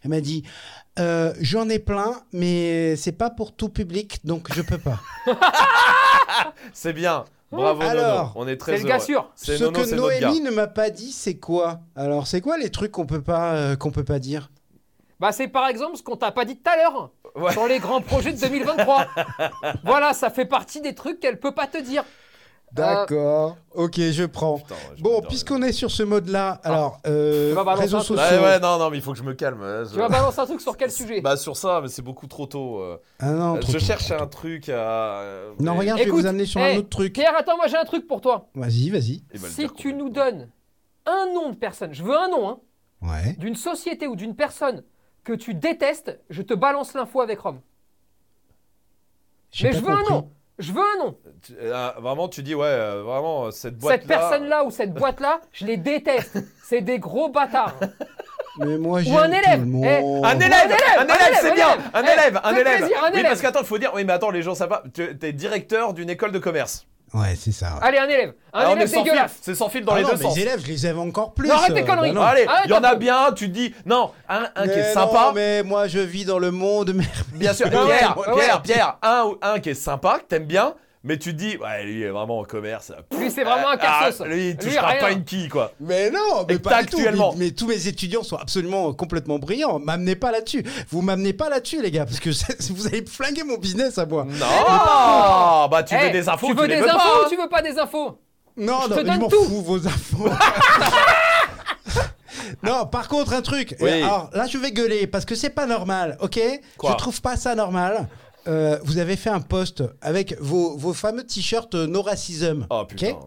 Elle 0.03 0.10
m'a 0.10 0.22
dit, 0.22 0.43
j'en 0.97 1.68
ai 1.70 1.80
plein, 1.80 2.22
mais 2.32 2.95
c'est 2.95 3.12
pas 3.12 3.30
pour 3.30 3.53
tout 3.55 3.70
public, 3.70 4.22
donc 4.24 4.47
je 4.55 4.62
peux 4.62 4.78
pas. 4.78 5.01
C'est 6.74 6.93
bien. 6.93 7.26
Bravo, 7.52 7.82
Alors, 7.82 8.17
Nono. 8.17 8.32
On 8.36 8.47
est 8.47 8.58
très 8.58 8.74
C'est 8.78 8.84
le 8.84 8.89
gars 8.89 8.96
heureux. 8.96 9.05
sûr. 9.05 9.32
C'est 9.36 9.58
Ce 9.58 9.63
Nono, 9.63 9.80
que 9.80 9.86
c'est 9.86 9.96
notre 9.96 10.09
gars. 10.20 10.28
Noémie 10.28 10.42
ne 10.42 10.51
m'a 10.51 10.67
pas 10.67 10.89
dit, 10.89 11.12
c'est 11.12 11.38
quoi? 11.38 11.80
Alors, 11.96 12.28
c'est 12.28 12.42
quoi 12.42 12.58
les 12.58 12.70
trucs 12.70 12.92
qu'on 12.92 13.05
peut 13.05 13.21
pas, 13.21 13.54
euh, 13.55 13.76
qu'on 13.76 13.92
peut 13.92 14.04
pas 14.04 14.20
dire? 14.20 14.50
Bah, 15.20 15.32
c'est 15.32 15.47
par 15.47 15.67
exemple 15.67 15.97
ce 15.97 16.04
qu'on 16.04 16.16
t'a 16.17 16.32
pas 16.32 16.46
dit 16.46 16.58
tout 16.58 16.70
à 16.70 16.76
l'heure 16.78 17.12
Ouais. 17.36 17.51
sur 17.51 17.67
les 17.67 17.80
grands 17.80 18.01
projets 18.01 18.34
de 18.34 18.39
2023. 18.39 19.08
voilà, 19.84 20.13
ça 20.13 20.30
fait 20.30 20.46
partie 20.46 20.82
des 20.82 20.93
trucs 20.96 21.20
qu'elle 21.20 21.39
peut 21.39 21.54
pas 21.54 21.67
te 21.67 21.78
dire. 21.78 22.04
D'accord. 22.74 23.58
Ok, 23.74 23.96
je 24.00 24.26
prends. 24.26 24.58
Putain, 24.58 24.76
je 24.96 25.02
Bon, 25.02 25.22
puisqu'on 25.22 25.62
est 25.64 25.72
sur 25.72 25.89
ce 25.89 26.04
mode-là, 26.04 26.60
alors 26.64 27.00
euh, 27.08 27.50
Tu 27.50 27.56
vas 27.56 27.64
balancer 27.64 27.84
réseaux 27.84 28.00
sociaux. 28.02 28.38
Ouais, 28.38 28.44
ouais, 28.44 28.60
non, 28.60 28.78
non, 28.78 28.89
mais 28.89 28.98
il 28.98 29.02
faut 29.02 29.14
que 29.14 29.18
je 29.18 29.24
me 29.24 29.34
calme. 29.34 29.62
hein, 29.64 29.84
je- 29.86 29.92
Tu 29.94 29.98
vas 29.98 30.10
balancer 30.10 30.39
un 30.39 30.46
truc 30.46 30.62
sur 30.62 30.76
quel 30.78 30.92
sujet? 30.92 31.22
Bah 31.22 31.38
sur 31.38 31.56
ça, 31.56 31.80
mais 31.82 31.88
c'est 31.88 32.02
beaucoup 32.02 32.28
trop 32.28 32.46
tôt. 32.46 32.80
euh. 32.82 32.98
Ah 33.20 33.32
non, 33.32 33.56
Euh, 33.56 33.60
trop 33.60 33.72
je 33.72 33.78
tôt, 33.78 33.84
cherche 33.86 34.06
trop 34.08 34.16
un 34.16 34.28
tôt. 34.28 34.38
truc 34.39 34.70
à. 34.70 34.74
euh, 35.22 35.54
Non, 35.60 35.74
mais- 35.74 35.80
regarde, 35.80 36.00
je 36.00 36.04
vais 36.04 36.10
Écoute, 36.10 36.22
vous 36.22 36.28
amener 36.28 36.46
sur 36.46 36.60
hey, 36.62 36.76
un 36.76 36.80
autre 36.80 36.89
truc. 36.89 37.14
Pierre, 37.14 37.36
attends, 37.38 37.56
moi 37.58 37.68
j'ai 37.68 37.78
un 37.78 37.86
truc 37.86 38.06
pour 38.08 38.22
toi. 38.22 38.50
Vas-y, 38.54 38.89
vas-y. 38.89 39.24
Va 39.34 39.48
le 39.48 39.54
Si 39.54 39.68
tu 39.76 39.94
nous 39.94 40.10
donnes 40.10 40.50
un 41.06 41.28
nom 41.34 41.50
de 41.52 41.56
personne, 41.56 41.94
je 41.94 42.04
veux 42.04 42.18
un 42.18 42.28
nom, 42.30 42.50
hein, 42.50 42.60
Ouais. 43.02 43.36
d'une 43.39 43.56
société 43.56 44.08
ou 44.08 44.16
d'une 44.16 44.36
personne 44.36 44.84
que 45.24 45.34
tu 45.34 45.54
détestes, 45.54 46.20
je 46.30 46.42
te 46.42 46.54
balance 46.54 46.94
l'info 46.94 47.22
avec 47.22 47.39
Rome. 47.39 47.62
Mais 49.64 49.72
je 49.72 49.80
veux 49.80 49.89
un 49.92 50.04
nom. 50.10 50.30
Je 50.59 50.71
veux 50.74 50.82
un 50.82 51.05
nom. 51.05 51.16
Tu- 51.46 51.54
euh, 51.62 51.92
vraiment, 52.00 52.28
tu 52.28 52.42
dis, 52.42 52.55
ouais, 52.55 52.66
euh, 52.66 53.04
vraiment, 53.04 53.46
euh, 53.46 53.51
cette 53.51 53.78
boîte 53.78 54.00
Cette 54.01 54.08
personne-là 54.08 54.63
ou 54.63 54.71
cette 54.71 54.93
boîte-là, 54.93 55.39
je 55.54 55.66
les 55.66 55.78
déteste. 55.78 56.38
C'est 56.63 56.82
des 56.82 56.97
gros 57.00 57.29
bâtards. 57.29 57.75
Mais 58.59 58.78
moi, 58.79 59.00
Ou 59.00 59.04
j'aime 59.04 59.16
un 59.17 59.32
élève. 59.32 59.59
tout 59.59 59.66
le 59.66 59.66
monde. 59.67 59.86
Eh, 59.86 60.25
Un 60.25 60.39
élève, 60.39 60.51
élève, 60.66 60.82
un 60.97 61.01
un 61.01 61.04
élève, 61.04 61.17
élève, 61.28 61.38
c'est 61.42 61.51
un 61.51 61.54
bien, 61.54 61.74
élève. 61.74 61.92
un 61.93 62.01
Eh, 62.04 62.12
élève, 62.12 62.42
un 62.43 62.54
fais 62.54 62.62
élève. 62.62 62.78
plaisir, 62.79 62.97
un 63.04 63.08
Oui, 63.12 63.13
élève. 63.20 63.25
parce 63.28 63.42
qu'attends, 63.42 63.59
il 63.59 63.66
faut 63.67 63.78
dire, 63.78 63.92
oui, 63.93 64.04
mais 64.04 64.13
attends, 64.13 64.32
les 64.32 64.42
gens 64.42 64.55
savent 64.55 64.70
pas. 64.70 64.84
Tu 64.93 65.04
es 65.21 65.32
directeur 65.34 65.93
d'une 65.93 66.09
école 66.09 66.32
de 66.32 66.39
commerce. 66.39 66.88
Ouais, 67.13 67.36
c'est 67.39 67.51
ça. 67.54 67.67
ouais. 67.75 67.79
Allez, 67.88 67.97
un 68.00 68.08
élève. 68.09 68.34
Un 68.54 68.59
Ah, 68.59 68.66
on 68.67 68.70
est 68.71 68.74
élève 68.74 68.88
sans 68.89 68.93
fil. 68.96 69.04
dégueulasse. 69.05 69.36
C'est 69.42 69.55
sans 69.55 69.70
fil 69.70 69.86
dans 69.86 69.93
Ah 69.93 69.97
les 69.97 70.04
non, 70.04 70.09
deux 70.09 70.17
mes 70.17 70.24
sens. 70.24 70.38
élèves, 70.38 70.62
je 70.62 70.67
les 70.67 70.88
aime 70.88 71.00
encore 71.00 71.34
plus. 71.34 71.47
Non, 71.47 71.55
arrête 71.55 71.74
tes 71.74 71.82
euh, 71.82 71.86
conneries. 71.86 72.12
bah 72.12 72.20
non. 72.20 72.25
Allez, 72.25 72.46
Arrête 72.46 72.62
il 72.66 72.71
y 72.71 72.74
en 72.74 72.84
a 72.84 72.96
bien, 72.96 73.32
tu 73.34 73.47
te 73.47 73.54
dis, 73.54 73.74
non, 73.86 74.12
un, 74.28 74.43
un 74.55 74.63
qui 74.63 74.70
est 74.74 74.75
Mais 74.84 74.93
sympa. 74.93 75.25
non, 75.28 75.32
mais 75.34 75.63
moi, 75.63 75.88
je 75.88 76.00
vis 76.00 76.25
dans 76.25 76.39
le 76.39 76.51
monde. 76.51 76.93
Mais... 76.96 77.05
Bien 77.34 77.54
sûr, 77.54 77.67
Ah 77.71 77.86
ouais, 77.86 77.97
Pierre, 77.97 78.17
ouais, 78.17 78.28
ouais. 78.34 78.39
Pierre, 78.43 78.62
Pierre, 78.62 78.97
un, 79.01 79.24
ou- 79.25 79.38
un 79.42 79.59
qui 79.59 79.70
est 79.70 79.74
sympa, 79.74 80.20
que 80.20 80.25
t'aimes 80.25 80.46
bien, 80.46 80.74
mais 81.03 81.17
tu 81.17 81.33
te 81.33 81.37
dis, 81.39 81.57
ouais, 81.57 81.83
lui 81.86 81.99
il 81.99 82.03
est 82.03 82.09
vraiment 82.09 82.39
en 82.39 82.43
commerce. 82.43 82.91
Lui, 83.17 83.32
c'est 83.32 83.43
vraiment 83.43 83.69
un 83.69 83.78
Ah, 83.79 84.05
cassos. 84.09 84.25
lui, 84.28 84.49
il 84.49 84.51
Lui, 84.51 84.57
touchera 84.57 84.87
rien. 84.87 84.99
pas 84.99 85.11
une 85.11 85.24
quille, 85.24 85.47
quoi. 85.47 85.71
Mais 85.79 86.09
non, 86.09 86.45
mais 86.47 86.55
Et 86.55 86.59
pas 86.59 86.82
du 86.83 86.89
tout. 86.89 86.97
actuellement. 86.97 87.33
Mais, 87.37 87.45
mais 87.45 87.51
tous 87.51 87.67
mes 87.67 87.87
étudiants 87.87 88.24
sont 88.24 88.36
absolument 88.37 88.89
euh, 88.89 88.93
complètement 88.93 89.39
brillants. 89.39 89.79
M'amenez 89.79 90.15
pas 90.15 90.32
là-dessus. 90.32 90.63
Vous 90.89 91.01
m'amenez 91.01 91.33
pas 91.33 91.49
là-dessus, 91.49 91.82
les 91.82 91.91
gars, 91.91 92.05
parce 92.05 92.19
que 92.19 92.32
c'est- 92.33 92.69
vous 92.71 92.87
allez 92.87 93.05
flinguer 93.05 93.43
mon 93.43 93.57
business 93.57 93.97
à 93.97 94.05
moi. 94.05 94.25
Non, 94.25 95.67
bah 95.69 95.83
tu 95.83 95.95
Eh, 95.95 96.05
veux 96.05 96.11
des 96.11 96.28
infos, 96.29 96.47
tu 96.47 96.53
tu, 96.55 96.59
veux 96.61 96.67
les 96.67 96.75
des 96.75 96.82
veux 96.82 96.89
infos 96.89 96.97
pas. 96.97 97.25
ou 97.25 97.29
tu 97.29 97.37
veux 97.37 97.49
pas 97.49 97.61
des 97.61 97.78
infos? 97.78 98.19
Non, 98.57 98.79
Je 98.86 98.89
non, 98.89 98.95
te 98.95 99.01
donne 99.01 99.29
tout. 99.29 99.43
fous 99.45 99.61
vos 99.61 99.87
infos. 99.87 100.29
non, 102.63 102.86
par 102.87 103.07
contre, 103.07 103.33
un 103.33 103.41
truc. 103.41 103.75
Oui. 103.79 104.01
Alors 104.01 104.29
là, 104.33 104.47
je 104.47 104.57
vais 104.57 104.71
gueuler 104.71 105.07
parce 105.07 105.25
que 105.25 105.36
c'est 105.36 105.49
pas 105.49 105.65
normal, 105.65 106.17
ok? 106.21 106.39
Quoi? 106.78 106.91
Je 106.91 106.95
trouve 106.97 107.21
pas 107.21 107.36
ça 107.36 107.55
normal. 107.55 108.07
Euh, 108.47 108.78
vous 108.83 108.97
avez 108.97 109.15
fait 109.15 109.29
un 109.29 109.41
post 109.41 109.83
avec 110.01 110.39
vos, 110.39 110.78
vos 110.78 110.93
fameux 110.93 111.25
t-shirts 111.25 111.75
euh, 111.75 111.87
No 111.87 112.01
Racism. 112.01 112.65
Oh 112.69 112.83
putain. 112.87 113.17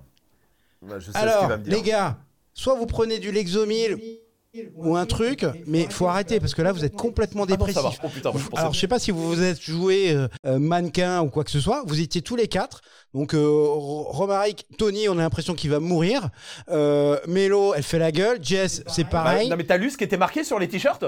Bah, 0.82 0.98
je 0.98 1.06
sais 1.06 1.12
ce 1.12 1.18
qu'il 1.18 1.28
Alors, 1.28 1.46
va 1.48 1.56
me 1.58 1.64
dire. 1.64 1.74
les 1.74 1.82
gars, 1.82 2.16
soit 2.54 2.74
vous 2.74 2.86
prenez 2.86 3.18
du 3.18 3.30
Lexomil 3.32 3.98
ou 4.74 4.96
un 4.96 5.06
truc, 5.06 5.46
mais 5.66 5.86
faut 5.90 6.08
arrêter 6.08 6.40
parce 6.40 6.54
que 6.54 6.62
là, 6.62 6.72
vous 6.72 6.84
êtes 6.84 6.96
complètement 6.96 7.44
Ah 7.48 7.52
non, 7.56 7.66
ça 7.66 7.72
dépressif. 7.72 8.00
va. 8.00 8.08
Oh 8.08 8.08
putain, 8.12 8.32
moi, 8.32 8.40
je 8.52 8.58
Alors, 8.58 8.72
je 8.72 8.80
sais 8.80 8.88
pas 8.88 8.98
si 8.98 9.10
vous 9.12 9.28
vous 9.28 9.42
êtes 9.42 9.60
joué 9.60 10.12
euh, 10.46 10.58
mannequin 10.58 11.20
ou 11.22 11.28
quoi 11.28 11.44
que 11.44 11.50
ce 11.52 11.60
soit. 11.60 11.84
Vous 11.86 12.00
étiez 12.00 12.20
tous 12.22 12.34
les 12.34 12.48
quatre. 12.48 12.80
Donc, 13.14 13.34
euh, 13.34 13.46
Ro- 13.46 14.04
Romaric, 14.10 14.66
Tony, 14.76 15.08
on 15.08 15.12
a 15.18 15.22
l'impression 15.22 15.54
qu'il 15.54 15.70
va 15.70 15.78
mourir. 15.78 16.30
Euh, 16.70 17.20
Mélo, 17.28 17.74
elle 17.74 17.82
fait 17.84 17.98
la 18.00 18.10
gueule. 18.10 18.38
Jess, 18.42 18.82
c'est 18.88 19.04
Bah, 19.04 19.10
pareil. 19.10 19.48
non 19.50 19.56
mais 19.56 19.64
t'as 19.66 19.76
lu 19.76 19.88
ce 19.90 19.96
qui 19.98 20.02
était 20.04 20.16
marqué 20.16 20.42
sur 20.42 20.58
les 20.58 20.66
t-shirts? 20.66 21.04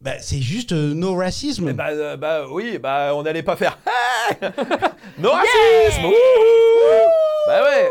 Bah, 0.00 0.12
c'est 0.20 0.40
juste 0.40 0.72
euh, 0.72 0.94
no 0.94 1.14
racisme. 1.14 1.68
Eh 1.68 1.72
bah, 1.74 1.88
euh, 1.90 2.16
bah 2.16 2.46
oui, 2.50 2.78
bah 2.78 3.12
on 3.14 3.22
n'allait 3.22 3.42
pas 3.42 3.56
faire. 3.56 3.78
no 5.18 5.30
racisme 5.30 6.06
ouh 6.06 6.12
Bah 7.46 7.62
ouais 7.64 7.88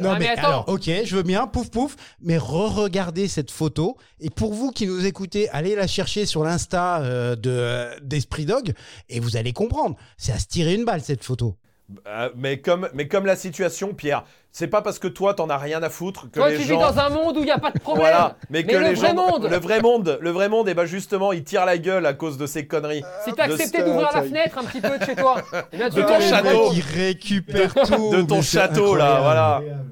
non, 0.00 0.10
Ah, 0.10 0.18
mais, 0.18 0.18
mais 0.20 0.28
attends. 0.28 0.46
alors, 0.46 0.68
ok, 0.68 0.88
je 1.04 1.16
veux 1.16 1.22
bien, 1.24 1.48
pouf 1.48 1.68
pouf, 1.70 1.96
mais 2.20 2.38
re-regardez 2.38 3.26
cette 3.26 3.50
photo. 3.50 3.96
Et 4.20 4.30
pour 4.30 4.54
vous 4.54 4.70
qui 4.70 4.86
nous 4.86 5.04
écoutez, 5.04 5.48
allez 5.50 5.74
la 5.74 5.88
chercher 5.88 6.26
sur 6.26 6.44
l'Insta 6.44 7.00
euh, 7.00 7.34
de 7.34 7.88
d'Esprit 8.02 8.44
Dog 8.44 8.72
et 9.08 9.18
vous 9.18 9.36
allez 9.36 9.52
comprendre. 9.52 9.96
C'est 10.16 10.32
à 10.32 10.38
se 10.38 10.46
tirer 10.46 10.74
une 10.74 10.84
balle 10.84 11.00
cette 11.02 11.24
photo. 11.24 11.56
Euh, 12.06 12.28
mais, 12.36 12.58
comme, 12.60 12.86
mais 12.92 13.08
comme 13.08 13.24
la 13.24 13.34
situation, 13.36 13.94
Pierre, 13.94 14.24
c'est 14.52 14.66
pas 14.66 14.82
parce 14.82 14.98
que 14.98 15.08
toi 15.08 15.32
t'en 15.32 15.48
as 15.48 15.56
rien 15.56 15.82
à 15.82 15.88
foutre 15.88 16.30
que 16.30 16.38
Toi, 16.38 16.50
les 16.50 16.56
tu 16.58 16.64
gens. 16.64 16.76
vis 16.76 16.82
dans 16.82 16.98
un 16.98 17.08
monde 17.08 17.36
où 17.38 17.40
il 17.40 17.46
n'y 17.46 17.50
a 17.50 17.58
pas 17.58 17.70
de 17.70 17.78
problème. 17.78 18.04
Voilà, 18.06 18.36
mais 18.50 18.64
que 18.64 18.72
le 18.76 18.88
les 18.88 18.92
vrai 18.94 19.08
gens. 19.08 19.14
monde. 19.14 19.48
Le 19.50 19.56
vrai 19.56 19.80
monde, 19.80 20.18
le 20.20 20.30
vrai 20.30 20.50
monde, 20.50 20.68
et 20.68 20.74
bah 20.74 20.84
justement, 20.84 21.32
il 21.32 21.44
tire 21.44 21.64
la 21.64 21.78
gueule 21.78 22.04
à 22.04 22.12
cause 22.12 22.36
de 22.36 22.46
ces 22.46 22.66
conneries. 22.66 23.02
Si 23.24 23.32
t'as 23.32 23.44
accepté 23.44 23.78
ce- 23.78 23.84
d'ouvrir 23.84 24.10
la 24.14 24.22
fenêtre 24.22 24.58
un 24.58 24.64
petit 24.64 24.82
peu 24.82 24.98
de 24.98 25.04
chez 25.04 25.16
toi, 25.16 25.36
eh 25.72 25.76
bien, 25.78 25.88
tu 25.88 25.96
De 25.96 26.02
ton 26.02 26.20
château. 26.20 26.72
il 26.74 26.80
récupère 26.82 27.72
tout. 27.74 28.10
De 28.14 28.20
ton 28.22 28.42
château, 28.42 28.94
là, 28.94 29.16
incroyable. 29.16 29.84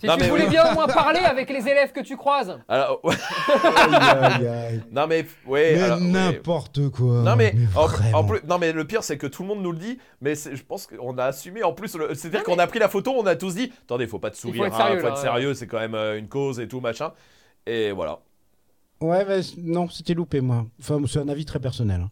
Si 0.00 0.06
Non, 0.06 0.14
tu 0.16 0.20
mais 0.20 0.28
voulais 0.28 0.44
oui. 0.44 0.50
bien 0.50 0.70
au 0.70 0.74
moins 0.74 0.86
parler 0.86 1.20
avec 1.20 1.48
les 1.50 1.66
élèves 1.68 1.92
que 1.92 2.00
tu 2.00 2.16
croises. 2.16 2.58
Alors, 2.68 3.00
ouais, 3.04 3.14
Aïe, 3.76 3.94
aïe, 3.94 4.46
aïe. 4.46 4.82
non 4.92 5.06
mais, 5.06 5.26
ouais. 5.46 5.74
Mais 5.76 5.82
alors, 5.82 5.98
ouais. 5.98 6.04
n'importe 6.06 6.88
quoi. 6.90 7.22
Non 7.22 7.36
mais, 7.36 7.54
en, 8.14 8.24
plus, 8.24 8.40
non 8.48 8.58
mais 8.58 8.72
le 8.72 8.84
pire 8.86 9.02
c'est 9.02 9.18
que 9.18 9.26
tout 9.26 9.42
le 9.42 9.48
monde 9.48 9.62
nous 9.62 9.72
le 9.72 9.78
dit, 9.78 9.98
mais 10.20 10.34
c'est- 10.34 10.54
je 10.56 10.64
pense 10.64 10.86
qu'on 10.86 11.16
a 11.18 11.24
assumé 11.24 11.62
en 11.62 11.72
plus, 11.72 11.94
le- 11.96 12.14
c'est-à-dire 12.14 12.42
qu'on 12.44 12.58
a 12.58 12.66
pris 12.66 12.78
la 12.78 12.88
photo, 12.88 13.12
on 13.16 13.26
a 13.26 13.36
tous 13.36 13.54
dit, 13.54 13.72
attendez, 13.84 14.06
faut 14.06 14.18
pas 14.18 14.30
te 14.30 14.36
sourire, 14.36 14.66
être 14.66 14.74
hein, 14.74 14.84
sérieux, 14.84 15.00
faut 15.00 15.06
être 15.08 15.14
ouais. 15.16 15.20
sérieux, 15.20 15.54
c'est 15.54 15.66
quand 15.66 15.78
même 15.80 15.94
euh, 15.94 16.18
une 16.18 16.28
cause 16.28 16.60
et 16.60 16.68
tout 16.68 16.80
machin, 16.80 17.12
et 17.66 17.92
voilà. 17.92 18.20
Ouais, 19.00 19.24
mais 19.24 19.40
non, 19.58 19.88
c'était 19.88 20.14
loupé, 20.14 20.40
moi. 20.40 20.66
Enfin, 20.80 21.00
c'est 21.06 21.20
un 21.20 21.28
avis 21.28 21.44
très 21.44 21.60
personnel. 21.60 22.08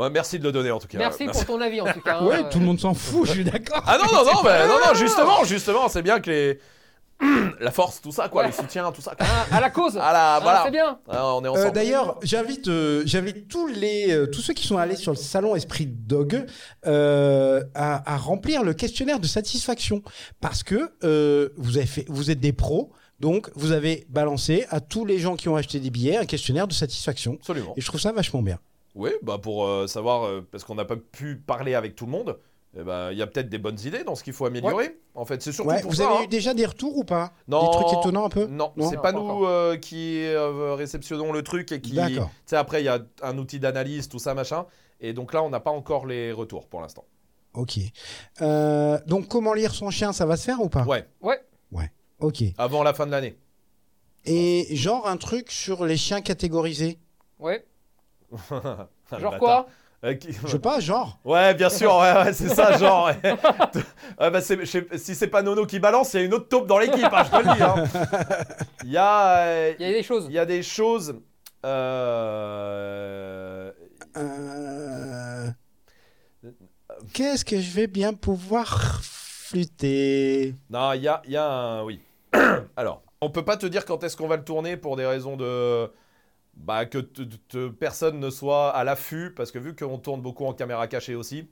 Hein. 0.00 0.04
Ouais, 0.04 0.10
merci 0.10 0.38
de 0.38 0.44
le 0.44 0.52
donner 0.52 0.70
en 0.70 0.78
tout 0.78 0.88
cas. 0.88 0.98
Merci 0.98 1.26
Ouais, 1.26 1.32
pour 1.32 1.44
ton 1.46 1.60
avis 1.60 1.80
en 1.80 1.92
tout 1.92 2.00
cas. 2.00 2.18
hein. 2.20 2.24
Ouais, 2.26 2.48
tout 2.48 2.58
le 2.58 2.64
monde 2.64 2.80
s'en 2.80 2.94
fout, 2.94 3.26
je 3.26 3.32
suis 3.32 3.44
d'accord. 3.44 3.82
Ah 3.86 3.98
non 3.98 4.04
non 4.12 4.24
non, 4.24 4.40
mais 4.44 4.66
non 4.66 4.74
non, 4.86 4.94
justement, 4.94 5.44
justement, 5.44 5.88
c'est 5.88 6.02
bien 6.02 6.20
que 6.20 6.30
les 6.30 6.58
la 7.60 7.70
force, 7.70 8.00
tout 8.00 8.12
ça 8.12 8.30
quoi, 8.30 8.42
Ouais. 8.42 8.48
le 8.48 8.54
soutien, 8.54 8.90
tout 8.92 9.02
ça. 9.02 9.14
Quoi. 9.14 9.26
Ah, 9.28 9.56
à 9.58 9.60
la 9.60 9.68
cause. 9.68 9.98
Ah 10.00 10.10
là, 10.10 10.36
Ah, 10.36 10.40
voilà. 10.42 10.62
C'est 10.64 10.70
bien. 10.70 10.98
Ah, 11.06 11.34
on 11.34 11.44
est 11.44 11.48
Euh, 11.48 11.50
ensemble. 11.50 11.72
D'ailleurs, 11.72 12.18
j'invite, 12.22 12.66
euh, 12.68 13.02
j'invite 13.04 13.46
tous 13.46 13.66
les, 13.66 14.10
euh, 14.10 14.26
tous 14.26 14.40
ceux 14.40 14.54
qui 14.54 14.66
sont 14.66 14.78
allés 14.78 14.96
sur 14.96 15.12
le 15.12 15.18
salon 15.18 15.54
Esprit 15.54 15.84
Dog 15.86 16.46
euh, 16.86 17.62
à, 17.74 18.10
à 18.14 18.16
remplir 18.16 18.62
le 18.62 18.72
questionnaire 18.72 19.20
de 19.20 19.26
satisfaction 19.26 20.02
parce 20.40 20.62
que 20.62 20.92
euh, 21.04 21.50
vous 21.58 21.76
avez 21.76 21.84
fait, 21.86 22.06
vous 22.08 22.30
êtes 22.30 22.40
des 22.40 22.54
pros, 22.54 22.90
donc 23.18 23.50
vous 23.54 23.72
avez 23.72 24.06
balancé 24.08 24.64
à 24.70 24.80
tous 24.80 25.04
les 25.04 25.18
gens 25.18 25.36
qui 25.36 25.50
ont 25.50 25.56
acheté 25.56 25.78
des 25.78 25.90
billets 25.90 26.16
un 26.16 26.24
questionnaire 26.24 26.66
de 26.68 26.72
satisfaction 26.72 27.34
Absolument. 27.38 27.74
et 27.76 27.82
je 27.82 27.86
trouve 27.86 28.00
ça 28.00 28.12
vachement 28.12 28.40
bien. 28.40 28.58
Oui, 28.94 29.10
bah 29.22 29.38
pour 29.38 29.66
euh, 29.66 29.86
savoir, 29.86 30.24
euh, 30.24 30.46
parce 30.50 30.64
qu'on 30.64 30.74
n'a 30.74 30.84
pas 30.84 30.96
pu 30.96 31.36
parler 31.36 31.74
avec 31.74 31.94
tout 31.94 32.06
le 32.06 32.12
monde, 32.12 32.38
eh 32.76 32.82
ben, 32.82 33.10
il 33.12 33.18
y 33.18 33.22
a 33.22 33.26
peut-être 33.26 33.48
des 33.48 33.58
bonnes 33.58 33.78
idées 33.84 34.04
dans 34.04 34.14
ce 34.14 34.22
qu'il 34.24 34.32
faut 34.32 34.46
améliorer. 34.46 34.98
En 35.14 35.24
fait, 35.24 35.42
c'est 35.42 35.52
surtout 35.52 35.70
Ouais, 35.70 35.80
pour 35.80 35.90
vous 35.90 35.96
ça. 35.98 36.08
avez 36.08 36.18
hein. 36.18 36.22
eu 36.24 36.28
déjà 36.28 36.54
des 36.54 36.66
retours 36.66 36.96
ou 36.96 37.04
pas? 37.04 37.32
Non. 37.48 37.64
Des 37.64 37.70
trucs 37.70 37.98
étonnants 37.98 38.24
un 38.26 38.28
peu? 38.28 38.46
Non, 38.46 38.72
Non 38.76 38.88
c'est 38.90 38.96
pas 39.00 39.12
nous 39.12 39.44
euh, 39.44 39.76
qui 39.76 40.24
euh, 40.24 40.74
réceptionnons 40.74 41.32
le 41.32 41.42
truc 41.42 41.70
et 41.72 41.80
qui. 41.80 41.90
Tu 41.90 41.96
D'accord. 41.96 42.30
sais, 42.46 42.56
après, 42.56 42.82
il 42.82 42.84
y 42.84 42.88
a 42.88 43.00
un 43.22 43.38
outil 43.38 43.58
d'analyse, 43.60 44.08
tout 44.08 44.18
ça, 44.20 44.34
machin. 44.34 44.66
Et 45.00 45.12
donc 45.12 45.32
là, 45.32 45.42
on 45.42 45.50
n'a 45.50 45.60
pas 45.60 45.70
encore 45.70 46.06
les 46.06 46.30
retours 46.32 46.68
pour 46.68 46.80
l'instant. 46.80 47.04
Ok. 47.54 47.78
Euh, 48.42 48.98
donc 49.06 49.26
comment 49.28 49.52
lire 49.54 49.74
son 49.74 49.90
chien, 49.90 50.12
ça 50.12 50.26
va 50.26 50.36
se 50.36 50.44
faire 50.44 50.60
ou 50.60 50.68
pas? 50.68 50.84
Ouais, 50.84 51.06
Ouais. 51.20 51.90
Ok. 52.20 52.42
avant 52.58 52.82
la 52.82 52.92
fin 52.92 53.06
de 53.06 53.10
l'année. 53.12 53.36
Et 54.26 54.66
genre 54.76 55.08
un 55.08 55.16
truc 55.16 55.50
sur 55.50 55.86
les 55.86 55.96
chiens 55.96 56.20
catégorisés? 56.20 56.98
Ouais. 57.38 57.64
Genre 59.18 59.38
quoi 59.38 59.66
Euh, 60.04 60.14
qui- 60.14 60.32
Je 60.32 60.46
sais 60.48 60.58
pas, 60.58 60.80
genre. 60.80 61.18
Ouais, 61.24 61.52
bien 61.54 61.68
sûr, 61.68 61.94
ouais, 61.96 62.12
ouais, 62.14 62.32
c'est 62.32 62.48
ça, 62.48 62.78
genre. 62.78 63.06
ouais. 63.06 63.16
Ouais, 64.20 64.30
bah, 64.30 64.40
si 64.40 65.14
c'est 65.14 65.26
pas 65.28 65.42
Nono 65.42 65.66
qui 65.66 65.78
balance, 65.78 66.14
il 66.14 66.20
y 66.20 66.22
a 66.22 66.26
une 66.26 66.34
autre 66.34 66.48
taupe 66.48 66.66
dans 66.66 66.78
l'équipe, 66.78 67.04
hein, 67.12 67.22
je 67.24 67.30
te 67.30 67.36
le 67.36 67.54
dis. 67.54 67.62
hein. 67.62 67.84
Il 68.84 68.90
y, 68.92 68.96
a, 68.96 69.38
euh, 69.46 69.74
Il 69.78 69.86
y 69.86 69.88
a 69.90 69.92
des 69.92 70.02
choses. 70.02 70.26
il 70.28 70.32
y 70.34 70.38
a 70.38 70.46
des 70.46 70.62
choses. 70.62 71.14
euh, 72.50 73.70
Euh, 74.16 75.50
Qu'est-ce 77.12 77.44
que 77.44 77.60
je 77.60 77.70
vais 77.72 77.86
bien 77.86 78.12
pouvoir 78.12 79.00
flûter 79.02 80.54
Non, 80.70 80.92
il 80.92 81.02
y 81.02 81.08
a, 81.08 81.22
il 81.24 81.32
y 81.32 81.36
a 81.36 81.46
un. 81.46 81.84
Oui. 81.84 82.00
Alors, 82.76 83.02
on 83.20 83.30
peut 83.30 83.44
pas 83.44 83.56
te 83.56 83.66
dire 83.66 83.84
quand 83.84 84.02
est-ce 84.04 84.16
qu'on 84.16 84.28
va 84.28 84.36
le 84.36 84.44
tourner 84.44 84.76
pour 84.76 84.96
des 84.96 85.06
raisons 85.06 85.36
de. 85.36 85.90
Bah, 86.62 86.84
que 86.84 87.68
personne 87.68 88.20
ne 88.20 88.28
soit 88.28 88.70
à 88.70 88.84
l'affût, 88.84 89.32
parce 89.34 89.50
que 89.50 89.58
vu 89.58 89.74
qu'on 89.74 89.98
tourne 89.98 90.20
beaucoup 90.20 90.44
en 90.44 90.52
caméra 90.52 90.86
cachée 90.88 91.14
aussi, 91.14 91.48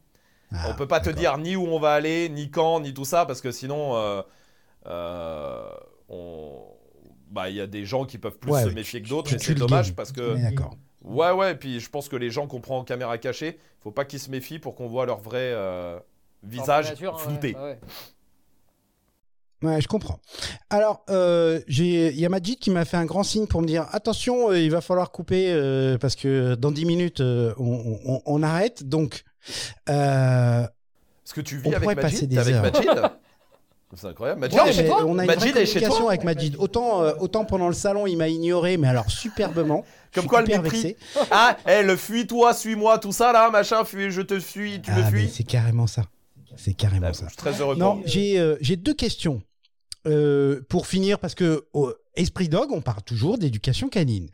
Ah, 0.53 0.67
on 0.71 0.75
peut 0.75 0.87
pas 0.89 1.01
te 1.01 1.11
dire 1.11 1.39
ni 1.39 1.57
où 1.57 1.67
on 1.67 1.79
va 1.79 1.93
aller, 1.93 2.29
ni 2.29 2.51
quand, 2.51 2.81
ni 2.81 2.93
tout 2.93 3.05
ça, 3.07 3.25
parce 3.27 3.41
que 3.41 3.51
sinon, 3.51 3.97
euh, 3.97 4.23
euh, 4.87 5.71
on. 6.09 6.63
Bah, 7.31 7.51
il 7.51 7.57
y 7.57 7.61
a 7.61 7.67
des 7.67 7.85
gens 7.85 8.07
qui 8.07 8.17
peuvent 8.17 8.39
plus 8.39 8.51
Ouais, 8.53 8.65
se 8.65 8.69
méfier 8.71 9.03
que 9.03 9.09
d'autres, 9.09 9.35
et 9.35 9.39
c'est 9.39 9.55
dommage 9.55 9.95
parce 9.95 10.13
que. 10.13 10.37
Ouais, 11.05 11.31
ouais, 11.31 11.53
et 11.53 11.55
puis 11.55 11.81
je 11.81 11.89
pense 11.91 12.09
que 12.09 12.17
les 12.17 12.31
gens 12.31 12.47
qu'on 12.47 12.61
prend 12.61 12.79
en 12.79 12.85
caméra 12.85 13.19
cachée, 13.19 13.59
faut 13.81 13.91
pas 13.91 14.05
qu'ils 14.05 14.21
se 14.21 14.31
méfient 14.31 14.59
pour 14.59 14.75
qu'on 14.75 14.89
voit 14.89 15.07
leur 15.07 15.21
vrai 15.21 15.53
euh, 15.55 15.99
visage 16.43 16.95
flouté. 17.19 17.55
ouais, 17.55 17.63
ouais. 17.63 17.79
Ouais, 19.63 19.81
je 19.81 19.89
comprends. 19.89 20.21
Alors, 20.71 21.05
euh, 21.11 21.61
j'ai- 21.67 22.09
il 22.13 22.21
y 22.21 22.25
a 22.25 22.29
Majid 22.29 22.57
qui 22.59 22.71
m'a 22.71 22.85
fait 22.85 22.97
un 22.97 23.05
grand 23.07 23.25
signe 23.25 23.47
pour 23.47 23.61
me 23.61 23.67
dire 23.67 23.87
attention, 23.93 24.51
euh, 24.51 24.59
il 24.61 24.71
va 24.71 24.81
falloir 24.81 25.11
couper 25.11 25.47
euh, 25.51 25.99
parce 25.99 26.15
que 26.15 26.55
dans 26.55 26.71
10 26.71 26.85
minutes, 26.85 27.21
euh, 27.21 27.53
on, 27.59 27.99
on- 28.05 28.23
on 28.25 28.43
arrête. 28.45 28.85
Donc, 28.89 29.25
Est-ce 29.89 31.35
que 31.35 31.41
tu 31.41 31.57
On 31.65 31.69
vis 31.71 31.75
avec 31.75 31.83
pourrait 31.83 31.95
Majid 31.97 32.27
des 32.29 32.39
avec 32.39 32.55
heures. 32.55 32.63
Majid 32.63 32.89
C'est 33.97 34.07
incroyable. 34.07 34.41
Majid, 34.41 34.59
Ouais, 34.61 34.69
est 34.69 34.73
chez 34.75 34.83
mais 34.83 34.89
toi 34.89 35.05
on 35.07 35.19
a 35.19 35.23
une 35.23 35.27
Majid 35.29 35.51
vraie 35.51 35.63
est 35.63 35.67
chez 35.67 35.73
communication 35.81 35.99
toi 36.05 36.11
avec 36.11 36.25
Majid. 36.25 36.57
Autant, 36.59 37.01
autant 37.21 37.45
pendant 37.47 37.69
le 37.69 37.75
salon, 37.75 38.07
il 38.07 38.17
m'a 38.19 38.29
ignoré, 38.29 38.77
mais 38.77 38.87
alors 38.87 39.11
superbement. 39.11 39.83
Comme 40.15 40.27
quoi, 40.27 40.43
le 40.43 40.47
mépris. 40.49 40.95
Ah, 41.31 41.57
eh, 41.67 41.83
le 41.83 41.97
fuis-toi, 41.97 42.53
suis-moi, 42.55 42.99
tout 42.99 43.13
ça 43.13 43.33
là, 43.33 43.51
machin, 43.51 43.85
fuis, 43.85 44.11
je 44.11 44.21
te 44.23 44.39
fuis, 44.41 44.81
tu 44.83 44.91
me 44.91 44.97
Ah, 44.99 45.11
mais 45.11 45.19
fuis. 45.21 45.31
C'est 45.35 45.43
carrément 45.45 45.87
ça. 45.87 46.03
C'est 46.57 46.75
carrément 46.75 47.13
ça. 47.15 47.25
je 47.25 47.29
suis 47.31 47.37
très 47.37 47.61
heureux 47.61 47.77
Non, 47.77 48.03
j'ai 48.05 48.39
euh, 48.39 48.57
j'ai 48.61 48.77
deux 48.77 48.95
questions 48.95 49.41
Euh, 50.07 50.61
pour 50.69 50.87
finir 50.87 51.19
parce 51.19 51.35
que 51.35 51.67
au 51.73 51.93
Esprit 52.15 52.49
Dog, 52.49 52.71
on 52.73 52.81
parle 52.81 53.03
toujours 53.03 53.37
d'éducation 53.37 53.89
canine 53.89 54.29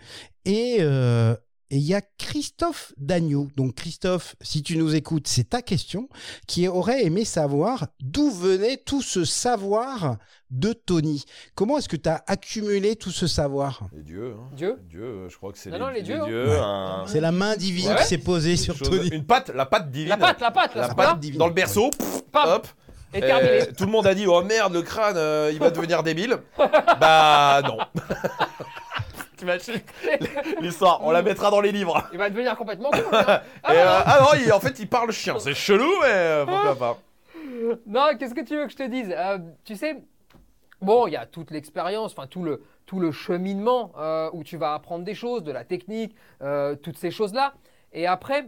et 0.45 0.77
euh, 0.81 1.35
et 1.71 1.77
il 1.79 1.83
y 1.83 1.95
a 1.95 2.03
Christophe 2.19 2.93
Dagnou. 2.99 3.49
Donc 3.57 3.75
Christophe, 3.75 4.37
si 4.43 4.63
tu 4.63 4.77
nous 4.77 4.95
écoutes, 4.95 5.27
c'est 5.27 5.49
ta 5.51 5.63
question 5.63 6.09
qui 6.47 6.69
aurait 6.69 7.05
aimé 7.05 7.25
savoir 7.25 7.87
d'où 8.01 8.31
venait 8.31 8.77
tout 8.77 9.01
ce 9.03 9.25
savoir 9.25 10.19
de 10.51 10.75
Tony. 10.75 11.25
Comment 11.55 11.79
est-ce 11.79 11.89
que 11.89 11.97
tu 11.97 12.09
as 12.11 12.23
accumulé 12.27 12.95
tout 12.97 13.11
ce 13.11 13.27
savoir? 13.27 13.89
Les 13.97 14.03
dieux, 14.03 14.35
hein. 14.39 14.51
Dieu 14.55 14.77
Dieu, 14.89 15.03
euh, 15.03 15.29
je 15.31 15.37
crois 15.39 15.53
que 15.53 15.59
c'est 15.59 15.71
Non, 15.71 15.79
les, 15.79 15.83
non, 15.85 15.89
les 15.89 16.03
dieux, 16.03 16.21
hein. 16.21 16.27
Ouais. 16.27 16.59
un- 16.61 17.07
C'est 17.07 17.21
la 17.21 17.33
main 17.33 17.57
divine 17.57 17.89
Ouais. 17.89 17.97
qui 17.97 18.05
s'est 18.05 18.19
posée 18.19 18.57
sur 18.57 18.77
chose- 18.77 18.91
Tony. 18.91 19.09
Une 19.09 19.25
patte, 19.25 19.49
la 19.49 19.65
patte 19.67 19.91
divine. 19.91 20.11
La 20.11 20.19
patte, 20.19 20.41
la 20.43 20.51
patte, 20.51 20.75
La 20.77 20.95
patte 20.95 21.19
divine. 21.21 21.39
Dans 21.39 21.49
le 21.49 21.55
berceau, 21.55 21.89
pff, 21.91 22.23
Pam. 22.31 22.49
hop. 22.51 22.69
Et 23.15 23.21
terminé. 23.21 23.67
tout 23.77 23.85
le 23.87 23.91
monde 23.93 24.07
a 24.07 24.15
dit 24.15 24.27
oh 24.27 24.43
merde 24.43 24.73
le 24.75 24.83
crâne 24.83 25.17
euh, 25.17 25.51
il 25.53 25.59
va 25.59 25.71
devenir 25.71 26.03
débile. 26.03 26.39
bah 27.01 27.61
non. 27.65 27.79
L'histoire 30.61 31.01
on 31.03 31.11
la 31.11 31.23
mettra 31.23 31.51
dans 31.51 31.61
les 31.61 31.71
livres. 31.73 32.03
Il 32.13 32.19
va 32.19 32.31
devenir 32.31 32.57
complètement 32.57 32.91
con. 32.91 32.99
hein. 33.13 33.41
Ah, 33.63 33.73
non, 33.75 33.79
euh, 33.81 34.01
ah 34.07 34.19
non 34.21 34.41
il- 34.43 34.53
en 34.53 34.61
fait 34.61 34.79
il 34.79 34.89
parle 34.89 35.11
chien 35.13 35.39
c'est 35.39 35.55
chelou 35.55 35.91
mais 36.03 36.09
euh, 36.09 36.47
pourquoi 36.47 36.77
pas. 36.77 36.99
Non, 37.87 38.09
qu'est-ce 38.19 38.35
que 38.35 38.41
tu 38.45 38.57
veux 38.57 38.65
que 38.67 38.73
je 38.73 38.77
te 38.77 38.87
dise? 38.89 39.15
Euh, 39.17 39.39
Tu 39.65 39.77
sais, 39.77 39.97
bon, 40.81 41.07
il 41.07 41.13
y 41.13 41.17
a 41.17 41.27
toute 41.27 41.51
l'expérience, 41.51 42.13
enfin 42.13 42.27
tout 42.27 42.43
le, 42.43 42.63
tout 42.87 42.99
le 43.01 43.13
cheminement 43.13 43.93
euh, 43.99 44.29
où 44.33 44.43
tu 44.45 44.57
vas 44.57 44.75
apprendre 44.75 45.05
des 45.05 45.15
choses, 45.15 45.43
de 45.45 45.53
la 45.53 45.63
technique, 45.65 46.17
euh, 46.43 46.75
toutes 46.75 46.97
ces 46.99 47.11
choses-là. 47.11 47.55
Et 47.93 48.07
après, 48.07 48.47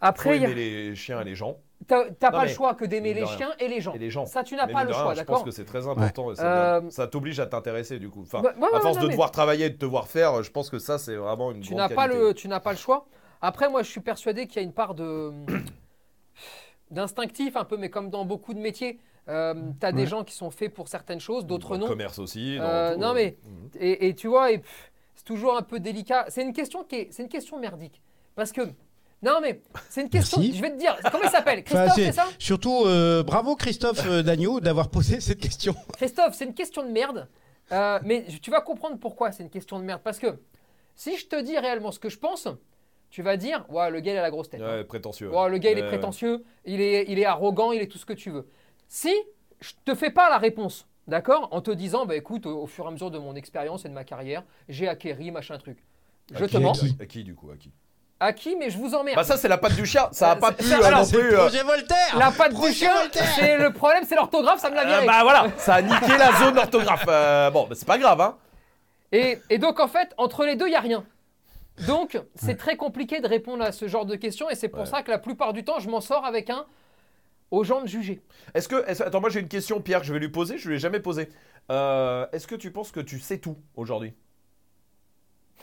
après, 0.00 0.36
il 0.36 0.42
y 0.42 0.46
a- 0.46 0.50
aimer 0.50 0.54
les 0.54 0.94
chiens 0.96 1.20
et 1.20 1.24
les 1.24 1.34
gens 1.34 1.56
t'as 1.86 2.04
Non, 2.04 2.12
pas 2.20 2.30
mais- 2.42 2.48
le 2.48 2.54
choix 2.54 2.74
que 2.74 2.84
d'aimer 2.84 3.14
les 3.14 3.26
chiens 3.26 3.52
et 3.58 3.68
les 3.68 3.80
gens. 3.80 3.92
et 3.94 3.98
les 3.98 4.10
gens. 4.10 4.26
Ça, 4.26 4.42
tu 4.44 4.54
n'as 4.56 4.66
pas 4.66 4.84
le 4.84 4.92
choix, 4.92 5.02
rien, 5.02 5.14
Je 5.14 5.18
pense 5.22 5.26
d'accord 5.26 5.44
que 5.44 5.50
c'est 5.50 5.64
très 5.64 5.86
important 5.86 6.32
et 6.32 6.34
Euh, 6.40 6.90
ça 6.90 7.06
t'oblige 7.06 7.40
à 7.40 7.46
t'intéresser 7.46 7.98
du 7.98 8.08
coup. 8.10 8.22
Enfin, 8.22 8.40
Ouais, 8.40 8.54
ouais, 8.56 8.68
à 8.74 8.80
force 8.80 8.96
non, 8.96 9.02
de 9.02 9.06
mais- 9.06 9.12
devoir 9.12 9.30
travailler 9.30 9.66
et 9.66 9.70
de 9.70 9.76
te 9.78 9.86
voir 9.86 10.06
faire, 10.08 10.42
je 10.42 10.50
pense 10.50 10.70
que 10.70 10.78
ça 10.78 10.98
c'est 10.98 11.16
vraiment 11.16 11.50
une 11.52 11.60
tu 11.60 11.74
grande 11.74 11.88
n'as 11.90 11.94
pas 11.94 12.06
le 12.06 12.34
tu 12.34 12.48
n'as 12.48 12.60
pas 12.60 12.72
le 12.72 12.78
choix 12.78 13.06
après 13.40 13.68
moi 13.68 13.82
je 13.82 13.90
suis 13.90 14.00
persuadé 14.00 14.46
qu'il 14.46 14.56
y 14.56 14.58
a 14.60 14.62
une 14.62 14.72
part 14.72 14.94
de 14.94 15.32
d'instinctif 16.90 17.56
un 17.56 17.64
peu 17.64 17.76
mais 17.76 17.90
comme 17.90 18.10
dans 18.10 18.24
beaucoup 18.24 18.54
de 18.54 18.58
métiers 18.60 18.98
euh, 19.28 19.54
tu 19.80 19.86
as 19.86 19.92
des 19.92 20.06
gens 20.06 20.24
qui 20.24 20.34
sont 20.34 20.50
faits 20.50 20.74
pour 20.74 20.88
certaines 20.88 21.20
choses 21.20 21.46
d'autres 21.46 21.68
Dans 21.70 21.74
le 21.74 21.80
non 21.82 21.86
commerce 21.86 22.18
aussi. 22.18 22.56
dans 22.58 22.64
Euh, 22.64 22.94
tout, 22.94 23.00
non, 23.00 23.14
mais- 23.14 23.36
mhm. 23.44 23.70
et, 23.80 24.08
et 24.08 24.14
tu 24.14 24.26
vois 24.28 24.50
et 24.50 24.58
pff, 24.58 24.90
c'est 25.14 25.24
toujours 25.24 25.56
un 25.56 25.62
peu 25.62 25.78
délicat 25.80 26.26
c'est 26.28 26.42
une 26.42 26.52
question 26.52 26.82
qui 26.84 26.96
est 26.96 27.08
c'est 27.12 27.22
une 27.22 27.28
question 27.28 27.58
merdique 27.58 28.02
parce 28.34 28.50
que 28.52 28.62
non 29.22 29.38
mais 29.40 29.62
c'est 29.88 30.02
une 30.02 30.08
question 30.10 30.38
Merci. 30.40 30.56
je 30.56 30.62
vais 30.62 30.70
te 30.72 30.78
dire 30.78 30.96
comment 31.10 31.24
il 31.24 31.30
s'appelle? 31.30 31.62
Christophe 31.64 31.94
c'est- 31.94 32.06
c'est 32.06 32.12
ça? 32.12 32.26
Surtout, 32.38 32.84
euh, 32.86 33.22
bravo 33.22 33.56
Christophe 33.56 34.04
euh, 34.06 34.22
Dagneau 34.22 34.60
d'avoir 34.60 34.88
posé 34.90 35.20
cette 35.20 35.40
question. 35.40 35.74
Christophe, 35.96 36.34
c'est 36.34 36.44
une 36.44 36.54
question 36.54 36.82
de 36.84 36.90
merde. 36.90 37.28
Euh, 37.70 37.98
mais 38.04 38.26
tu 38.42 38.50
vas 38.50 38.60
comprendre 38.60 38.98
pourquoi 38.98 39.32
c'est 39.32 39.42
une 39.42 39.50
question 39.50 39.78
de 39.78 39.84
merde. 39.84 40.00
Parce 40.04 40.18
que 40.18 40.38
si 40.94 41.16
je 41.16 41.26
te 41.26 41.40
dis 41.40 41.56
réellement 41.58 41.90
ce 41.92 41.98
que 41.98 42.08
je 42.10 42.18
pense, 42.18 42.48
tu 43.10 43.22
vas 43.22 43.36
dire 43.36 43.64
Ouais, 43.70 43.90
le 43.90 44.00
gars, 44.00 44.12
il 44.12 44.18
a 44.18 44.22
la 44.22 44.30
grosse 44.30 44.50
tête. 44.50 44.60
hein. 44.60 44.78
Ouais, 44.78 44.84
prétentieux. 44.84 45.30
Ouais, 45.30 45.48
le 45.48 45.58
gars, 45.58 45.70
il 45.70 45.78
est 45.78 45.82
Ouais, 45.82 45.88
prétentieux, 45.88 46.44
il 46.64 46.80
est, 46.80 47.04
il 47.08 47.18
est 47.18 47.24
arrogant, 47.24 47.72
il 47.72 47.80
est 47.80 47.86
tout 47.86 47.98
ce 47.98 48.04
que 48.06 48.12
tu 48.12 48.30
veux. 48.30 48.48
Si 48.88 49.12
je 49.60 49.72
te 49.84 49.94
fais 49.94 50.10
pas 50.10 50.28
la 50.28 50.38
réponse, 50.38 50.86
d'accord 51.06 51.48
En 51.52 51.60
te 51.62 51.70
disant 51.70 52.04
Bah 52.04 52.16
écoute, 52.16 52.44
au, 52.46 52.62
au 52.62 52.66
fur 52.66 52.84
et 52.84 52.88
à 52.88 52.90
mesure 52.90 53.10
de 53.10 53.18
mon 53.18 53.34
expérience 53.36 53.84
et 53.84 53.88
de 53.88 53.94
ma 53.94 54.04
carrière, 54.04 54.42
j'ai 54.68 54.88
acquéri 54.88 55.30
machin 55.30 55.56
truc. 55.58 55.78
Je 56.34 56.44
À 56.44 56.48
te 56.48 56.56
qui- 56.56 56.58
mens. 56.62 56.72
qui 56.72 56.96
À 57.00 57.06
qui 57.06 57.24
du 57.24 57.34
coup 57.34 57.50
À 57.50 57.56
qui? 57.56 57.70
Acquis, 58.22 58.54
mais 58.56 58.70
je 58.70 58.78
vous 58.78 58.94
emmerde. 58.94 59.16
Bah 59.16 59.24
ça 59.24 59.36
c'est 59.36 59.48
la 59.48 59.58
patte 59.58 59.74
du 59.74 59.84
chien. 59.84 60.08
Ça 60.12 60.30
a 60.30 60.36
Euh, 60.36 60.38
pas 60.38 60.52
pu 60.52 60.64
ça- 60.64 60.78
euh, 60.78 60.84
alors, 60.84 61.00
non 61.00 61.06
plus. 61.10 61.34
euh, 61.34 61.38
projet 61.38 61.62
Voltaire 61.62 62.18
la 62.18 62.30
patte 62.30 62.54
du 62.54 62.72
chien, 62.72 62.92
c'est 63.36 63.56
le 63.58 63.72
problème, 63.72 64.04
c'est 64.08 64.14
l'orthographe, 64.14 64.60
ça 64.60 64.70
me 64.70 64.74
l'a 64.76 64.82
euh, 64.82 64.86
viré. 64.86 65.06
bah 65.06 65.20
voilà, 65.22 65.46
ça 65.56 65.74
a 65.74 65.82
niqué 65.82 66.16
la 66.18 66.32
zone 66.38 66.54
d'orthographe. 66.54 67.04
Euh, 67.08 67.50
bon, 67.50 67.66
bah, 67.68 67.74
c'est 67.76 67.86
pas 67.86 67.98
grave, 67.98 68.20
hein. 68.20 68.36
Et, 69.10 69.38
et 69.50 69.58
donc, 69.58 69.80
en 69.80 69.88
fait, 69.88 70.12
entre 70.16 70.44
les 70.44 70.56
deux, 70.56 70.66
il 70.66 70.70
n'y 70.70 70.76
a 70.76 70.80
rien. 70.80 71.04
Donc, 71.86 72.20
c'est 72.36 72.56
très 72.56 72.76
compliqué 72.76 73.20
de 73.20 73.26
répondre 73.28 73.64
à 73.64 73.72
ce 73.72 73.88
genre 73.88 74.06
de 74.06 74.14
questions. 74.14 74.48
Et 74.50 74.54
c'est 74.54 74.68
pour 74.68 74.80
Ouais. 74.80 74.86
ça 74.86 75.02
que 75.02 75.10
la 75.10 75.18
plupart 75.18 75.52
du 75.52 75.64
temps, 75.64 75.80
je 75.80 75.88
m'en 75.90 76.00
sors 76.00 76.24
avec 76.24 76.48
un 76.50 76.64
aux 77.50 77.64
gens 77.64 77.82
de 77.82 77.86
juger. 77.88 78.22
Est-ce 78.54 78.68
que, 78.68 78.88
attends, 79.02 79.20
moi 79.20 79.28
j'ai 79.30 79.40
une 79.40 79.48
question, 79.48 79.80
Pierre, 79.80 80.00
que 80.00 80.06
je 80.06 80.12
vais 80.12 80.18
lui 80.18 80.28
poser. 80.30 80.56
Je 80.58 80.68
lui 80.68 80.76
ai 80.76 80.78
jamais 80.78 81.00
posée. 81.00 81.28
Euh, 81.70 82.26
Est-ce 82.32 82.46
que 82.46 82.54
tu 82.54 82.70
penses 82.70 82.90
que 82.92 83.00
tu 83.00 83.18
sais 83.20 83.38
tout 83.38 83.56
aujourd'hui? 83.76 84.14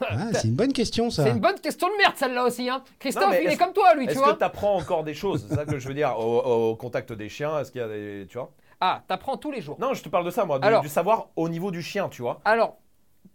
Ah, 0.02 0.16
C'est 0.34 0.48
une 0.48 0.56
bonne 0.56 0.74
question 0.74 1.10
ça. 1.10 1.24
C'est 1.24 1.32
une 1.32 1.40
bonne 1.40 1.60
question 1.60 1.88
de 1.88 1.94
merde, 1.98 2.14
celle-là 2.16 2.44
aussi. 2.46 2.70
Hein. 2.70 2.84
Christophe, 3.00 3.26
Non, 3.32 3.38
il 3.42 3.48
est 3.50 3.58
comme 3.58 3.74
toi, 3.74 3.94
lui, 3.96 4.06
tu 4.06 4.12
Est-ce 4.12 4.20
que 4.20 4.24
vois. 4.26 4.36
tu 4.36 4.44
apprends 4.44 4.76
encore 4.76 5.04
des 5.04 5.14
choses? 5.14 5.46
C'est 5.50 5.56
ça 5.56 5.66
que 5.66 5.78
je 5.80 5.88
veux 5.88 5.94
dire 5.94 6.18
au, 6.20 6.70
au 6.72 6.76
contact 6.76 7.12
des 7.14 7.30
chiens. 7.30 7.60
Est-ce 7.60 7.72
qu'il 7.72 7.82
y 7.82 7.84
a 7.84 7.88
des, 7.88 8.26
tu 8.30 8.38
vois? 8.38 8.52
Ah, 8.82 9.04
t'apprends 9.08 9.36
tous 9.38 9.52
les 9.52 9.62
jours. 9.62 9.78
Non, 9.80 9.94
je 9.94 10.02
te 10.04 10.10
parle 10.10 10.26
de 10.26 10.30
ça, 10.32 10.46
moi, 10.46 10.60
du, 10.60 10.66
Alors- 10.68 10.82
du 10.82 10.90
savoir 10.90 11.28
au 11.36 11.50
niveau 11.50 11.70
du 11.72 11.82
chien, 11.82 12.08
tu 12.10 12.22
vois. 12.22 12.40
Alors, 12.46 12.78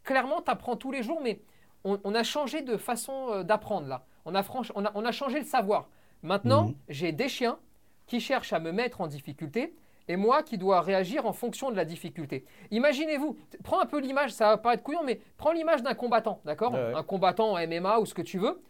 clairement, 0.05 0.41
t'apprends 0.41 0.77
tous 0.77 0.91
les 0.91 1.03
jours, 1.03 1.21
mais 1.23 1.41
on, 1.85 1.99
on 2.05 2.15
a 2.15 2.23
changé 2.23 2.63
de 2.63 2.77
façon 2.77 3.29
euh, 3.31 3.43
d'apprendre, 3.43 3.87
là. 3.87 4.05
On 4.25 4.35
a, 4.35 4.41
franch- 4.43 4.73
on, 4.75 4.85
a, 4.87 4.91
on 4.95 5.05
a 5.05 5.13
changé 5.13 5.39
le 5.39 5.45
savoir. 5.45 5.89
Maintenant, 6.23 6.69
Mhm. 6.69 6.75
j'ai 6.89 7.13
des 7.13 7.29
chiens 7.29 7.59
qui 8.07 8.21
cherchent 8.21 8.55
à 8.55 8.59
me 8.59 8.73
mettre 8.73 9.03
en 9.03 9.07
difficulté 9.07 9.75
et 10.09 10.17
moi 10.17 10.43
qui 10.43 10.59
dois 10.59 10.81
réagir 10.81 11.27
en 11.27 11.33
fonction 11.33 11.71
de 11.71 11.77
la 11.77 11.85
difficulté. 11.85 12.45
Imaginez-vous, 12.71 13.37
prends 13.63 13.81
un 13.81 13.87
peu 13.87 13.99
l'image, 14.01 14.31
ça 14.33 14.49
va 14.51 14.57
paraître 14.59 14.83
couillon, 14.83 15.03
mais 15.05 15.21
prends 15.37 15.53
l'image 15.53 15.83
d'un 15.83 15.95
combattant, 15.95 16.41
d'accord 16.45 16.73
Ouais, 16.73 16.79
ouais. 16.89 16.95
Un 16.95 17.03
combattant 17.03 17.53
en 17.53 17.67
MMA 17.67 17.99
ou 18.01 18.07
ce 18.07 18.15
que 18.15 18.23
tu 18.23 18.39
veux. 18.39 18.61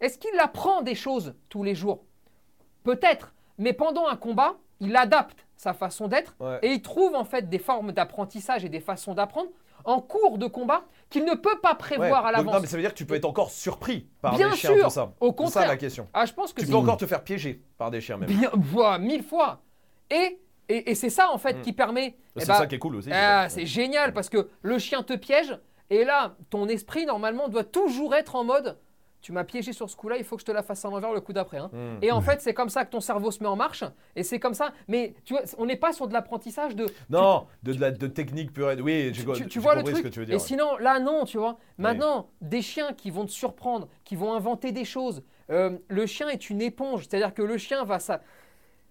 Est-ce 0.00 0.18
qu'il 0.18 0.38
apprend 0.38 0.82
des 0.82 0.94
choses 0.94 1.34
tous 1.48 1.62
les 1.62 1.74
jours? 1.74 2.04
Peut-être, 2.84 3.34
mais 3.58 3.72
pendant 3.72 4.06
un 4.06 4.16
combat, 4.16 4.56
il 4.80 4.94
adapte 4.96 5.46
sa 5.56 5.72
façon 5.72 6.06
d'être 6.06 6.36
Ouais. 6.38 6.58
et 6.62 6.68
il 6.72 6.82
trouve 6.82 7.14
en 7.14 7.24
fait 7.24 7.48
des 7.48 7.58
formes 7.58 7.92
d'apprentissage 7.92 8.64
et 8.64 8.68
des 8.68 8.80
façons 8.80 9.14
d'apprendre 9.14 9.50
en 9.84 10.00
cours 10.00 10.36
de 10.38 10.46
combat 10.46 10.84
qu'il 11.10 11.24
ne 11.24 11.34
peut 11.34 11.58
pas 11.60 11.74
prévoir 11.74 12.22
Ouais. 12.24 12.28
à 12.28 12.32
l'avance. 12.32 12.54
non, 12.54 12.60
mais 12.60 12.66
ça 12.66 12.76
veut 12.76 12.82
dire 12.82 12.92
que 12.92 12.98
tu 12.98 13.06
peux 13.06 13.14
être 13.14 13.24
encore 13.24 13.50
surpris 13.50 14.06
par 14.20 14.36
Bien 14.36 14.50
des 14.50 14.56
chiens, 14.56 14.74
sûr, 14.74 14.84
tout 14.84 14.90
ça. 14.90 15.12
au 15.20 15.26
C'est 15.28 15.30
ça 15.30 15.32
contraire. 15.44 15.68
la 15.68 15.76
question. 15.76 16.08
Ah, 16.12 16.26
je 16.26 16.32
pense 16.32 16.52
que 16.52 16.60
Tu 16.60 16.66
peux 16.66 16.74
encore 16.74 16.96
te 16.96 17.06
faire 17.06 17.22
piéger 17.24 17.62
par 17.78 17.90
des 17.90 18.00
chiens, 18.00 18.16
même. 18.18 18.28
bien, 18.28 18.50
voire 18.54 18.98
mille 18.98 19.22
fois. 19.22 19.62
Et, 20.10 20.38
et, 20.68 20.90
et 20.90 20.94
c'est 20.94 21.10
ça 21.10 21.30
en 21.32 21.38
fait 21.38 21.54
Mm. 21.58 21.62
qui 21.62 21.72
permet. 21.72 22.16
eh 22.36 22.40
C'est 22.40 22.48
ben, 22.48 22.54
ça 22.54 22.66
qui 22.66 22.74
est 22.74 22.78
cool 22.78 22.96
aussi. 22.96 23.10
ah, 23.12 23.46
c'est 23.48 23.66
génial 23.66 24.12
parce 24.12 24.28
que 24.28 24.48
le 24.62 24.78
chien 24.78 25.02
te 25.02 25.14
piège 25.14 25.58
et 25.90 26.04
là, 26.04 26.36
ton 26.50 26.66
esprit 26.68 27.06
normalement 27.06 27.48
doit 27.48 27.64
toujours 27.64 28.14
être 28.14 28.34
en 28.36 28.44
mode. 28.44 28.78
Tu 29.22 29.32
m'as 29.32 29.42
piégé 29.44 29.72
sur 29.72 29.90
ce 29.90 29.96
coup-là, 29.96 30.18
il 30.18 30.24
faut 30.24 30.36
que 30.36 30.42
je 30.42 30.46
te 30.46 30.52
la 30.52 30.62
fasse 30.62 30.84
à 30.84 30.88
l'envers 30.90 31.12
le 31.12 31.20
coup 31.20 31.32
d'après. 31.32 31.56
hein. 31.58 31.68
Hmm. 31.72 31.98
Et 32.00 32.12
en 32.12 32.20
fait, 32.20 32.40
c'est 32.40 32.54
comme 32.54 32.68
ça 32.68 32.84
que 32.84 32.90
ton 32.90 33.00
cerveau 33.00 33.32
se 33.32 33.42
met 33.42 33.48
en 33.48 33.56
marche. 33.56 33.82
Et 34.14 34.22
c'est 34.22 34.38
comme 34.38 34.54
ça. 34.54 34.72
Mais 34.86 35.14
tu 35.24 35.32
vois, 35.34 35.42
on 35.58 35.66
n'est 35.66 35.74
pas 35.76 35.92
sur 35.92 36.06
de 36.06 36.12
l'apprentissage 36.12 36.76
de. 36.76 36.86
Non, 37.10 37.46
de, 37.64 37.72
de 37.72 37.80
la 37.80 37.90
de 37.90 38.06
technique 38.06 38.52
pure 38.52 38.70
et... 38.70 38.80
Oui, 38.80 39.10
tu, 39.12 39.22
vois 39.58 39.74
le 39.74 39.82
truc. 39.82 39.96
ce 39.96 40.02
que 40.02 40.08
tu 40.08 40.20
veux 40.20 40.24
et 40.24 40.26
dire. 40.26 40.34
ouais. 40.36 40.38
sinon, 40.40 40.76
là, 40.76 41.00
non, 41.00 41.24
tu 41.24 41.38
vois. 41.38 41.58
Maintenant, 41.76 42.28
des 42.40 42.62
chiens 42.62 42.92
qui 42.92 43.10
vont 43.10 43.24
te 43.24 43.32
surprendre, 43.32 43.88
qui 44.04 44.14
vont 44.14 44.32
inventer 44.32 44.70
des 44.70 44.84
choses. 44.84 45.24
Euh, 45.50 45.76
le 45.88 46.06
chien 46.06 46.28
est 46.28 46.48
une 46.50 46.62
éponge, 46.62 47.06
c'est-à-dire 47.08 47.34
que 47.34 47.42
le 47.42 47.56
chien 47.58 47.82
va, 47.84 47.98
ça, 47.98 48.20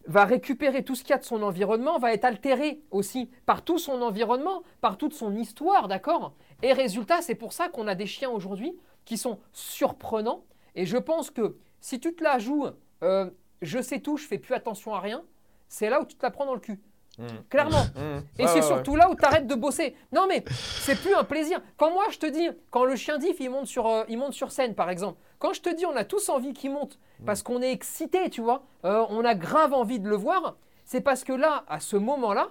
va 0.07 0.25
récupérer 0.25 0.83
tout 0.83 0.95
ce 0.95 1.03
qu'il 1.03 1.11
y 1.11 1.13
a 1.13 1.17
de 1.17 1.23
son 1.23 1.41
environnement, 1.41 1.97
va 1.97 2.13
être 2.13 2.25
altéré 2.25 2.81
aussi 2.91 3.29
par 3.45 3.63
tout 3.63 3.79
son 3.79 4.01
environnement, 4.01 4.63
par 4.81 4.97
toute 4.97 5.13
son 5.13 5.35
histoire, 5.35 5.87
d'accord? 5.87 6.33
Et 6.61 6.73
résultat, 6.73 7.21
c'est 7.21 7.35
pour 7.35 7.53
ça 7.53 7.69
qu'on 7.69 7.87
a 7.87 7.95
des 7.95 8.05
chiens 8.05 8.29
aujourd'hui 8.29 8.75
qui 9.03 9.17
sont 9.17 9.39
surprenants. 9.53 10.43
Et 10.75 10.85
je 10.85 10.97
pense 10.97 11.31
que 11.31 11.57
si 11.79 11.99
tu 11.99 12.13
te 12.15 12.23
la 12.23 12.39
joues, 12.39 12.67
euh, 13.03 13.29
je 13.61 13.81
sais 13.81 13.99
tout, 13.99 14.17
je 14.17 14.25
fais 14.25 14.37
plus 14.37 14.53
attention 14.53 14.93
à 14.93 14.99
rien, 14.99 15.23
c'est 15.67 15.89
là 15.89 16.01
où 16.01 16.05
tu 16.05 16.15
te 16.15 16.23
la 16.23 16.31
prends 16.31 16.45
dans 16.45 16.53
le 16.53 16.59
cul. 16.59 16.79
Hmm. 17.17 17.27
Clairement. 17.49 17.83
Hmm. 17.95 18.19
Et 18.37 18.43
Ouais, 18.43 18.47
c'est 18.49 18.55
ouais, 18.55 18.61
surtout 18.61 18.95
là 18.95 19.09
où 19.09 19.15
tu 19.15 19.23
arrêtes 19.23 19.47
de 19.47 19.55
bosser. 19.55 19.95
Non, 20.11 20.25
mais 20.27 20.43
c'est 20.49 20.99
plus 20.99 21.15
un 21.15 21.23
plaisir. 21.23 21.61
Quand 21.77 21.91
moi, 21.91 22.05
je 22.11 22.17
te 22.17 22.25
dis, 22.25 22.49
quand 22.71 22.83
le 22.83 22.95
chien 22.95 23.17
diff, 23.17 23.37
il 23.39 23.49
monte 23.49 23.67
sur, 23.67 23.87
euh, 23.87 24.03
il 24.09 24.17
monte 24.17 24.33
sur 24.33 24.51
scène, 24.51 24.75
par 24.75 24.89
exemple, 24.89 25.19
quand 25.39 25.53
je 25.53 25.61
te 25.61 25.73
dis, 25.75 25.85
on 25.85 25.95
a 25.95 26.03
tous 26.03 26.29
envie 26.29 26.53
qu'il 26.53 26.71
monte, 26.71 26.97
Mm. 27.19 27.25
parce 27.25 27.43
qu'on 27.43 27.61
est 27.61 27.71
excité, 27.71 28.29
tu 28.29 28.41
vois, 28.41 28.63
euh, 28.83 29.05
on 29.09 29.23
a 29.23 29.35
grave 29.35 29.73
envie 29.73 29.99
de 29.99 30.09
le 30.09 30.15
voir, 30.17 30.55
c'est 30.83 31.01
parce 31.01 31.23
que 31.23 31.33
là, 31.33 31.63
à 31.67 31.79
ce 31.79 31.95
moment-là, 31.95 32.49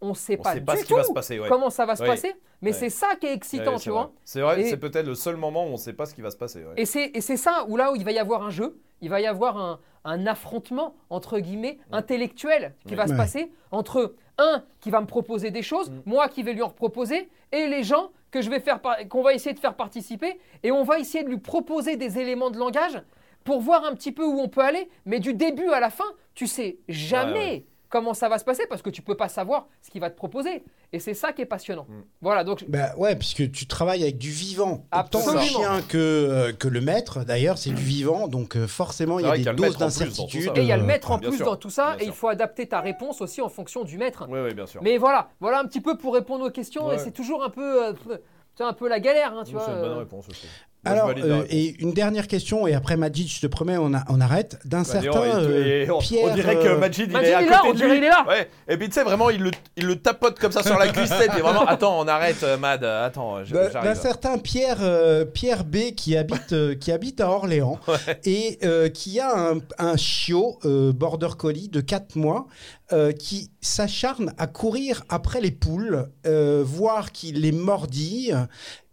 on 0.00 0.10
ne 0.10 0.14
sait 0.14 0.38
On 0.38 0.42
pas 0.42 0.52
sait 0.52 0.60
du 0.60 0.64
pas 0.66 0.76
ce 0.76 0.82
qui 0.82 0.88
tout 0.88 0.94
va 0.96 1.02
se 1.04 1.12
passer. 1.12 1.40
Ouais. 1.40 1.48
comment 1.48 1.70
ça 1.70 1.86
va 1.86 1.96
se 1.96 2.02
Ouais. 2.02 2.08
passer, 2.08 2.34
mais 2.62 2.70
Ouais. 2.70 2.76
c'est 2.76 2.90
ça 2.90 3.16
qui 3.18 3.26
est 3.26 3.32
excitant, 3.32 3.72
Ouais, 3.74 3.78
tu 3.78 3.90
vois. 3.90 4.12
C'est 4.24 4.40
vrai, 4.42 4.62
c'est 4.64 4.76
peut-être 4.76 5.06
le 5.06 5.14
seul 5.14 5.36
moment 5.36 5.64
où 5.64 5.68
on 5.68 5.72
ne 5.72 5.76
sait 5.76 5.92
pas 5.94 6.06
ce 6.06 6.14
qui 6.14 6.20
va 6.20 6.30
se 6.30 6.36
passer. 6.36 6.60
ouais. 6.64 6.74
Et 6.76 6.84
c'est, 6.84 7.10
et 7.14 7.20
c'est 7.20 7.36
ça 7.38 7.64
où 7.68 7.76
là 7.76 7.90
où 7.92 7.96
il 7.96 8.04
va 8.04 8.12
y 8.12 8.18
avoir 8.18 8.42
un 8.44 8.50
jeu, 8.50 8.78
il 9.00 9.08
va 9.10 9.20
y 9.20 9.26
avoir 9.26 9.56
un, 9.58 9.80
un 10.04 10.26
affrontement 10.26 10.94
entre 11.10 11.38
guillemets 11.40 11.78
intellectuel 11.90 12.74
qui 12.86 12.94
va 12.94 13.06
se 13.08 13.14
passer 13.14 13.50
entre 13.72 14.14
un 14.38 14.62
qui 14.80 14.90
va 14.90 15.00
me 15.00 15.06
proposer 15.06 15.50
des 15.50 15.62
choses, 15.62 15.90
Mm. 15.90 16.02
moi 16.06 16.28
qui 16.28 16.42
vais 16.42 16.52
lui 16.52 16.62
en 16.62 16.70
proposer, 16.70 17.28
et 17.52 17.66
les 17.66 17.82
gens 17.82 18.10
que 18.36 18.42
je 18.42 18.50
vais 18.50 18.60
faire 18.60 18.80
qu'on 19.08 19.22
va 19.22 19.32
essayer 19.32 19.54
de 19.54 19.58
faire 19.58 19.74
participer, 19.74 20.38
et 20.62 20.70
on 20.70 20.82
va 20.82 20.98
essayer 20.98 21.24
de 21.24 21.30
lui 21.30 21.38
proposer 21.38 21.96
des 21.96 22.18
éléments 22.18 22.50
de 22.50 22.58
langage 22.58 23.00
pour 23.44 23.60
voir 23.60 23.84
un 23.84 23.94
petit 23.94 24.12
peu 24.12 24.24
où 24.24 24.38
on 24.40 24.48
peut 24.48 24.60
aller, 24.60 24.90
mais 25.06 25.20
du 25.20 25.32
début 25.32 25.70
à 25.70 25.80
la 25.80 25.88
fin, 25.88 26.04
tu 26.34 26.46
sais 26.46 26.78
jamais. 26.88 27.64
Comment 27.88 28.14
ça 28.14 28.28
va 28.28 28.38
se 28.38 28.44
passer 28.44 28.64
parce 28.68 28.82
que 28.82 28.90
tu 28.90 29.02
peux 29.02 29.16
pas 29.16 29.28
savoir 29.28 29.68
ce 29.82 29.90
qu'il 29.90 30.00
va 30.00 30.10
te 30.10 30.16
proposer, 30.16 30.64
et 30.92 30.98
c'est 30.98 31.14
ça 31.14 31.32
qui 31.32 31.42
est 31.42 31.46
passionnant. 31.46 31.86
Mm. 31.88 32.02
Voilà 32.20 32.44
donc 32.44 32.64
Bah 32.68 32.94
ouais, 32.96 33.16
puisque 33.16 33.50
tu 33.50 33.66
travailles 33.66 34.02
avec 34.02 34.18
du 34.18 34.30
vivant. 34.30 34.84
Autant 34.92 35.18
le 35.32 35.38
Absolument. 35.38 35.42
chien 35.42 35.82
que, 35.88 35.96
euh, 35.96 36.52
que 36.52 36.68
le 36.68 36.80
maître, 36.80 37.24
d'ailleurs, 37.24 37.58
c'est 37.58 37.70
du 37.70 37.82
vivant. 37.82 38.28
Donc 38.28 38.56
euh, 38.56 38.66
forcément, 38.66 39.18
il 39.18 39.26
y 39.26 39.28
a 39.28 39.32
des 39.32 39.36
qu'il 39.38 39.46
y 39.46 39.48
a 39.48 39.52
le 39.52 39.58
doses 39.58 39.66
maître 39.68 39.82
en 39.82 39.88
plus 39.88 39.94
dans 39.94 39.96
tout 39.96 40.06
d'incertitude. 40.06 40.54
ça. 40.54 40.60
et 40.60 40.62
il 40.62 40.68
y 40.68 40.72
a 40.72 40.76
le 40.76 40.82
euh, 40.82 40.86
maître 40.86 41.10
en 41.10 41.18
bien 41.18 41.30
plus 41.30 41.38
dans 41.38 41.56
tout 41.56 41.70
ça, 41.70 41.96
bien 41.96 42.04
et 42.04 42.08
il 42.08 42.12
faut 42.12 42.28
adapter 42.28 42.68
ta 42.68 42.80
réponse 42.80 43.20
aussi 43.20 43.40
en 43.40 43.48
fonction 43.48 43.84
du 43.84 43.98
maître. 43.98 44.26
Oui, 44.28 44.40
oui, 44.40 44.54
bien 44.54 44.66
sûr. 44.66 44.82
Mais 44.82 44.98
voilà, 44.98 45.28
voilà 45.40 45.60
un 45.60 45.64
petit 45.64 45.80
peu 45.80 45.96
pour 45.96 46.14
répondre 46.14 46.46
aux 46.46 46.50
questions. 46.50 46.86
Ouais. 46.86 46.96
Et 46.96 46.98
c'est 46.98 47.12
toujours 47.12 47.44
un 47.44 47.50
peu, 47.50 47.86
euh, 47.86 47.92
tu 47.92 48.10
sais, 48.56 48.64
un 48.64 48.72
peu 48.72 48.88
la 48.88 49.00
galère, 49.00 49.32
hein, 49.34 49.42
tu 49.44 49.52
vois. 49.52 49.64
c'est 49.64 49.72
une 49.72 49.80
bonne 49.80 49.98
réponse 49.98 50.28
aussi. 50.28 50.46
Alors, 50.86 51.12
euh, 51.16 51.44
et 51.50 51.74
une 51.82 51.92
dernière 51.92 52.26
question, 52.26 52.66
et 52.66 52.74
après 52.74 52.96
Majid, 52.96 53.28
je 53.28 53.40
te 53.40 53.46
promets, 53.46 53.76
on, 53.76 53.92
a- 53.94 54.04
on 54.08 54.20
arrête. 54.20 54.58
D'un 54.64 54.78
Bah, 54.78 54.84
certain 54.84 55.10
donc, 55.10 55.24
et- 55.24 55.28
euh, 55.28 55.86
on, 55.90 55.96
on 55.96 55.98
Pierre. 55.98 56.34
dirait 56.34 56.54
que 56.56 56.60
euh, 56.68 56.78
Majid, 56.78 57.08
il 57.10 57.16
est 57.16 57.34
à 57.34 57.42
il 57.42 57.46
est 57.46 57.48
côté 57.48 57.50
là, 57.50 57.62
on 57.66 57.70
de 57.72 57.76
dirait 57.76 57.88
lui. 57.90 57.98
il 57.98 58.04
est 58.04 58.08
là. 58.08 58.24
Ouais. 58.28 58.48
Et 58.68 58.76
puis 58.76 58.88
tu 58.88 58.94
sais 58.94 59.02
vraiment, 59.04 59.30
il 59.30 59.42
le, 59.42 59.50
il 59.76 59.86
le 59.86 59.96
tapote 59.96 60.38
comme 60.38 60.52
ça 60.52 60.62
sur 60.62 60.78
la 60.78 60.88
cuissette 60.88 61.30
et 61.36 61.40
vraiment. 61.40 61.64
Attends, 61.66 61.98
on 62.00 62.06
arrête, 62.08 62.44
Mad. 62.60 62.84
Attends, 62.84 63.38
D'un 63.82 63.94
certain 63.94 64.38
Pierre, 64.38 64.78
euh, 64.80 65.24
Pierre 65.24 65.64
B 65.64 65.92
qui 65.96 66.16
habite, 66.16 66.52
euh, 66.52 66.74
qui 66.74 66.92
habite 66.92 67.20
à 67.20 67.30
Orléans 67.30 67.78
et 68.24 68.58
euh, 68.64 68.88
qui 68.88 69.20
a 69.20 69.32
un, 69.50 69.58
un 69.78 69.96
chiot 69.96 70.58
euh, 70.64 70.92
border 70.92 71.28
collie 71.38 71.68
de 71.68 71.80
4 71.80 72.16
mois 72.16 72.46
euh, 72.92 73.12
qui 73.12 73.50
s'acharne 73.60 74.32
à 74.38 74.46
courir 74.46 75.02
après 75.08 75.40
les 75.40 75.50
poules, 75.50 76.08
euh, 76.26 76.62
voir 76.64 77.10
qu'il 77.12 77.40
les 77.40 77.52
mordille. 77.52 78.36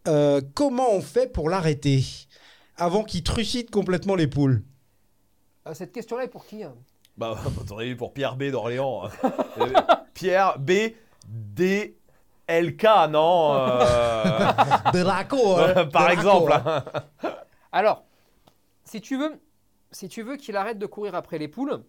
Euh, 0.07 0.41
comment 0.53 0.91
on 0.91 1.01
fait 1.01 1.31
pour 1.31 1.49
l'arrêter 1.49 2.03
avant 2.77 3.03
qu'il 3.03 3.23
trucide 3.23 3.69
complètement 3.69 4.15
les 4.15 4.27
poules 4.27 4.63
Euh, 5.67 5.73
Cette 5.73 5.91
question-là 5.93 6.25
est 6.25 6.29
pour 6.29 6.45
qui 6.45 6.63
hein 6.63 6.73
Bah, 7.17 7.37
eu 7.81 7.95
pour 7.95 8.13
Pierre 8.13 8.35
B 8.35 8.45
d'Orléans. 8.51 9.05
Euh, 9.23 9.69
Pierre 10.13 10.59
B. 10.59 10.71
D. 11.27 11.97
LK, 12.49 12.83
non 13.09 13.53
euh, 13.55 14.51
Draco, 14.93 15.57
hein, 15.57 15.85
Par 15.85 16.03
Draco, 16.07 16.11
exemple. 16.11 16.51
hein. 16.51 16.83
hein. 17.23 17.33
Alors, 17.71 18.03
si 18.83 18.99
tu 18.99 19.17
veux, 19.17 19.39
si 19.91 20.09
tu 20.09 20.21
veux 20.23 20.35
qu'il 20.35 20.57
arrête 20.57 20.77
de 20.77 20.85
courir 20.85 21.15
après 21.15 21.37
les 21.37 21.47
poules, 21.47 21.81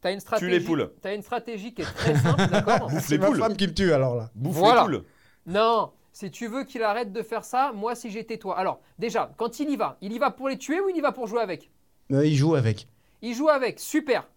t'as 0.00 0.12
une 0.12 0.20
stratégie. 0.20 0.50
les 0.50 0.60
poules. 0.60 0.90
T'as 1.02 1.14
une 1.14 1.20
stratégie 1.22 1.74
qui 1.74 1.82
est 1.82 1.84
très 1.84 2.16
simple, 2.16 2.46
d'accord 2.50 2.88
Bouffe 2.88 3.04
C'est 3.04 3.12
les 3.16 3.18
ma 3.18 3.26
poules. 3.26 3.38
femme 3.38 3.56
qui 3.56 3.66
me 3.68 3.74
tue 3.74 3.92
alors 3.92 4.14
là. 4.16 4.30
Bouffe 4.34 4.56
Voilà. 4.56 4.80
les 4.80 4.86
poules. 4.86 5.04
Non, 5.46 5.92
si 6.18 6.32
tu 6.32 6.48
veux 6.48 6.64
qu'il 6.64 6.82
arrête 6.82 7.12
de 7.12 7.22
faire 7.22 7.44
ça, 7.44 7.70
moi 7.72 7.94
si 7.94 8.10
j'étais 8.10 8.38
toi. 8.38 8.58
Alors, 8.58 8.80
déjà, 8.98 9.30
quand 9.36 9.60
il 9.60 9.70
y 9.70 9.76
va, 9.76 9.98
il 10.00 10.12
y 10.12 10.18
va 10.18 10.32
pour 10.32 10.48
les 10.48 10.58
tuer 10.58 10.80
ou 10.80 10.88
il 10.88 10.96
y 10.96 11.00
va 11.00 11.12
pour 11.12 11.28
jouer 11.28 11.40
avec? 11.40 11.70
Euh, 12.10 12.26
il 12.26 12.34
joue 12.34 12.56
avec. 12.56 12.88
Il 13.22 13.34
joue 13.36 13.48
avec, 13.48 13.78
super. 13.78 14.28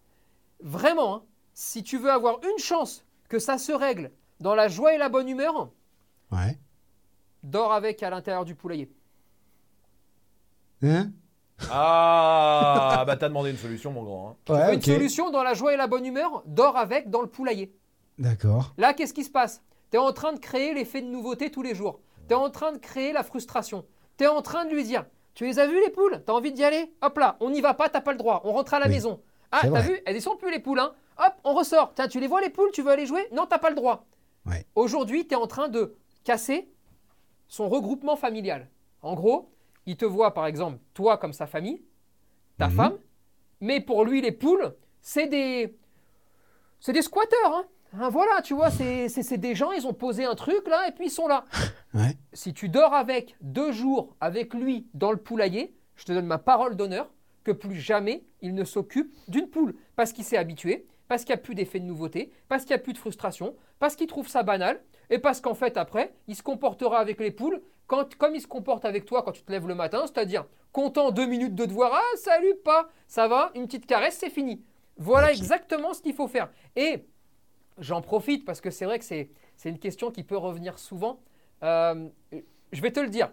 Vraiment, 0.62 1.16
hein, 1.16 1.22
si 1.54 1.82
tu 1.82 1.98
veux 1.98 2.12
avoir 2.12 2.38
une 2.44 2.58
chance 2.62 3.04
que 3.28 3.40
ça 3.40 3.58
se 3.58 3.72
règle 3.72 4.12
dans 4.38 4.54
la 4.54 4.68
joie 4.68 4.94
et 4.94 4.98
la 4.98 5.08
bonne 5.08 5.28
humeur, 5.28 5.70
Ouais. 6.30 6.56
dors 7.42 7.72
avec 7.72 8.00
à 8.04 8.10
l'intérieur 8.10 8.44
du 8.44 8.54
poulailler. 8.54 8.88
Hein? 10.84 11.10
Ah, 11.68 13.02
bah 13.08 13.16
t'as 13.16 13.28
demandé 13.28 13.50
une 13.50 13.56
solution, 13.56 13.90
mon 13.90 14.04
grand. 14.04 14.28
hein. 14.30 14.36
Tu 14.44 14.52
veux 14.52 14.58
Ouais, 14.58 14.74
une 14.76 14.82
solution 14.82 15.30
dans 15.32 15.42
la 15.42 15.54
joie 15.54 15.74
et 15.74 15.76
la 15.76 15.88
bonne 15.88 16.06
humeur, 16.06 16.44
dors 16.46 16.76
avec 16.76 17.10
dans 17.10 17.22
le 17.22 17.28
poulailler. 17.28 17.74
D'accord. 18.20 18.72
Là, 18.78 18.94
qu'est-ce 18.94 19.14
qui 19.14 19.24
se 19.24 19.30
passe? 19.30 19.60
Tu 19.92 19.96
es 19.96 20.00
en 20.00 20.12
train 20.12 20.32
de 20.32 20.38
créer 20.38 20.72
l'effet 20.74 21.02
de 21.02 21.06
nouveauté 21.06 21.50
tous 21.50 21.62
les 21.62 21.74
jours. 21.74 22.00
Tu 22.26 22.32
es 22.32 22.36
en 22.36 22.48
train 22.50 22.72
de 22.72 22.78
créer 22.78 23.12
la 23.12 23.22
frustration. 23.22 23.84
Tu 24.16 24.24
es 24.24 24.26
en 24.26 24.40
train 24.42 24.64
de 24.64 24.70
lui 24.72 24.84
dire 24.84 25.04
Tu 25.34 25.44
les 25.44 25.58
as 25.58 25.66
vues 25.66 25.80
les 25.84 25.90
poules? 25.90 26.22
T'as 26.26 26.32
envie 26.32 26.50
d'y 26.52 26.64
aller? 26.64 26.92
Hop 27.02 27.18
là, 27.18 27.36
on 27.40 27.50
n'y 27.50 27.60
va 27.60 27.74
pas, 27.74 27.88
t'as 27.90 28.00
pas 28.00 28.12
le 28.12 28.18
droit. 28.18 28.40
On 28.44 28.52
rentre 28.52 28.72
à 28.74 28.78
la 28.80 28.86
Oui. 28.86 28.92
maison. 28.92 29.20
Ah, 29.50 29.60
t'as 29.62 29.80
vu 29.82 30.00
Elles 30.06 30.16
y 30.16 30.20
sont 30.22 30.36
plus 30.36 30.50
les 30.50 30.60
poules, 30.60 30.80
hein 30.80 30.94
Hop, 31.18 31.34
on 31.44 31.52
ressort. 31.52 31.92
Tiens, 31.94 32.08
tu 32.08 32.20
les 32.20 32.26
vois 32.26 32.40
les 32.40 32.48
poules? 32.48 32.70
Tu 32.72 32.80
veux 32.82 32.90
aller 32.90 33.04
jouer? 33.04 33.28
Non, 33.32 33.44
t'as 33.46 33.58
pas 33.58 33.68
le 33.68 33.76
droit. 33.76 34.06
Aujourd'hui, 34.74 35.26
tu 35.26 35.34
es 35.34 35.36
en 35.36 35.46
train 35.46 35.68
de 35.68 35.94
casser 36.24 36.68
son 37.48 37.68
regroupement 37.68 38.16
familial. 38.16 38.68
En 39.02 39.14
gros, 39.14 39.50
il 39.84 39.96
te 39.98 40.06
voit 40.06 40.32
par 40.32 40.46
exemple, 40.46 40.78
toi 40.94 41.18
comme 41.18 41.34
sa 41.34 41.46
famille, 41.46 41.82
ta 42.58 42.68
Mhm. 42.68 42.74
femme, 42.76 42.98
mais 43.60 43.80
pour 43.80 44.04
lui, 44.06 44.22
les 44.22 44.32
poules, 44.32 44.74
c'est 45.02 45.26
des. 45.26 45.76
C'est 46.80 46.92
des 46.94 47.02
squatteurs, 47.02 47.54
hein. 47.54 47.66
Hein, 47.94 48.08
voilà, 48.08 48.40
tu 48.42 48.54
vois, 48.54 48.70
c'est 48.70 49.36
des 49.36 49.54
gens, 49.54 49.70
ils 49.72 49.86
ont 49.86 49.92
posé 49.92 50.24
un 50.24 50.34
truc 50.34 50.66
là 50.66 50.88
et 50.88 50.92
puis 50.92 51.06
ils 51.06 51.10
sont 51.10 51.28
là. 51.28 51.44
Ouais. 51.94 52.16
Si 52.32 52.54
tu 52.54 52.70
dors 52.70 52.94
avec 52.94 53.36
deux 53.42 53.70
jours 53.70 54.16
avec 54.18 54.54
lui 54.54 54.86
dans 54.94 55.12
le 55.12 55.18
poulailler, 55.18 55.74
je 55.94 56.06
te 56.06 56.12
donne 56.12 56.24
ma 56.24 56.38
parole 56.38 56.74
d'honneur 56.74 57.10
que 57.44 57.52
plus 57.52 57.74
jamais 57.74 58.24
il 58.40 58.54
ne 58.54 58.64
s'occupe 58.64 59.14
d'une 59.28 59.48
poule. 59.50 59.74
Parce 59.94 60.14
qu'il 60.14 60.24
s'est 60.24 60.38
habitué, 60.38 60.86
parce 61.06 61.24
qu'il 61.24 61.34
n'y 61.34 61.40
a 61.40 61.42
plus 61.42 61.54
d'effet 61.54 61.80
de 61.80 61.84
nouveauté, 61.84 62.32
parce 62.48 62.62
qu'il 62.62 62.74
n'y 62.74 62.80
a 62.80 62.82
plus 62.82 62.94
de 62.94 62.98
frustration, 62.98 63.54
parce 63.78 63.94
qu'il 63.94 64.06
trouve 64.06 64.26
ça 64.26 64.42
banal, 64.42 64.80
et 65.10 65.18
parce 65.18 65.42
qu'en 65.42 65.54
fait 65.54 65.76
après, 65.76 66.14
il 66.28 66.34
se 66.34 66.42
comportera 66.42 66.98
avec 66.98 67.20
les 67.20 67.30
poules 67.30 67.60
quand, 67.86 68.14
comme 68.14 68.34
il 68.34 68.40
se 68.40 68.46
comporte 68.46 68.86
avec 68.86 69.04
toi 69.04 69.22
quand 69.22 69.32
tu 69.32 69.42
te 69.42 69.52
lèves 69.52 69.68
le 69.68 69.74
matin, 69.74 70.04
c'est-à-dire 70.06 70.46
content 70.72 71.10
deux 71.10 71.26
minutes 71.26 71.54
de 71.54 71.66
te 71.66 71.72
voir, 71.72 71.92
ah 71.94 72.16
salut 72.16 72.54
pas, 72.64 72.88
ça 73.06 73.28
va, 73.28 73.50
une 73.54 73.66
petite 73.66 73.84
caresse, 73.84 74.16
c'est 74.18 74.30
fini. 74.30 74.64
Voilà 74.96 75.30
exactement 75.32 75.92
ce 75.92 76.00
qu'il 76.00 76.14
faut 76.14 76.28
faire. 76.28 76.50
Et 76.76 77.04
j'en 77.78 78.00
profite 78.02 78.44
parce 78.44 78.60
que 78.60 78.70
c'est 78.70 78.84
vrai 78.84 78.98
que 78.98 79.04
c'est 79.04 79.28
une 79.64 79.78
question 79.78 80.10
qui 80.10 80.22
peut 80.22 80.36
revenir 80.36 80.78
souvent. 80.78 81.20
Euh, 81.62 82.08
je 82.72 82.80
vais 82.80 82.90
te 82.92 83.00
le 83.00 83.08
dire. 83.08 83.30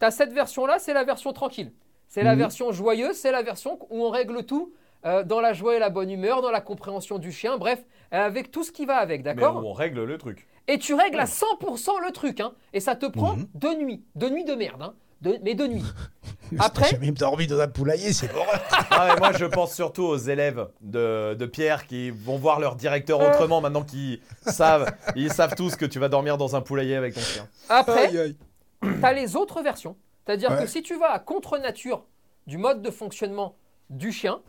Tu 0.00 0.06
as 0.06 0.10
cette 0.10 0.32
version-là, 0.32 0.78
c'est 0.78 0.92
la 0.94 1.04
version 1.04 1.32
tranquille. 1.32 1.72
C'est 2.08 2.22
la 2.22 2.32
Mhm. 2.32 2.38
version 2.38 2.72
joyeuse, 2.72 3.16
c'est 3.16 3.32
la 3.32 3.42
version 3.42 3.78
où 3.90 4.04
on 4.04 4.10
règle 4.10 4.44
tout 4.44 4.72
euh, 5.06 5.22
dans 5.22 5.40
la 5.42 5.52
joie 5.52 5.76
et 5.76 5.78
la 5.78 5.90
bonne 5.90 6.10
humeur, 6.10 6.40
dans 6.40 6.50
la 6.50 6.62
compréhension 6.62 7.18
du 7.18 7.30
chien, 7.30 7.58
bref, 7.58 7.84
avec 8.10 8.50
tout 8.50 8.62
ce 8.64 8.72
qui 8.72 8.86
va 8.86 8.96
avec, 8.96 9.18
Mais 9.20 9.34
d'accord 9.34 9.62
on 9.62 9.72
règle 9.74 10.02
le 10.04 10.16
truc. 10.16 10.46
Et 10.66 10.78
tu 10.78 10.94
règles 10.94 11.20
à 11.20 11.26
100% 11.26 11.98
le 12.00 12.10
truc, 12.10 12.40
hein, 12.40 12.54
et 12.72 12.80
ça 12.80 12.96
te 12.96 13.04
prend 13.04 13.36
Mhm. 13.36 13.46
deux 13.54 13.74
nuits. 13.76 14.02
Deux 14.14 14.30
nuits 14.30 14.44
de 14.46 14.54
merde, 14.54 14.80
hein, 14.80 14.94
de- 15.20 15.38
mais 15.42 15.54
deux 15.54 15.66
nuits. 15.66 15.82
J'ai 16.60 16.64
Après, 16.64 16.98
même 16.98 17.14
dormi 17.14 17.46
dans 17.46 17.60
un 17.60 17.68
poulailler, 17.68 18.12
c'est 18.12 18.32
l'horreur. 18.32 18.60
Ah, 18.96 19.16
moi, 19.18 19.32
je 19.32 19.44
pense 19.44 19.74
surtout 19.74 20.04
aux 20.04 20.16
élèves 20.16 20.68
de, 20.80 21.34
de 21.34 21.46
Pierre 21.46 21.86
qui 21.86 22.10
vont 22.10 22.36
voir 22.36 22.60
leur 22.60 22.76
directeur 22.76 23.20
autrement 23.20 23.60
maintenant 23.60 23.82
qu'ils 23.82 24.20
savent, 24.46 24.92
ils 25.16 25.32
savent 25.32 25.54
tous 25.56 25.74
que 25.74 25.84
tu 25.84 25.98
vas 25.98 26.08
dormir 26.08 26.38
dans 26.38 26.54
un 26.54 26.60
poulailler 26.60 26.94
avec 26.94 27.14
ton 27.14 27.20
chien. 27.20 27.48
après, 27.68 28.06
Aïe, 28.06 28.18
aïe. 28.18 28.36
tu 28.82 28.88
as 29.04 29.12
les 29.12 29.34
autres 29.36 29.62
versions. 29.62 29.96
C'est-à-dire 30.24 30.52
Ouais. 30.52 30.62
que 30.62 30.66
si 30.68 30.82
tu 30.82 30.96
vas 30.96 31.10
à 31.10 31.18
contre-nature 31.18 32.04
du 32.46 32.56
mode 32.56 32.82
de 32.82 32.90
fonctionnement 32.90 33.56
du 33.90 34.12
chien, 34.12 34.40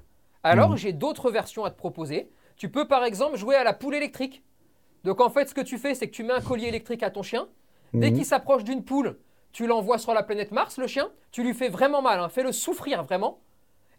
alors 0.44 0.70
Mhm. 0.72 0.78
j'ai 0.78 0.94
d'autres 0.94 1.32
versions 1.32 1.66
à 1.66 1.72
te 1.72 1.78
proposer. 1.78 2.30
Tu 2.56 2.70
peux 2.70 2.88
par 2.88 3.04
exemple 3.04 3.36
jouer 3.38 3.56
à 3.56 3.64
la 3.64 3.74
poule 3.74 3.96
électrique. 3.96 4.44
Donc 5.04 5.22
en 5.22 5.30
fait, 5.30 5.50
ce 5.50 5.56
que 5.56 5.62
tu 5.62 5.78
fais, 5.80 5.96
c'est 5.96 6.08
que 6.08 6.14
tu 6.14 6.24
mets 6.24 6.34
un 6.34 6.42
collier 6.42 6.68
électrique 6.68 7.02
à 7.04 7.10
ton 7.10 7.24
chien. 7.24 7.48
Dès 7.94 8.12
Mhm. 8.12 8.18
qu'il 8.18 8.26
s'approche 8.26 8.64
d'une 8.64 8.84
poule, 8.84 9.18
tu 9.56 9.68
l'envoies 9.68 9.98
sur 9.98 10.14
la 10.14 10.22
planète 10.22 10.52
Mars, 10.52 10.78
le 10.78 10.86
chien. 10.86 11.10
Tu 11.32 11.42
lui 11.42 11.54
fais 11.54 11.70
vraiment 11.70 12.02
mal, 12.02 12.20
hein. 12.20 12.28
fais-le 12.28 12.52
souffrir 12.52 13.04
vraiment. 13.04 13.40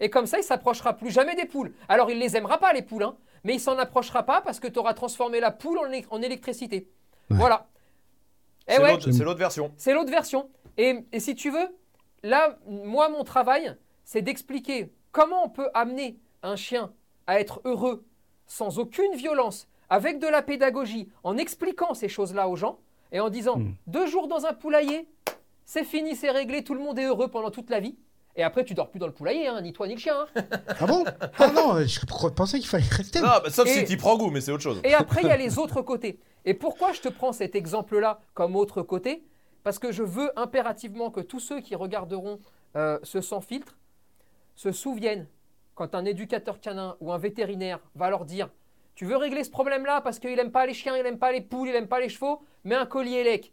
Et 0.00 0.10
comme 0.10 0.26
ça, 0.26 0.36
il 0.38 0.44
s'approchera 0.44 0.92
plus 0.92 1.10
jamais 1.10 1.34
des 1.34 1.46
poules. 1.46 1.72
Alors 1.88 2.10
il 2.10 2.18
les 2.18 2.36
aimera 2.36 2.58
pas 2.58 2.74
les 2.74 2.82
poules, 2.82 3.04
hein, 3.04 3.16
mais 3.42 3.54
il 3.54 3.60
s'en 3.60 3.78
approchera 3.78 4.22
pas 4.24 4.42
parce 4.42 4.60
que 4.60 4.68
tu 4.68 4.78
auras 4.78 4.92
transformé 4.92 5.40
la 5.40 5.50
poule 5.50 5.78
en, 5.78 5.86
éle- 5.86 6.04
en 6.10 6.20
électricité. 6.20 6.90
Ouais. 7.30 7.38
Voilà. 7.38 7.66
Eh 8.68 8.72
C'est 8.74 8.82
ouais. 8.82 8.90
l'autre- 8.92 9.38
version. 9.38 9.72
C'est 9.78 9.94
l'autre 9.94 10.10
version. 10.10 10.50
Et, 10.76 11.06
et 11.10 11.20
si 11.20 11.34
tu 11.34 11.50
veux, 11.50 11.74
là, 12.22 12.58
moi, 12.66 13.08
mon 13.08 13.24
travail, 13.24 13.74
c'est 14.04 14.20
d'expliquer 14.20 14.92
comment 15.10 15.42
on 15.46 15.48
peut 15.48 15.70
amener 15.72 16.18
un 16.42 16.56
chien 16.56 16.92
à 17.26 17.40
être 17.40 17.62
heureux 17.64 18.04
sans 18.46 18.78
aucune 18.78 19.14
violence, 19.14 19.68
avec 19.88 20.18
de 20.18 20.26
la 20.26 20.42
pédagogie, 20.42 21.08
en 21.24 21.38
expliquant 21.38 21.94
ces 21.94 22.08
choses-là 22.10 22.46
aux 22.48 22.56
gens 22.56 22.78
et 23.12 23.20
en 23.20 23.30
disant 23.30 23.56
Mm. 23.58 23.74
deux 23.86 24.06
jours 24.06 24.28
dans 24.28 24.44
un 24.44 24.52
poulailler, 24.52 25.08
c'est 25.66 25.84
fini, 25.84 26.16
c'est 26.16 26.30
réglé, 26.30 26.64
tout 26.64 26.72
le 26.74 26.80
monde 26.80 26.98
est 26.98 27.04
heureux 27.04 27.28
pendant 27.28 27.50
toute 27.50 27.68
la 27.68 27.80
vie. 27.80 27.96
Et 28.38 28.42
après, 28.42 28.64
tu 28.64 28.74
dors 28.74 28.90
plus 28.90 28.98
dans 28.98 29.06
le 29.06 29.12
poulailler, 29.14 29.48
hein, 29.48 29.60
ni 29.62 29.72
toi 29.72 29.86
ni 29.88 29.94
le 29.94 30.00
chien. 30.00 30.14
hein. 30.36 30.42
Ah 30.78 30.86
bon? 30.86 31.04
Ah 31.38 31.48
non, 31.48 31.80
je 31.86 32.00
pensais 32.28 32.58
qu'il 32.58 32.68
fallait 32.68 32.84
rester. 32.90 33.20
Non, 33.20 33.26
bah, 33.42 33.50
sauf 33.50 33.66
Et- 33.66 33.70
si 33.70 33.84
tu 33.84 33.96
prends 33.96 34.16
goût, 34.18 34.30
mais 34.30 34.40
c'est 34.42 34.52
autre 34.52 34.62
chose. 34.62 34.80
Et 34.84 34.94
après, 34.94 35.22
il 35.22 35.28
y 35.28 35.30
a 35.32 35.36
les 35.38 35.58
autres 35.58 35.82
côtés. 35.82 36.18
Et 36.44 36.52
pourquoi 36.54 36.92
je 36.92 37.00
te 37.00 37.08
prends 37.08 37.32
cet 37.32 37.54
exemple-là 37.54 38.20
comme 38.34 38.54
autre 38.54 38.82
côté? 38.82 39.24
Parce 39.64 39.78
que 39.78 39.90
je 39.90 40.02
veux 40.02 40.30
impérativement 40.38 41.10
que 41.10 41.20
tous 41.20 41.40
ceux 41.40 41.60
qui 41.60 41.74
regarderont 41.74 42.38
euh, 42.76 42.98
ce 43.02 43.20
sans 43.20 43.40
filtre 43.40 43.76
se 44.54 44.70
souviennent 44.70 45.26
quand 45.74 45.94
un 45.94 46.04
éducateur 46.04 46.60
canin 46.60 46.96
ou 47.00 47.12
un 47.12 47.18
vétérinaire 47.18 47.80
va 47.94 48.10
leur 48.10 48.24
dire 48.26 48.50
Tu 48.94 49.06
veux 49.06 49.16
régler 49.16 49.44
ce 49.44 49.50
problème-là 49.50 50.02
parce 50.02 50.18
qu'il 50.18 50.36
n'aime 50.36 50.52
pas 50.52 50.66
les 50.66 50.74
chiens, 50.74 50.96
il 50.96 51.02
n'aime 51.02 51.18
pas 51.18 51.32
les 51.32 51.40
poules, 51.40 51.68
il 51.68 51.72
n'aime 51.72 51.88
pas 51.88 52.00
les 52.00 52.08
chevaux, 52.10 52.42
mets 52.64 52.74
un 52.76 52.86
collier 52.86 53.16
élec. 53.20 53.52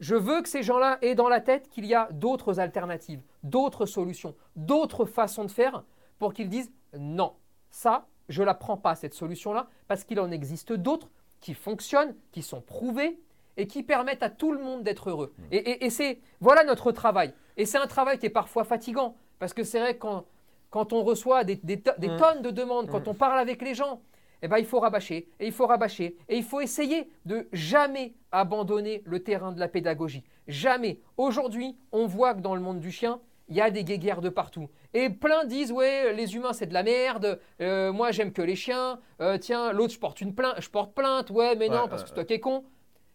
Je 0.00 0.14
veux 0.14 0.42
que 0.42 0.48
ces 0.48 0.62
gens-là 0.62 0.98
aient 1.02 1.14
dans 1.14 1.28
la 1.28 1.40
tête 1.40 1.68
qu'il 1.70 1.86
y 1.86 1.94
a 1.94 2.08
d'autres 2.12 2.60
alternatives, 2.60 3.22
d'autres 3.42 3.86
solutions, 3.86 4.34
d'autres 4.54 5.06
façons 5.06 5.44
de 5.44 5.50
faire 5.50 5.84
pour 6.18 6.34
qu'ils 6.34 6.48
disent 6.48 6.70
non, 6.98 7.32
ça, 7.70 8.06
je 8.28 8.42
la 8.42 8.54
prends 8.54 8.76
pas 8.76 8.94
cette 8.94 9.14
solution-là 9.14 9.68
parce 9.88 10.04
qu'il 10.04 10.20
en 10.20 10.30
existe 10.30 10.72
d'autres 10.72 11.08
qui 11.40 11.54
fonctionnent, 11.54 12.14
qui 12.32 12.42
sont 12.42 12.60
prouvées 12.60 13.18
et 13.56 13.66
qui 13.66 13.82
permettent 13.82 14.22
à 14.22 14.30
tout 14.30 14.52
le 14.52 14.58
monde 14.62 14.82
d'être 14.82 15.08
heureux. 15.10 15.32
Et, 15.50 15.56
et- 15.56 15.84
et 15.86 15.90
c'est 15.90 16.18
voilà 16.40 16.64
notre 16.64 16.92
travail. 16.92 17.32
Et 17.56 17.64
c'est 17.64 17.78
un 17.78 17.86
travail 17.86 18.18
qui 18.18 18.26
est 18.26 18.30
parfois 18.30 18.64
fatigant 18.64 19.16
parce 19.38 19.54
que 19.54 19.64
c'est 19.64 19.80
vrai 19.80 19.94
que 19.94 20.00
quand, 20.00 20.24
quand 20.70 20.92
on 20.92 21.02
reçoit 21.04 21.44
des, 21.44 21.56
des 21.56 21.80
to- 21.80 21.92
des 21.98 22.08
Mm. 22.08 22.16
tonnes 22.18 22.42
de 22.42 22.50
demandes, 22.50 22.88
quand 22.90 23.06
Mm. 23.06 23.10
on 23.10 23.14
parle 23.14 23.38
avec 23.38 23.62
les 23.62 23.74
gens, 23.74 24.02
eh 24.42 24.48
ben, 24.48 24.58
il 24.58 24.66
faut 24.66 24.80
rabâcher, 24.80 25.28
et 25.40 25.46
il 25.46 25.52
faut 25.52 25.66
rabâcher, 25.66 26.16
et 26.28 26.36
il 26.36 26.44
faut 26.44 26.60
essayer 26.60 27.10
de 27.24 27.48
jamais 27.52 28.12
abandonner 28.40 29.02
le 29.04 29.22
terrain 29.22 29.52
de 29.52 29.60
la 29.60 29.68
pédagogie. 29.68 30.22
Jamais. 30.46 31.00
Aujourd'hui, 31.16 31.76
on 31.92 32.06
voit 32.06 32.34
que 32.34 32.40
dans 32.40 32.54
le 32.54 32.60
monde 32.60 32.80
du 32.80 32.90
chien, 32.90 33.20
il 33.48 33.56
y 33.56 33.60
a 33.60 33.70
des 33.70 33.84
guéguerres 33.84 34.20
de 34.20 34.28
partout. 34.28 34.68
Et 34.92 35.08
plein 35.08 35.44
disent, 35.44 35.72
ouais, 35.72 36.12
les 36.12 36.34
humains, 36.34 36.52
c'est 36.52 36.66
de 36.66 36.74
la 36.74 36.82
merde, 36.82 37.40
euh, 37.60 37.92
moi, 37.92 38.10
j'aime 38.10 38.32
que 38.32 38.42
les 38.42 38.56
chiens, 38.56 38.98
euh, 39.20 39.38
tiens, 39.38 39.72
l'autre, 39.72 39.94
je 39.94 39.98
porte 39.98 40.20
une 40.20 40.34
plainte, 40.34 40.56
je 40.58 40.68
porte 40.68 40.94
plainte, 40.94 41.30
ouais, 41.30 41.54
mais 41.56 41.68
non, 41.68 41.88
parce 41.88 42.02
que 42.02 42.08
c'est 42.08 42.14
toi 42.14 42.24
qui 42.24 42.34
es 42.34 42.40
con. 42.40 42.64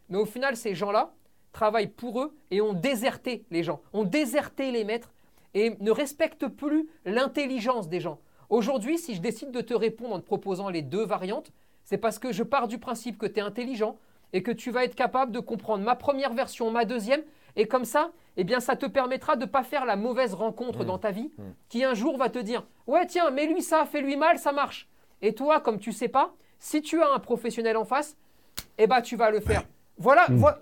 Mais 0.09 0.17
au 0.17 0.25
final, 0.25 0.55
ces 0.55 0.73
gens-là 0.73 1.13
travaillent 1.51 1.87
pour 1.87 2.21
eux 2.21 2.35
et 2.49 2.61
ont 2.61 2.73
déserté 2.73 3.45
les 3.51 3.63
gens, 3.63 3.81
ont 3.93 4.03
déserté 4.05 4.71
les 4.71 4.83
maîtres. 4.83 5.11
et 5.53 5.75
ne 5.81 5.91
respectent 5.91 6.47
plus 6.47 6.87
l'intelligence 7.03 7.89
des 7.89 7.99
gens. 7.99 8.19
Aujourd'hui, 8.49 8.97
si 8.97 9.15
je 9.15 9.21
décide 9.21 9.51
de 9.51 9.59
te 9.59 9.73
répondre 9.73 10.15
en 10.15 10.19
te 10.19 10.25
proposant 10.25 10.69
les 10.69 10.81
deux 10.81 11.05
variantes, 11.05 11.51
c'est 11.83 11.97
parce 11.97 12.19
que 12.19 12.31
je 12.31 12.43
pars 12.43 12.69
du 12.69 12.77
principe 12.77 13.17
que 13.17 13.25
tu 13.25 13.39
es 13.39 13.41
intelligent 13.41 13.97
et 14.33 14.43
que 14.43 14.51
tu 14.51 14.71
vas 14.71 14.83
être 14.85 14.95
capable 14.95 15.31
de 15.31 15.39
comprendre 15.39 15.83
ma 15.83 15.95
première 15.95 16.33
version, 16.33 16.71
ma 16.71 16.85
deuxième, 16.85 17.21
et 17.55 17.67
comme 17.67 17.83
ça, 17.85 18.11
eh 18.37 18.43
bien, 18.45 18.59
ça 18.61 18.75
te 18.77 18.85
permettra 18.85 19.35
de 19.35 19.41
ne 19.41 19.49
pas 19.49 19.63
faire 19.63 19.85
la 19.85 19.95
mauvaise 19.97 20.33
rencontre 20.33 20.85
dans 20.85 20.97
ta 20.97 21.11
vie, 21.11 21.31
qui 21.69 21.83
un 21.83 21.93
jour 21.93 22.17
va 22.17 22.29
te 22.29 22.39
dire, 22.39 22.63
ouais, 22.87 23.05
tiens, 23.05 23.29
mais 23.29 23.45
lui 23.45 23.61
ça, 23.61 23.85
fais-lui 23.85 24.15
mal, 24.15 24.37
ça 24.39 24.51
marche. 24.53 24.87
Et 25.21 25.33
toi, 25.35 25.59
comme 25.59 25.79
tu 25.79 25.91
sais 25.91 26.07
pas, 26.07 26.33
si 26.59 26.81
tu 26.81 27.01
as 27.01 27.11
un 27.11 27.19
professionnel 27.19 27.75
en 27.75 27.85
face, 27.85 28.15
eh 28.77 28.87
ben, 28.87 29.01
tu 29.01 29.15
vas 29.15 29.31
le 29.31 29.39
faire. 29.41 29.63
Voilà, 29.97 30.25
voi- 30.31 30.57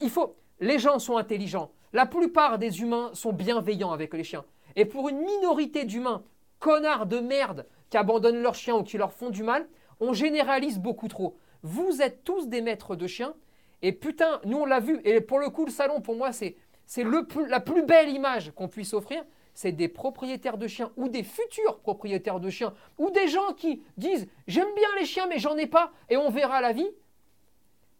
il 0.00 0.10
faut. 0.10 0.36
Les 0.60 0.78
gens 0.78 0.98
sont 1.00 1.16
intelligents. 1.16 1.70
La 1.92 2.06
plupart 2.06 2.58
des 2.58 2.80
humains 2.82 3.10
sont 3.14 3.32
bienveillants 3.32 3.90
avec 3.92 4.14
les 4.14 4.22
chiens. 4.22 4.44
Et 4.76 4.84
pour 4.84 5.08
une 5.08 5.18
minorité 5.18 5.84
d'humains, 5.84 6.22
connards 6.60 7.06
de 7.06 7.18
merde, 7.18 7.66
qui 7.90 7.96
abandonnent 7.96 8.40
leurs 8.42 8.54
chiens 8.54 8.76
ou 8.76 8.82
qui 8.84 8.96
leur 8.98 9.12
font 9.12 9.30
du 9.30 9.42
mal, 9.42 9.66
on 10.00 10.12
généralise 10.12 10.78
beaucoup 10.78 11.08
trop. 11.08 11.36
Vous 11.64 12.00
êtes 12.02 12.22
tous 12.22 12.46
des 12.46 12.60
maîtres 12.60 12.94
de 12.94 13.06
chiens. 13.08 13.34
Et 13.82 13.90
putain, 13.92 14.40
nous 14.44 14.58
on 14.58 14.64
l'a 14.66 14.78
vu. 14.80 15.00
Et 15.04 15.20
pour 15.20 15.40
le 15.40 15.50
coup, 15.50 15.64
le 15.64 15.70
salon, 15.72 16.00
pour 16.00 16.14
moi, 16.14 16.30
c'est 16.32 16.54
c'est 16.86 17.02
le 17.02 17.26
plus- 17.26 17.46
la 17.48 17.60
plus 17.60 17.82
belle 17.82 18.10
image 18.10 18.52
qu'on 18.52 18.68
puisse 18.68 18.92
offrir. 18.94 19.24
C'est 19.54 19.72
des 19.72 19.88
propriétaires 19.88 20.58
de 20.58 20.66
chiens 20.66 20.92
ou 20.96 21.08
des 21.08 21.22
futurs 21.22 21.78
propriétaires 21.80 22.40
de 22.40 22.50
chiens 22.50 22.74
ou 22.98 23.10
des 23.10 23.26
gens 23.28 23.52
qui 23.56 23.82
disent 23.96 24.28
j'aime 24.46 24.68
bien 24.76 24.88
les 24.98 25.06
chiens 25.06 25.26
mais 25.28 25.38
j'en 25.38 25.56
ai 25.56 25.66
pas 25.66 25.92
et 26.10 26.16
on 26.16 26.28
verra 26.28 26.60
la 26.60 26.72
vie 26.72 26.88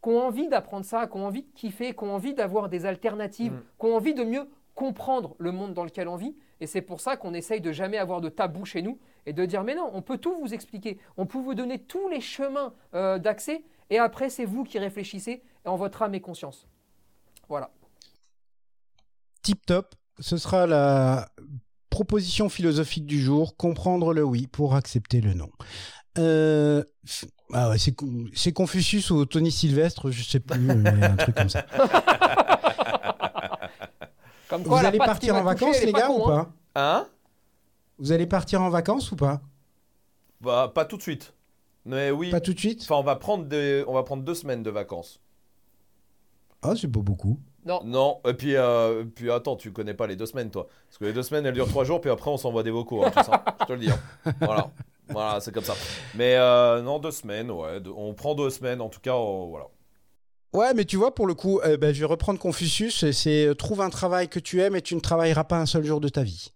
qui 0.03 0.11
ont 0.11 0.20
envie 0.20 0.49
d'apprendre 0.49 0.85
ça, 0.85 1.07
qui 1.07 1.16
ont 1.16 1.24
envie 1.27 1.43
de 1.43 1.51
kiffer, 1.55 1.95
qui 1.95 2.05
ont 2.05 2.15
envie 2.15 2.35
d'avoir 2.35 2.69
des 2.69 2.85
alternatives, 2.85 3.53
Mm. 3.53 3.62
qui 3.81 3.86
ont 3.86 3.97
envie 3.97 4.15
de 4.15 4.24
mieux 4.24 4.47
comprendre 4.74 5.35
le 5.39 5.51
monde 5.53 5.73
dans 5.73 5.85
lequel 5.85 6.09
on 6.09 6.16
vit. 6.16 6.36
Et 6.61 6.66
c'est 6.66 6.82
pour 6.82 7.01
ça 7.01 7.16
qu'on 7.16 7.32
essaye 7.32 7.61
de 7.62 7.73
jamais 7.73 7.97
avoir 7.99 8.20
de 8.20 8.28
tabou 8.28 8.65
chez 8.66 8.82
nous 8.82 8.99
et 9.26 9.32
de 9.32 9.44
dire 9.44 9.62
mais 9.64 9.74
non, 9.74 9.90
on 9.92 10.02
peut 10.02 10.18
tout 10.18 10.36
vous 10.40 10.55
expliquer, 10.55 10.98
on 11.16 11.26
peut 11.26 11.38
vous 11.38 11.55
donner 11.55 11.78
tous 11.78 12.09
les 12.09 12.20
chemins 12.20 12.74
euh, 12.94 13.18
d'accès 13.18 13.64
et 13.90 13.98
après 13.98 14.30
c'est 14.30 14.44
vous 14.44 14.64
qui 14.64 14.78
réfléchissez 14.78 15.42
et 15.64 15.68
en 15.68 15.76
votre 15.76 16.02
âme 16.02 16.14
et 16.14 16.20
conscience. 16.20 16.66
Voilà. 17.48 17.70
Tip 19.42 19.64
top. 19.66 19.94
Ce 20.20 20.36
sera 20.36 20.66
la 20.66 21.28
proposition 21.90 22.48
philosophique 22.48 23.06
du 23.06 23.20
jour 23.20 23.56
comprendre 23.56 24.14
le 24.14 24.22
oui 24.24 24.46
pour 24.46 24.74
accepter 24.74 25.20
le 25.20 25.34
non. 25.34 25.51
Euh, 26.18 26.84
ah 27.52 27.68
ouais, 27.70 27.78
c'est 27.78 27.92
Con- 27.92 28.26
c'est 28.34 28.52
Confucius 28.52 29.10
ou 29.10 29.24
Tony 29.26 29.51
Sylvestre, 29.51 30.10
je 30.10 30.22
sais 30.22 30.40
plus, 30.40 30.60
mais 30.60 31.05
un 31.05 31.16
truc 31.16 31.34
comme 31.36 31.48
ça. 31.48 31.66
Comme 34.48 34.62
Vous 34.62 34.68
quoi, 34.70 34.80
allez 34.80 34.98
partir 34.98 35.34
en 35.34 35.38
touché, 35.38 35.55
vacances, 35.55 35.82
les 35.82 35.92
gars, 35.92 36.06
con, 36.06 36.20
ou 36.26 36.30
hein. 36.30 36.52
pas 36.74 36.96
Hein? 36.98 37.09
Vous 37.99 38.12
allez 38.12 38.27
partir 38.27 38.62
en 38.62 38.71
vacances 38.71 39.12
ou 39.12 39.16
pas? 39.16 39.41
Bah, 40.41 40.71
pas 40.75 40.85
tout 40.85 40.97
de 40.97 41.03
suite. 41.03 41.33
Mais 41.85 42.11
oui. 42.11 42.31
Pas 42.31 42.41
tout 42.41 42.55
de 42.55 42.59
suite? 42.59 42.83
Enfin, 42.83 42.97
on 42.97 43.03
va 43.03 43.16
prendre 43.16 43.45
des, 43.45 43.85
on 43.87 43.93
va 43.95 44.03
prendre 44.03 44.23
deux 44.23 44.35
semaines 44.35 44.62
de 44.62 44.71
vacances. 44.71 45.21
Ah, 46.62 46.75
c'est 46.77 46.89
pas 46.91 47.01
beaucoup. 47.01 47.39
Non. 47.66 47.81
Non. 47.85 48.21
Et 48.27 48.35
puis, 48.35 48.57
euh, 48.57 49.05
puis 49.05 49.31
attends, 49.31 49.57
tu 49.57 49.73
connais 49.73 49.95
pas 49.95 50.07
les 50.07 50.16
deux 50.16 50.27
semaines, 50.27 50.51
toi. 50.51 50.66
Parce 50.89 50.99
que 50.99 51.05
les 51.05 51.12
deux 51.12 51.23
semaines, 51.23 51.47
elles 51.47 51.55
durent 51.55 51.69
trois 51.69 51.85
jours, 51.85 52.01
puis 52.01 52.11
après, 52.11 52.31
on 52.31 52.37
s'envoie 52.37 52.62
des 52.62 52.71
vocaux, 52.71 53.05
hein, 53.05 53.11
tous, 53.11 53.29
hein. 53.31 53.43
Je 53.61 53.65
te 53.66 53.73
le 53.73 53.79
dis. 53.81 53.91
hein. 53.91 54.33
Voilà. 54.41 54.71
Voilà, 55.09 55.41
c'est 55.41 55.53
comme 55.53 55.65
ça. 55.65 55.75
Mais 56.15 56.35
euh, 56.37 56.81
non, 56.81 56.99
deux 56.99 57.11
semaines, 57.11 57.51
ouais. 57.51 57.79
deux- 57.81 57.93
on 57.95 58.15
prend 58.15 58.35
deux 58.35 58.49
semaines, 58.49 58.81
en 58.81 58.89
tout 58.89 59.01
cas, 59.01 59.15
on- 59.15 59.49
voilà. 59.49 59.66
Ouais, 60.55 60.73
mais 60.73 60.87
tu 60.87 60.97
vois, 60.97 61.15
pour 61.15 61.27
le 61.27 61.35
coup, 61.35 61.61
euh, 61.61 61.77
ben, 61.77 61.93
je 61.93 62.01
vais 62.01 62.07
reprendre 62.07 62.39
Confucius, 62.39 63.11
c'est 63.11 63.47
euh, 63.47 63.55
trouve 63.55 63.83
un 63.83 63.91
travail 63.91 64.29
que 64.29 64.39
tu 64.39 64.62
aimes 64.62 64.77
et 64.77 64.83
tu 64.83 64.95
ne 64.95 65.01
travailleras 65.01 65.45
pas 65.45 65.59
un 65.59 65.66
seul 65.66 65.85
jour 65.85 66.01
de 66.01 66.09
ta 66.09 66.23
vie. 66.23 66.53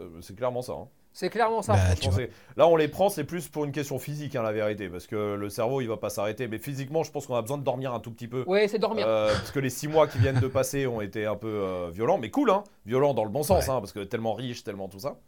Euh, 0.00 0.08
c'est 0.20 0.36
clairement 0.36 0.62
ça. 0.62 0.72
hein. 0.72 0.88
C'est 1.12 1.30
clairement 1.30 1.62
ça. 1.62 1.72
Bah, 1.72 1.94
tu 2.00 2.10
vois. 2.10 2.22
Là, 2.56 2.68
on 2.68 2.76
les 2.76 2.86
prend, 2.86 3.08
c'est 3.08 3.24
plus 3.24 3.48
pour 3.48 3.64
une 3.64 3.72
question 3.72 3.98
physique, 3.98 4.36
hein, 4.36 4.42
la 4.42 4.52
vérité. 4.52 4.88
Parce 4.88 5.06
que 5.08 5.34
le 5.34 5.50
cerveau, 5.50 5.80
il 5.80 5.88
va 5.88 5.96
pas 5.96 6.10
s'arrêter. 6.10 6.46
Mais 6.46 6.58
physiquement, 6.58 7.02
je 7.02 7.10
pense 7.10 7.26
qu'on 7.26 7.34
a 7.34 7.42
besoin 7.42 7.58
de 7.58 7.64
dormir 7.64 7.92
un 7.92 7.98
tout 8.00 8.12
petit 8.12 8.28
peu. 8.28 8.44
Oui, 8.46 8.68
c'est 8.68 8.78
dormir. 8.78 9.04
Euh, 9.08 9.32
parce 9.32 9.50
que 9.50 9.58
les 9.58 9.70
six 9.70 9.88
mois 9.88 10.06
qui 10.06 10.18
viennent 10.18 10.38
de 10.38 10.46
passer 10.46 10.86
ont 10.86 11.00
été 11.00 11.26
un 11.26 11.34
peu 11.34 11.48
euh, 11.48 11.90
violents, 11.90 12.18
mais 12.18 12.30
cool, 12.30 12.50
hein 12.50 12.62
Violents 12.86 13.14
dans 13.14 13.24
le 13.24 13.30
bon 13.30 13.42
sens, 13.42 13.66
Ouais. 13.66 13.72
hein, 13.72 13.80
parce 13.80 13.92
que 13.92 14.00
tellement 14.00 14.34
riche, 14.34 14.62
tellement 14.62 14.88
tout 14.88 15.00
ça. 15.00 15.18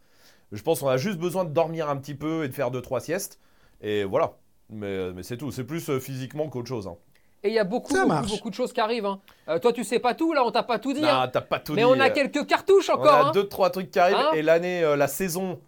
Je 0.53 0.63
pense 0.63 0.81
qu'on 0.81 0.89
a 0.89 0.97
juste 0.97 1.19
besoin 1.19 1.45
de 1.45 1.51
dormir 1.51 1.89
un 1.89 1.97
petit 1.97 2.15
peu 2.15 2.45
et 2.45 2.49
de 2.49 2.53
faire 2.55 2.71
deux 2.71 2.83
trois 2.83 3.01
siestes, 3.01 3.41
et 3.81 4.05
voilà. 4.05 4.35
Mais, 4.69 5.13
mais 5.13 5.25
c'est 5.25 5.37
tout, 5.37 5.51
c'est 5.51 5.65
plus 5.65 5.89
euh, 5.91 5.99
physiquement 5.99 6.49
qu'autre 6.49 6.69
chose. 6.69 6.87
Hein. 6.87 6.97
Et 7.43 7.49
il 7.49 7.55
y 7.55 7.59
a 7.59 7.65
beaucoup, 7.65 7.95
beaucoup, 8.29 8.51
de 8.51 8.55
choses 8.55 8.73
qui 8.73 8.81
arrivent. 8.81 9.07
hein. 9.07 9.19
Euh, 9.49 9.59
toi, 9.59 9.73
tu 9.73 9.83
sais 9.83 9.99
pas 9.99 10.15
tout, 10.15 10.35
là, 10.35 10.45
on 10.45 10.51
t'a 10.51 10.63
pas 10.63 10.79
tout 10.79 10.93
dit. 10.93 11.03
hein. 11.05 11.23
Non, 11.25 11.31
t'as 11.33 11.41
pas 11.41 11.59
tout 11.59 11.73
Mais 11.73 11.83
dit. 11.83 11.89
on 11.91 11.99
a 11.99 12.09
euh, 12.09 12.13
quelques 12.13 12.47
cartouches 12.47 12.91
on 12.91 12.95
encore. 12.95 13.15
a 13.15 13.29
hein. 13.29 13.33
deux 13.33 13.49
trois 13.49 13.71
trucs 13.71 13.91
qui 13.91 13.99
arrivent, 13.99 14.17
Hein 14.17 14.31
et 14.35 14.43
l'année, 14.43 14.85
euh, 14.85 14.95
la 14.97 15.09
saison 15.09 15.59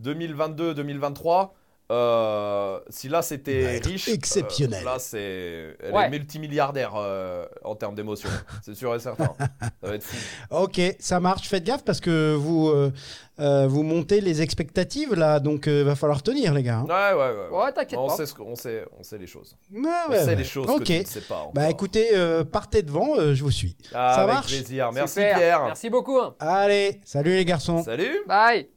2022-2023. 0.00 1.50
Euh, 1.90 2.78
si 2.90 3.08
là 3.08 3.22
c'était 3.22 3.62
être 3.76 3.86
riche, 3.86 4.08
exceptionnel. 4.08 4.82
euh, 4.82 4.84
là 4.84 4.96
c'est, 4.98 5.76
elle 5.82 5.92
Ouais. 5.94 6.06
est 6.06 6.10
multimilliardaire 6.10 6.92
euh, 6.96 7.46
en 7.64 7.74
termes 7.74 7.94
d'émotion, 7.94 8.28
c'est 8.62 8.74
sûr 8.74 8.94
et 8.94 9.00
certain. 9.00 9.34
Ça 9.60 9.88
va 9.88 9.94
être 9.94 10.02
fou. 10.02 10.16
Ok, 10.50 10.80
ça 10.98 11.18
marche. 11.20 11.48
Faites 11.48 11.64
gaffe 11.64 11.84
parce 11.84 12.00
que 12.00 12.34
vous, 12.34 12.68
euh, 12.68 13.66
vous 13.68 13.82
montez 13.82 14.20
les 14.20 14.42
expectatives 14.42 15.14
là, 15.14 15.40
donc 15.40 15.66
euh, 15.66 15.82
va 15.84 15.94
falloir 15.94 16.22
tenir, 16.22 16.52
les 16.54 16.62
gars. 16.62 16.84
hein. 16.88 17.14
Ouais, 17.14 17.18
ouais, 17.18 17.48
ouais. 17.50 17.64
Ouais, 17.64 17.72
t'inquiète 17.72 17.98
on 17.98 18.08
pas. 18.08 18.16
sait 18.16 18.26
ce 18.26 18.34
qu'on 18.34 18.54
sait, 18.54 18.84
on 18.98 19.02
sait 19.02 19.16
les 19.18 19.26
choses. 19.26 19.56
Ouais, 19.72 19.80
On 20.08 20.10
ouais, 20.12 20.18
sait 20.18 20.24
ouais. 20.26 20.34
les 20.36 20.44
choses 20.44 20.68
Ok. 20.68 20.80
que 20.80 20.84
tu 20.84 20.98
ne 21.00 21.04
sais 21.04 21.20
pas. 21.22 21.36
encore. 21.36 21.52
Bah 21.54 21.70
écoutez, 21.70 22.08
euh, 22.14 22.44
partez 22.44 22.82
devant, 22.82 23.16
euh, 23.18 23.34
je 23.34 23.42
vous 23.42 23.50
suis. 23.50 23.76
Ah, 23.94 24.12
ça 24.14 24.22
avec 24.24 24.34
marche 24.34 24.46
plaisir. 24.48 24.90
Merci 24.92 25.14
Super. 25.14 25.36
Pierre. 25.38 25.64
Merci 25.64 25.88
beaucoup. 25.90 26.18
hein. 26.18 26.34
Allez, 26.38 27.00
salut 27.04 27.34
les 27.34 27.44
garçons. 27.46 27.82
Salut. 27.82 28.18
Bye. 28.26 28.68